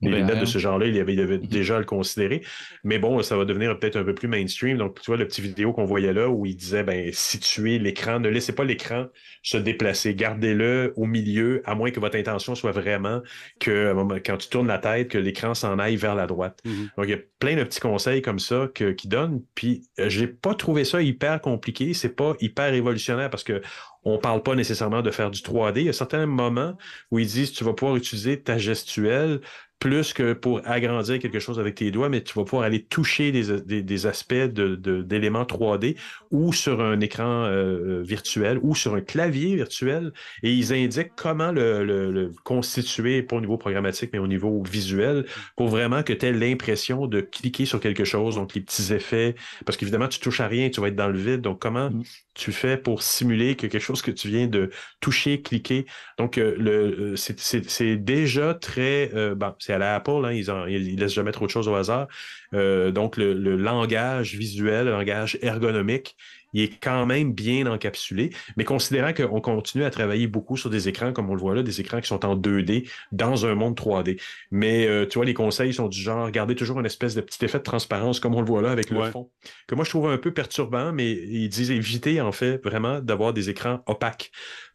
des 0.00 0.10
VR. 0.10 0.16
lunettes 0.16 0.40
de 0.40 0.44
ce 0.44 0.58
genre-là, 0.58 0.86
il 0.86 0.94
y 0.94 1.00
avait, 1.00 1.14
il 1.14 1.20
avait 1.20 1.38
déjà 1.38 1.76
à 1.76 1.78
le 1.78 1.84
considérer. 1.84 2.42
Mais 2.84 2.98
bon, 2.98 3.22
ça 3.22 3.36
va 3.36 3.44
devenir 3.44 3.78
peut-être 3.78 3.96
un 3.96 4.04
peu 4.04 4.14
plus 4.14 4.28
mainstream. 4.28 4.78
Donc, 4.78 5.00
tu 5.00 5.06
vois, 5.06 5.16
le 5.16 5.26
petit 5.26 5.40
vidéo 5.40 5.72
qu'on 5.72 5.84
voyait 5.84 6.12
là 6.12 6.28
où 6.28 6.46
il 6.46 6.56
disait, 6.56 6.82
ben, 6.82 7.10
situer 7.12 7.78
l'écran, 7.78 8.20
ne 8.20 8.28
laissez 8.28 8.54
pas 8.54 8.64
l'écran 8.64 9.06
se 9.42 9.56
déplacer. 9.56 10.14
Gardez-le 10.14 10.92
au 10.96 11.06
milieu, 11.06 11.62
à 11.64 11.74
moins 11.74 11.90
que 11.90 12.00
votre 12.00 12.16
intention 12.16 12.54
soit 12.54 12.72
vraiment 12.72 13.22
que, 13.60 13.94
quand 14.24 14.36
tu 14.36 14.48
tournes 14.48 14.68
la 14.68 14.78
tête, 14.78 15.08
que 15.08 15.18
l'écran 15.18 15.54
s'en 15.54 15.78
aille 15.78 15.96
vers 15.96 16.14
la 16.14 16.26
droite. 16.26 16.60
Mhm. 16.64 16.90
Donc, 16.96 17.06
il 17.06 17.10
y 17.10 17.14
a 17.14 17.18
plein 17.38 17.56
de 17.56 17.64
petits 17.64 17.80
conseils 17.80 18.22
comme 18.22 18.38
ça 18.38 18.68
que, 18.72 18.92
qui 18.92 19.08
donnent. 19.08 19.42
Puis, 19.54 19.88
euh, 19.98 20.08
j'ai 20.08 20.26
pas 20.26 20.54
trouvé 20.54 20.84
ça 20.84 21.02
hyper 21.02 21.40
compliqué. 21.40 21.94
C'est 21.94 22.14
pas 22.14 22.34
hyper 22.40 22.70
révolutionnaire 22.70 23.30
parce 23.30 23.44
que 23.44 23.62
on 24.04 24.18
parle 24.18 24.42
pas 24.42 24.54
nécessairement 24.54 25.02
de 25.02 25.10
faire 25.10 25.30
du 25.30 25.40
3D. 25.40 25.80
Il 25.80 25.86
y 25.86 25.88
a 25.88 25.92
certains 25.92 26.26
moments 26.26 26.76
où 27.10 27.18
ils 27.18 27.26
disent 27.26 27.52
tu 27.52 27.64
vas 27.64 27.74
pouvoir 27.74 27.96
utiliser 27.96 28.40
ta 28.40 28.58
gestuelle 28.58 29.40
plus 29.78 30.12
que 30.12 30.32
pour 30.32 30.60
agrandir 30.64 31.18
quelque 31.20 31.38
chose 31.38 31.60
avec 31.60 31.76
tes 31.76 31.90
doigts, 31.90 32.08
mais 32.08 32.22
tu 32.22 32.34
vas 32.34 32.44
pouvoir 32.44 32.64
aller 32.64 32.84
toucher 32.84 33.30
des, 33.32 33.60
des- 33.60 33.82
des 33.82 34.06
aspects 34.06 34.34
de- 34.34 34.74
de- 34.76 35.02
d'éléments 35.02 35.44
3D 35.44 35.96
ou 36.30 36.52
sur 36.52 36.80
un 36.80 37.00
écran 37.00 37.44
euh, 37.46 38.02
virtuel 38.02 38.58
ou 38.62 38.74
sur 38.74 38.94
un 38.94 39.00
clavier 39.00 39.54
virtuel 39.56 40.12
et 40.42 40.52
ils 40.52 40.72
indiquent 40.72 41.14
comment 41.16 41.52
le, 41.52 41.84
le- 41.84 42.10
le 42.10 42.32
constituer, 42.44 43.22
pas 43.22 43.36
au 43.36 43.40
niveau 43.40 43.56
programmatique, 43.58 44.10
mais 44.12 44.18
au 44.18 44.26
niveau 44.26 44.62
visuel, 44.64 45.26
pour 45.56 45.68
vraiment 45.68 46.02
que 46.02 46.12
tu 46.12 46.26
aies 46.26 46.32
l'impression 46.32 47.06
de 47.06 47.20
cliquer 47.20 47.64
sur 47.66 47.80
quelque 47.80 48.04
chose, 48.04 48.34
donc 48.36 48.54
les 48.54 48.60
petits 48.60 48.92
effets, 48.92 49.34
parce 49.64 49.76
qu'évidemment, 49.76 50.08
tu 50.08 50.20
touches 50.20 50.40
à 50.40 50.48
rien, 50.48 50.70
tu 50.70 50.80
vas 50.80 50.88
être 50.88 50.96
dans 50.96 51.08
le 51.08 51.18
vide, 51.18 51.40
donc 51.40 51.60
comment 51.60 51.90
Mm. 51.90 52.02
tu 52.34 52.52
fais 52.52 52.76
pour 52.76 53.02
simuler 53.02 53.56
que 53.56 53.66
quelque 53.66 53.78
chose 53.82 54.02
que 54.02 54.10
tu 54.10 54.28
viens 54.28 54.46
de 54.46 54.70
toucher, 55.00 55.42
cliquer? 55.42 55.86
Donc, 56.18 56.38
euh, 56.38 56.54
le, 56.58 57.12
euh, 57.12 57.16
c'est- 57.16 57.96
déjà 57.96 58.54
très... 58.54 59.10
euh, 59.14 59.34
bon, 59.34 59.54
c'est 59.68 59.74
à 59.74 59.78
la 59.78 59.94
Apple, 59.96 60.24
hein, 60.24 60.32
ils, 60.32 60.50
en, 60.50 60.66
ils, 60.66 60.88
ils 60.94 60.98
laissent 60.98 61.12
jamais 61.14 61.32
trop 61.32 61.46
de 61.46 61.50
choses 61.50 61.68
au 61.68 61.74
hasard. 61.74 62.08
Euh, 62.54 62.90
donc, 62.90 63.16
le, 63.16 63.34
le 63.34 63.56
langage 63.56 64.34
visuel, 64.34 64.86
le 64.86 64.92
langage 64.92 65.38
ergonomique, 65.42 66.16
il 66.54 66.62
est 66.62 66.82
quand 66.82 67.04
même 67.04 67.34
bien 67.34 67.66
encapsulé, 67.66 68.30
mais 68.56 68.64
considérant 68.64 69.12
qu'on 69.12 69.40
continue 69.42 69.84
à 69.84 69.90
travailler 69.90 70.26
beaucoup 70.26 70.56
sur 70.56 70.70
des 70.70 70.88
écrans, 70.88 71.12
comme 71.12 71.28
on 71.28 71.34
le 71.34 71.40
voit 71.40 71.54
là, 71.54 71.62
des 71.62 71.80
écrans 71.82 72.00
qui 72.00 72.08
sont 72.08 72.24
en 72.24 72.36
2D 72.36 72.88
dans 73.12 73.44
un 73.44 73.54
monde 73.54 73.76
3D. 73.76 74.18
Mais 74.50 74.86
euh, 74.86 75.06
tu 75.06 75.18
vois, 75.18 75.26
les 75.26 75.34
conseils 75.34 75.74
sont 75.74 75.88
du 75.88 76.00
genre, 76.00 76.30
gardez 76.30 76.54
toujours 76.54 76.80
une 76.80 76.86
espèce 76.86 77.14
de 77.14 77.20
petit 77.20 77.44
effet 77.44 77.58
de 77.58 77.64
transparence, 77.64 78.18
comme 78.20 78.34
on 78.34 78.40
le 78.40 78.46
voit 78.46 78.62
là 78.62 78.70
avec 78.70 78.90
le 78.90 78.98
Ouais. 78.98 79.10
fond, 79.10 79.30
que 79.66 79.74
moi 79.74 79.84
je 79.84 79.90
trouve 79.90 80.08
un 80.08 80.18
peu 80.18 80.32
perturbant, 80.32 80.92
mais 80.92 81.10
ils 81.12 81.50
disent 81.50 81.70
éviter 81.70 82.20
en 82.22 82.32
fait 82.32 82.64
vraiment 82.64 83.00
d'avoir 83.00 83.34
des 83.34 83.50
écrans 83.50 83.82
opaques. 83.86 84.30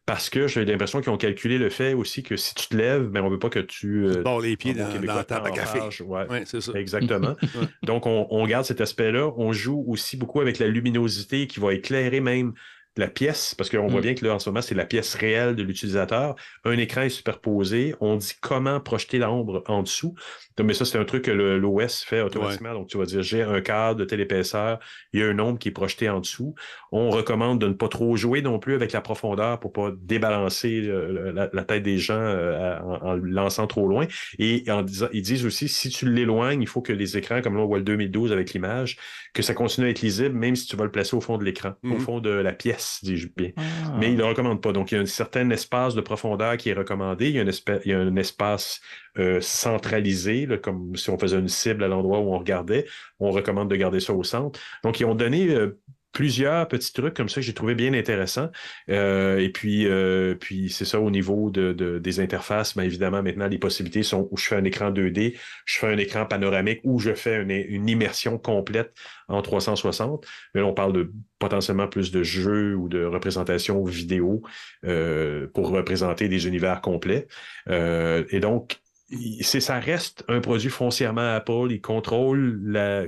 Parce 0.06 0.30
que 0.30 0.48
j'ai 0.48 0.66
l'impression 0.66 1.00
qu'ils 1.00 1.12
ont 1.12 1.18
calculé 1.18 1.58
le 1.58 1.70
fait 1.70 1.94
aussi 1.94 2.24
que 2.24 2.36
si 2.36 2.54
tu 2.56 2.68
te 2.68 2.76
lèves, 2.76 3.08
ben, 3.08 3.22
on 3.24 3.30
veut 3.30 3.40
pas 3.40 3.50
que 3.50 3.60
tu... 3.60 4.06
Euh, 4.06 4.42
les 4.42 4.58
pieds 4.58 4.74
dans, 4.74 4.90
dans 4.90 5.16
la 5.16 5.24
table 5.24 5.48
à 5.48 5.52
café. 5.52 5.80
ouais. 6.04 6.26
Oui, 6.30 6.40
c'est 6.46 6.60
ça. 6.60 6.74
Exactement. 6.74 7.36
Ouais. 7.42 7.68
Donc, 7.84 8.06
on, 8.06 8.28
on 8.30 8.46
garde 8.46 8.66
cet 8.66 8.82
aspect-là. 8.82 9.32
On 9.38 9.54
joue 9.54 9.84
aussi 9.88 10.18
beaucoup 10.18 10.42
avec 10.42 10.60
la 10.60 10.68
luminosité 10.68 11.48
qui 11.48 11.62
va 11.62 11.74
éclairer 11.74 12.20
même 12.20 12.54
la 12.98 13.08
pièce, 13.08 13.56
parce 13.56 13.70
qu'on 13.70 13.88
voit 13.88 14.00
Mm. 14.00 14.04
bien 14.04 14.14
que 14.14 14.26
là, 14.26 14.36
en 14.36 14.40
ce 14.40 14.50
moment, 14.50 14.62
c'est 14.62 14.76
la 14.76 14.86
pièce 14.86 15.16
réelle 15.16 15.56
de 15.56 15.64
l'utilisateur. 15.64 16.36
Un 16.64 16.78
écran 16.78 17.02
est 17.02 17.10
superposé. 17.10 17.96
On 18.00 18.16
dit 18.18 18.34
comment 18.42 18.80
projeter 18.80 19.18
l'ombre 19.18 19.64
en 19.68 19.82
dessous. 19.84 20.14
Donc, 20.58 20.68
mais 20.68 20.74
ça, 20.76 20.86
c'est 20.86 21.00
un 21.00 21.06
truc 21.06 21.24
que 21.24 21.32
l'OS 21.32 22.04
fait 22.04 22.22
automatiquement. 22.22 22.74
Donc, 22.74 22.88
tu 22.90 22.98
vas 23.00 23.06
dire, 23.06 23.24
j'ai 23.24 23.42
un 23.42 23.62
cadre 23.62 24.00
de 24.00 24.06
telle 24.06 24.22
épaisseur, 24.22 24.80
il 25.12 25.20
y 25.22 25.24
a 25.24 25.28
un 25.28 25.40
ombre 25.40 25.58
qui 25.58 25.70
est 25.70 25.72
projeté 25.72 26.08
en 26.10 26.20
dessous. 26.20 26.54
On 26.92 27.10
recommande 27.10 27.60
de 27.60 27.68
ne 27.68 27.74
pas 27.74 27.88
trop 27.88 28.16
jouer 28.16 28.42
non 28.44 28.60
plus 28.60 28.76
avec 28.76 28.92
la 28.92 29.02
profondeur 29.02 29.60
pour 29.60 29.74
pas 29.74 29.92
débalancer 29.98 30.84
euh, 30.86 31.32
la, 31.34 31.50
la 31.52 31.64
tête 31.64 31.82
des 31.84 31.98
gens 31.98 32.14
euh, 32.14 32.78
en, 32.80 33.08
en 33.08 33.16
lançant 33.16 33.66
trop 33.66 33.88
loin. 33.88 34.06
Et 34.38 34.64
en 34.70 34.84
disant, 34.84 35.08
ils 35.14 35.24
disent 35.24 35.46
aussi, 35.46 35.68
si 35.68 35.90
tu 35.90 36.08
l'éloignes, 36.12 36.62
il 36.62 36.68
faut 36.68 36.82
que 36.82 36.94
les 36.94 37.18
écrans, 37.18 37.42
comme 37.42 37.56
là, 37.58 37.64
on 37.64 37.66
voit 37.68 37.80
le 37.80 37.84
2012 37.84 38.32
avec 38.32 38.54
l'image, 38.54 38.98
que 39.34 39.42
ça 39.42 39.56
continue 39.56 39.88
à 39.88 39.90
être 39.90 40.02
lisible, 40.02 40.36
même 40.36 40.56
si 40.56 40.68
tu 40.68 40.76
vas 40.76 40.84
le 40.86 40.92
placer 40.92 41.16
au 41.16 41.22
fond 41.22 41.40
de 41.40 41.44
l'écran, 41.44 41.74
au 41.84 41.98
fond 41.98 42.20
de 42.20 42.30
la 42.30 42.54
pièce, 42.54 42.83
dis-je 43.04 43.28
bien. 43.36 43.52
Ah. 43.58 43.62
Mais 44.00 44.08
il 44.08 44.14
ne 44.14 44.20
le 44.20 44.26
recommande 44.26 44.62
pas. 44.62 44.72
Donc, 44.72 44.92
il 44.92 44.96
y 44.96 44.98
a 44.98 45.02
un 45.02 45.06
certain 45.06 45.50
espace 45.50 45.96
de 45.96 46.02
profondeur 46.02 46.58
qui 46.58 46.70
est 46.70 46.74
recommandé. 46.74 47.30
Il 47.30 47.36
y 47.36 47.40
a 47.40 47.44
un, 47.44 47.48
espè- 47.48 47.82
il 47.86 47.92
y 47.92 47.94
a 47.94 48.00
un 48.00 48.16
espace 48.16 48.82
euh, 49.18 49.40
centralisé, 49.42 50.46
là, 50.46 50.58
comme 50.58 50.96
si 50.96 51.10
on 51.10 51.18
faisait 51.18 51.40
une 51.40 51.48
cible 51.48 51.84
à 51.84 51.88
l'endroit 51.88 52.20
où 52.20 52.34
on 52.34 52.40
regardait. 52.40 52.86
On 53.20 53.32
recommande 53.32 53.70
de 53.70 53.76
garder 53.76 54.00
ça 54.00 54.14
au 54.14 54.24
centre. 54.24 54.60
Donc, 54.84 55.00
ils 55.00 55.06
ont 55.06 55.16
donné 55.16 55.50
euh, 55.50 55.80
plusieurs 56.14 56.68
petits 56.70 56.94
trucs 56.94 57.14
comme 57.16 57.28
ça 57.30 57.36
que 57.36 57.42
j'ai 57.42 57.54
trouvé 57.54 57.76
bien 57.76 57.94
intéressants. 57.94 58.50
Euh, 58.90 59.40
et 59.40 59.50
puis, 59.50 59.88
euh, 59.88 60.36
puis 60.36 60.70
c'est 60.70 60.86
ça 60.86 61.00
au 61.00 61.10
niveau 61.12 61.50
de, 61.50 61.74
de- 61.74 62.00
des 62.00 62.20
interfaces. 62.22 62.76
Bien 62.78 62.86
évidemment, 62.86 63.22
maintenant, 63.24 63.48
les 63.48 63.58
possibilités 63.58 64.04
sont 64.04 64.28
où 64.32 64.38
je 64.38 64.48
fais 64.48 64.56
un 64.56 64.64
écran 64.64 64.92
2D, 64.92 65.38
je 65.66 65.80
fais 65.80 65.88
un 65.88 65.98
écran 65.98 66.26
panoramique 66.26 66.80
ou 66.84 67.00
je 67.00 67.14
fais 67.14 67.42
une, 67.42 67.52
une 67.52 67.90
immersion 67.90 68.38
complète 68.38 68.94
en 69.28 69.42
360. 69.42 70.26
Mais 70.54 70.62
là, 70.62 70.68
on 70.68 70.74
parle 70.74 70.94
de 70.94 71.12
potentiellement 71.40 71.88
plus 71.88 72.12
de 72.12 72.24
jeux 72.24 72.76
ou 72.76 72.88
de 72.90 73.04
représentations 73.04 73.84
vidéo 73.84 74.42
euh, 74.86 75.48
pour 75.54 75.70
représenter 75.70 76.28
des 76.30 76.48
univers 76.48 76.82
complets. 76.82 77.28
Euh, 77.70 78.24
et 78.30 78.40
donc, 78.40 78.80
il- 79.10 79.44
ça 79.44 79.80
reste 79.80 80.24
un 80.28 80.40
produit 80.42 80.70
foncièrement 80.70 81.34
Apple. 81.36 81.68
Ils 81.72 81.82
contrôlent 81.82 82.60
la. 82.64 83.06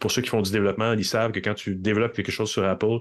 Pour 0.00 0.10
ceux 0.10 0.22
qui 0.22 0.28
font 0.28 0.42
du 0.42 0.50
développement, 0.50 0.92
ils 0.92 1.04
savent 1.04 1.32
que 1.32 1.40
quand 1.40 1.54
tu 1.54 1.74
développes 1.74 2.14
quelque 2.14 2.32
chose 2.32 2.50
sur 2.50 2.64
Apple, 2.64 2.98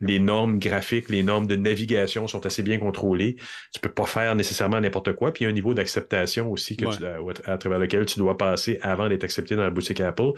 les 0.00 0.18
normes 0.18 0.58
graphiques, 0.58 1.08
les 1.08 1.22
normes 1.22 1.46
de 1.46 1.56
navigation 1.56 2.26
sont 2.26 2.44
assez 2.46 2.62
bien 2.62 2.78
contrôlées. 2.78 3.36
Tu 3.72 3.80
peux 3.80 3.88
pas 3.90 4.06
faire 4.06 4.34
nécessairement 4.34 4.80
n'importe 4.80 5.12
quoi. 5.14 5.32
Puis 5.32 5.42
il 5.42 5.46
y 5.46 5.48
a 5.48 5.50
un 5.50 5.54
niveau 5.54 5.74
d'acceptation 5.74 6.50
aussi 6.50 6.76
que 6.76 6.84
Ouais. 6.86 6.94
tu 6.94 7.00
dois- 7.00 7.32
à 7.46 7.58
travers 7.58 7.78
lequel 7.78 8.06
tu 8.06 8.18
dois 8.18 8.36
passer 8.36 8.78
avant 8.82 9.08
d'être 9.08 9.24
accepté 9.24 9.56
dans 9.56 9.62
la 9.62 9.70
boutique 9.70 10.00
Apple. 10.00 10.30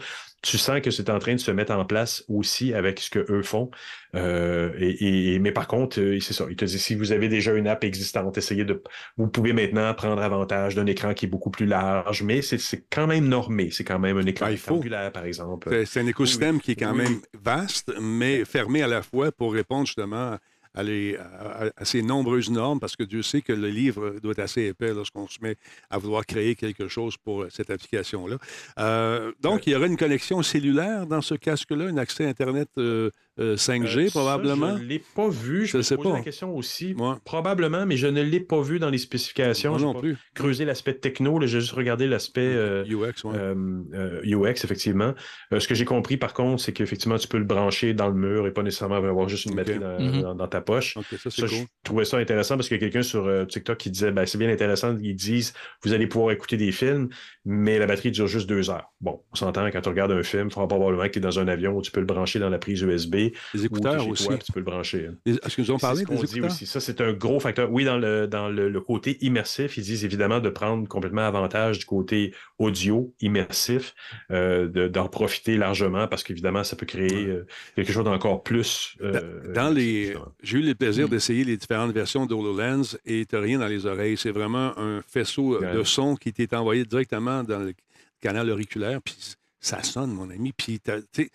Tu 0.43 0.57
sens 0.57 0.81
que 0.81 0.89
c'est 0.89 1.09
en 1.11 1.19
train 1.19 1.35
de 1.35 1.39
se 1.39 1.51
mettre 1.51 1.71
en 1.71 1.85
place 1.85 2.23
aussi 2.27 2.73
avec 2.73 2.99
ce 2.99 3.11
que 3.11 3.25
eux 3.31 3.43
font. 3.43 3.69
Euh, 4.15 4.71
et, 4.79 5.35
et- 5.35 5.39
mais 5.39 5.51
par 5.51 5.67
contre, 5.67 5.99
euh, 6.01 6.19
c'est 6.19 6.33
ça. 6.33 6.45
Il 6.49 6.55
te 6.55 6.65
dit 6.65 6.79
si 6.79 6.95
vous 6.95 7.11
avez 7.11 7.29
déjà 7.29 7.53
une 7.53 7.67
app 7.67 7.83
existante, 7.83 8.37
essayez 8.37 8.65
de. 8.65 8.81
Vous 9.17 9.27
pouvez 9.27 9.53
maintenant 9.53 9.93
prendre 9.93 10.21
avantage 10.21 10.75
d'un 10.75 10.85
écran 10.87 11.13
qui 11.13 11.25
est 11.27 11.29
beaucoup 11.29 11.51
plus 11.51 11.65
large, 11.67 12.23
mais 12.23 12.41
c'est- 12.41 12.83
quand 12.91 13.07
même 13.07 13.27
normé. 13.27 13.69
C'est 13.71 13.83
quand 13.83 13.99
même 13.99 14.17
un 14.17 14.25
écran 14.25 14.47
Ah, 14.49 14.51
il 14.51 14.57
faut. 14.57 14.81
par 15.13 15.25
exemple. 15.25 15.69
C'est- 15.85 15.99
un 16.01 16.07
écosystème 16.07 16.59
qui 16.59 16.71
est 16.71 16.75
quand 16.75 16.91
oui. 16.93 17.03
même 17.03 17.19
vaste, 17.41 17.93
mais 18.01 18.43
fermé 18.43 18.81
à 18.81 18.87
la 18.87 19.01
fois 19.03 19.31
pour 19.31 19.50
répondre 19.51 19.85
justement 19.85 20.37
à, 20.73 20.83
les- 20.83 21.17
à- 21.17 21.71
ces 21.83 22.01
nombreuses 22.01 22.49
normes, 22.49 22.79
parce 22.79 22.95
que 22.95 23.03
Dieu 23.03 23.21
sait 23.23 23.41
que 23.41 23.51
le 23.51 23.67
livre 23.67 24.15
doit 24.21 24.31
être 24.31 24.39
assez 24.39 24.67
épais 24.67 24.93
lorsqu'on 24.93 25.27
se 25.27 25.37
met 25.41 25.55
à 25.89 25.97
vouloir 25.97 26.25
créer 26.25 26.55
quelque 26.55 26.87
chose 26.87 27.17
pour 27.17 27.45
cette 27.49 27.69
application-là. 27.69 28.37
Euh, 28.79 29.33
donc, 29.41 29.67
il 29.67 29.73
y 29.73 29.75
aura 29.75 29.87
une 29.87 29.97
connexion 29.97 30.41
cellulaire 30.41 31.05
dans 31.07 31.21
ce 31.21 31.35
casque-là, 31.35 31.85
un 31.85 31.97
accès 31.97 32.25
Internet 32.25 32.69
euh, 32.77 33.09
euh, 33.39 33.55
5G 33.55 34.05
Euh, 34.05 34.07
ça, 34.07 34.19
probablement? 34.19 34.77
je 34.77 34.83
ne 34.83 34.87
l'ai 34.87 35.01
pas 35.15 35.29
vu. 35.29 35.65
Je, 35.65 35.71
Je 35.71 35.77
me 35.77 35.81
sais 35.83 35.95
posais 35.95 36.09
pas. 36.09 36.15
la 36.17 36.21
question 36.23 36.55
aussi. 36.55 36.95
Probablement, 37.25 37.85
mais 37.85 37.97
je 37.97 38.07
ne 38.07 38.21
l'ai 38.21 38.39
pas 38.39 38.61
vu 38.61 38.79
dans 38.79 38.89
les 38.89 38.97
spécifications. 38.97 39.71
Moi 39.71 39.79
J'ai 39.79 39.85
non 39.85 39.93
pas 39.93 39.99
plus. 40.01 40.17
creusé 40.33 40.65
l'aspect 40.65 40.93
techno. 40.95 41.39
J'ai 41.41 41.59
juste 41.59 41.71
regardé 41.71 42.07
l'aspect 42.07 42.41
euh, 42.41 42.83
UX, 42.85 43.23
ouais. 43.23 43.35
euh, 43.35 43.55
euh, 43.93 44.21
UX, 44.23 44.63
effectivement. 44.63 45.13
Euh, 45.53 45.59
ce 45.59 45.67
que 45.67 45.75
j'ai 45.75 45.85
compris, 45.85 46.17
par 46.17 46.33
contre, 46.33 46.61
c'est 46.61 46.73
qu'effectivement, 46.73 47.17
tu 47.17 47.27
peux 47.27 47.37
le 47.37 47.43
brancher 47.45 47.93
dans 47.93 48.07
le 48.09 48.15
mur 48.15 48.47
et 48.47 48.51
pas 48.51 48.63
nécessairement 48.63 48.95
avoir 48.95 49.29
juste 49.29 49.45
une 49.45 49.55
batterie 49.55 49.79
dans, 49.79 49.99
Mhm. 49.99 50.21
dans- 50.21 50.35
dans 50.35 50.47
ta 50.47 50.61
poche. 50.61 50.97
OK, 50.97 51.05
ça, 51.17 51.29
cool. 51.29 51.47
je 51.49 51.55
trouvais 51.83 52.05
ça 52.05 52.17
intéressant 52.17 52.55
parce 52.55 52.67
qu'il 52.67 52.75
y 52.75 52.79
a 52.79 52.83
quelqu'un 52.83 53.01
sur 53.03 53.25
euh, 53.27 53.45
TikTok 53.45 53.77
qui 53.77 53.91
disait 53.91 54.11
ben, 54.11 54.25
c'est 54.25 54.37
bien 54.37 54.49
intéressant, 54.49 54.97
ils 55.01 55.15
disent 55.15 55.53
vous 55.83 55.93
allez 55.93 56.07
pouvoir 56.07 56.31
écouter 56.31 56.57
des 56.57 56.71
films, 56.71 57.09
mais 57.45 57.79
la 57.79 57.87
batterie 57.87 58.11
dure 58.11 58.27
juste 58.27 58.47
deux 58.47 58.69
heures. 58.69 58.91
Bon, 59.01 59.21
on 59.31 59.35
s'entend 59.35 59.65
quand 59.71 59.81
tu 59.81 59.89
regardes 59.89 60.11
un 60.11 60.21
film, 60.23 60.47
il 60.47 60.53
faudra 60.53 60.67
probablement 60.67 61.03
que 61.03 61.09
tu 61.09 61.17
es 61.19 61.21
dans 61.21 61.39
un 61.39 61.47
avion 61.47 61.71
où 61.75 61.81
tu 61.81 61.91
peux 61.91 61.99
le 61.99 62.05
brancher 62.05 62.37
dans 62.39 62.49
la 62.49 62.59
prise 62.59 62.81
USB 62.81 63.15
Les 63.53 63.63
ou 63.63 63.65
écouteurs 63.65 64.03
chez 64.03 64.09
aussi. 64.11 64.27
toi, 64.27 64.37
tu 64.37 64.51
peux 64.51 64.59
le 64.59 64.65
brancher. 64.65 65.07
hein. 65.09 65.15
Est-ce 65.25 65.63
C'est 65.63 65.77
parlé 65.79 66.01
ce 66.01 66.05
qu'on 66.05 66.15
des 66.15 66.25
écouteurs? 66.25 66.45
aussi. 66.51 66.65
Ça, 66.67 66.79
c'est 66.79 67.01
un 67.01 67.13
gros 67.13 67.39
facteur. 67.39 67.71
Oui, 67.71 67.83
dans 67.83 67.97
le, 67.97 68.27
dans 68.27 68.49
le, 68.49 68.69
le 68.69 68.81
côté 68.81 69.17
immersif, 69.21 69.77
ils 69.77 69.83
disent 69.83 70.05
évidemment 70.05 70.39
de 70.39 70.49
prendre 70.49 70.87
complètement 70.87 71.21
avantage 71.25 71.79
du 71.79 71.85
côté 71.85 72.33
audio 72.59 73.13
immersif, 73.21 73.95
euh, 74.31 74.67
de- 74.67 74.87
d'en 74.87 75.07
profiter 75.07 75.57
largement 75.57 76.07
parce 76.07 76.23
qu'évidemment, 76.23 76.63
ça 76.63 76.75
peut 76.75 76.85
créer 76.85 77.25
euh, 77.27 77.45
quelque 77.75 77.91
chose 77.91 78.03
d'encore 78.03 78.43
plus. 78.43 78.95
euh, 79.01 79.53
Dans 79.53 79.69
les, 79.69 80.15
j'ai 80.43 80.59
eu 80.59 80.61
le 80.61 80.75
plaisir 80.75 81.07
Mm. 81.07 81.09
d'essayer 81.09 81.43
les 81.43 81.57
différentes 81.57 81.91
versions 81.91 82.25
d'HoloLens 82.25 82.97
et 83.05 83.25
tu 83.25 83.35
n'as 83.35 83.41
rien 83.41 83.59
dans 83.59 83.67
les 83.67 83.85
oreilles. 83.85 84.17
C'est 84.17 84.31
vraiment 84.31 84.77
un 84.77 85.01
faisceau 85.07 85.59
Ouais. 85.59 85.73
de 85.73 85.83
son 85.83 86.15
qui 86.15 86.31
t'est 86.33 86.53
envoyé 86.53 86.85
directement 86.85 87.30
dans 87.43 87.59
le 87.59 87.73
canal 88.21 88.49
auriculaire. 88.49 89.01
Puis 89.01 89.15
ça 89.59 89.83
sonne, 89.83 90.11
mon 90.11 90.29
ami. 90.31 90.53
Puis 90.53 90.79
tu 91.13 91.29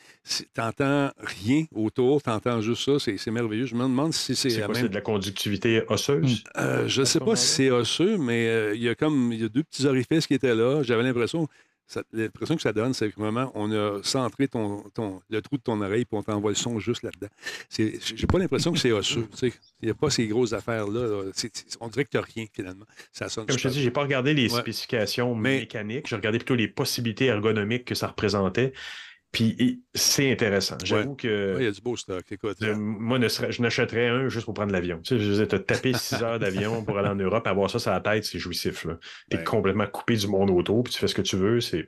n'entends 0.59 1.11
rien 1.19 1.65
autour, 1.73 2.23
tu 2.23 2.31
entends 2.31 2.61
juste 2.61 2.85
ça. 2.85 2.99
C'est 2.99 3.17
c'est 3.19 3.31
merveilleux. 3.31 3.67
Je 3.67 3.77
me 3.77 3.83
demande 3.83 4.13
si 4.13 4.35
c'est 4.35 4.51
C'est 4.51 4.67
même. 4.69 4.89
de 4.89 4.95
la 4.95 5.01
conductivité 5.01 5.83
osseuse? 5.89 6.43
Euh, 6.57 6.89
je 6.89 7.01
ne 7.01 7.05
sais 7.07 7.21
pas 7.21 7.37
si 7.37 7.47
c'est 7.47 7.71
osseux, 7.71 8.19
mais 8.19 8.49
euh, 8.49 8.75
il 8.75 8.83
y 8.83 8.89
a 8.89 8.95
comme 8.95 9.33
il 9.33 9.41
y 9.41 9.45
a 9.45 9.49
deux 9.49 9.63
petits 9.63 9.87
orifices 9.87 10.27
qui 10.27 10.35
étaient 10.35 10.55
là. 10.55 10.83
J'avais 10.83 11.05
l'impression. 11.05 11.49
L'impression 12.13 12.57
que 12.57 12.63
ça 12.63 12.73
donne, 12.73 12.95
c'est 12.95 13.11
que 13.11 13.21
vraiment, 13.21 13.53
on 13.55 13.71
a 13.73 14.01
centré 14.03 14.49
ton, 14.49 14.83
ton- 14.95 15.21
le 15.31 15.41
trou 15.41 15.57
de 15.57 15.63
ton 15.63 15.81
oreille 15.81 16.05
puis 16.05 16.19
on 16.19 16.23
t'envoie 16.23 16.51
le 16.51 16.57
son 16.57 16.79
juste 16.81 17.03
là-dedans. 17.05 17.29
J'ai 17.79 18.27
pas 18.27 18.39
l'impression 18.39 18.73
que 18.73 18.79
c'est 18.79 18.93
osseux. 18.93 19.29
Il 19.43 19.53
n'y 19.85 19.91
a 19.91 19.95
pas 19.95 20.11
ces 20.11 20.27
grosses 20.27 20.53
affaires-là. 20.53 21.07
là. 21.07 21.23
On 21.81 21.89
dirait 21.89 22.05
que 22.05 22.11
tu 22.11 22.17
n'as 22.17 22.23
rien, 22.25 22.47
finalement. 22.53 22.87
Ça 23.13 23.29
sonne 23.29 23.47
Comme 23.47 23.59
je 23.59 23.63
te 23.63 23.69
dis, 23.69 23.83
j'ai 23.83 23.91
pas 23.91 24.03
regardé 24.03 24.35
les 24.35 24.53
Ouais. 24.53 24.61
spécifications 24.61 25.35
Mais- 25.35 25.61
mécaniques, 25.61 26.09
j'ai 26.09 26.17
regardé 26.17 26.39
plutôt 26.39 26.55
les 26.57 26.69
possibilités 26.69 27.27
ergonomiques 27.27 27.85
que 27.85 27.95
ça 27.95 28.09
représentait. 28.09 28.73
Puis 29.37 29.55
et 29.59 29.81
c'est 29.93 30.33
intéressant. 30.33 30.79
J'avoue 30.83 31.11
Ouais, 31.11 31.17
que 31.17 31.57
il 31.59 31.65
y 31.65 31.67
a 31.67 31.71
du 31.71 31.83
beau 31.83 31.95
stock. 31.95 32.25
Écoute, 32.33 32.57
euh, 32.63 32.75
moi, 32.75 33.19
ne 33.19 33.29
serais- 33.29 33.53
je 33.53 33.61
n'achèterais 33.61 34.09
un 34.09 34.29
juste 34.31 34.47
pour 34.47 34.55
prendre 34.55 34.73
l'avion. 34.73 34.99
Tu 35.03 35.11
sais, 35.15 35.23
je 35.23 35.29
disais, 35.31 35.47
te 35.47 35.57
taper 35.57 35.93
six 35.93 36.15
heures 36.23 36.39
d'avion 36.39 36.83
pour 36.87 36.97
aller 36.97 37.11
en 37.11 37.17
Europe, 37.17 37.47
avoir 37.47 37.69
ça 37.69 37.79
sur 37.79 37.91
la 37.91 38.01
tête, 38.01 38.25
c'est 38.25 38.39
jouissif. 38.39 38.87
T'es 39.29 39.37
Ouais. 39.37 39.45
complètement 39.45 39.87
coupé 39.87 40.17
du 40.17 40.27
monde 40.27 40.49
autour, 40.49 40.83
puis 40.85 40.95
tu 40.95 40.99
fais 40.99 41.07
ce 41.07 41.15
que 41.15 41.21
tu 41.21 41.37
veux. 41.37 41.61
C'est 41.61 41.87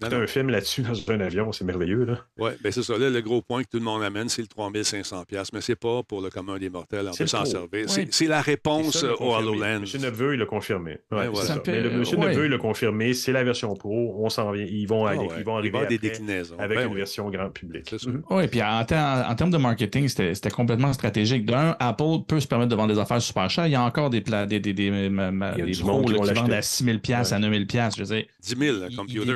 Non. 0.00 0.16
un 0.16 0.26
film 0.26 0.48
là-dessus 0.50 0.82
dans 0.82 0.92
un 1.12 1.20
avion, 1.20 1.50
c'est 1.52 1.64
merveilleux. 1.64 2.04
Là. 2.04 2.18
Oui, 2.38 2.50
bien 2.62 2.70
c'est 2.70 2.82
ça. 2.82 2.96
Là, 2.96 3.10
le 3.10 3.20
gros 3.20 3.42
point 3.42 3.62
que 3.64 3.68
tout 3.68 3.78
le 3.78 3.84
monde 3.84 4.02
amène, 4.02 4.28
c'est 4.28 4.42
le 4.42 4.48
3500 4.48 5.24
mais 5.52 5.60
c'est 5.60 5.74
pas 5.76 6.02
pour 6.04 6.20
le 6.20 6.30
commun 6.30 6.58
des 6.58 6.70
mortels. 6.70 7.06
On 7.08 7.12
C'est 7.12 7.24
peut 7.24 7.28
s'en 7.28 7.44
servir. 7.44 7.68
Ouais. 7.72 7.84
C'est- 7.88 8.12
C'est 8.12 8.26
la 8.26 8.40
réponse 8.40 8.98
ça, 8.98 9.06
il 9.06 9.08
l'a 9.08 9.20
au. 9.22 9.34
HoloLens. 9.34 9.80
Monsieur 9.80 9.98
Neveu, 9.98 10.34
il 10.34 10.38
l'a 10.40 10.46
confirmé. 10.46 10.98
Ouais, 11.10 11.28
c'est 11.34 11.40
ça. 11.40 11.54
Ça 11.54 11.62
Mais 11.66 11.80
le 11.80 11.90
Monsieur 11.90 12.16
ouais. 12.16 12.28
Neveu, 12.30 12.44
il 12.46 12.50
l'a 12.50 12.58
confirmé. 12.58 13.12
C'est 13.14 13.32
la 13.32 13.42
version 13.44 13.74
pro. 13.74 14.14
On 14.18 14.28
s'en 14.28 14.52
vient. 14.52 14.64
Ils 14.68 14.86
vont, 14.86 15.06
Ah 15.06 15.10
aller, 15.10 15.20
ouais. 15.20 15.26
ils 15.38 15.44
vont 15.44 15.54
Il 15.56 15.58
arriver 15.60 15.76
avoir 15.78 15.88
des 15.88 15.98
déclinaisons. 15.98 16.56
avec 16.58 16.78
Ben 16.78 16.84
une 16.86 16.92
oui. 16.92 16.98
version 16.98 17.28
grand 17.30 17.50
public. 17.50 17.86
C'est 17.90 17.98
ça. 18.00 18.10
Mhm. 18.10 18.22
Oui, 18.30 18.46
puis 18.48 18.62
en, 18.62 18.84
ter- 18.84 19.26
en 19.28 19.34
termes 19.34 19.50
de 19.50 19.58
marketing, 19.58 20.08
c'était 20.08 20.34
c'était 20.34 20.50
complètement 20.50 20.92
stratégique. 20.92 21.44
D'un, 21.44 21.76
Apple 21.80 22.24
peut 22.26 22.40
se 22.40 22.46
permettre 22.46 22.70
de 22.70 22.76
vendre 22.76 22.92
des 22.94 23.00
affaires 23.00 23.20
super 23.20 23.50
chères. 23.50 23.66
Il 23.66 23.72
y 23.72 23.76
a 23.76 23.82
encore 23.82 24.10
des, 24.10 24.20
pla- 24.20 24.46
des, 24.46 24.60
des, 24.60 24.72
des, 24.72 24.84
Il 24.86 24.92
des 24.92 25.72
pros 25.80 26.04
qui 26.04 26.12
vendent 26.34 26.52
à 26.52 26.62
6 26.62 26.84
000 26.84 26.98
piastres, 26.98 27.34
à 27.34 27.38
9 27.38 27.50
000 27.52 27.64
piastres. 27.66 27.98
Je 27.98 28.04
veux 28.04 28.16
dire, 28.16 28.26
10 28.42 28.56
000, 28.56 28.76
le 28.78 28.86
Il- 28.90 28.96
computer. 28.96 29.32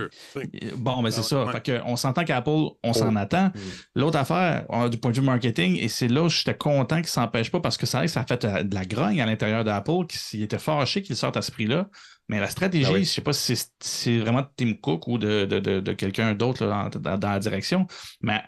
Bon, 0.77 1.03
ben 1.03 1.11
c'est 1.11 1.21
Ah, 1.21 1.23
ça. 1.23 1.45
ouais. 1.47 1.53
Fait 1.53 1.63
que 1.63 1.81
on 1.87 1.97
s'entend 1.97 2.25
qu'Apple, 2.25 2.51
on 2.83 2.93
s'en 2.93 3.17
attend. 3.17 3.47
Mm. 3.47 3.53
L'autre 3.95 4.19
affaire, 4.19 4.67
du 4.91 4.99
point 4.99 5.11
de 5.11 5.17
vue 5.17 5.23
marketing, 5.27 5.79
et 5.81 5.89
c'est 5.89 6.09
là 6.09 6.23
où 6.25 6.29
j'étais 6.29 6.55
content 6.57 6.97
qu'il 6.97 7.07
s'empêche 7.07 7.51
pas 7.51 7.61
parce 7.61 7.77
que 7.79 7.87
ça, 7.87 8.07
ça 8.07 8.21
a 8.21 8.25
fait 8.27 8.45
euh, 8.45 8.63
de 8.63 8.75
la 8.75 8.85
grogne 8.85 9.21
à 9.23 9.27
l'intérieur 9.27 9.65
d'Apple, 9.65 10.07
qui 10.09 10.43
était 10.43 10.59
fâché 10.59 11.03
qu'il 11.03 11.17
sorte 11.17 11.37
à 11.37 11.43
ce 11.43 11.51
prix-là. 11.51 11.89
Mais 12.29 12.39
la 12.39 12.49
stratégie, 12.49 12.87
Ah 12.89 12.93
oui. 12.93 13.05
je 13.05 13.11
sais 13.11 13.21
pas 13.21 13.33
si 13.33 13.57
c'est- 13.81 14.19
vraiment 14.19 14.43
de 14.43 14.49
Tim 14.57 14.75
Cook 14.75 15.07
ou 15.09 15.19
de, 15.19 15.45
de, 15.45 15.59
de, 15.59 15.81
de 15.81 15.93
quelqu'un 15.93 16.35
d'autre 16.35 16.67
dans, 16.67 16.89
dans- 16.89 17.19
dans 17.19 17.31
la 17.31 17.39
direction, 17.39 17.87
mais 18.21 18.43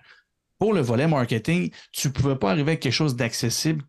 pour 0.58 0.72
le 0.72 0.80
volet 0.80 1.08
marketing, 1.08 1.70
tu 1.92 2.10
pouvais 2.10 2.36
pas 2.36 2.50
arriver 2.50 2.72
avec 2.72 2.80
quelque 2.80 2.92
chose 2.92 3.16
d'accessible 3.16 3.82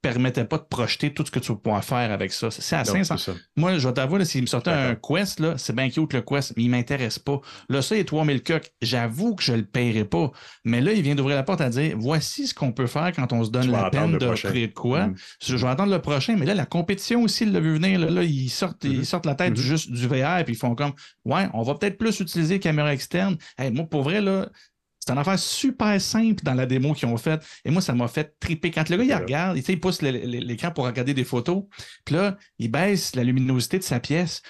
permettait 0.00 0.44
pas 0.44 0.58
de 0.58 0.62
projeter 0.62 1.12
tout 1.12 1.24
ce 1.26 1.30
que 1.30 1.38
tu 1.38 1.52
vas 1.52 1.58
pouvoir 1.58 1.84
faire 1.84 2.12
avec 2.12 2.32
ça. 2.32 2.50
C'est 2.50 2.76
à 2.76 2.80
Non, 2.84 2.92
500. 2.92 3.16
c'est 3.16 3.32
ça. 3.32 3.38
Moi, 3.56 3.78
je 3.78 3.88
vais 3.88 3.94
t'avouer, 3.94 4.24
s'il 4.24 4.42
me 4.42 4.46
sortait 4.46 4.70
un. 4.70 4.94
Quest, 4.94 5.40
là, 5.40 5.58
c'est 5.58 5.74
bien 5.74 5.90
cute 5.90 6.12
le 6.12 6.22
Quest, 6.22 6.54
mais 6.56 6.64
il 6.64 6.70
m'intéresse 6.70 7.18
pas. 7.18 7.40
Là, 7.68 7.82
ça, 7.82 7.96
il 7.96 8.00
est 8.00 8.04
3000 8.04 8.42
coques. 8.42 8.70
J'avoue 8.80 9.34
que 9.34 9.42
je 9.42 9.52
le 9.52 9.64
paierai 9.64 10.04
pas. 10.04 10.30
Mais 10.64 10.80
là, 10.80 10.92
il 10.92 11.02
vient 11.02 11.14
d'ouvrir 11.14 11.36
la 11.36 11.42
porte 11.42 11.60
à 11.60 11.68
dire 11.68 11.96
voici 11.98 12.46
ce 12.46 12.54
qu'on 12.54 12.72
peut 12.72 12.86
faire 12.86 13.12
quand 13.12 13.32
on 13.32 13.42
se 13.44 13.50
donne 13.50 13.64
Tu 13.64 13.70
la 13.70 13.90
peine 13.90 14.18
de 14.18 14.34
créer 14.34 14.70
quoi. 14.72 15.08
Mhm. 15.08 15.16
Je 15.44 15.56
vais 15.56 15.66
attendre 15.68 15.92
le 15.92 16.00
prochain, 16.00 16.36
mais 16.38 16.46
là, 16.46 16.54
la 16.54 16.66
compétition 16.66 17.22
aussi, 17.22 17.44
il 17.44 17.52
l'a 17.52 17.60
vu 17.60 17.74
venir. 17.74 17.98
Là, 17.98 18.10
Là, 18.10 18.22
ils, 18.22 18.50
sortent, 18.50 18.84
ils 18.84 19.04
sortent 19.06 19.26
la 19.26 19.34
tête 19.34 19.50
Mhm. 19.50 19.56
juste 19.56 19.90
du 19.90 20.06
VR, 20.06 20.44
puis 20.44 20.54
ils 20.54 20.58
font 20.58 20.74
comme 20.74 20.92
Ouais, 21.24 21.48
on 21.54 21.62
va 21.62 21.74
peut-être 21.74 21.98
plus 21.98 22.20
utiliser 22.20 22.58
externes. 22.88 23.36
Hey, 23.58 23.70
moi, 23.70 23.86
pour 23.88 24.02
vrai, 24.02 24.20
là. 24.20 24.48
C'est 25.08 25.14
une 25.14 25.20
affaire 25.20 25.38
super 25.38 25.98
simple 26.02 26.44
dans 26.44 26.52
la 26.52 26.66
démo 26.66 26.92
qu'ils 26.92 27.08
ont 27.08 27.16
faite. 27.16 27.42
Et 27.64 27.70
moi, 27.70 27.80
ça 27.80 27.94
m'a 27.94 28.08
fait 28.08 28.34
triper. 28.40 28.70
Quand 28.70 28.86
le 28.90 28.98
gars, 28.98 29.04
il 29.04 29.14
regarde, 29.14 29.58
sais, 29.62 29.72
il 29.72 29.80
pousse 29.80 30.02
l'écran 30.02 30.70
pour 30.70 30.84
regarder 30.84 31.14
des 31.14 31.24
photos. 31.24 31.64
Puis 32.04 32.14
là, 32.14 32.36
il 32.58 32.70
baisse 32.70 33.16
la 33.16 33.24
luminosité 33.24 33.78
de 33.78 33.84
sa 33.84 34.00
pièce. 34.00 34.42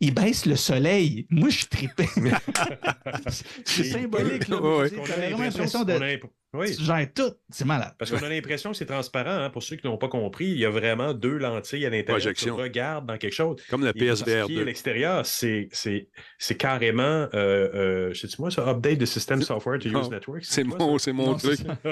Il 0.00 0.12
baisse 0.14 0.44
le 0.46 0.56
soleil. 0.56 1.26
Moi, 1.30 1.48
je 1.48 1.56
suis 1.58 1.66
trippé. 1.66 2.06
c'est 3.64 3.84
symbolique. 3.84 4.48
Là. 4.48 4.58
On 4.62 4.86
sais, 4.86 5.12
a 5.12 5.30
l'impression 5.30 5.84
de. 5.84 5.92
a 5.92 6.16
Oui. 6.54 6.74
Tu 6.76 6.84
gères 6.84 7.08
tout. 7.14 7.32
C'est 7.50 7.64
malade. 7.66 7.94
Parce 7.98 8.10
qu'on 8.10 8.24
a 8.24 8.28
l'impression 8.28 8.70
que 8.72 8.76
c'est 8.76 8.86
transparent. 8.86 9.30
hein, 9.30 9.50
Pour 9.50 9.62
ceux 9.62 9.76
qui 9.76 9.86
n'ont 9.86 9.98
pas 9.98 10.08
compris, 10.08 10.46
il 10.46 10.58
y 10.58 10.64
a 10.64 10.70
vraiment 10.70 11.12
deux 11.12 11.36
lentilles 11.36 11.84
à 11.84 11.90
l'intérieur. 11.90 12.16
Projection. 12.18 12.56
Tu 12.56 12.62
regardes 12.62 13.06
dans 13.06 13.18
quelque 13.18 13.34
chose. 13.34 13.56
Comme 13.68 13.84
le 13.84 13.90
Et 13.90 13.92
PSVR 13.92 14.44
à 14.44 14.48
2. 14.48 14.64
l'extérieur, 14.64 15.26
c'est, 15.26 15.68
c'est, 15.72 16.08
c'est 16.38 16.56
carrément, 16.56 17.02
euh, 17.02 17.28
euh, 17.34 18.14
sais-tu 18.14 18.36
moi, 18.40 18.50
ça, 18.50 18.66
update 18.68 18.98
the 18.98 19.04
system 19.06 19.42
software 19.42 19.78
to 19.78 19.88
use 19.88 20.08
network. 20.10 20.44
C'est 20.44 20.64
mon, 20.64 20.76
mon 21.12 21.26
Non, 21.32 21.36
truc. 21.36 21.58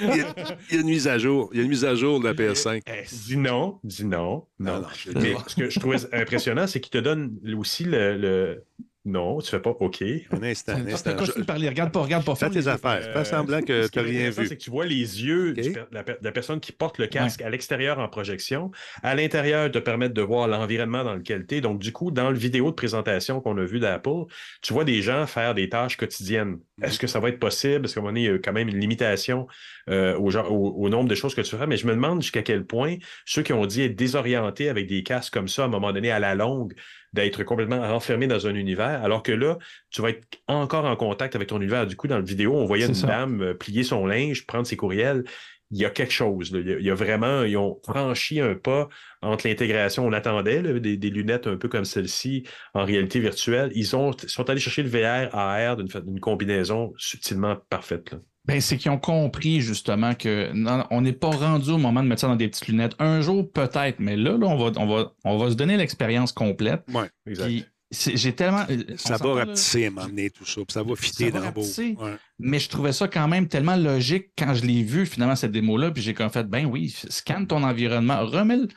Il 0.00 0.06
y, 0.16 0.20
a, 0.20 0.34
il 0.70 0.74
y 0.74 0.78
a 0.78 0.80
une 0.80 0.86
mise 0.86 1.08
à 1.08 1.18
jour. 1.18 1.50
Il 1.52 1.58
y 1.58 1.60
a 1.60 1.64
une 1.64 1.70
mise 1.70 1.84
à 1.84 1.94
jour 1.94 2.20
de 2.20 2.26
la 2.28 2.34
PS5. 2.34 2.82
Eh, 2.86 3.04
dis 3.26 3.36
non, 3.36 3.78
dis 3.82 4.04
non, 4.04 4.46
non. 4.58 4.74
Non, 4.74 4.80
non, 4.82 4.88
je- 4.96 5.10
Mais 5.18 5.34
ce 5.46 5.54
que 5.56 5.68
je 5.70 5.80
trouvais 5.80 5.96
impressionnant, 6.12 6.66
c'est 6.66 6.80
qu'il 6.80 6.90
te 6.90 6.98
donne 6.98 7.19
aussi 7.56 7.84
le, 7.84 8.16
le- 8.16 8.64
non, 9.06 9.38
tu 9.40 9.48
fais 9.50 9.60
pas 9.60 9.70
OK. 9.70 10.02
Un 10.30 10.42
instant, 10.42 10.74
un 10.74 10.86
instant. 10.86 11.12
tu 11.34 11.42
parles, 11.44 11.66
regarde 11.66 11.90
pas, 11.90 12.00
regarde 12.02 12.22
pas. 12.22 12.34
Fais 12.34 12.50
tes 12.50 12.68
affaires. 12.68 13.00
Euh, 13.02 13.14
Fais 13.14 13.24
semblant 13.24 13.62
que 13.62 13.84
ce 13.84 13.88
tu 13.88 13.98
n'as 13.98 14.04
rien 14.04 14.28
vu. 14.30 14.46
C'est 14.46 14.58
que 14.58 14.62
tu 14.62 14.68
vois 14.70 14.84
les 14.84 15.24
yeux 15.24 15.52
OK. 15.52 15.60
du 15.62 15.72
per- 15.72 15.84
de 15.90 15.94
la, 15.94 16.02
per- 16.04 16.16
de 16.20 16.24
la 16.24 16.32
personne 16.32 16.60
qui 16.60 16.70
porte 16.72 16.98
le 16.98 17.06
casque 17.06 17.40
à 17.40 17.48
l'extérieur 17.48 17.98
en 17.98 18.08
projection. 18.08 18.70
À 19.02 19.14
l'intérieur, 19.14 19.70
te 19.70 19.78
permettre 19.78 20.12
de 20.12 20.20
voir 20.20 20.48
l'environnement 20.48 21.02
dans 21.02 21.14
lequel 21.14 21.46
tu 21.46 21.54
es. 21.56 21.60
Donc, 21.62 21.78
du 21.80 21.92
coup, 21.92 22.10
dans 22.10 22.28
le 22.30 22.36
vidéo 22.36 22.66
de 22.68 22.74
présentation 22.74 23.40
qu'on 23.40 23.56
a 23.56 23.64
vu 23.64 23.80
d'Apple, 23.80 24.26
tu 24.60 24.74
vois 24.74 24.84
des 24.84 25.00
gens 25.00 25.26
faire 25.26 25.54
des 25.54 25.70
tâches 25.70 25.96
quotidiennes. 25.96 26.58
Mhm. 26.76 26.84
Est-ce 26.84 26.98
que 26.98 27.06
ça 27.06 27.20
va 27.20 27.30
être 27.30 27.38
possible? 27.40 27.80
Parce 27.80 27.94
qu'à 27.94 28.00
un 28.00 28.02
moment 28.02 28.12
donné, 28.12 28.24
il 28.26 28.30
y 28.32 28.34
a 28.34 28.38
quand 28.38 28.52
même 28.52 28.68
une 28.68 28.78
limitation 28.78 29.46
euh, 29.88 30.14
au, 30.18 30.30
genre- 30.30 30.52
au- 30.52 30.74
au 30.84 30.88
nombre 30.90 31.08
de 31.08 31.14
choses 31.14 31.34
que 31.34 31.40
tu 31.40 31.56
fais? 31.56 31.66
Mais 31.66 31.78
je 31.78 31.86
me 31.86 31.92
demande 31.94 32.20
jusqu'à 32.20 32.42
quel 32.42 32.66
point 32.66 32.96
ceux 33.24 33.42
qui 33.42 33.54
ont 33.54 33.64
dit 33.64 33.80
être 33.80 33.96
désorientés 33.96 34.68
avec 34.68 34.88
des 34.88 35.02
casques 35.02 35.32
comme 35.32 35.48
ça, 35.48 35.62
à 35.62 35.64
un 35.64 35.68
moment 35.68 35.90
donné, 35.94 36.10
à 36.10 36.18
la 36.18 36.34
longue, 36.34 36.74
d'être 37.12 37.42
complètement 37.44 37.76
enfermé 37.80 38.26
dans 38.26 38.46
un 38.46 38.54
univers, 38.54 39.02
alors 39.02 39.22
que 39.22 39.32
là, 39.32 39.58
tu 39.90 40.02
vas 40.02 40.10
être 40.10 40.26
encore 40.46 40.84
en 40.84 40.96
contact 40.96 41.34
avec 41.36 41.48
ton 41.48 41.60
univers. 41.60 41.86
Du 41.86 41.96
coup, 41.96 42.06
dans 42.08 42.16
la 42.16 42.22
vidéo, 42.24 42.54
on 42.56 42.64
voyait 42.66 42.86
une 42.86 42.94
ça. 42.94 43.06
dame 43.06 43.42
euh, 43.42 43.54
plier 43.54 43.82
son 43.82 44.06
linge, 44.06 44.46
prendre 44.46 44.66
ses 44.66 44.76
courriels. 44.76 45.24
il 45.70 45.78
y 45.78 45.84
a 45.84 45.90
quelque 45.90 46.12
chose. 46.12 46.52
là. 46.52 46.60
Il, 46.60 46.68
y 46.68 46.72
a, 46.72 46.78
il 46.78 46.84
y 46.84 46.90
a 46.90 46.94
vraiment, 46.94 47.42
ils 47.44 47.56
ont 47.56 47.80
franchi 47.84 48.40
un 48.40 48.54
pas 48.54 48.88
entre 49.22 49.46
l'intégration. 49.48 50.06
On 50.06 50.12
attendait 50.12 50.62
là, 50.62 50.78
des, 50.80 50.96
des 50.96 51.10
lunettes 51.10 51.46
un 51.46 51.56
peu 51.56 51.68
comme 51.68 51.84
celle-ci 51.84 52.44
en 52.74 52.84
réalité 52.84 53.20
virtuelle. 53.20 53.70
Ils 53.74 53.94
ont, 53.96 54.12
sont 54.26 54.50
allés 54.50 54.60
chercher 54.60 54.82
le 54.82 54.88
VR 54.90 55.34
AR 55.34 55.76
d'une 55.76 56.20
combinaison 56.20 56.92
subtilement 56.96 57.56
parfaite. 57.68 58.12
là. 58.12 58.18
Ben, 58.46 58.60
c'est 58.60 58.78
qu'ils 58.78 58.90
ont 58.90 58.98
compris 58.98 59.60
justement 59.60 60.14
que 60.14 60.50
non, 60.54 60.84
on 60.90 61.02
n'est 61.02 61.12
pas 61.12 61.30
rendu 61.30 61.70
au 61.70 61.78
moment 61.78 62.02
de 62.02 62.08
mettre 62.08 62.22
ça 62.22 62.26
dans 62.26 62.36
des 62.36 62.48
petites 62.48 62.68
lunettes. 62.68 62.94
Un 62.98 63.20
jour, 63.20 63.50
peut-être, 63.50 64.00
mais 64.00 64.16
là, 64.16 64.36
là 64.36 64.46
on, 64.46 64.56
va, 64.56 64.72
on, 64.80 64.86
va, 64.86 65.12
on 65.24 65.36
va 65.36 65.50
se 65.50 65.54
donner 65.54 65.76
l'expérience 65.76 66.32
complète. 66.32 66.82
Ouais. 66.92 67.10
Exact. 67.26 67.44
Puis, 67.44 67.66
j'ai 67.90 68.32
tellement. 68.34 68.64
euh, 68.70 68.82
Ça 68.96 69.16
va 69.16 69.34
rapetisser 69.34 69.90
donné, 69.90 70.30
tout 70.30 70.44
ça. 70.46 70.60
Puis 70.60 70.72
ça 70.72 70.82
va 70.82 70.94
fitter 70.96 71.30
dans 71.30 71.50
beau. 71.50 71.62
Ouais. 71.78 72.16
Mais 72.38 72.58
je 72.58 72.68
trouvais 72.68 72.92
ça 72.92 73.08
quand 73.08 73.26
même 73.28 73.48
tellement 73.48 73.76
logique 73.76 74.28
quand 74.38 74.54
je 74.54 74.64
l'ai 74.64 74.82
vu, 74.82 75.06
finalement, 75.06 75.36
cette 75.36 75.52
démo-là. 75.52 75.90
Puis 75.90 76.02
j'ai 76.02 76.14
comme 76.14 76.30
fait, 76.30 76.44
ben 76.48 76.66
oui, 76.66 76.94
scanne 77.08 77.46
ton 77.46 77.62
environnement, 77.62 78.24
remets 78.26 78.56
le- 78.56 78.68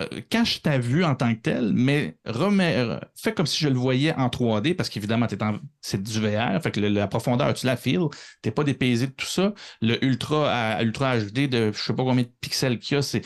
euh, 0.00 0.20
cache 0.30 0.62
ta 0.62 0.78
vue 0.78 1.04
en 1.04 1.14
tant 1.16 1.34
que 1.34 1.40
telle, 1.40 1.72
mais 1.74 2.16
remets, 2.24 2.76
euh, 2.76 2.98
fais 3.20 3.34
comme 3.34 3.46
si 3.46 3.58
je 3.64 3.68
le 3.68 3.74
voyais 3.74 4.14
en 4.14 4.28
3D, 4.28 4.74
parce 4.74 4.88
qu'évidemment, 4.88 5.26
t'es 5.26 5.42
en- 5.42 5.58
c'est 5.80 6.00
du 6.02 6.20
VR, 6.20 6.60
fait 6.62 6.70
que 6.70 6.78
le- 6.80 6.88
la 6.88 7.08
profondeur, 7.08 7.52
tu 7.54 7.66
la 7.66 7.76
files, 7.76 8.06
t'es 8.42 8.52
pas 8.52 8.62
dépaysé 8.64 9.08
de 9.08 9.12
tout 9.12 9.26
ça. 9.26 9.52
Le 9.80 10.02
ultra 10.04 10.50
à, 10.76 10.82
ultra 10.82 11.18
HD 11.18 11.48
de 11.48 11.72
je 11.72 11.78
sais 11.82 11.92
pas 11.94 12.04
combien 12.04 12.22
de 12.24 12.30
pixels 12.40 12.78
qu'il 12.78 12.94
y 12.94 12.98
a, 12.98 13.02
c'est, 13.02 13.22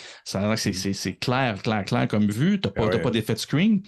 c'est 0.95 1.15
clair, 1.17 1.63
clair, 1.63 1.85
clair 1.85 2.09
comme 2.09 2.27
vue. 2.31 2.59
T'as 2.61 2.71
pas, 2.71 2.85
Ouais. 2.85 2.91
t'as 2.91 2.99
pas 3.01 3.11
d'effet 3.11 3.35
de 3.35 3.39
screen. 3.39 3.83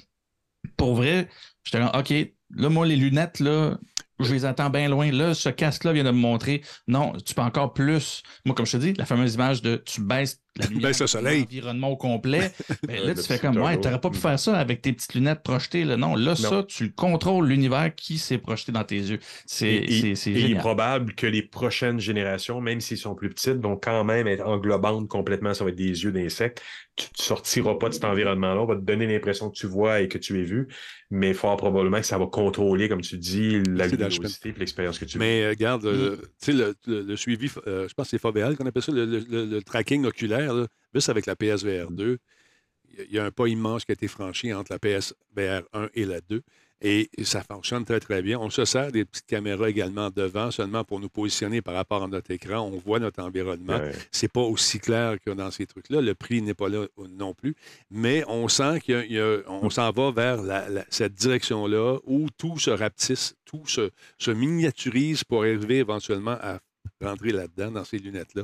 Pour 0.76 0.94
vrai, 0.94 1.28
j'étais 1.64 1.78
là, 1.78 1.98
OK, 1.98 2.12
là, 2.54 2.68
moi, 2.68 2.86
les 2.86 2.96
lunettes, 2.96 3.40
là, 3.40 3.78
je 4.20 4.32
les 4.32 4.44
attends 4.44 4.70
bien 4.70 4.88
loin. 4.88 5.10
Là, 5.10 5.34
ce 5.34 5.48
casque-là 5.48 5.92
vient 5.92 6.04
de 6.04 6.10
me 6.10 6.18
montrer, 6.18 6.62
non, 6.86 7.12
tu 7.24 7.34
peux 7.34 7.42
encore 7.42 7.72
plus. 7.72 8.22
Moi, 8.44 8.54
comme 8.54 8.66
je 8.66 8.72
te 8.72 8.76
dis, 8.78 8.92
la 8.94 9.04
fameuse 9.04 9.34
image 9.34 9.62
de 9.62 9.76
tu 9.76 10.00
baisses 10.00 10.42
la 10.58 10.66
lumière, 10.66 10.94
soleil. 11.08 11.40
l'environnement 11.42 11.90
au 11.90 11.96
complet. 11.96 12.50
Ben, 12.86 13.04
là, 13.06 13.14
tu 13.14 13.22
fais 13.22 13.38
comme, 13.38 13.56
ouais, 13.58 13.78
t'aurais 13.80 14.00
pas 14.00 14.10
pu 14.10 14.18
Mm. 14.18 14.20
faire 14.20 14.38
ça 14.38 14.56
avec 14.58 14.82
tes 14.82 14.92
petites 14.92 15.14
lunettes 15.14 15.42
projetées. 15.42 15.84
Là. 15.84 15.96
Non, 15.96 16.14
là, 16.16 16.34
ça, 16.36 16.62
tu 16.66 16.84
le 16.84 16.90
contrôles 16.94 17.46
l'univers 17.48 17.94
qui 17.94 18.18
s'est 18.18 18.38
projeté 18.38 18.72
dans 18.72 18.84
tes 18.84 18.96
yeux. 18.96 19.18
C'est, 19.46 19.72
Et- 19.74 20.14
c'est 20.14 20.30
Et 20.30 20.40
il 20.40 20.52
est 20.52 20.58
probable 20.58 21.14
que 21.14 21.26
les 21.26 21.42
prochaines 21.42 22.00
générations, 22.00 22.60
même 22.60 22.80
s'ils 22.80 22.98
sont 22.98 23.14
plus 23.14 23.28
petites, 23.30 23.56
vont 23.56 23.76
quand 23.76 24.04
même 24.04 24.26
être 24.26 24.46
englobantes 24.46 25.08
complètement. 25.08 25.54
Ça 25.54 25.64
va 25.64 25.70
être 25.70 25.76
des 25.76 26.04
yeux 26.04 26.12
d'insectes. 26.12 26.62
Tu 26.96 27.06
ne 27.16 27.22
sortiras 27.22 27.74
pas 27.76 27.88
de 27.88 27.94
cet 27.94 28.04
environnement-là. 28.04 28.60
On 28.60 28.66
va 28.66 28.74
te 28.74 28.80
donner 28.80 29.06
l'impression 29.06 29.50
que 29.50 29.56
tu 29.56 29.66
vois 29.68 30.00
et 30.00 30.08
que 30.08 30.18
tu 30.18 30.40
es 30.40 30.42
vu, 30.42 30.66
mais 31.12 31.32
fort 31.32 31.56
probablement 31.56 31.98
que 32.00 32.06
ça 32.06 32.18
va 32.18 32.26
contrôler, 32.26 32.88
comme 32.88 33.02
tu 33.02 33.16
dis, 33.18 33.60
la 33.68 33.86
luminosité 33.86 34.48
et 34.48 34.54
l'expérience 34.58 34.98
que 34.98 35.04
tu 35.04 35.16
veux. 35.16 35.24
Mais 35.24 35.44
euh, 35.44 35.50
regarde, 35.50 35.84
euh, 35.86 36.16
Mm. 36.16 36.20
tu 36.20 36.26
sais, 36.38 36.52
le, 36.52 36.74
le- 36.88 37.02
le 37.02 37.16
suivi, 37.16 37.48
euh, 37.68 37.86
je 37.88 37.94
pense 37.94 38.06
que 38.06 38.10
c'est 38.10 38.18
Foveal 38.20 38.56
qu'on 38.56 38.66
appelle 38.66 38.82
ça, 38.82 38.90
le, 38.90 39.04
le- 39.06 39.24
le- 39.30 39.44
le 39.46 39.62
tracking 39.62 40.04
oculaire, 40.06 40.47
là, 40.54 40.66
juste 40.94 41.08
avec 41.08 41.26
la 41.26 41.36
PSVR 41.36 41.90
2, 41.90 42.18
il 43.06 43.12
y 43.12 43.18
a- 43.18 43.24
un 43.24 43.30
pas 43.30 43.46
immense 43.46 43.84
qui 43.84 43.92
a 43.92 43.94
été 43.94 44.08
franchi 44.08 44.52
entre 44.52 44.72
la 44.72 44.78
PSVR 44.78 45.62
1 45.72 45.88
et 45.94 46.04
la 46.04 46.20
2. 46.20 46.42
Et 46.80 47.10
ça 47.24 47.42
fonctionne 47.42 47.84
très, 47.84 47.98
très 47.98 48.22
bien. 48.22 48.38
On 48.38 48.50
se 48.50 48.64
sert 48.64 48.92
des 48.92 49.04
petites 49.04 49.26
caméras 49.26 49.68
également 49.68 50.10
devant, 50.10 50.52
seulement 50.52 50.84
pour 50.84 51.00
nous 51.00 51.08
positionner 51.08 51.60
par 51.60 51.74
rapport 51.74 52.04
à 52.04 52.06
notre 52.06 52.30
écran. 52.30 52.60
On 52.60 52.78
voit 52.78 53.00
notre 53.00 53.20
environnement. 53.20 53.78
Ouais. 53.78 53.90
C'est 54.12 54.30
pas 54.32 54.42
aussi 54.42 54.78
clair 54.78 55.16
que 55.20 55.30
dans 55.32 55.50
ces 55.50 55.66
trucs-là. 55.66 56.00
Le 56.00 56.14
prix 56.14 56.40
n'est 56.40 56.54
pas 56.54 56.68
là 56.68 56.86
non 57.10 57.34
plus. 57.34 57.56
Mais 57.90 58.22
on 58.28 58.46
sent 58.46 58.78
qu'on 58.86 59.66
Mm. 59.66 59.70
s'en 59.72 59.90
va 59.90 60.12
vers 60.12 60.40
la- 60.40 60.68
la- 60.68 60.84
cette 60.88 61.14
direction-là 61.14 61.98
où 62.04 62.28
tout 62.38 62.60
se 62.60 62.70
rapetisse, 62.70 63.34
tout 63.44 63.66
se, 63.66 63.90
se 64.18 64.30
miniaturise 64.30 65.24
pour 65.24 65.40
arriver 65.42 65.78
éventuellement 65.78 66.38
à 66.40 66.60
rentrer 67.00 67.30
là-dedans, 67.30 67.70
dans 67.70 67.84
ces 67.84 67.98
lunettes-là. 67.98 68.42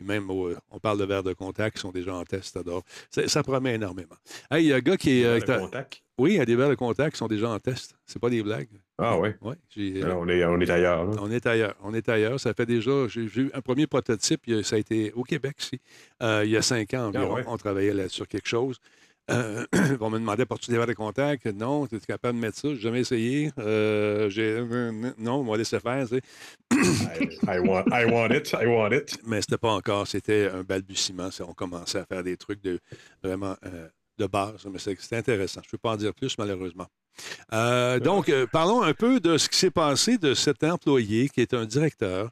Et 0.00 0.04
même, 0.04 0.30
au- 0.30 0.52
on 0.70 0.78
parle 0.78 0.98
de 0.98 1.04
verres 1.04 1.22
de 1.22 1.32
contact 1.32 1.76
qui 1.76 1.80
sont 1.82 1.92
déjà 1.92 2.14
en 2.14 2.24
test, 2.24 2.56
adore. 2.56 2.82
Ça, 3.10 3.42
promet 3.42 3.74
énormément. 3.74 4.16
Hey, 4.50 4.64
il 4.64 4.68
y 4.68 4.72
a 4.72 4.76
un 4.76 4.80
gars 4.80 4.96
qui 4.96 5.20
est... 5.20 5.24
euh, 5.24 5.40
t'as- 5.40 5.58
contact. 5.58 6.02
oui, 6.18 6.32
il 6.32 6.36
y 6.36 6.40
a 6.40 6.44
des 6.44 6.56
verres 6.56 6.68
de 6.70 6.74
contact 6.74 7.12
qui 7.12 7.18
sont 7.18 7.28
déjà 7.28 7.48
en 7.50 7.58
test. 7.58 7.94
C'est 8.06 8.18
pas 8.20 8.30
des 8.30 8.42
blagues. 8.42 8.68
Ah 8.98 9.18
oui. 9.18 9.30
Oui, 9.40 9.54
j'ai... 9.70 10.04
On 10.04 10.28
est, 10.28 10.44
on 10.44 10.60
est 10.60 10.70
ailleurs. 10.70 11.04
là. 11.04 11.16
On 11.20 11.30
est 11.30 11.46
ailleurs. 11.46 11.74
On 11.82 11.92
est 11.94 12.08
ailleurs. 12.08 12.38
Ça 12.38 12.54
fait 12.54 12.66
déjà. 12.66 13.08
J'ai 13.08 13.22
eu 13.22 13.50
un 13.54 13.60
premier 13.60 13.86
prototype. 13.86 14.42
Ça 14.62 14.76
a 14.76 14.78
été 14.78 15.12
au 15.12 15.22
Québec, 15.24 15.56
euh, 16.22 16.42
il 16.44 16.50
y 16.50 16.56
a 16.56 16.62
cinq 16.62 16.94
ans 16.94 17.06
environ. 17.08 17.28
Ah 17.30 17.34
ouais? 17.34 17.44
On 17.46 17.56
travaillait 17.56 17.94
là 17.94 18.08
sur 18.08 18.28
quelque 18.28 18.48
chose. 18.48 18.78
Euh, 19.30 19.64
on 20.00 20.10
me 20.10 20.18
demandait 20.18 20.46
pour 20.46 20.58
tu 20.58 20.70
des 20.70 20.76
verres 20.76 20.86
de 20.86 20.92
contact? 20.94 21.46
Non, 21.46 21.86
tu 21.86 21.96
es 21.96 22.00
capable 22.00 22.36
de 22.38 22.42
mettre 22.44 22.58
ça? 22.58 22.68
J'ai 22.74 22.80
jamais 22.80 23.00
essayé. 23.00 23.50
Euh, 23.58 24.28
j'ai- 24.30 24.60
non, 25.18 25.36
on 25.36 25.44
m'a 25.44 25.56
laissé 25.56 25.78
faire. 25.78 26.06
tu 26.08 26.16
sais. 26.16 26.22
I, 27.20 27.38
I 27.46 27.58
want, 27.60 27.84
I 27.92 28.04
want 28.04 28.30
it. 28.34 28.52
I 28.60 28.66
want 28.66 28.90
it. 28.92 29.18
Mais 29.24 29.40
c'était 29.40 29.58
pas 29.58 29.72
encore. 29.72 30.06
C'était 30.08 30.48
un 30.52 30.62
balbutiement. 30.62 31.28
On 31.40 31.52
commençait 31.54 31.98
à 31.98 32.04
faire 32.06 32.22
des 32.24 32.36
trucs 32.36 32.62
de 32.62 32.78
vraiment 33.22 33.56
euh, 33.64 33.88
de 34.18 34.26
base. 34.26 34.66
Mais 34.70 34.78
c'est- 34.78 35.00
c'était 35.00 35.16
intéressant. 35.16 35.60
Je 35.62 35.68
ne 35.68 35.70
peux 35.72 35.78
pas 35.78 35.92
en 35.92 35.96
dire 35.96 36.14
plus, 36.14 36.36
malheureusement. 36.38 36.88
Euh, 37.52 38.00
donc, 38.00 38.28
euh, 38.28 38.46
parlons 38.50 38.82
un 38.82 38.94
peu 38.94 39.20
de 39.20 39.36
ce 39.38 39.48
qui 39.48 39.58
s'est 39.58 39.70
passé 39.70 40.18
de 40.18 40.34
cet 40.34 40.64
employé 40.64 41.28
qui 41.28 41.40
est 41.42 41.54
un 41.54 41.66
directeur 41.66 42.30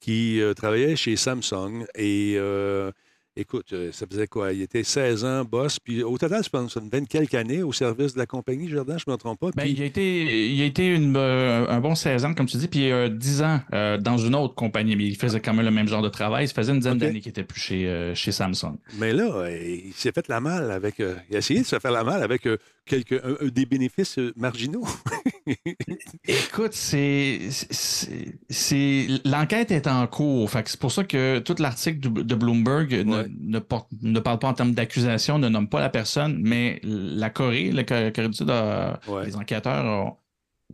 qui 0.00 0.40
euh, 0.40 0.54
travaillait 0.54 0.94
chez 0.96 1.16
Samsung 1.16 1.84
et 1.96 2.34
euh, 2.36 2.92
écoute, 3.40 3.72
euh, 3.72 3.90
ça 3.92 4.06
faisait 4.10 4.26
quoi? 4.26 4.52
Il 4.52 4.62
était 4.62 4.82
16 4.82 5.24
ans 5.24 5.44
boss, 5.44 5.78
puis 5.78 6.02
au 6.02 6.18
total, 6.18 6.42
je 6.44 6.48
pense 6.48 6.76
une 6.76 6.88
20 6.88 7.06
quelques 7.08 7.34
années 7.34 7.62
au 7.62 7.72
service 7.72 8.14
de 8.14 8.18
la 8.18 8.26
compagnie 8.26 8.68
Jardin, 8.68 8.96
je 8.98 9.04
ne 9.06 9.12
me 9.12 9.16
trompe 9.18 9.38
pas. 9.40 9.50
Puis- 9.52 9.70
il 9.70 9.82
a 9.82 9.84
été, 9.84 10.48
il 10.52 10.60
a 10.60 10.64
été 10.64 10.86
une, 10.94 11.16
euh, 11.16 11.66
un 11.68 11.80
bon 11.80 11.94
16 11.94 12.24
ans, 12.24 12.34
comme 12.34 12.46
tu 12.46 12.56
dis, 12.56 12.68
puis 12.68 12.90
euh, 12.90 13.08
10 13.08 13.42
ans 13.42 13.60
euh, 13.72 13.96
dans 13.98 14.18
une 14.18 14.34
autre 14.34 14.54
compagnie, 14.54 14.96
mais 14.96 15.04
il 15.06 15.16
faisait 15.16 15.40
quand 15.40 15.54
même 15.54 15.64
le 15.64 15.70
même 15.70 15.88
genre 15.88 16.02
de 16.02 16.08
travail. 16.08 16.48
Ça 16.48 16.54
faisait 16.54 16.72
une 16.72 16.78
dizaine 16.80 16.98
d'années 16.98 17.20
qu'il 17.20 17.30
était 17.30 17.44
plus 17.44 17.60
chez, 17.60 18.12
chez 18.14 18.32
Samsung. 18.32 18.76
Mais 18.98 19.12
là, 19.12 19.48
il 19.50 19.92
s'est 19.94 20.12
fait 20.12 20.28
la 20.28 20.40
malle 20.40 20.70
avec. 20.70 20.96
il 20.98 21.34
a 21.36 21.38
essayé 21.38 21.60
de 21.60 21.66
se 21.66 21.78
faire 21.78 21.92
la 21.92 22.04
malle 22.04 22.22
avec 22.22 22.46
quelques, 22.88 23.12
un- 23.24 23.46
des 23.48 23.66
bénéfices 23.66 24.18
euh, 24.18 24.32
marginaux. 24.36 24.84
Écoute, 26.26 26.72
c'est, 26.72 27.38
l'enquête 29.24 29.70
est 29.70 29.86
en 29.86 30.06
cours. 30.06 30.50
Fait 30.50 30.66
c'est 30.68 30.80
pour 30.80 30.92
ça 30.92 31.04
que 31.04 31.38
tout 31.38 31.54
l'article 31.58 32.00
de, 32.00 32.22
de 32.22 32.34
Bloomberg 32.34 32.92
ne, 33.06 33.16
Ouais. 33.18 33.26
ne, 33.40 33.58
porte- 33.58 33.88
ne 34.02 34.20
parle 34.20 34.38
pas 34.38 34.48
en 34.48 34.54
termes 34.54 34.72
d'accusation, 34.72 35.38
ne 35.38 35.48
nomme 35.48 35.68
pas 35.68 35.80
la 35.80 35.88
personne, 35.88 36.38
mais 36.42 36.80
la 36.84 37.30
Corée, 37.30 37.70
la 37.72 37.84
Corée 37.84 38.12
Corée 38.12 38.28
du 38.28 38.36
Sud, 38.36 38.50
a- 38.50 38.98
Ouais. 39.08 39.24
les 39.26 39.36
enquêteurs 39.36 39.84
ont- 39.84 40.16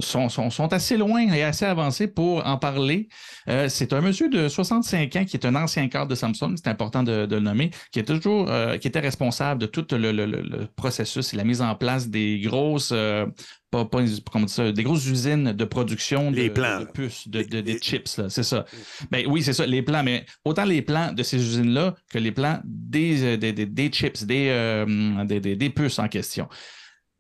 sont, 0.01 0.29
sont, 0.29 0.51
sont 0.51 0.73
assez 0.73 0.97
loin 0.97 1.21
et 1.33 1.43
assez 1.45 1.65
avancés 1.65 2.09
pour 2.09 2.45
en 2.47 2.57
parler. 2.59 3.09
Euh, 3.49 3.69
c'est 3.69 3.93
un 3.93 4.01
monsieur 4.01 4.29
de 4.29 4.49
65 4.49 5.15
ans 5.17 5.25
qui 5.25 5.37
est 5.37 5.47
un 5.47 5.55
ancien 5.55 5.87
cadre 5.89 6.09
de 6.09 6.15
Samsung, 6.17 6.55
c'est 6.57 6.69
important 6.69 7.03
de, 7.05 7.27
de 7.27 7.37
le 7.37 7.41
nommer, 7.43 7.71
qui 7.93 8.01
est 8.01 8.05
toujours 8.05 8.51
euh, 8.51 8.77
qui 8.79 8.89
était 8.89 8.99
responsable 9.01 9.61
de 9.61 9.67
tout 9.67 9.87
le, 9.93 9.99
le- 10.11 10.27
le- 10.27 10.43
le 10.43 10.67
processus 10.75 11.33
et 11.33 11.37
la 11.37 11.45
mise 11.45 11.63
en 11.63 11.75
place 11.77 12.09
des 12.09 12.41
grosses 12.41 12.91
euh, 12.93 13.27
pas, 13.71 13.85
pas- 13.85 14.03
comment 14.33 14.47
dire 14.47 14.55
ça, 14.55 14.73
des 14.73 14.83
grosses 14.83 15.07
usines 15.07 15.53
de 15.53 15.65
production 15.65 16.31
de, 16.33 16.37
Les 16.37 16.51
plans, 16.51 16.81
de 16.81 16.85
puces, 16.87 17.29
de, 17.29 17.43
des 17.43 17.79
chips, 17.79 18.21
c'est 18.29 18.43
ça. 18.43 18.65
Ben 19.11 19.25
oui, 19.29 19.43
c'est 19.43 19.53
ça, 19.53 19.65
les 19.67 19.83
plans, 19.83 20.03
mais 20.03 20.27
autant 20.45 20.65
les 20.65 20.83
plans 20.83 21.13
de 21.13 21.23
ces 21.23 21.37
usines-là 21.37 21.95
que 22.11 22.19
les 22.19 22.33
plans 22.33 22.61
des, 22.65 23.37
des, 23.37 23.53
des- 23.53 23.67
des 23.67 23.89
chips, 23.91 24.25
des, 24.25 24.85
des, 25.27 25.41
des- 25.41 25.57
des 25.57 25.71
puces 25.71 25.99
en 26.01 26.09
question. 26.09 26.49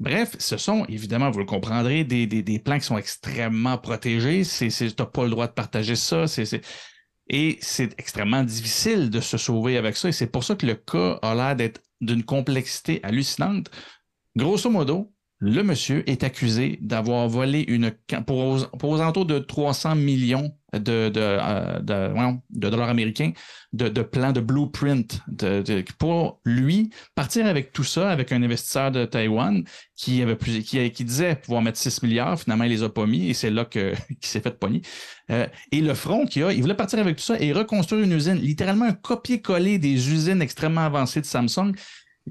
Bref, 0.01 0.37
ce 0.39 0.57
sont, 0.57 0.85
évidemment, 0.87 1.31
vous 1.31 1.39
le 1.39 1.45
comprendrez, 1.45 2.05
des, 2.05 2.59
plans 2.59 2.79
qui 2.79 2.87
sont 2.87 2.99
extrêmement 2.99 3.79
protégés. 3.79 4.43
Tu 4.45 4.66
n'as 4.66 5.07
pas 5.07 5.25
le 5.25 5.31
droit 5.31 5.47
de 5.47 5.53
partager 5.53 5.97
ça. 5.97 6.25
Et 7.29 7.59
c'est 7.61 7.99
extrêmement 7.99 8.43
difficile 8.43 9.09
de 9.09 9.21
se 9.21 9.39
sauver 9.39 9.77
avec 9.77 9.97
ça. 9.97 10.09
Et 10.09 10.12
c'est 10.12 10.27
pour 10.27 10.45
ça 10.45 10.57
que 10.57 10.66
le 10.66 10.75
cas 10.75 11.19
a 11.23 11.35
l'air 11.35 11.57
d'être 11.57 11.81
d'une 12.01 12.25
complexité 12.25 13.01
hallucinante. 13.03 13.71
Grosso 14.37 14.69
modo, 14.69 15.12
le 15.39 15.62
monsieur 15.62 16.09
est 16.09 16.25
accusé 16.25 16.79
d'avoir 16.81 17.29
volé 17.29 17.65
une 17.69 17.93
pour 18.27 18.39
aux, 18.39 18.66
pour 18.79 19.25
de 19.25 19.39
300 19.39 19.95
millions 19.95 20.57
de, 20.79 21.09
de, 21.09 21.21
euh, 21.21 21.79
de, 21.81 22.13
voyons, 22.13 22.43
de 22.51 22.69
dollars 22.71 22.89
américains 22.89 23.33
de, 23.73 23.89
de 23.89 24.03
plans 24.03 24.33
de 24.33 24.41
blueprint 24.41 25.21
pour 25.99 26.41
lui 26.45 26.91
partir 27.15 27.47
avec 27.47 27.73
tout 27.73 27.85
ça 27.85 28.11
avec 28.11 28.31
un 28.33 28.43
investisseur 28.43 28.91
de 28.93 29.05
Taïwan 29.05 29.65
qui 29.97 30.23
avait 30.23 30.37
plus, 30.37 30.63
qui, 30.63 30.91
qui 30.91 31.05
disait 31.05 31.37
pouvoir 31.37 31.63
mettre 31.63 31.79
6 31.79 32.03
milliards. 32.03 32.39
Finalement 32.41 32.65
il 32.65 32.71
les 32.71 32.83
a 32.83 32.89
pas 32.89 33.07
mis 33.07 33.29
et 33.31 33.35
c'est 33.35 33.51
là 33.51 33.65
qu'il 33.71 33.95
s'est 34.21 34.41
fait 34.41 34.59
pogner. 34.59 34.83
Euh, 35.31 35.47
et 35.73 35.81
le 35.81 35.95
front 35.95 36.27
qu'il 36.27 36.45
a 36.45 36.53
il 36.53 36.61
voulait 36.63 36.75
partir 36.75 36.99
avec 36.99 37.17
tout 37.17 37.23
ça 37.25 37.39
et 37.41 37.53
reconstruire 37.53 38.05
une 38.05 38.13
usine 38.13 38.37
littéralement 38.37 38.85
un 38.87 38.93
copier-coller 38.93 39.79
des 39.79 40.11
usines 40.13 40.43
extrêmement 40.43 40.83
avancées 40.83 41.21
de 41.21 41.27
Samsung. 41.27 41.73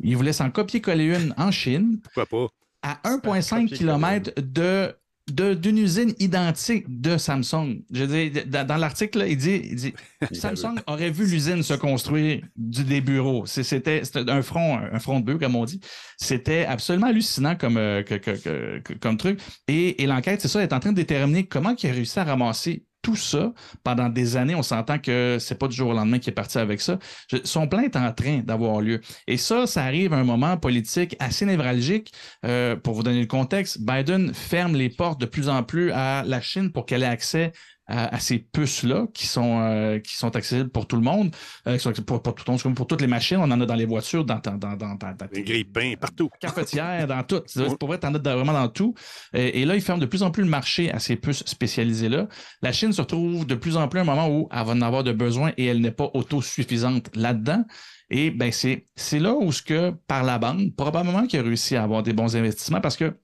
Il 0.02 0.16
voulait 0.18 0.34
s'en 0.34 0.50
copier-coller 0.50 1.06
une 1.16 1.34
en 1.38 1.52
Chine 1.52 2.00
Pourquoi 2.04 2.26
pas? 2.26 2.48
à 2.82 3.00
1,5 3.10 3.68
km 3.68 4.32
de- 4.42 4.94
d'une 5.32 5.78
usine 5.78 6.14
identique 6.20 6.86
de 7.02 7.18
Samsung. 7.18 7.82
Je 7.92 8.04
veux 8.04 8.30
dire, 8.30 8.44
dans, 8.46 8.68
dans 8.68 8.76
l'article, 8.78 9.26
il 9.28 9.38
dit, 9.38 9.62
il 9.64 9.76
dit 9.76 9.94
Samsung 10.34 10.76
aurait 10.88 11.12
vu 11.12 11.26
l'usine 11.26 11.64
se 11.64 11.74
construire 11.74 12.42
du, 12.58 12.84
des 12.84 13.00
bureaux. 13.02 13.46
C'était 13.46 14.04
c'était 14.04 14.30
un 14.30 14.42
front, 14.42 14.78
un 14.80 15.00
front 15.00 15.20
de 15.22 15.26
bœuf, 15.26 15.40
comme 15.40 15.56
on 15.56 15.66
dit. 15.66 15.80
C'était 16.18 16.66
absolument 16.66 17.08
hallucinant 17.08 17.56
comme, 17.56 17.78
euh, 17.78 18.04
que- 18.04 18.16
que- 18.16 18.32
que- 18.38 18.80
que- 18.80 18.94
comme 18.94 19.18
truc. 19.18 19.40
Et, 19.68 20.04
et 20.04 20.08
l'enquête, 20.08 20.42
c'est 20.42 20.48
ça, 20.50 20.62
est 20.62 20.74
en 20.74 20.80
train 20.80 20.92
de 20.92 20.98
déterminer 20.98 21.46
comment 21.48 21.74
il 21.82 21.90
a 21.90 21.94
réussi 21.94 22.20
à 22.20 22.26
ramasser 22.26 22.86
tout 23.04 23.16
ça 23.16 23.54
pendant 23.84 24.10
des 24.10 24.36
années. 24.36 24.56
On 24.56 24.64
s'entend 24.64 24.98
que 24.98 25.38
c'est 25.40 25.60
pas 25.60 25.68
du 25.68 25.76
jour 25.76 25.90
au 25.90 25.94
lendemain 25.94 26.18
qu'il 26.18 26.32
est 26.32 26.34
parti 26.34 26.58
avec 26.58 26.82
ça. 26.82 26.98
Son 27.44 27.68
plan 27.68 27.82
est 27.82 27.96
en 27.96 28.12
train 28.12 28.40
d'avoir 28.40 28.82
lieu. 28.82 29.02
Et 29.28 29.38
ça, 29.38 29.68
ça 29.68 29.84
arrive 29.84 30.14
à 30.14 30.18
un 30.18 30.24
moment 30.24 30.58
politique 30.58 31.16
assez 31.20 31.46
névralgique. 31.46 32.12
Euh, 32.46 32.76
pour 32.76 32.96
vous 32.96 33.04
donner 33.04 33.20
le 33.20 33.28
contexte, 33.28 33.82
Biden 33.82 34.34
ferme 34.34 34.76
les 34.76 34.90
portes 34.90 35.22
de 35.22 35.26
plus 35.28 35.50
en 35.50 35.62
plus 35.62 35.92
à 35.92 36.24
la 36.26 36.42
Chine 36.42 36.72
pour 36.72 36.86
qu'elle 36.86 37.04
ait 37.04 37.08
accès 37.08 37.52
à, 37.88 38.16
à 38.16 38.20
ces 38.20 38.40
puces-là 38.40 39.08
qui 39.14 39.28
sont, 39.28 39.60
euh, 39.62 40.00
qui 40.00 40.16
sont 40.16 40.36
accessibles 40.36 40.70
pour 40.70 40.88
tout 40.88 40.96
le 40.96 41.02
monde, 41.02 41.36
euh, 41.68 41.74
qui 41.78 41.80
sont 41.84 41.92
pour, 41.94 42.22
pour 42.22 42.34
tout 42.36 42.44
le 42.48 42.52
monde, 42.54 42.62
comme 42.62 42.76
pour 42.76 42.88
toutes 42.88 43.02
les 43.02 43.08
machines. 43.08 43.38
On 43.38 43.44
en 43.52 43.60
a 43.62 43.66
dans 43.66 43.76
les 43.76 43.86
voitures, 43.86 44.24
dans, 44.26 44.40
dans, 44.40 44.58
dans, 44.58 44.76
dans, 44.76 44.96
dans- 44.96 45.16
Des 45.32 45.44
grippins 45.44 45.94
partout. 46.00 46.30
cafetière, 46.40 47.08
dans 47.08 47.24
tout. 47.24 47.42
Pour 47.80 47.88
vrai, 47.90 47.98
t'en 48.00 48.14
as 48.14 48.20
vraiment 48.20 48.54
dans 48.54 48.70
tout. 48.70 48.94
Et, 49.34 49.62
et 49.62 49.66
là, 49.66 49.76
ils 49.76 49.82
ferment 49.82 50.02
de 50.02 50.06
plus 50.06 50.24
en 50.24 50.32
plus 50.32 50.44
le 50.44 50.50
marché 50.50 50.92
à 50.92 51.00
ces 51.00 51.16
puces 51.16 51.44
spécialisées-là. 51.46 52.28
La 52.62 52.72
Chine 52.72 52.94
se 52.94 53.02
retrouve 53.02 53.46
de 53.46 53.56
plus 53.56 53.78
en 53.78 53.88
plus 53.88 54.00
à 54.00 54.04
un 54.04 54.06
moment 54.06 54.30
où 54.30 54.48
elle 54.52 54.66
va 54.66 54.72
en 54.72 54.82
avoir 54.82 55.04
de 55.04 55.12
besoin 55.12 55.52
et 55.58 55.66
elle 55.66 55.82
n'est 55.82 55.92
pas 55.92 56.10
autosuffisante 56.14 57.10
là-dedans. 57.16 57.64
Et 58.10 58.32
ben 58.32 58.52
c'est 58.52 58.86
c'est 58.96 59.20
là 59.20 59.34
où 59.34 59.52
ce 59.52 59.62
que, 59.62 59.92
par 60.08 60.24
la 60.24 60.38
bande, 60.38 60.76
probablement 60.76 61.26
qu'il 61.26 61.40
a 61.40 61.44
réussi 61.44 61.76
à 61.76 61.84
avoir 61.84 62.04
des 62.04 62.14
bons 62.14 62.36
investissements 62.36 62.82
parce 62.82 62.98
que 62.98 63.18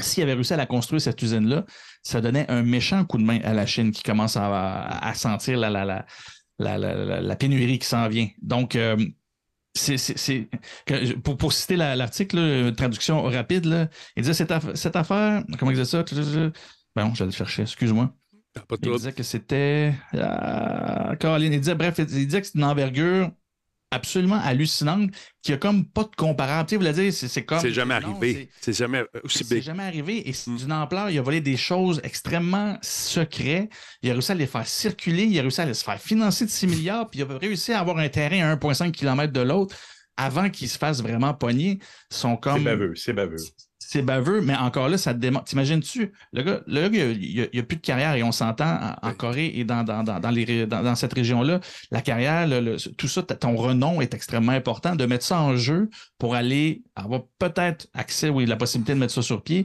s'il 0.00 0.22
avait 0.22 0.34
réussi 0.34 0.52
à 0.52 0.56
la 0.56 0.66
construire, 0.66 1.00
cette 1.00 1.20
usine-là, 1.22 1.64
ça 2.08 2.20
donnait 2.20 2.50
un 2.50 2.62
méchant 2.62 3.04
coup 3.04 3.18
de 3.18 3.22
main 3.24 3.38
à 3.44 3.52
la 3.52 3.66
Chine 3.66 3.90
qui 3.92 4.02
commence 4.02 4.36
à, 4.36 4.46
à- 4.46 5.08
à 5.08 5.14
sentir 5.14 5.58
la, 5.58 5.68
la, 5.70 5.84
la, 5.84 6.06
la, 6.58 6.78
la- 6.78 6.94
la- 7.04 7.20
la 7.20 7.36
pénurie 7.36 7.78
qui 7.78 7.86
s'en 7.86 8.08
vient. 8.08 8.28
Donc, 8.42 8.76
euh, 8.76 8.96
c'est, 9.74 10.48
pour, 11.22 11.36
pour 11.36 11.52
citer 11.52 11.76
la- 11.76 11.94
l'article, 11.96 12.74
traduction 12.76 13.22
rapide, 13.22 13.66
là, 13.66 13.88
il 14.16 14.22
disait 14.22 14.34
cette, 14.34 14.50
aff- 14.50 14.74
cette 14.74 14.96
affaire, 14.96 15.44
comment 15.58 15.70
il 15.70 15.76
disait 15.76 15.84
ça? 15.84 16.02
Ben 16.96 17.04
non, 17.04 17.14
je 17.14 17.20
vais 17.20 17.26
le 17.26 17.30
chercher, 17.36 17.62
excuse-moi. 17.62 18.12
Il 18.56 18.78
disait 18.96 19.12
que 19.12 19.22
c'était. 19.22 19.94
Ah, 20.14 21.14
Caroline, 21.20 21.52
il 21.52 21.60
disait, 21.60 21.74
bref, 21.74 21.94
il 21.98 22.06
disait 22.06 22.40
que 22.40 22.46
c'est 22.46 22.56
une 22.58 22.64
envergure 22.64 23.30
absolument 23.90 24.40
hallucinante 24.42 25.10
qui 25.42 25.52
a 25.52 25.56
comme 25.56 25.84
pas 25.86 26.04
de 26.04 26.14
comparable. 26.16 26.66
Tu 26.68 26.74
sais, 26.74 26.76
vous 26.76 26.82
l'avez 26.84 27.06
dit, 27.10 27.12
c'est, 27.16 27.28
c'est 27.28 27.44
comme. 27.44 27.60
C'est 27.60 27.72
jamais 27.72 27.98
non, 28.00 28.10
arrivé. 28.10 28.50
C'est 28.60 28.72
jamais 28.72 29.02
c'est- 29.14 29.24
aussi 29.24 29.44
c'est 29.44 29.62
jamais 29.62 29.84
arrivé 29.84 30.28
et 30.28 30.32
c'est 30.32 30.50
Mm. 30.50 30.56
d'une 30.56 30.72
ampleur. 30.72 31.10
Il 31.10 31.18
a 31.18 31.22
volé 31.22 31.40
des 31.40 31.56
choses 31.56 32.00
extrêmement 32.04 32.76
secrètes. 32.82 33.70
Il 34.02 34.10
a 34.10 34.12
réussi 34.12 34.32
à 34.32 34.34
les 34.34 34.46
faire 34.46 34.66
circuler. 34.66 35.24
Il 35.24 35.38
a 35.38 35.42
réussi 35.42 35.60
à 35.60 35.64
les 35.66 35.74
se 35.74 35.84
faire 35.84 36.00
financer 36.00 36.44
de 36.44 36.50
6 36.50 36.66
milliards. 36.66 37.08
Puis 37.08 37.20
il 37.20 37.22
a 37.30 37.38
réussi 37.38 37.72
à 37.72 37.80
avoir 37.80 37.98
un 37.98 38.08
terrain 38.08 38.40
à 38.40 38.56
1,5 38.56 38.92
km 38.92 39.32
de 39.32 39.40
l'autre 39.40 39.76
avant 40.16 40.50
qu'il 40.50 40.68
se 40.68 40.76
fasse 40.78 41.00
vraiment 41.02 41.32
pogner. 41.34 41.78
Sont 42.10 42.34
C'est 42.34 42.40
comme. 42.40 42.64
baveux, 42.64 42.94
c'est 42.96 43.12
baveux. 43.12 43.36
C'est 43.90 44.02
baveux, 44.02 44.42
mais 44.42 44.54
encore 44.54 44.90
là, 44.90 44.98
ça 44.98 45.14
te 45.14 45.18
démontre. 45.18 45.46
T'imagines-tu? 45.46 46.12
Le 46.34 46.42
gars, 46.42 46.60
le 46.66 46.88
gars, 46.90 47.06
il 47.06 47.48
n'y 47.54 47.58
a, 47.58 47.62
plus 47.62 47.78
de 47.78 47.80
carrière 47.80 48.14
et 48.16 48.22
on 48.22 48.32
s'entend 48.32 48.94
en. 49.02 49.14
Corée 49.14 49.50
et 49.54 49.64
dans, 49.64 49.82
dans, 49.82 50.02
dans, 50.02 50.20
dans 50.20 50.28
les, 50.28 50.44
ré- 50.44 50.66
dans, 50.66 50.82
dans 50.82 50.94
cette 50.94 51.14
région-là, 51.14 51.60
la 51.90 52.02
carrière, 52.02 52.46
le- 52.46 52.60
le- 52.60 52.76
tout 52.76 53.08
ça, 53.08 53.22
ton 53.22 53.56
renom 53.56 54.02
est 54.02 54.12
extrêmement 54.12 54.52
important. 54.52 54.94
De 54.94 55.06
mettre 55.06 55.24
ça 55.24 55.40
en 55.40 55.56
jeu 55.56 55.88
pour 56.18 56.34
aller 56.34 56.82
avoir 56.96 57.22
peut-être 57.38 57.86
accès, 57.94 58.28
oui, 58.28 58.44
la 58.44 58.56
possibilité 58.56 58.92
de 58.92 58.98
mettre 58.98 59.14
ça 59.14 59.22
sur 59.22 59.42
pied, 59.42 59.64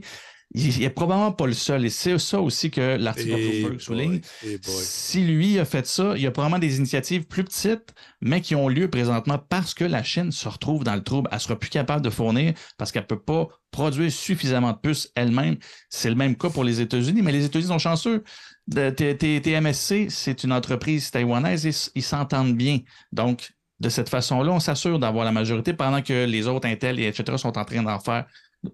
il 0.53 0.79
n'est 0.79 0.89
probablement 0.89 1.31
pas 1.31 1.47
le 1.47 1.53
seul. 1.53 1.85
Et 1.85 1.89
c'est 1.89 2.17
ça 2.19 2.39
aussi 2.39 2.69
que 2.69 2.97
l'article 2.97 3.35
Bloomberg 3.35 3.79
souligne. 3.79 4.21
boy. 4.41 4.59
Si 4.61 5.23
lui 5.23 5.59
a 5.59 5.65
fait 5.65 5.85
ça, 5.87 6.13
il 6.15 6.21
y 6.21 6.27
a 6.27 6.31
probablement 6.31 6.59
des 6.59 6.77
initiatives 6.77 7.25
plus 7.25 7.43
petites, 7.43 7.93
mais 8.21 8.41
qui 8.41 8.55
ont 8.55 8.67
lieu 8.67 8.89
présentement 8.89 9.37
parce 9.37 9.73
que 9.73 9.83
la 9.83 10.03
Chine 10.03 10.31
se 10.31 10.47
retrouve 10.47 10.83
dans 10.83 10.95
le 10.95 11.03
trouble. 11.03 11.29
Elle 11.31 11.37
ne 11.37 11.41
sera 11.41 11.57
plus 11.57 11.69
capable 11.69 12.03
de 12.03 12.09
fournir 12.09 12.53
parce 12.77 12.91
qu'elle 12.91 13.03
ne 13.03 13.07
peut 13.07 13.21
pas 13.21 13.47
produire 13.71 14.11
suffisamment 14.11 14.71
de 14.71 14.77
puces 14.77 15.11
elle-même. 15.15 15.57
C'est 15.89 16.09
le 16.09 16.15
même 16.15 16.35
cas 16.35 16.49
pour 16.49 16.63
les 16.63 16.81
États-Unis, 16.81 17.21
mais 17.21 17.31
les 17.31 17.45
États-Unis 17.45 17.69
sont 17.69 17.79
chanceux. 17.79 18.23
TMSC, 18.69 20.07
c'est 20.09 20.43
une 20.43 20.53
entreprise 20.53 21.11
taïwanaise 21.11 21.65
et 21.65 21.73
ils 21.95 22.03
s'entendent 22.03 22.55
bien. 22.55 22.79
Donc, 23.11 23.51
de 23.79 23.89
cette 23.89 24.07
façon-là, 24.07 24.51
on 24.51 24.59
s'assure 24.59 24.99
d'avoir 24.99 25.25
la 25.25 25.31
majorité 25.31 25.73
pendant 25.73 26.01
que 26.01 26.25
les 26.25 26.47
autres 26.47 26.67
Intel 26.67 26.99
et 26.99 27.07
etc. 27.07 27.37
sont 27.37 27.57
en 27.57 27.65
train 27.65 27.83
d'en 27.83 27.99
faire, 27.99 28.25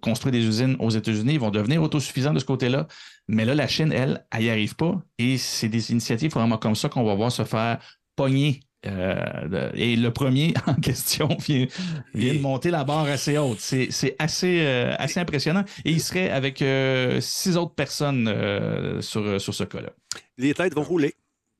construire 0.01 0.31
des 0.31 0.45
usines 0.45 0.75
aux 0.79 0.89
États-Unis. 0.89 1.33
Ils 1.33 1.39
vont 1.39 1.51
devenir 1.51 1.81
autosuffisants 1.81 2.33
de 2.33 2.39
ce 2.39 2.45
côté-là. 2.45 2.87
Mais 3.27 3.45
là, 3.45 3.55
la 3.55 3.67
Chine, 3.67 3.91
elle, 3.91 4.25
elle 4.31 4.43
n'y 4.43 4.49
arrive 4.49 4.75
pas. 4.75 5.01
Et 5.17 5.37
c'est 5.37 5.69
des 5.69 5.91
initiatives 5.91 6.31
vraiment 6.31 6.57
comme 6.57 6.75
ça 6.75 6.89
qu'on 6.89 7.03
va 7.03 7.13
voir 7.15 7.31
se 7.31 7.43
faire 7.43 7.79
pogner. 8.15 8.61
Euh, 8.85 9.69
et 9.73 9.97
le 9.97 10.09
premier 10.11 10.53
en 10.67 10.73
question 10.75 11.27
vient, 11.45 11.65
vient 12.13 12.33
de 12.33 12.39
monter 12.39 12.71
la 12.71 12.85
barre 12.85 13.05
assez 13.07 13.37
haute. 13.37 13.59
C'est 13.59 13.87
c'est 13.91 14.15
assez, 14.19 14.61
euh, 14.61 14.95
assez 14.97 15.19
impressionnant. 15.19 15.65
Et 15.83 15.91
il 15.91 15.99
serait 16.01 16.29
avec 16.29 16.61
euh, 16.61 17.19
six 17.19 17.57
autres 17.57 17.75
personnes 17.75 18.27
euh, 18.29 19.01
sur, 19.01 19.39
sur 19.41 19.53
ce 19.53 19.65
cas-là. 19.65 19.89
Les 20.37 20.53
têtes 20.53 20.73
vont 20.75 20.83
rouler. 20.83 21.13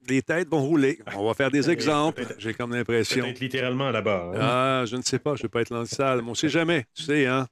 Les 0.08 0.22
têtes 0.22 0.50
vont 0.50 0.62
rouler. 0.64 0.98
On 1.18 1.26
va 1.28 1.34
faire 1.34 1.52
des 1.52 1.70
exemples. 1.70 2.24
peut-être- 2.24 2.40
J'ai 2.40 2.54
comme 2.54 2.74
l'impression. 2.74 3.26
Peut-être 3.26 3.42
littéralement 3.42 3.92
là-bas. 3.92 4.32
hein. 4.34 4.40
Ah, 4.40 4.84
je 4.88 4.96
ne 4.96 5.02
sais 5.02 5.20
pas, 5.20 5.36
je 5.36 5.42
ne 5.42 5.44
vais 5.44 5.50
pas 5.50 5.62
être 5.62 5.72
dans 5.72 5.82
le 5.82 5.86
salle, 5.88 6.22
mais 6.22 6.28
on 6.28 6.32
ne 6.32 6.36
sait 6.36 6.48
jamais. 6.50 6.86
Tu 6.96 7.04
sais, 7.04 7.26
hein? 7.28 7.48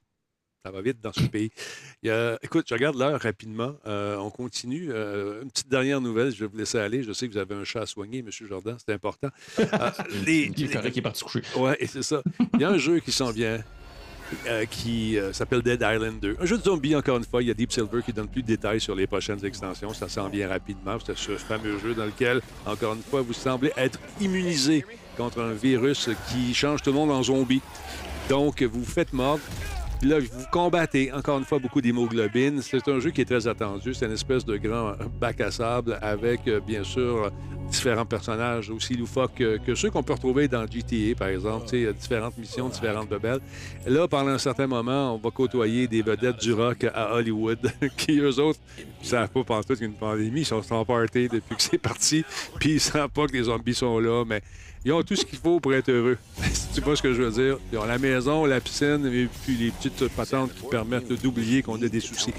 Ça 0.68 0.72
va 0.72 0.82
vite 0.82 0.98
dans 1.02 1.14
ce 1.14 1.22
pays. 1.22 1.50
Il 2.02 2.08
y 2.08 2.10
a- 2.10 2.38
écoute, 2.42 2.66
je 2.68 2.74
regarde 2.74 2.94
l'heure 2.98 3.18
rapidement. 3.18 3.72
Euh, 3.86 4.18
on 4.18 4.28
continue. 4.28 4.90
Euh, 4.92 5.40
une 5.42 5.50
petite 5.50 5.70
dernière 5.70 5.98
nouvelle, 6.02 6.30
je 6.30 6.40
vais 6.40 6.46
vous 6.46 6.58
laisser 6.58 6.78
aller. 6.78 7.02
Je 7.02 7.10
sais 7.14 7.26
que 7.26 7.32
vous 7.32 7.38
avez 7.38 7.54
un 7.54 7.64
chat 7.64 7.80
à 7.80 7.86
soigner, 7.86 8.18
M. 8.18 8.28
Jordan, 8.30 8.76
c'est 8.84 8.92
important. 8.92 9.28
Euh, 9.58 9.64
les- 10.26 10.52
Il 10.54 10.64
est 10.64 11.00
parti 11.00 11.24
coucher. 11.24 11.40
Et 11.80 11.86
c'est 11.86 12.02
ça. 12.02 12.22
Il 12.52 12.60
y 12.60 12.64
a 12.64 12.68
un 12.68 12.76
jeu 12.76 12.98
qui 13.00 13.12
s'en 13.12 13.30
vient. 13.30 13.62
euh, 14.46 14.66
qui 14.66 15.18
euh, 15.18 15.32
s'appelle 15.32 15.62
Dead 15.62 15.80
Island 15.80 16.20
2. 16.20 16.36
Un 16.38 16.44
jeu 16.44 16.58
de 16.58 16.62
zombies, 16.62 16.94
encore 16.94 17.16
une 17.16 17.24
fois. 17.24 17.40
Il 17.42 17.48
y 17.48 17.50
a 17.50 17.54
Deep 17.54 17.72
Silver 17.72 18.02
qui 18.04 18.12
donne 18.12 18.28
plus 18.28 18.42
de 18.42 18.48
détails 18.48 18.78
sur 18.78 18.94
les 18.94 19.06
prochaines 19.06 19.42
extensions. 19.42 19.94
Ça 19.94 20.06
s'en 20.06 20.28
vient 20.28 20.48
rapidement. 20.48 20.98
C'est 21.06 21.16
ce 21.16 21.32
fameux 21.38 21.78
jeu 21.78 21.94
dans 21.94 22.04
lequel, 22.04 22.42
encore 22.66 22.92
une 22.92 23.00
fois, 23.02 23.22
vous 23.22 23.32
semblez 23.32 23.72
être 23.78 23.98
immunisé 24.20 24.84
contre 25.16 25.40
un 25.40 25.54
virus 25.54 26.10
qui 26.28 26.52
change 26.52 26.82
tout 26.82 26.90
le 26.90 26.96
monde 26.96 27.10
en 27.10 27.22
zombie. 27.22 27.62
Donc, 28.28 28.62
vous 28.62 28.80
vous 28.80 28.84
faites 28.84 29.14
mordre. 29.14 29.40
Là, 30.02 30.20
vous 30.20 30.44
combattez 30.52 31.12
encore 31.12 31.38
une 31.38 31.44
fois 31.44 31.58
beaucoup 31.58 31.80
d'hémoglobine. 31.80 32.62
C'est 32.62 32.86
un 32.86 33.00
jeu 33.00 33.10
qui 33.10 33.22
est 33.22 33.24
très 33.24 33.48
attendu. 33.48 33.92
C'est 33.94 34.06
une 34.06 34.12
espèce 34.12 34.44
de 34.44 34.56
grand 34.56 34.92
bac 35.20 35.40
à 35.40 35.50
sable 35.50 35.98
avec, 36.00 36.46
euh, 36.46 36.60
bien 36.60 36.84
sûr, 36.84 37.32
différents 37.70 38.06
personnages 38.06 38.70
aussi 38.70 38.94
loufoques 38.94 39.34
que, 39.36 39.74
ceux 39.74 39.90
qu'on 39.90 40.02
peut 40.02 40.14
retrouver 40.14 40.48
dans 40.48 40.66
GTA, 40.66 41.14
par 41.16 41.28
exemple. 41.28 41.66
Il 41.72 41.82
y 41.82 41.86
a 41.86 41.92
différentes 41.92 42.36
missions, 42.38 42.68
différentes 42.68 43.08
bebelles. 43.08 43.40
Là, 43.86 44.08
pendant 44.08 44.30
un 44.30 44.38
certain 44.38 44.66
moment, 44.66 45.14
on 45.14 45.18
va 45.18 45.30
côtoyer 45.30 45.86
des 45.86 46.02
vedettes 46.02 46.40
du 46.40 46.52
rock 46.52 46.84
à 46.92 47.14
Hollywood 47.14 47.58
qui, 47.96 48.18
eux 48.18 48.38
autres, 48.40 48.60
ne 49.02 49.06
savent 49.06 49.28
pas 49.28 49.44
pendant 49.44 49.62
toute 49.62 49.80
une 49.80 49.94
pandémie. 49.94 50.40
Ils 50.40 50.46
sont 50.46 50.62
en 50.72 50.84
depuis 50.84 51.56
que 51.56 51.62
c'est 51.62 51.78
parti. 51.78 52.24
Puis 52.58 52.70
ils 52.70 52.74
ne 52.74 52.80
savent 52.80 53.10
pas 53.10 53.26
que 53.26 53.32
les 53.32 53.44
zombies 53.44 53.74
sont 53.74 53.98
là. 53.98 54.24
Mais 54.26 54.42
ils 54.84 54.92
ont 54.92 55.02
tout 55.02 55.16
ce 55.16 55.24
qu'il 55.24 55.38
faut 55.38 55.60
pour 55.60 55.74
être 55.74 55.90
heureux. 55.90 56.16
tu 56.74 56.80
vois 56.80 56.96
ce 56.96 57.02
que 57.02 57.12
je 57.12 57.22
veux 57.22 57.30
dire? 57.30 57.58
Ils 57.72 57.78
ont 57.78 57.84
la 57.84 57.98
maison, 57.98 58.44
la 58.44 58.60
piscine 58.60 59.04
et 59.12 59.28
puis 59.44 59.56
les 59.56 59.70
petites 59.70 60.08
patentes 60.08 60.54
qui 60.54 60.66
permettent 60.68 61.12
d'oublier 61.20 61.62
qu'on 61.62 61.80
a 61.82 61.88
des 61.88 62.00
soucis. 62.00 62.32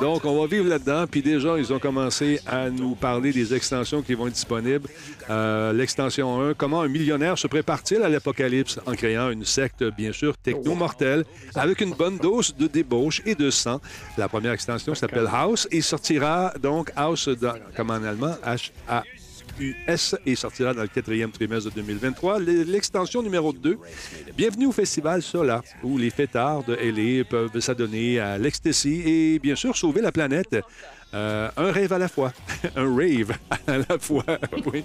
Donc, 0.00 0.24
on 0.24 0.40
va 0.40 0.46
vivre 0.46 0.68
là-dedans. 0.68 1.06
Puis 1.10 1.22
déjà, 1.22 1.58
ils 1.58 1.72
ont 1.72 1.78
commencé 1.78 2.40
à 2.46 2.70
nous 2.70 2.94
parler 2.94 3.32
des 3.32 3.54
extensions 3.54 3.87
qui 4.02 4.14
vont 4.14 4.26
être 4.26 4.34
disponibles. 4.34 4.88
Euh, 5.30 5.72
L'extension 5.72 6.40
1, 6.42 6.54
comment 6.54 6.82
un 6.82 6.88
millionnaire 6.88 7.38
se 7.38 7.46
prépare-t-il 7.46 8.02
à 8.02 8.08
l'apocalypse? 8.08 8.78
En 8.86 8.92
créant 8.94 9.30
une 9.30 9.44
secte, 9.44 9.82
bien 9.96 10.12
sûr, 10.12 10.36
techno-mortelle, 10.36 11.24
avec 11.54 11.80
une 11.80 11.94
bonne 11.94 12.18
dose 12.18 12.54
de 12.56 12.66
débauche 12.66 13.22
et 13.26 13.34
de 13.34 13.50
sang. 13.50 13.80
La 14.16 14.28
première 14.28 14.52
extension 14.52 14.94
s'appelle 14.94 15.28
House 15.32 15.66
et 15.70 15.80
sortira 15.80 16.52
donc 16.62 16.90
House, 16.96 17.28
comme 17.76 17.90
en 17.90 17.94
allemand, 18.04 18.36
H-A. 18.44 19.02
US 19.60 20.14
et 20.24 20.36
sortira 20.36 20.72
dans 20.72 20.82
le 20.82 20.88
quatrième 20.88 21.32
trimestre 21.32 21.70
de 21.70 21.74
2023. 21.74 22.36
L- 22.38 22.70
L'extension 22.70 23.22
numéro 23.24 23.52
2, 23.52 23.76
bienvenue 24.36 24.66
au 24.66 24.72
festival 24.72 25.20
Sola, 25.20 25.62
où 25.82 25.98
les 25.98 26.10
fêtards 26.10 26.62
de 26.62 26.74
LA 26.76 27.24
peuvent 27.24 27.58
s'adonner 27.58 28.20
à 28.20 28.38
l'ecstasy 28.38 29.02
et 29.04 29.38
bien 29.40 29.56
sûr 29.56 29.76
sauver 29.76 30.00
la 30.00 30.12
planète. 30.12 30.56
Euh, 31.14 31.48
un 31.56 31.72
rêve 31.72 31.92
à 31.92 31.98
la 31.98 32.08
fois, 32.08 32.32
un 32.76 32.94
rave 32.96 33.32
à 33.66 33.78
la 33.78 33.98
fois, 33.98 34.24
oui. 34.72 34.84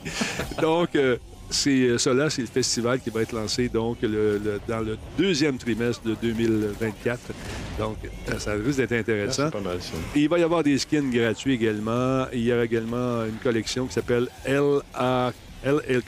Donc, 0.62 0.96
euh, 0.96 1.18
c'est 1.50 1.98
Sola, 1.98 2.30
c'est 2.30 2.42
le 2.44 2.48
festival 2.48 3.00
qui 3.02 3.10
va 3.10 3.22
être 3.24 3.34
lancé 3.34 3.68
donc 3.68 3.98
le- 4.02 4.38
le- 4.38 4.62
dans 4.68 4.80
le 4.80 4.98
deuxième 5.18 5.58
trimestre 5.58 6.02
de 6.04 6.16
2024. 6.16 7.20
Donc, 7.78 7.98
euh, 8.06 8.40
ça 8.40 8.54
risque 8.54 8.78
d'être 8.78 8.94
Ah, 8.94 8.98
intéressant. 9.00 9.46
C'est 9.46 9.52
pas 9.52 9.70
mal 9.70 9.82
ça. 9.82 9.94
Et 10.16 10.22
il 10.22 10.30
va 10.30 10.40
y 10.40 10.44
avoir 10.44 10.64
des 10.64 10.78
skins 10.78 11.12
gratuits 11.12 11.54
également. 11.56 12.26
Il 12.32 12.40
y 12.46 12.54
aura 12.54 12.64
également 12.64 13.26
une 13.26 13.38
collection 13.44 13.86
qui 13.86 13.94
s'appelle 13.94 14.30
LA. 14.46 15.34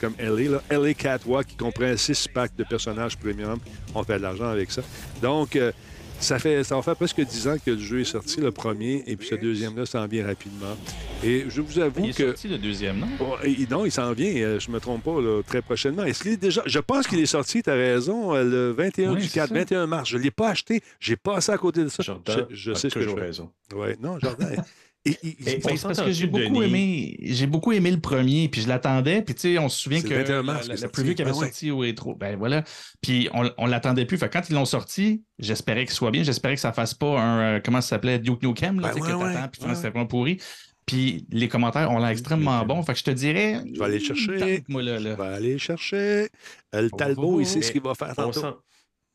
Comme 0.00 0.14
LA, 0.18 0.50
là. 0.50 0.62
LA 0.70 0.92
Catwalk, 0.94 1.46
qui 1.46 1.56
comprend 1.56 1.96
six 1.96 2.28
packs 2.28 2.54
de 2.56 2.64
personnages 2.64 3.16
premium. 3.16 3.58
On 3.94 4.02
fait 4.04 4.18
de 4.18 4.22
l'argent 4.22 4.48
avec 4.50 4.70
ça. 4.70 4.82
Donc, 5.22 5.56
euh, 5.56 5.72
ça, 6.20 6.38
fait, 6.38 6.64
ça 6.64 6.76
va 6.76 6.82
faire 6.82 6.96
presque 6.96 7.20
10 7.20 7.48
ans 7.48 7.56
que 7.64 7.70
le 7.70 7.78
jeu 7.78 8.00
est 8.00 8.04
sorti, 8.04 8.40
le 8.40 8.50
premier, 8.50 9.02
et 9.06 9.16
puis 9.16 9.28
ce 9.28 9.34
deuxième-là 9.34 9.86
s'en 9.86 10.06
vient 10.06 10.26
rapidement. 10.26 10.76
Et 11.24 11.44
je 11.48 11.60
vous 11.60 11.78
avoue 11.78 12.00
Il 12.04 12.10
est 12.10 12.16
que. 12.16 12.26
sorti 12.26 12.48
le 12.48 12.58
deuxième, 12.58 12.98
non? 13.00 13.06
Oh, 13.20 13.34
et- 13.44 13.66
non, 13.70 13.84
il 13.86 13.92
s'en 13.92 14.12
vient, 14.12 14.32
euh, 14.34 14.58
je 14.60 14.70
me 14.70 14.78
trompe 14.80 15.02
pas, 15.04 15.20
là, 15.20 15.42
très 15.46 15.62
prochainement. 15.62 16.04
Est-ce 16.04 16.22
qu'il 16.22 16.32
est 16.32 16.36
déjà. 16.36 16.62
Je 16.66 16.78
pense 16.78 17.06
qu'il 17.06 17.20
est 17.20 17.26
sorti, 17.26 17.62
tu 17.62 17.70
as 17.70 17.74
raison, 17.74 18.34
euh, 18.34 18.44
le 18.44 18.70
21 18.72 19.12
Oui, 19.14 19.20
du 19.22 19.28
c'est 19.28 19.34
4, 19.40 19.48
ça. 19.48 19.54
21 19.54 19.86
mars. 19.86 20.08
Je 20.08 20.18
ne 20.18 20.22
l'ai 20.22 20.30
pas 20.30 20.50
acheté. 20.50 20.82
J'ai 21.00 21.16
passé 21.16 21.52
à 21.52 21.58
côté 21.58 21.82
de 21.82 21.88
ça. 21.88 22.02
Jordan 22.02 22.46
je, 22.50 22.54
je 22.56 22.70
a 22.72 22.74
sais 22.74 22.90
ce 22.90 22.94
que 22.94 23.02
je 23.02 23.10
raison. 23.10 23.50
Oui, 23.74 23.88
non, 24.00 24.18
Jordan. 24.18 24.62
Et- 25.06 25.10
et- 25.22 25.28
Et- 25.28 25.36
Ben, 25.44 25.60
On 25.64 25.76
c'est 25.76 25.82
parce 25.86 26.00
que 26.02 26.10
j'ai 26.12 26.26
beaucoup 26.26 26.60
Denis. 26.60 26.64
aimé 26.66 27.16
j'ai 27.22 27.46
beaucoup 27.46 27.72
aimé 27.72 27.90
le 27.90 28.00
premier 28.00 28.48
puis 28.48 28.60
je 28.62 28.68
l'attendais 28.68 29.22
puis 29.22 29.34
tu 29.34 29.40
sais 29.42 29.58
on 29.58 29.68
se 29.68 29.78
souvient 29.80 30.00
C'est 30.00 30.08
que 30.08 30.14
le 30.14 30.20
21 30.20 30.42
la, 30.42 30.74
la- 30.74 30.88
preview 30.88 31.14
qui 31.14 31.22
avait 31.22 31.30
Ben 31.30 31.36
ouais. 31.38 31.44
sorti 31.46 31.70
au 31.70 31.78
rétro 31.78 32.14
ben 32.14 32.36
voilà 32.36 32.64
puis 33.00 33.28
on, 33.32 33.48
on 33.58 33.66
l'attendait 33.66 34.04
plus 34.04 34.18
fait 34.18 34.28
quand 34.28 34.42
ils 34.50 34.54
l'ont 34.54 34.64
sorti 34.64 35.22
j'espérais 35.38 35.84
qu'il 35.84 35.94
soit 35.94 36.10
bien 36.10 36.22
j'espérais 36.24 36.54
que 36.56 36.60
ça 36.60 36.72
fasse 36.72 36.94
pas 36.94 37.20
un 37.20 37.38
euh, 37.56 37.60
comment 37.64 37.80
ça 37.80 37.88
s'appelait 37.90 38.18
Duke 38.18 38.42
Nukem 38.42 38.80
là 38.80 38.88
Ben 38.88 38.94
ouais, 38.94 39.00
que 39.00 39.06
t'attends 39.06 39.48
puis 39.48 39.58
finalement, 39.60 39.74
c'était 39.76 39.90
vraiment 39.90 40.06
pourri 40.06 40.38
puis 40.86 41.26
les 41.30 41.48
commentaires 41.48 41.90
ont 41.90 41.98
l'air 41.98 42.08
extrêmement 42.10 42.64
bons 42.64 42.82
fait 42.82 42.92
que 42.92 42.98
je 42.98 43.04
te 43.04 43.10
dirais 43.10 43.60
Je 43.72 43.78
vais 43.78 43.84
aller 43.84 44.00
chercher. 44.00 44.62
moi 44.68 44.82
là, 44.82 44.98
Je 44.98 45.08
vais 45.08 45.22
aller 45.24 45.58
chercher. 45.58 46.28
Euh, 46.74 46.82
Le 46.82 46.90
Talbot, 46.90 47.40
il 47.40 47.46
sait 47.46 47.60
ce 47.62 47.72
qu'il 47.72 47.82
va 47.82 47.94
faire 47.94 48.14
tantôt. 48.14 48.40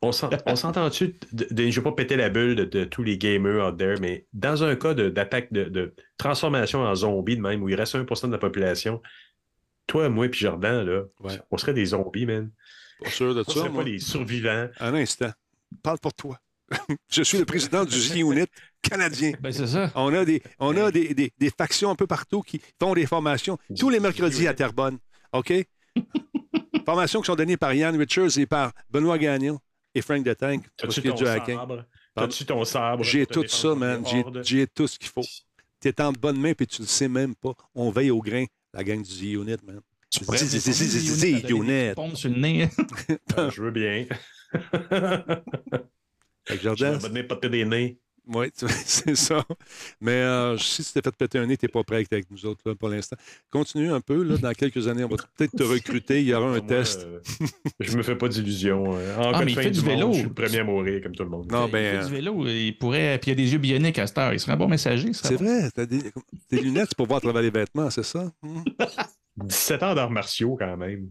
On 0.02 0.12
s'en- 0.12 0.30
on 0.48 0.56
s'entend-tu, 0.56 1.16
je 1.32 1.64
ne 1.64 1.72
vais 1.72 1.82
pas 1.82 1.92
péter 1.92 2.16
la 2.16 2.30
bulle 2.30 2.56
de, 2.56 2.64
de 2.66 2.84
tous 2.86 3.04
les 3.04 3.18
gamers 3.18 3.68
out 3.68 3.78
there, 3.78 4.00
mais 4.02 4.26
dans 4.34 4.64
un 4.64 4.76
cas 4.76 4.94
d'attaque, 4.94 5.52
de, 5.54 5.66
de 5.66 5.94
transformation 6.18 6.80
en 6.82 6.96
zombie 6.96 7.36
de 7.38 7.42
même, 7.42 7.62
où 7.62 7.70
il 7.70 7.76
reste 7.76 7.96
1% 7.96 8.28
de 8.28 8.32
la 8.32 8.38
population, 8.40 9.02
toi, 9.88 10.10
moi 10.10 10.28
puis 10.30 10.40
Jordan, 10.42 10.86
là, 10.86 11.04
Ouais. 11.20 11.40
on 11.52 11.58
serait 11.58 11.74
des 11.74 11.86
zombies, 11.86 12.26
man. 12.26 12.52
Pas 13.04 13.10
sûr 13.10 13.34
de 13.36 13.42
On 13.42 13.44
ça, 13.52 13.60
serait 13.60 13.70
moi. 13.70 13.84
pas 13.84 13.90
des 13.90 14.00
survivants. 14.00 14.68
Un 14.80 14.94
instant. 14.96 15.32
Parle 15.84 16.00
pour 16.00 16.14
toi. 16.14 16.38
Je 17.12 17.22
suis 17.24 17.38
le 17.38 17.46
président 17.46 17.84
du 17.84 18.00
Z-Unit 18.00 18.46
canadien. 18.82 19.34
ben 19.42 19.52
c'est 19.52 19.68
ça 19.68 19.92
On 19.96 20.14
a, 20.14 20.24
des, 20.24 20.42
on 20.60 20.76
a 20.78 20.90
des, 20.92 21.14
des- 21.14 21.32
des 21.38 21.50
factions 21.50 21.90
un 21.92 21.96
peu 21.96 22.08
partout 22.08 22.42
qui 22.42 22.62
font 22.80 22.94
des 22.94 23.06
formations 23.06 23.58
tous 23.78 23.90
les 23.90 24.00
mercredis 24.00 24.48
à 24.48 24.54
Terrebonne. 24.54 24.98
OK? 25.34 25.52
Formations 26.86 27.20
qui 27.22 27.26
sont 27.28 27.36
données 27.36 27.58
par 27.58 27.74
Ian 27.74 27.92
Richards 27.98 28.38
et 28.38 28.46
par 28.46 28.72
Benoît 28.90 29.18
Gagnon 29.18 29.60
et 29.94 30.02
Frank 30.02 30.24
de 30.24 30.34
Tank. 30.34 30.66
Parce 30.78 30.94
As-tu 30.98 31.02
qu'il 31.02 31.10
y 31.10 31.14
a 31.14 31.18
ton 31.18 31.24
du 31.24 31.28
hacking. 31.30 31.56
sabre? 31.58 31.86
Pardon? 32.14 32.34
As-tu 32.34 32.46
ton 32.46 32.66
sabre? 32.66 33.04
J'ai 33.04 33.26
tout 33.26 33.48
ça, 33.48 33.76
man. 33.76 34.04
J'ai- 34.44 34.68
tout 34.68 34.88
ce 34.88 34.98
qu'il 35.00 35.10
faut. 35.10 35.22
Tu 35.82 35.88
es 35.88 36.02
en 36.02 36.12
bonne 36.14 36.40
main 36.40 36.54
puis 36.54 36.68
tu 36.68 36.82
le 36.82 36.88
sais 36.88 37.08
même 37.08 37.36
pas. 37.36 37.54
On 37.74 37.90
veille 37.90 38.12
au 38.12 38.22
grain, 38.22 38.46
la 38.74 38.84
gang 38.84 39.02
du 39.02 39.10
Z-Unit, 39.12 39.58
man. 39.66 39.82
tu 40.10 40.24
pourrais 40.26 40.38
Z- 40.38 40.44
Z- 40.46 40.60
Z- 40.60 40.72
Z- 40.72 40.84
Z- 40.84 40.94
descendre 40.94 41.22
des 41.22 41.34
Z- 41.48 41.50
units, 41.52 41.86
unit. 41.88 41.94
pompe 41.96 42.16
sur 42.18 42.30
le 42.30 42.36
nez 42.38 42.70
Ah, 43.38 43.50
je 43.54 43.62
veux 43.62 43.72
bien. 43.72 44.06
Fait 46.46 46.56
que 46.56 46.58
Je 46.58 46.62
Jordan, 46.62 46.94
vais 46.96 47.08
donner 47.08 47.24
pas 47.24 47.36
de 47.36 47.48
des 47.48 47.66
nez. 47.66 47.98
Oui, 48.28 48.48
c'est 48.86 49.16
ça. 49.16 49.44
Mais 50.00 50.12
euh, 50.12 50.58
si 50.58 50.84
tu 50.84 50.94
t'es 50.94 51.02
fait 51.02 51.16
péter 51.16 51.40
un 51.40 51.46
nez, 51.48 51.58
tu 51.58 51.66
n'es 51.66 51.70
pas 51.70 51.84
prêt 51.84 52.06
avec 52.10 52.30
nous 52.30 52.46
autres 52.46 52.62
là, 52.66 52.76
pour 52.76 52.88
l'instant. 52.90 53.16
Continue 53.50 53.92
un 53.92 54.00
peu. 54.00 54.22
Là, 54.24 54.38
dans 54.38 54.54
quelques 54.54 54.88
années, 54.88 55.04
on 55.04 55.08
va 55.08 55.18
peut-être 55.36 55.56
te 55.58 55.64
recruter. 55.64 56.22
Il 56.22 56.28
y 56.28 56.34
aura 56.34 56.48
un 56.48 56.52
Moi, 56.60 56.62
test. 56.62 57.02
euh, 57.06 57.20
je 57.80 57.98
me 57.98 58.04
fais 58.04 58.16
pas 58.16 58.28
d'illusions. 58.28 58.94
euh. 58.96 59.18
En 59.18 59.32
Ah, 59.34 59.44
mais 59.44 59.52
il 59.52 59.56
fin 59.56 59.64
fait 59.64 59.72
du 59.72 59.80
monde, 59.82 59.90
vélo. 59.90 60.12
Je 60.14 60.18
suis 60.20 60.28
le 60.28 60.34
premier 60.34 60.60
à 60.60 60.64
mourir, 60.64 61.02
comme 61.02 61.16
tout 61.16 61.24
le 61.24 61.30
monde. 61.30 61.52
Non, 61.52 61.66
il 61.68 61.72
ben, 61.72 61.92
fait 61.92 62.04
euh, 62.04 62.06
du 62.08 62.12
vélo 62.14 62.48
il 62.48 62.78
pourrait 62.78 63.18
puis 63.20 63.32
il 63.32 63.40
y 63.40 63.42
a 63.42 63.44
des 63.46 63.52
yeux 63.54 63.58
bioniques 63.60 63.98
à 64.00 64.06
cette 64.08 64.18
heure 64.20 64.34
il 64.34 64.40
serait 64.40 64.54
un 64.54 64.58
bon 64.58 64.68
messager 64.68 65.12
C'est 65.14 65.38
bon. 65.38 65.44
vrai, 65.44 65.70
tu 65.74 65.82
as 65.82 65.86
des, 65.86 66.00
des 66.52 66.62
lunettes 66.62 66.94
pour 66.96 67.08
voir 67.08 67.18
à 67.18 67.22
travers 67.22 67.42
les 67.42 67.50
vêtements, 67.50 67.90
c'est 67.90 68.04
ça? 68.04 68.32
Hmm. 68.44 68.64
17 69.38 69.82
ans 69.84 69.96
d'arts 69.96 70.12
martiaux, 70.12 70.56
quand 70.60 70.78
même. 70.78 71.10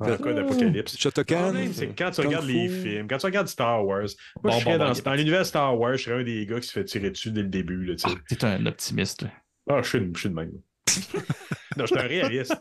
En 0.00 0.16
cas 0.16 0.32
d'apocalypse. 0.32 0.94
Le 0.94 0.98
Shotokan? 1.00 1.52
c'est 1.72 1.88
que 1.88 1.92
quand 1.96 2.10
tu 2.10 2.22
Kung 2.22 2.26
regardes 2.30 2.46
les 2.46 2.68
films, 2.68 3.06
quand 3.08 3.18
tu 3.18 3.26
regardes 3.26 3.48
Star 3.48 3.84
Wars, 3.86 4.00
moi, 4.42 4.42
Bon, 4.42 4.50
je 4.50 4.64
serais 4.64 4.78
bon, 4.78 4.84
bon, 4.86 4.92
dans, 4.92 5.00
dans 5.02 5.14
l'univers 5.14 5.46
Star 5.46 5.78
Wars, 5.78 5.96
je 5.96 6.04
serais 6.04 6.20
un 6.20 6.24
des 6.24 6.46
gars 6.46 6.60
qui 6.60 6.66
se 6.66 6.72
fait 6.72 6.84
tirer 6.84 7.10
dessus 7.10 7.30
dès 7.30 7.42
le 7.42 7.48
début. 7.48 7.84
Là. 7.84 7.94
Ah, 8.04 8.10
t'es 8.28 8.44
un 8.44 8.66
optimiste 8.66 9.22
là. 9.22 9.30
Ah, 9.70 9.80
je 9.82 9.88
suis, 9.88 10.10
je 10.14 10.20
suis 10.20 10.28
de 10.28 10.34
même. 10.34 10.50
non, 11.76 11.86
je 11.86 11.94
suis 11.94 11.98
un 11.98 12.08
réaliste. 12.08 12.60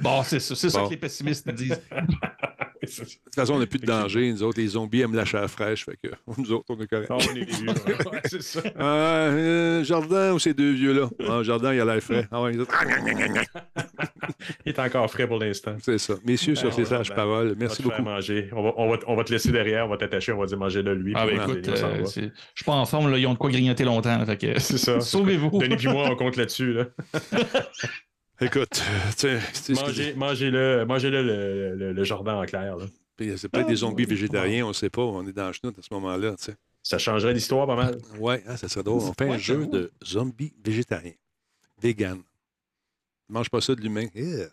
Bon, 0.00 0.22
c'est 0.22 0.40
ça, 0.40 0.54
c'est 0.54 0.70
ça 0.70 0.84
que 0.84 0.90
les 0.90 0.96
pessimistes 0.96 1.48
disent. 1.50 1.80
De 2.86 2.88
toute 2.88 3.34
façon, 3.34 3.54
on 3.54 3.58
n'a 3.58 3.66
plus 3.66 3.80
de 3.80 3.86
danger. 3.86 4.30
Nous 4.30 4.42
autres, 4.44 4.60
les 4.60 4.68
zombies 4.68 5.00
aiment 5.00 5.14
la 5.14 5.24
chair 5.24 5.50
fraîche. 5.50 5.84
Fait 5.84 5.96
que 5.96 6.08
nous 6.38 6.52
autres, 6.52 6.66
on 6.68 6.80
est 6.80 6.86
correct. 6.86 7.10
Non, 7.10 7.16
on 7.16 7.34
est 7.34 7.44
des 7.44 7.52
vieux. 7.52 7.68
ouais, 7.68 8.20
c'est 8.26 8.42
ça. 8.42 8.60
Ah, 8.78 8.84
euh, 8.84 9.82
Jardin 9.82 10.32
ou 10.32 10.38
ces 10.38 10.54
deux 10.54 10.72
vieux-là? 10.72 11.08
Ah, 11.28 11.42
Jardin, 11.42 11.74
il 11.74 11.80
a 11.80 11.84
l'air 11.84 12.00
frais. 12.00 12.28
Ah, 12.30 12.42
ouais, 12.42 12.52
Il 14.66 14.70
est 14.72 14.78
encore 14.78 15.10
frais 15.10 15.26
pour 15.26 15.38
l'instant. 15.38 15.76
c'est 15.82 15.98
ça. 15.98 16.14
Messieurs, 16.24 16.54
sur 16.54 16.68
Ben, 16.70 16.74
ces 16.74 16.80
on 16.82 16.84
va- 16.84 16.90
sages 17.04 17.14
paroles, 17.14 17.54
merci 17.58 17.82
on 17.84 17.88
va 17.88 17.90
te 17.90 17.94
faire 17.96 18.04
beaucoup. 18.04 18.10
manger. 18.16 18.48
On 18.52 18.62
va, 18.62 18.72
on, 18.76 18.90
va, 18.90 18.98
on 19.06 19.16
va 19.16 19.24
te 19.24 19.32
laisser 19.32 19.52
derrière, 19.52 19.86
on 19.86 19.88
va 19.88 19.96
t'attacher, 19.96 20.32
on 20.32 20.38
va 20.38 20.46
dire 20.46 20.58
manger 20.58 20.82
là 20.82 20.94
lui. 20.94 21.12
Ah, 21.16 21.26
ben 21.26 21.40
écoute, 21.42 21.68
euh, 21.68 22.04
je 22.04 22.10
suis 22.54 22.64
pas 22.64 22.72
en 22.72 22.86
forme, 22.86 23.10
là, 23.10 23.18
ils 23.18 23.26
ont 23.26 23.34
de 23.34 23.38
quoi 23.38 23.50
grignoter 23.50 23.84
longtemps. 23.84 24.24
Fait 24.26 24.36
que, 24.36 24.58
C'est 24.58 24.78
ça. 24.78 25.00
Sauvez-vous. 25.00 25.50
Denis 25.58 25.76
puis 25.76 25.88
moi, 25.88 26.08
on 26.10 26.16
compte 26.16 26.36
là-dessus. 26.36 26.72
Là. 26.72 26.84
Écoute, 28.40 28.82
Mangez, 29.70 30.14
mangez-le, 30.14 30.84
mangez-le 30.84 31.22
le, 31.22 31.74
le, 31.74 31.92
le 31.94 32.04
jardin 32.04 32.34
en 32.34 32.44
clair. 32.44 32.76
Là. 32.76 32.84
Puis 33.16 33.32
C'est 33.38 33.48
peut-être 33.48 33.66
des 33.68 33.76
zombies 33.76 34.04
végétariens, 34.04 34.66
on 34.66 34.68
ne 34.68 34.72
sait 34.74 34.90
pas. 34.90 35.00
On 35.02 35.26
est 35.26 35.32
dans 35.32 35.46
le 35.46 35.52
chenoute 35.54 35.78
à 35.78 35.82
ce 35.82 35.88
moment-là. 35.94 36.32
tu 36.38 36.44
sais. 36.44 36.54
Ça 36.82 36.98
changerait 36.98 37.32
l'histoire 37.32 37.66
pas 37.66 37.74
mal. 37.76 37.96
Ouais, 38.20 38.42
hein, 38.46 38.56
ça 38.56 38.68
serait 38.68 38.82
drôle. 38.84 39.00
On 39.02 39.12
fait 39.14 39.28
un 39.30 39.38
jeu 39.38 39.66
de 39.66 39.90
zombies 40.04 40.52
végétariens. 40.62 41.14
Vegan. 41.82 42.18
Mange 43.28 43.50
pas 43.50 43.60
ça 43.60 43.74
de 43.74 43.80
l'humain. 43.80 44.06
Yeah. 44.14 44.48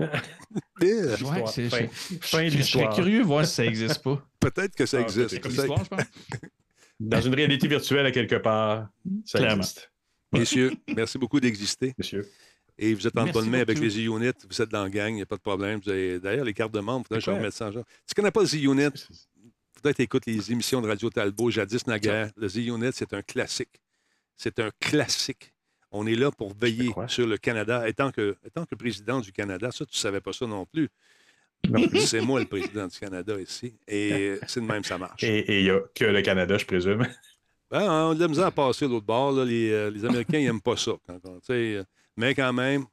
Yeah. 0.00 0.08
Ouais, 0.80 1.14
Histoire. 1.14 1.48
c'est- 1.48 1.68
fin, 1.68 1.78
je- 2.10 2.16
fin 2.20 2.44
de 2.44 2.48
je 2.50 2.62
serais 2.62 2.94
curieux 2.94 3.18
de 3.20 3.24
voir 3.24 3.46
si 3.46 3.54
ça 3.54 3.64
existe 3.64 4.02
pas. 4.02 4.26
Peut-être 4.40 4.74
que 4.74 4.86
ça 4.86 4.98
Ah, 4.98 5.02
existe. 5.02 5.28
c'est 5.30 5.40
Comme 5.40 5.52
Ça- 5.52 5.62
histoire, 5.62 5.84
je 5.84 5.88
pense. 5.88 6.00
Dans 7.00 7.20
une 7.20 7.34
réalité 7.34 7.66
virtuelle 7.68 8.06
à 8.06 8.12
quelque 8.12 8.36
part, 8.36 8.88
ça 9.24 9.38
Clairement. 9.38 9.62
existe, 9.62 9.90
Messieurs, 10.32 10.72
merci 10.96 11.18
beaucoup 11.18 11.40
d'exister. 11.40 11.92
monsieur. 11.98 12.28
Et 12.78 12.92
vous 12.94 13.06
êtes 13.06 13.16
en 13.16 13.26
bonne 13.26 13.48
main 13.50 13.60
avec 13.60 13.78
les 13.78 13.98
E-Units. 13.98 14.32
Vous 14.48 14.60
êtes 14.62 14.68
dans 14.70 14.82
la 14.82 14.90
gang, 14.90 15.10
il 15.10 15.16
n'y 15.16 15.22
a 15.22 15.26
pas 15.26 15.36
de 15.36 15.40
problème. 15.40 15.80
Avez- 15.86 16.18
D'ailleurs, 16.18 16.44
les 16.44 16.54
cartes 16.54 16.72
de 16.74 16.80
membres, 16.80 17.04
il 17.04 17.08
faudrait 17.08 17.20
que 17.20 17.24
je 17.24 17.30
remette 17.30 17.52
ça 17.52 17.66
en 17.68 17.72
genre. 17.72 17.84
Tu 18.06 18.14
connais 18.14 18.32
pas 18.32 18.40
le 18.40 18.46
Z-Unit? 18.46 18.90
Faudrait 19.76 19.92
que 19.92 19.96
tu 19.96 20.02
écoutes 20.02 20.26
les 20.26 20.50
émissions 20.50 20.80
de 20.82 20.88
Radio 20.88 21.08
Talbot, 21.10 21.50
jadis 21.50 21.86
naguère. 21.86 22.30
Le 22.36 22.48
Z-Unit, 22.48 22.90
c'est 22.92 23.12
un 23.14 23.22
classique. 23.22 23.80
C'est 24.36 24.58
un 24.58 24.70
classique. 24.80 25.53
On 25.96 26.06
est 26.08 26.16
là 26.16 26.30
pour 26.32 26.52
veiller 26.54 26.92
sur 27.06 27.24
le 27.26 27.36
Canada. 27.36 27.88
Étant 27.88 28.10
que, 28.10 28.36
étant 28.44 28.66
que 28.66 28.74
président 28.74 29.20
du 29.20 29.30
Canada, 29.32 29.70
ça, 29.70 29.86
tu 29.86 29.96
ne 29.96 30.00
savais 30.00 30.20
pas 30.20 30.32
ça 30.32 30.44
non 30.46 30.66
plus. 30.66 30.88
C'est 32.00 32.20
moi 32.20 32.40
le 32.40 32.46
président 32.46 32.86
du 32.88 32.98
Canada 32.98 33.40
ici. 33.40 33.74
Et 33.86 34.38
c'est 34.46 34.60
de 34.60 34.66
même, 34.66 34.82
ça 34.84 34.98
marche. 34.98 35.22
Et 35.22 35.60
il 35.60 35.64
n'y 35.64 35.70
a 35.70 35.80
que 35.94 36.04
le 36.04 36.20
Canada, 36.20 36.58
je 36.58 36.66
présume. 36.66 37.06
Ben, 37.70 37.82
on 37.90 38.10
a 38.10 38.14
de 38.14 38.20
la 38.20 38.28
misère 38.28 38.46
à 38.46 38.50
passer 38.50 38.86
l'autre 38.86 39.06
bord. 39.06 39.32
là. 39.32 39.44
Les, 39.44 39.70
euh, 39.70 39.90
les 39.90 40.04
Américains, 40.04 40.38
ils 40.38 40.44
n'aiment 40.44 40.60
pas 40.60 40.76
ça. 40.76 40.92
Quand 41.06 41.18
on- 41.24 41.40
euh, 41.50 41.84
mais 42.16 42.34
quand 42.34 42.52
même, 42.52 42.84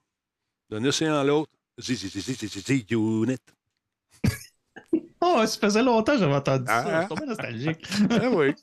d'un 0.69 0.85
océan 0.85 1.15
à 1.15 1.23
l'autre, 1.23 1.51
Z- 1.79 1.95
Z- 1.95 2.19
Z- 2.19 2.33
Z- 2.33 2.47
Z- 2.47 2.85
Z- 2.87 2.93
unit. 2.93 3.35
Oh, 5.23 5.43
ça 5.45 5.59
faisait 5.59 5.83
longtemps 5.83 6.13
que 6.13 6.19
j'avais 6.19 6.33
entendu 6.33 6.65
Ah. 6.67 6.83
ça. 6.83 6.93
Je 6.95 6.99
suis 6.99 7.07
tombé 7.09 7.25
nostalgique. 7.27 7.87
Ah 8.09 8.29
oui. 8.31 8.53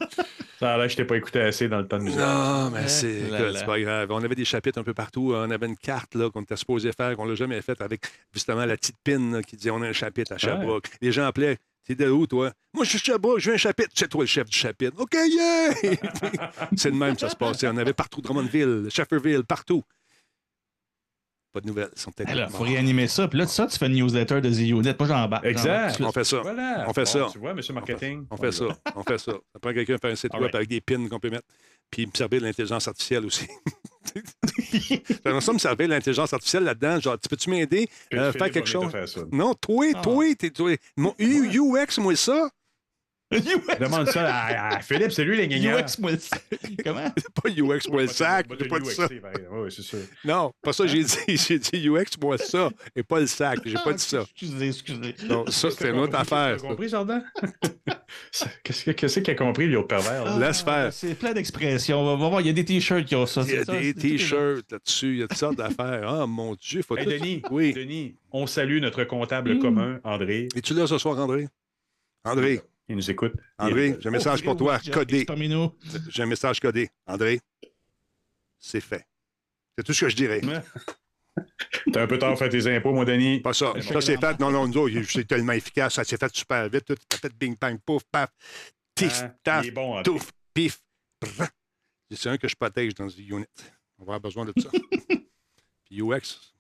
Ça 0.59 0.75
a 0.75 0.77
l'air 0.77 0.87
que 0.87 0.93
je 0.93 0.97
t'ai 0.97 1.05
pas 1.05 1.17
écouté 1.17 1.41
assez 1.41 1.69
dans 1.69 1.79
le 1.79 1.87
temps 1.87 1.99
de 1.99 2.03
musique. 2.03 2.19
Non, 2.19 2.71
mais 2.71 2.89
c'est 2.89 3.31
là 3.31 3.51
là. 3.51 3.63
pas 3.63 3.79
grave. 3.81 4.09
On 4.11 4.23
avait 4.25 4.35
des 4.35 4.45
chapitres 4.45 4.79
un 4.79 4.83
peu 4.83 4.95
partout. 4.95 5.33
On 5.35 5.51
avait 5.51 5.67
une 5.67 5.77
carte 5.77 6.15
là, 6.17 6.31
qu'on 6.31 6.43
était 6.43 6.57
supposé 6.57 6.91
faire, 6.93 7.15
qu'on 7.17 7.27
l'a 7.27 7.37
jamais 7.37 7.61
faite 7.63 7.81
avec 7.81 8.03
justement 8.35 8.65
la 8.67 8.77
petite 8.77 8.97
pin 9.05 9.19
là, 9.33 9.43
qui 9.43 9.57
disait 9.57 9.71
on 9.71 9.83
a 9.83 9.87
un 9.89 9.93
chapitre 9.93 10.33
à 10.33 10.39
Sherbrooke. 10.39 10.89
Les 11.01 11.13
gens 11.13 11.27
appelaient. 11.27 11.59
T'es 11.87 11.95
de 11.95 12.11
où, 12.11 12.27
toi? 12.27 12.51
Moi, 12.75 12.85
je 12.85 12.91
suis 12.91 12.99
Sherbrooke, 12.99 13.39
je 13.39 13.49
veux 13.49 13.55
un 13.55 13.59
chapitre. 13.59 13.89
C'est 13.95 14.09
toi 14.09 14.21
le 14.23 14.27
chef 14.27 14.47
du 14.51 14.59
chapitre. 14.59 14.93
OK, 14.99 15.15
yeah! 15.15 15.71
c'est 16.77 16.91
de 16.91 16.97
même 16.97 17.15
que 17.15 17.21
ça 17.21 17.31
se 17.31 17.37
passait. 17.37 17.67
On 17.69 17.77
avait 17.79 17.95
partout 17.95 18.21
Drummondville, 18.21 18.89
Shefferville, 18.91 19.43
partout. 19.45 19.83
Pas 21.53 21.61
de 21.61 21.67
nouvelles. 21.67 21.89
Ils 21.97 22.01
sont 22.01 22.11
peut-être 22.13 22.31
Il 22.35 22.49
faut 22.51 22.65
réanimer 22.65 23.09
ça. 23.09 23.27
Puis 23.27 23.39
là, 23.39 23.47
ça, 23.47 23.67
tu 23.67 23.79
fais 23.79 23.87
une 23.87 23.95
newsletter 23.95 24.41
de 24.41 24.51
Z-Unit. 24.51 24.95
Moi, 24.99 25.09
j'en 25.09 25.29
bats. 25.29 25.41
Exact. 25.45 25.99
On 26.01 26.13
fait 26.13 26.25
ça. 26.25 26.41
Voilà. 26.41 26.85
On 26.87 26.93
fait 26.93 27.07
ça. 27.07 27.29
Tu 27.33 27.39
vois, 27.39 27.55
monsieur 27.55 27.73
marketing. 27.75 28.27
On 28.31 28.37
fait 28.37 28.53
ça. 28.53 28.67
On 28.95 29.03
fait 29.03 29.19
ça. 29.19 29.33
Ça 29.33 29.59
prend 29.61 29.73
quelqu'un 29.73 29.97
fait 29.99 30.11
un 30.11 30.15
site 30.15 30.35
All 30.35 30.41
web 30.41 30.47
right. 30.47 30.55
avec 30.57 30.69
des 30.69 30.81
pins 30.81 31.09
qu'on 31.09 31.19
peut 31.19 31.31
mettre. 31.31 31.47
Puis 31.91 32.07
me 32.07 32.11
servir 32.15 32.41
de 32.41 32.47
l'intelligence 32.47 32.87
artificielle 32.87 33.25
aussi. 33.25 33.47
J'aimerais 35.25 35.41
ça 35.41 35.53
me 35.53 35.59
servir 35.59 35.89
de 35.89 35.93
l'intelligence 35.95 36.33
artificielle 36.33 36.65
là-dedans. 36.65 37.01
Genre, 37.01 37.19
tu 37.19 37.29
peux-tu 37.29 37.49
m'aider? 37.51 37.89
Euh, 38.13 38.33
faire 38.33 38.51
quelque 38.51 38.69
chose? 38.69 38.93
Non, 39.33 39.55
toi, 39.55 39.87
Ah. 39.95 40.01
toi, 40.03 40.25
t'es 40.39 40.51
toi. 40.51 40.77
Mon 40.97 41.15
U- 41.19 41.49
UX, 41.59 41.99
moi, 41.99 42.15
ça. 42.17 42.51
UX, 43.31 43.79
Demande 43.79 44.09
ça 44.09 44.27
à, 44.35 44.77
à 44.77 44.81
Philippe, 44.81 45.13
c'est 45.13 45.25
lui 45.25 45.37
l'ingénieur. 45.37 45.79
UX, 45.81 45.99
moi, 46.01 46.13
le- 46.13 46.19
Comment? 46.83 47.13
C'est 47.17 47.31
pas 47.31 47.51
UX, 47.51 47.89
moi, 47.91 48.03
le 48.03 48.09
sac. 48.09 48.47
J'ai 48.59 48.69
pas 48.69 48.81
dit 48.81 48.91
ça. 48.91 49.07
Oui, 49.53 49.71
c'est 49.71 49.83
sûr. 49.83 49.99
Non, 50.25 50.51
pas 50.63 50.73
ça, 50.73 50.87
j'ai 50.87 51.05
dit. 51.05 51.17
J'ai 51.37 51.59
dit 51.59 51.89
UX, 51.89 52.05
moi, 52.23 52.39
ça. 52.39 52.71
Et 52.97 53.03
pas 53.03 53.21
le 53.21 53.27
sac. 53.27 53.59
J'ai 53.65 53.75
pas 53.75 53.93
dit 53.93 54.03
ça. 54.03 54.23
Excusez, 54.23 54.69
excusez. 54.69 55.15
Non, 55.29 55.45
ça, 55.49 55.69
c'est 55.71 55.91
une 55.91 55.99
autre 55.99 56.17
affaire. 56.19 56.57
Tu 56.59 56.65
as 56.65 56.69
compris, 56.69 56.89
Jordan? 56.89 57.23
Qu'est-ce 58.65 58.85
que- 58.87 58.91
qu'est-ce 58.93 59.21
qu'il 59.21 59.31
a 59.33 59.35
compris, 59.37 59.67
lui, 59.67 59.77
au 59.77 59.85
pervers? 59.85 60.39
Laisse 60.39 60.63
faire. 60.63 60.87
Ah, 60.89 60.91
C'est 60.91 61.15
plein 61.15 61.33
d'expressions. 61.35 62.01
On 62.01 62.17
va 62.17 62.29
voir, 62.29 62.41
il 62.41 62.47
y 62.47 62.51
a 62.51 62.53
des 62.55 62.65
t-shirts 62.65 63.05
qui 63.05 63.15
ont 63.15 63.27
ça. 63.27 63.43
Il 63.47 63.55
y 63.55 63.57
a 63.59 63.65
ça, 63.65 63.79
des 63.79 63.93
t-shirts 63.95 64.71
là-dessus. 64.73 65.13
Il 65.13 65.19
y 65.19 65.23
a 65.23 65.29
toutes 65.29 65.39
sortes 65.39 65.57
d'affaires. 65.57 66.09
Ah, 66.09 66.27
mon 66.27 66.55
Dieu, 66.55 66.81
faut 66.83 66.97
Hey, 66.97 67.05
tout- 67.05 67.11
Denis, 67.11 67.43
Oui. 67.51 67.73
Denis, 67.75 68.17
on 68.33 68.47
salue 68.47 68.81
notre 68.81 69.05
comptable 69.05 69.55
Mm. 69.55 69.59
commun, 69.61 70.01
André. 70.05 70.49
Es-tu 70.57 70.73
là 70.75 70.87
ce 70.87 70.97
soir, 70.97 71.19
André? 71.19 71.49
André, 72.25 72.61
Il 72.89 72.97
nous 72.97 73.11
écoute. 73.11 73.35
André, 73.59 73.89
Il- 73.89 73.97
j'ai 74.01 74.09
un 74.09 74.13
message 74.13 74.43
pour 74.43 74.57
toi, 74.57 74.79
codé. 74.93 75.25
Parmi 75.25 75.49
nous. 75.49 75.75
J'ai 76.09 76.23
un 76.23 76.27
message 76.27 76.59
codé. 76.61 76.91
André, 77.07 77.41
c'est 78.59 78.81
fait. 78.81 79.07
C'est 79.77 79.85
tout 79.85 79.93
ce 79.93 80.01
que 80.07 80.09
je 80.09 80.17
dirais. 80.17 80.41
T'as 81.93 82.03
un 82.03 82.07
peu 82.07 82.19
tard 82.19 82.37
fait 82.37 82.49
tes 82.49 82.67
impôts, 82.75 82.93
mon 82.93 83.05
Denis. 83.05 83.41
Pas 83.41 83.53
ça. 83.53 83.73
C'est 83.77 83.83
Ça, 83.93 84.01
c'est 84.01 84.17
fait. 84.19 84.41
Non, 84.41 84.51
non, 84.51 84.67
nous 84.67 84.77
autres, 84.79 85.03
c'est 85.09 85.27
tellement 85.27 85.53
efficace. 85.53 85.95
Ça 85.95 86.05
s'est 86.05 86.17
fait 86.17 86.35
super 86.35 86.69
vite. 86.69 86.85
Tout 86.87 86.97
fait 87.21 87.33
bing, 87.35 87.57
bang, 87.61 87.79
pouf, 87.85 88.03
paf. 88.11 88.31
Tif, 88.95 89.23
Hein? 89.23 89.35
taf, 89.45 89.65
Il 89.65 89.69
est 89.69 89.71
bon, 89.73 89.91
André. 89.93 90.03
touf, 90.05 90.31
pif. 90.53 90.81
C'est 92.11 92.29
un 92.31 92.39
que 92.39 92.49
je 92.49 92.57
protège 92.57 92.95
dans 92.95 93.07
The 93.07 93.19
Unit. 93.19 93.45
On 93.99 94.05
va 94.05 94.15
avoir 94.15 94.21
besoin 94.21 94.45
de 94.47 94.53
ça. 94.61 94.71
Puis 95.85 96.01
UX, 96.03 96.55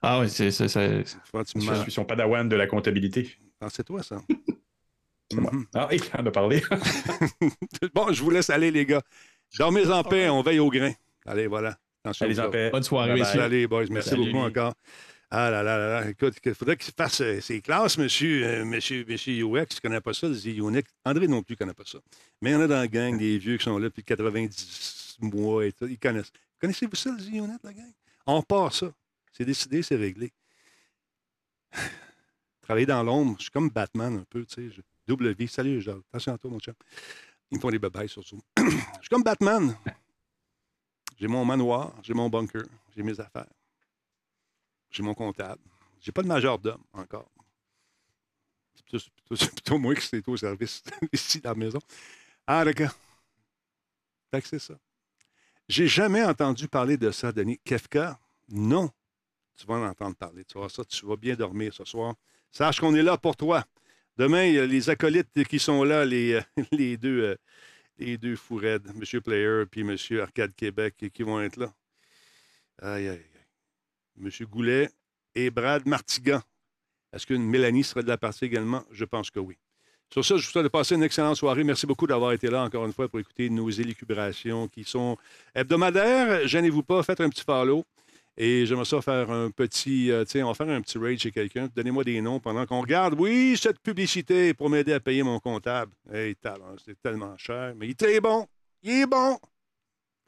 Ah 0.00 0.20
oui, 0.20 0.30
c'est. 0.30 0.46
me 0.46 0.50
Je 0.54 1.82
suis 1.82 1.92
son 1.92 2.04
padawan 2.04 2.48
de 2.48 2.56
la 2.56 2.66
comptabilité. 2.66 3.36
Ah, 3.60 3.68
c'est 3.70 3.84
toi, 3.84 4.02
ça. 4.02 4.22
Mhm. 5.36 5.66
Ah, 5.74 5.88
il 5.92 6.00
en 6.18 6.26
a 6.26 6.30
parlé. 6.30 6.62
Bon, 7.94 8.12
je 8.12 8.22
vous 8.22 8.30
laisse 8.30 8.50
aller, 8.50 8.70
les 8.70 8.86
gars. 8.86 9.02
Dormez 9.58 9.86
en 9.90 10.02
paix, 10.04 10.28
on 10.28 10.42
veille 10.42 10.58
au 10.60 10.70
grain. 10.70 10.92
Allez, 11.26 11.46
voilà. 11.46 11.78
Attention. 12.04 12.26
Allez 12.26 12.40
en 12.40 12.50
paix. 12.50 12.70
Bonne 12.70 12.82
soirée, 12.82 13.14
messieurs. 13.14 13.40
Allez, 13.42 13.66
boys. 13.66 13.84
Merci 13.90 14.10
Salut. 14.10 14.26
beaucoup 14.32 14.44
encore. 14.44 14.74
Ah 15.30 15.50
là 15.50 15.62
là 15.62 15.78
là 15.78 16.00
là. 16.00 16.10
Écoute, 16.10 16.34
il 16.44 16.54
faudrait 16.54 16.76
qu'il 16.76 16.92
fasse 16.92 17.20
euh, 17.22 17.40
ses 17.40 17.60
classes, 17.62 17.96
monsieur, 17.96 18.44
euh, 18.46 18.64
monsieur, 18.66 19.04
monsieur 19.08 19.32
UX. 19.32 19.66
Je 19.70 19.76
ne 19.76 19.80
connais 19.82 20.00
pas 20.02 20.12
ça, 20.12 20.28
le 20.28 20.34
Z-Unix. 20.34 20.90
André 21.06 21.26
non 21.26 21.42
plus 21.42 21.54
ne 21.54 21.58
connaît 21.58 21.72
pas 21.74 21.84
ça. 21.86 21.98
Mais 22.42 22.50
il 22.50 22.52
y 22.52 22.56
en 22.56 22.60
a 22.60 22.66
dans 22.66 22.76
la 22.76 22.86
gang 22.88 23.16
des 23.18 23.38
vieux 23.38 23.56
qui 23.56 23.64
sont 23.64 23.78
là 23.78 23.84
depuis 23.84 24.04
90 24.04 25.16
mois 25.22 25.64
et 25.66 25.72
tout. 25.72 25.86
Ils 25.86 25.98
connaissent. 25.98 26.32
Connaissez-vous 26.60 26.96
ça, 26.96 27.10
le 27.16 27.18
Z-Unit, 27.22 27.48
la 27.64 27.72
gang? 27.72 27.90
On 28.26 28.42
part 28.42 28.74
ça. 28.74 28.92
C'est 29.32 29.44
décidé, 29.46 29.82
c'est 29.82 29.96
réglé. 29.96 30.30
Travailler 32.62 32.86
dans 32.86 33.02
l'ombre, 33.02 33.36
je 33.38 33.44
suis 33.44 33.50
comme 33.50 33.70
Batman 33.70 34.18
un 34.18 34.24
peu, 34.28 34.44
tu 34.44 34.54
sais. 34.54 34.70
je- 34.74 34.82
Double 35.12 35.34
vie. 35.34 35.46
Salut, 35.46 35.82
Jacques. 35.82 35.98
Attention 36.08 36.32
à 36.32 36.38
toi, 36.38 36.50
mon 36.50 36.58
chum. 36.58 36.72
Ils 37.50 37.56
me 37.58 37.60
font 37.60 37.68
des 37.68 37.78
babayes 37.78 38.08
sur 38.08 38.22
Zoom. 38.22 38.40
je 38.56 38.62
suis 38.64 39.08
comme 39.10 39.22
Batman. 39.22 39.76
J'ai 41.18 41.28
mon 41.28 41.44
manoir, 41.44 41.92
j'ai 42.02 42.14
mon 42.14 42.30
bunker, 42.30 42.62
j'ai 42.96 43.02
mes 43.02 43.20
affaires. 43.20 43.52
J'ai 44.90 45.02
mon 45.02 45.12
comptable. 45.12 45.60
J'ai 46.00 46.12
pas 46.12 46.22
de 46.22 46.28
majordome 46.28 46.82
encore. 46.94 47.30
C'est 48.74 48.86
plutôt, 48.86 49.46
plutôt- 49.48 49.78
moi 49.78 49.94
qui 49.94 50.06
c'est 50.06 50.26
au 50.26 50.36
service 50.38 50.82
ici 51.12 51.42
dans 51.42 51.50
la 51.50 51.56
maison. 51.56 51.80
Ah. 52.46 52.64
Fait 52.64 54.40
que 54.40 54.48
c'est 54.48 54.58
ça. 54.58 54.78
J'ai 55.68 55.88
jamais 55.88 56.24
entendu 56.24 56.68
parler 56.68 56.96
de 56.96 57.10
ça, 57.10 57.32
Denis. 57.32 57.60
Kefka, 57.62 58.18
non. 58.48 58.90
Tu 59.56 59.66
vas 59.66 59.74
en 59.74 59.84
entendre 59.88 60.16
parler. 60.16 60.42
Tu 60.46 60.58
ça, 60.70 60.84
tu 60.86 61.04
vas 61.04 61.16
bien 61.16 61.34
dormir 61.34 61.74
ce 61.74 61.84
soir. 61.84 62.14
Sache 62.50 62.80
qu'on 62.80 62.94
est 62.94 63.02
là 63.02 63.18
pour 63.18 63.36
toi. 63.36 63.62
Demain, 64.16 64.44
il 64.44 64.54
y 64.54 64.58
a 64.58 64.66
les 64.66 64.90
acolytes 64.90 65.44
qui 65.44 65.58
sont 65.58 65.84
là, 65.84 66.04
les, 66.04 66.34
euh, 66.58 66.96
deux, 66.96 67.22
euh, 67.24 67.36
les 67.98 68.18
deux 68.18 68.36
fous 68.36 68.56
raides, 68.56 68.86
M. 68.88 69.20
Player 69.20 69.64
puis 69.70 69.80
M. 69.80 69.96
Arcade 70.20 70.54
Québec, 70.54 70.94
qui 71.12 71.22
vont 71.22 71.40
être 71.40 71.56
là. 71.56 71.72
Aïe, 72.80 73.08
aïe, 73.08 73.18
aïe. 73.18 74.24
M. 74.24 74.46
Goulet 74.46 74.90
et 75.34 75.50
Brad 75.50 75.86
Martigan. 75.86 76.42
Est-ce 77.12 77.26
qu'une 77.26 77.44
Mélanie 77.44 77.84
sera 77.84 78.02
de 78.02 78.08
la 78.08 78.18
partie 78.18 78.44
également? 78.44 78.84
Je 78.90 79.04
pense 79.04 79.30
que 79.30 79.38
oui. 79.38 79.56
Sur 80.12 80.24
ça, 80.24 80.36
je 80.36 80.44
vous 80.44 80.50
souhaite 80.50 80.64
de 80.64 80.68
passer 80.68 80.94
une 80.94 81.02
excellente 81.02 81.36
soirée. 81.36 81.64
Merci 81.64 81.86
beaucoup 81.86 82.06
d'avoir 82.06 82.32
été 82.32 82.50
là 82.50 82.62
encore 82.64 82.84
une 82.84 82.92
fois 82.92 83.08
pour 83.08 83.18
écouter 83.18 83.48
nos 83.48 83.70
élucubrations 83.70 84.68
qui 84.68 84.84
sont 84.84 85.16
hebdomadaires. 85.54 86.46
Gênez-vous 86.46 86.82
pas, 86.82 87.02
faites 87.02 87.22
un 87.22 87.30
petit 87.30 87.44
follow. 87.44 87.84
Et 88.36 88.64
j'aimerais 88.64 88.86
ça 88.86 89.02
faire 89.02 89.30
un 89.30 89.50
petit, 89.50 90.10
euh, 90.10 90.24
tu 90.24 90.30
sais, 90.30 90.42
on 90.42 90.48
va 90.48 90.54
faire 90.54 90.68
un 90.68 90.80
petit 90.80 90.96
raid 90.96 91.18
chez 91.18 91.30
quelqu'un. 91.30 91.68
Donnez-moi 91.74 92.02
des 92.02 92.20
noms 92.22 92.40
pendant 92.40 92.64
qu'on 92.64 92.80
regarde. 92.80 93.14
Oui, 93.18 93.56
cette 93.60 93.78
publicité 93.80 94.54
pour 94.54 94.70
m'aider 94.70 94.94
à 94.94 95.00
payer 95.00 95.22
mon 95.22 95.38
comptable. 95.38 95.92
Hey, 96.10 96.34
c'est 96.84 97.00
tellement 97.02 97.36
cher, 97.36 97.74
mais 97.76 97.88
il 97.88 98.06
est 98.06 98.20
bon. 98.20 98.46
Il 98.82 99.02
est 99.02 99.06
bon. 99.06 99.38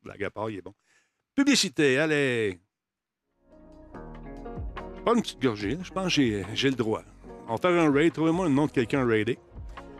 Blague 0.03 0.25
à 0.25 0.31
part, 0.31 0.51
il 0.51 0.59
est 0.59 0.63
bon. 0.63 0.75
Publicité, 1.35 1.99
allez. 1.99 2.61
Pas 5.05 5.15
une 5.15 5.23
petite 5.23 5.41
gorgée, 5.41 5.79
je 5.83 5.91
pense 5.91 6.15
que 6.15 6.43
j'ai, 6.55 6.71
le 6.71 6.77
droit. 6.77 7.03
On 7.49 7.57
va 7.57 7.59
faire 7.59 7.83
un 7.83 7.91
raid. 7.91 8.13
Trouvez-moi 8.13 8.49
le 8.49 8.55
nom 8.55 8.67
de 8.67 8.73
quelqu'un 8.73 9.01
à 9.01 9.05
raider. 9.07 9.39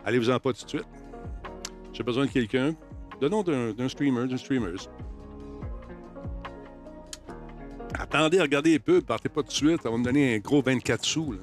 Allez-vous-en 0.05 0.39
pas 0.39 0.53
tout 0.53 0.63
de 0.63 0.69
suite. 0.69 0.87
J'ai 1.91 2.03
besoin 2.03 2.25
de 2.25 2.31
quelqu'un. 2.31 2.75
Le 3.21 3.29
nom 3.29 3.41
d'un, 3.41 3.89
streamer, 3.89 4.27
d'une 4.27 4.37
streameuse. 4.37 4.89
Attendez, 7.99 8.41
regardez 8.41 8.71
les 8.71 8.79
pubs, 8.79 9.03
partez 9.03 9.29
pas 9.29 9.41
tout 9.41 9.49
de 9.49 9.53
suite. 9.53 9.81
Ça 9.81 9.89
va 9.89 9.97
me 9.97 10.03
donner 10.03 10.35
un 10.35 10.39
gros 10.39 10.61
24 10.61 11.03
sous. 11.03 11.33
Là. 11.33 11.39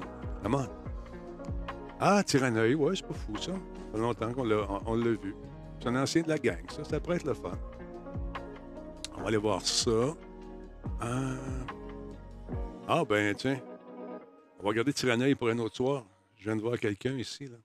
Ah, 2.00 2.22
œil, 2.34 2.74
ouais, 2.74 2.96
c'est 2.96 3.06
pas 3.06 3.14
fou, 3.14 3.36
ça. 3.36 3.52
Ça 3.52 3.58
fait 3.92 3.98
longtemps 3.98 4.32
qu'on 4.32 4.44
l'a, 4.44 5.10
vu. 5.10 5.34
C'est 5.80 5.88
un 5.88 5.96
ancien 5.96 6.22
de 6.22 6.28
la 6.28 6.38
gang, 6.38 6.64
ça. 6.68 6.84
Ça 6.84 7.00
pourrait 7.00 7.16
être 7.16 7.26
le 7.26 7.34
fun. 7.34 7.52
On 9.16 9.20
va 9.22 9.28
aller 9.28 9.36
voir 9.36 9.62
ça. 9.62 10.16
Ah, 11.00 11.36
ah 12.88 13.04
ben, 13.04 13.34
tiens. 13.36 13.60
On 14.58 14.64
va 14.64 14.70
regarder 14.70 14.92
œil 15.22 15.34
pour 15.34 15.48
un 15.48 15.58
autre 15.58 15.76
soir. 15.76 16.04
Je 16.36 16.44
viens 16.44 16.56
de 16.56 16.60
voir 16.60 16.78
quelqu'un 16.78 17.12
ici, 17.12 17.46
là. 17.46 17.56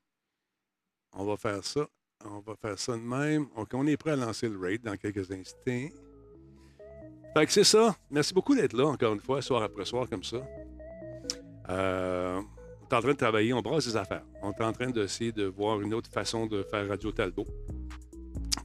On 1.14 1.26
va 1.26 1.36
faire 1.36 1.64
ça. 1.64 1.88
On 2.26 2.40
va 2.40 2.56
faire 2.56 2.78
ça 2.78 2.94
de 2.94 3.02
même. 3.02 3.48
Donc, 3.56 3.70
on 3.74 3.88
est 3.88 3.98
prêt 3.98 4.12
à 4.12 4.16
lancer 4.16 4.50
le 4.50 4.60
raid 4.60 4.84
dans 4.84 4.96
quelques 4.98 5.32
instants. 5.32 5.90
Fait 7.38 7.46
que 7.46 7.52
c'est 7.52 7.64
ça. 7.64 7.96
Merci 8.10 8.34
beaucoup 8.34 8.56
d'être 8.56 8.74
là, 8.74 8.88
encore 8.88 9.14
une 9.14 9.20
fois, 9.20 9.44
soir 9.44 9.62
après 9.62 9.86
soir, 9.86 10.10
comme 10.10 10.24
ça. 10.24 10.38
Euh, 11.70 12.42
on 12.82 12.88
est 12.88 12.98
en 12.98 13.00
train 13.00 13.12
de 13.12 13.18
travailler, 13.18 13.54
on 13.54 13.62
brasse 13.62 13.86
des 13.86 13.96
affaires. 13.96 14.24
On 14.42 14.52
est 14.54 14.64
en 14.64 14.74
train 14.74 14.90
d'essayer 14.90 15.32
de 15.32 15.44
voir 15.44 15.80
une 15.82 15.94
autre 15.94 16.10
façon 16.10 16.48
de 16.48 16.64
faire 16.64 16.88
Radio 16.88 17.12
Talbot. 17.12 17.46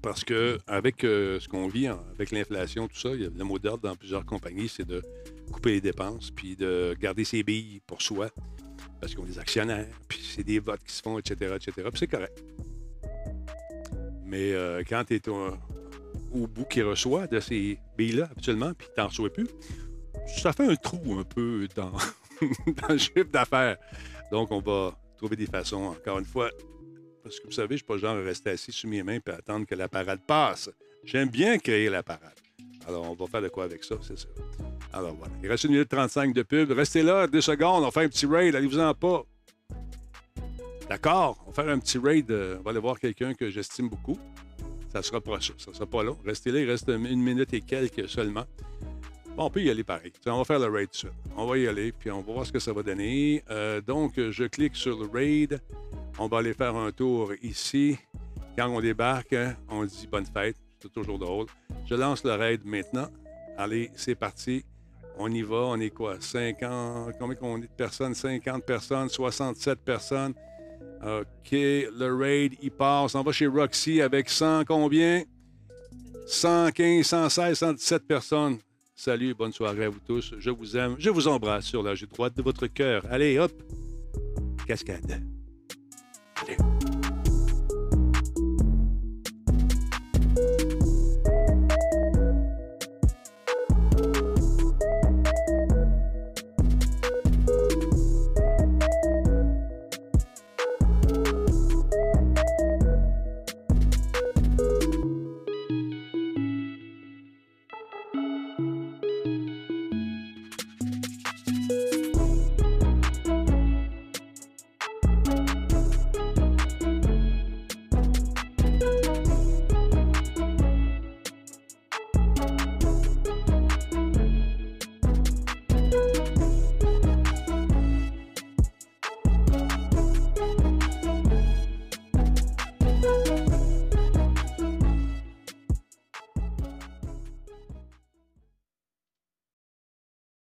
Parce 0.01 0.25
que 0.25 0.59
avec 0.67 1.05
euh, 1.05 1.39
ce 1.39 1.49
qu'on 1.49 1.69
vit, 1.69 1.87
hein, 1.87 2.01
avec 2.15 2.31
l'inflation, 2.31 2.89
tout 2.89 2.97
ça, 2.97 3.11
il 3.11 3.21
y 3.21 3.27
a 3.27 3.29
le 3.29 3.45
mot 3.45 3.59
d'ordre 3.59 3.83
dans 3.83 3.95
plusieurs 3.95 4.25
compagnies, 4.25 4.71
c'est 4.71 4.87
de 4.87 5.03
couper 5.53 5.73
les 5.73 5.83
dépenses, 5.83 6.31
puis 6.31 6.57
de 6.57 6.97
garder 6.99 7.25
ses 7.25 7.43
billes 7.43 7.83
pour 7.87 8.01
soi, 8.01 8.31
parce 9.03 9.15
qu'on 9.15 9.25
est 9.25 9.33
des 9.33 9.39
actionnaires, 9.39 10.01
puis 10.09 10.23
c'est 10.23 10.45
des 10.45 10.61
votes 10.61 10.83
qui 10.83 10.95
se 10.95 11.03
font, 11.03 11.19
etc., 11.19 11.57
etc., 11.57 11.73
puis 11.91 11.99
c'est 11.99 12.07
correct. 12.07 12.43
Mais 14.25 14.55
euh, 14.55 14.83
quand 14.89 15.05
tu 15.05 15.17
es 15.17 15.29
au, 16.35 16.47
bout 16.47 16.65
qui 16.65 16.83
reçoit 16.83 17.27
de 17.27 17.41
ces 17.41 17.79
billes-là, 17.97 18.29
habituellement, 18.31 18.73
puis 18.75 18.89
tu 18.95 19.01
n'en 19.01 19.09
reçois 19.09 19.33
plus, 19.33 19.49
ça 20.27 20.53
fait 20.53 20.67
un 20.67 20.77
trou 20.77 21.19
un 21.19 21.25
peu 21.25 21.67
dans, 21.75 21.93
dans 22.67 22.89
le 22.89 22.99
chiffre 22.99 23.31
d'affaires. 23.31 23.77
Donc, 24.31 24.51
on 24.51 24.61
va 24.61 24.97
trouver 25.17 25.37
des 25.37 25.47
façons, 25.47 25.85
encore 25.85 26.19
une 26.19 26.25
fois, 26.25 26.51
parce 27.23 27.39
que 27.39 27.47
vous 27.47 27.53
savez, 27.53 27.69
je 27.69 27.73
ne 27.75 27.77
suis 27.79 27.87
pas 27.87 27.95
le 27.95 28.01
genre 28.01 28.17
à 28.17 28.23
rester 28.23 28.51
assis 28.51 28.73
sur 28.73 28.89
mes 28.89 29.03
mains 29.03 29.19
et 29.25 29.31
attendre 29.31 29.67
que 29.67 29.75
la 29.75 29.89
parade 29.89 30.21
passe. 30.27 30.71
J'aime 31.05 31.29
bien 31.29 31.59
créer 31.59 31.89
la 31.89 32.03
parade. 32.03 32.35
Alors, 32.87 33.11
on 33.11 33.15
va 33.15 33.27
faire 33.27 33.43
de 33.43 33.49
quoi 33.49 33.65
avec 33.65 33.85
ça, 33.85 33.97
c'est 34.03 34.19
ça. 34.19 34.29
Alors, 34.93 35.15
voilà. 35.15 35.33
Il 35.43 35.49
reste 35.49 35.65
une 35.65 35.73
minute 35.73 35.89
35 35.89 36.35
de 36.35 36.43
pub. 36.43 36.71
Restez 36.73 37.03
là, 37.03 37.27
deux 37.27 37.41
secondes, 37.41 37.85
on 37.85 37.91
fait 37.91 38.05
un 38.05 38.09
petit 38.09 38.27
raid, 38.27 38.55
allez-vous-en 38.55 38.95
pas. 38.95 39.25
D'accord? 40.89 41.43
On 41.47 41.51
va 41.51 41.63
faire 41.63 41.73
un 41.73 41.79
petit 41.79 41.99
raid. 41.99 42.31
euh, 42.31 42.57
on 42.59 42.63
va 42.63 42.71
aller 42.71 42.81
voir 42.81 42.99
quelqu'un 42.99 43.35
que 43.35 43.51
j'estime 43.51 43.89
beaucoup. 43.89 44.19
Ça 44.93 45.03
sera 45.03 45.23
pas 45.23 45.41
ça. 45.41 45.55
Sera 45.57 45.87
pas 45.87 46.03
long. 46.03 46.19
Restez 46.25 46.53
là, 46.53 46.61
il 46.61 46.69
reste 46.69 46.89
une 46.89 47.23
minute 47.23 47.55
et 47.55 47.63
quelques 47.63 48.09
seulement. 48.09 48.45
Bon, 49.35 49.45
on 49.45 49.51
peut 49.51 49.63
y 49.63 49.71
aller 49.71 49.85
pareil. 49.85 50.13
On 50.27 50.37
va 50.37 50.45
faire 50.45 50.59
le 50.59 50.67
raid 50.67 50.91
suite. 50.93 51.13
On 51.35 51.47
va 51.47 51.57
y 51.57 51.67
aller, 51.67 51.93
puis 51.93 52.11
on 52.11 52.21
va 52.21 52.33
voir 52.35 52.47
ce 52.47 52.53
que 52.53 52.59
ça 52.59 52.75
va 52.75 52.83
donner. 52.83 53.43
Euh, 53.51 53.81
donc, 53.81 54.13
je 54.17 54.45
clique 54.45 54.77
sur 54.77 54.99
le 54.99 55.09
raid. 55.09 55.63
On 56.19 56.27
va 56.27 56.39
aller 56.39 56.53
faire 56.53 56.77
un 56.77 56.93
tour 56.93 57.33
ici. 57.43 57.97
Quand 58.59 58.69
on 58.69 58.83
débarque, 58.83 59.35
on 59.71 59.85
dit 59.87 60.07
bonne 60.07 60.27
fête. 60.27 60.57
C'est 60.79 60.93
toujours 60.93 61.19
drôle. 61.19 61.47
Je 61.87 61.95
lance 61.95 62.23
le 62.25 62.33
raid 62.35 62.61
maintenant. 62.67 63.09
Allez, 63.57 63.91
c'est 63.97 64.15
parti. 64.15 64.63
On 65.17 65.31
y 65.31 65.41
va. 65.41 65.57
On 65.57 65.81
est 65.81 65.89
quoi? 65.89 66.21
50. 66.21 67.15
Combien 67.19 67.39
on 67.41 67.57
est 67.57 67.63
de 67.63 67.67
personnes? 67.75 68.15
50 68.15 68.67
personnes, 68.67 69.09
67 69.09 69.79
personnes. 69.79 70.35
OK. 71.03 71.51
Le 71.51 72.15
raid, 72.15 72.55
il 72.63 72.71
passe. 72.71 73.15
On 73.15 73.23
va 73.23 73.33
chez 73.33 73.47
Roxy 73.47 74.01
avec 74.01 74.29
100 74.29 74.65
combien? 74.65 75.23
115, 76.27 77.05
116, 77.05 77.59
117 77.59 78.07
personnes. 78.07 78.59
Salut, 78.95 79.35
bonne 79.35 79.53
soirée 79.53 79.87
à 79.87 79.89
vous 79.89 80.01
tous. 80.07 80.35
Je 80.39 80.51
vous 80.51 80.77
aime. 80.77 80.97
Je 80.99 81.11
vous 81.11 81.27
embrasse 81.27 81.65
sur 81.65 81.83
la 81.83 81.95
droite 81.95 82.37
de 82.37 82.43
votre 82.43 82.69
cœur. 82.69 83.03
Allez, 83.11 83.39
hop. 83.39 83.53
Cascade. 84.67 85.32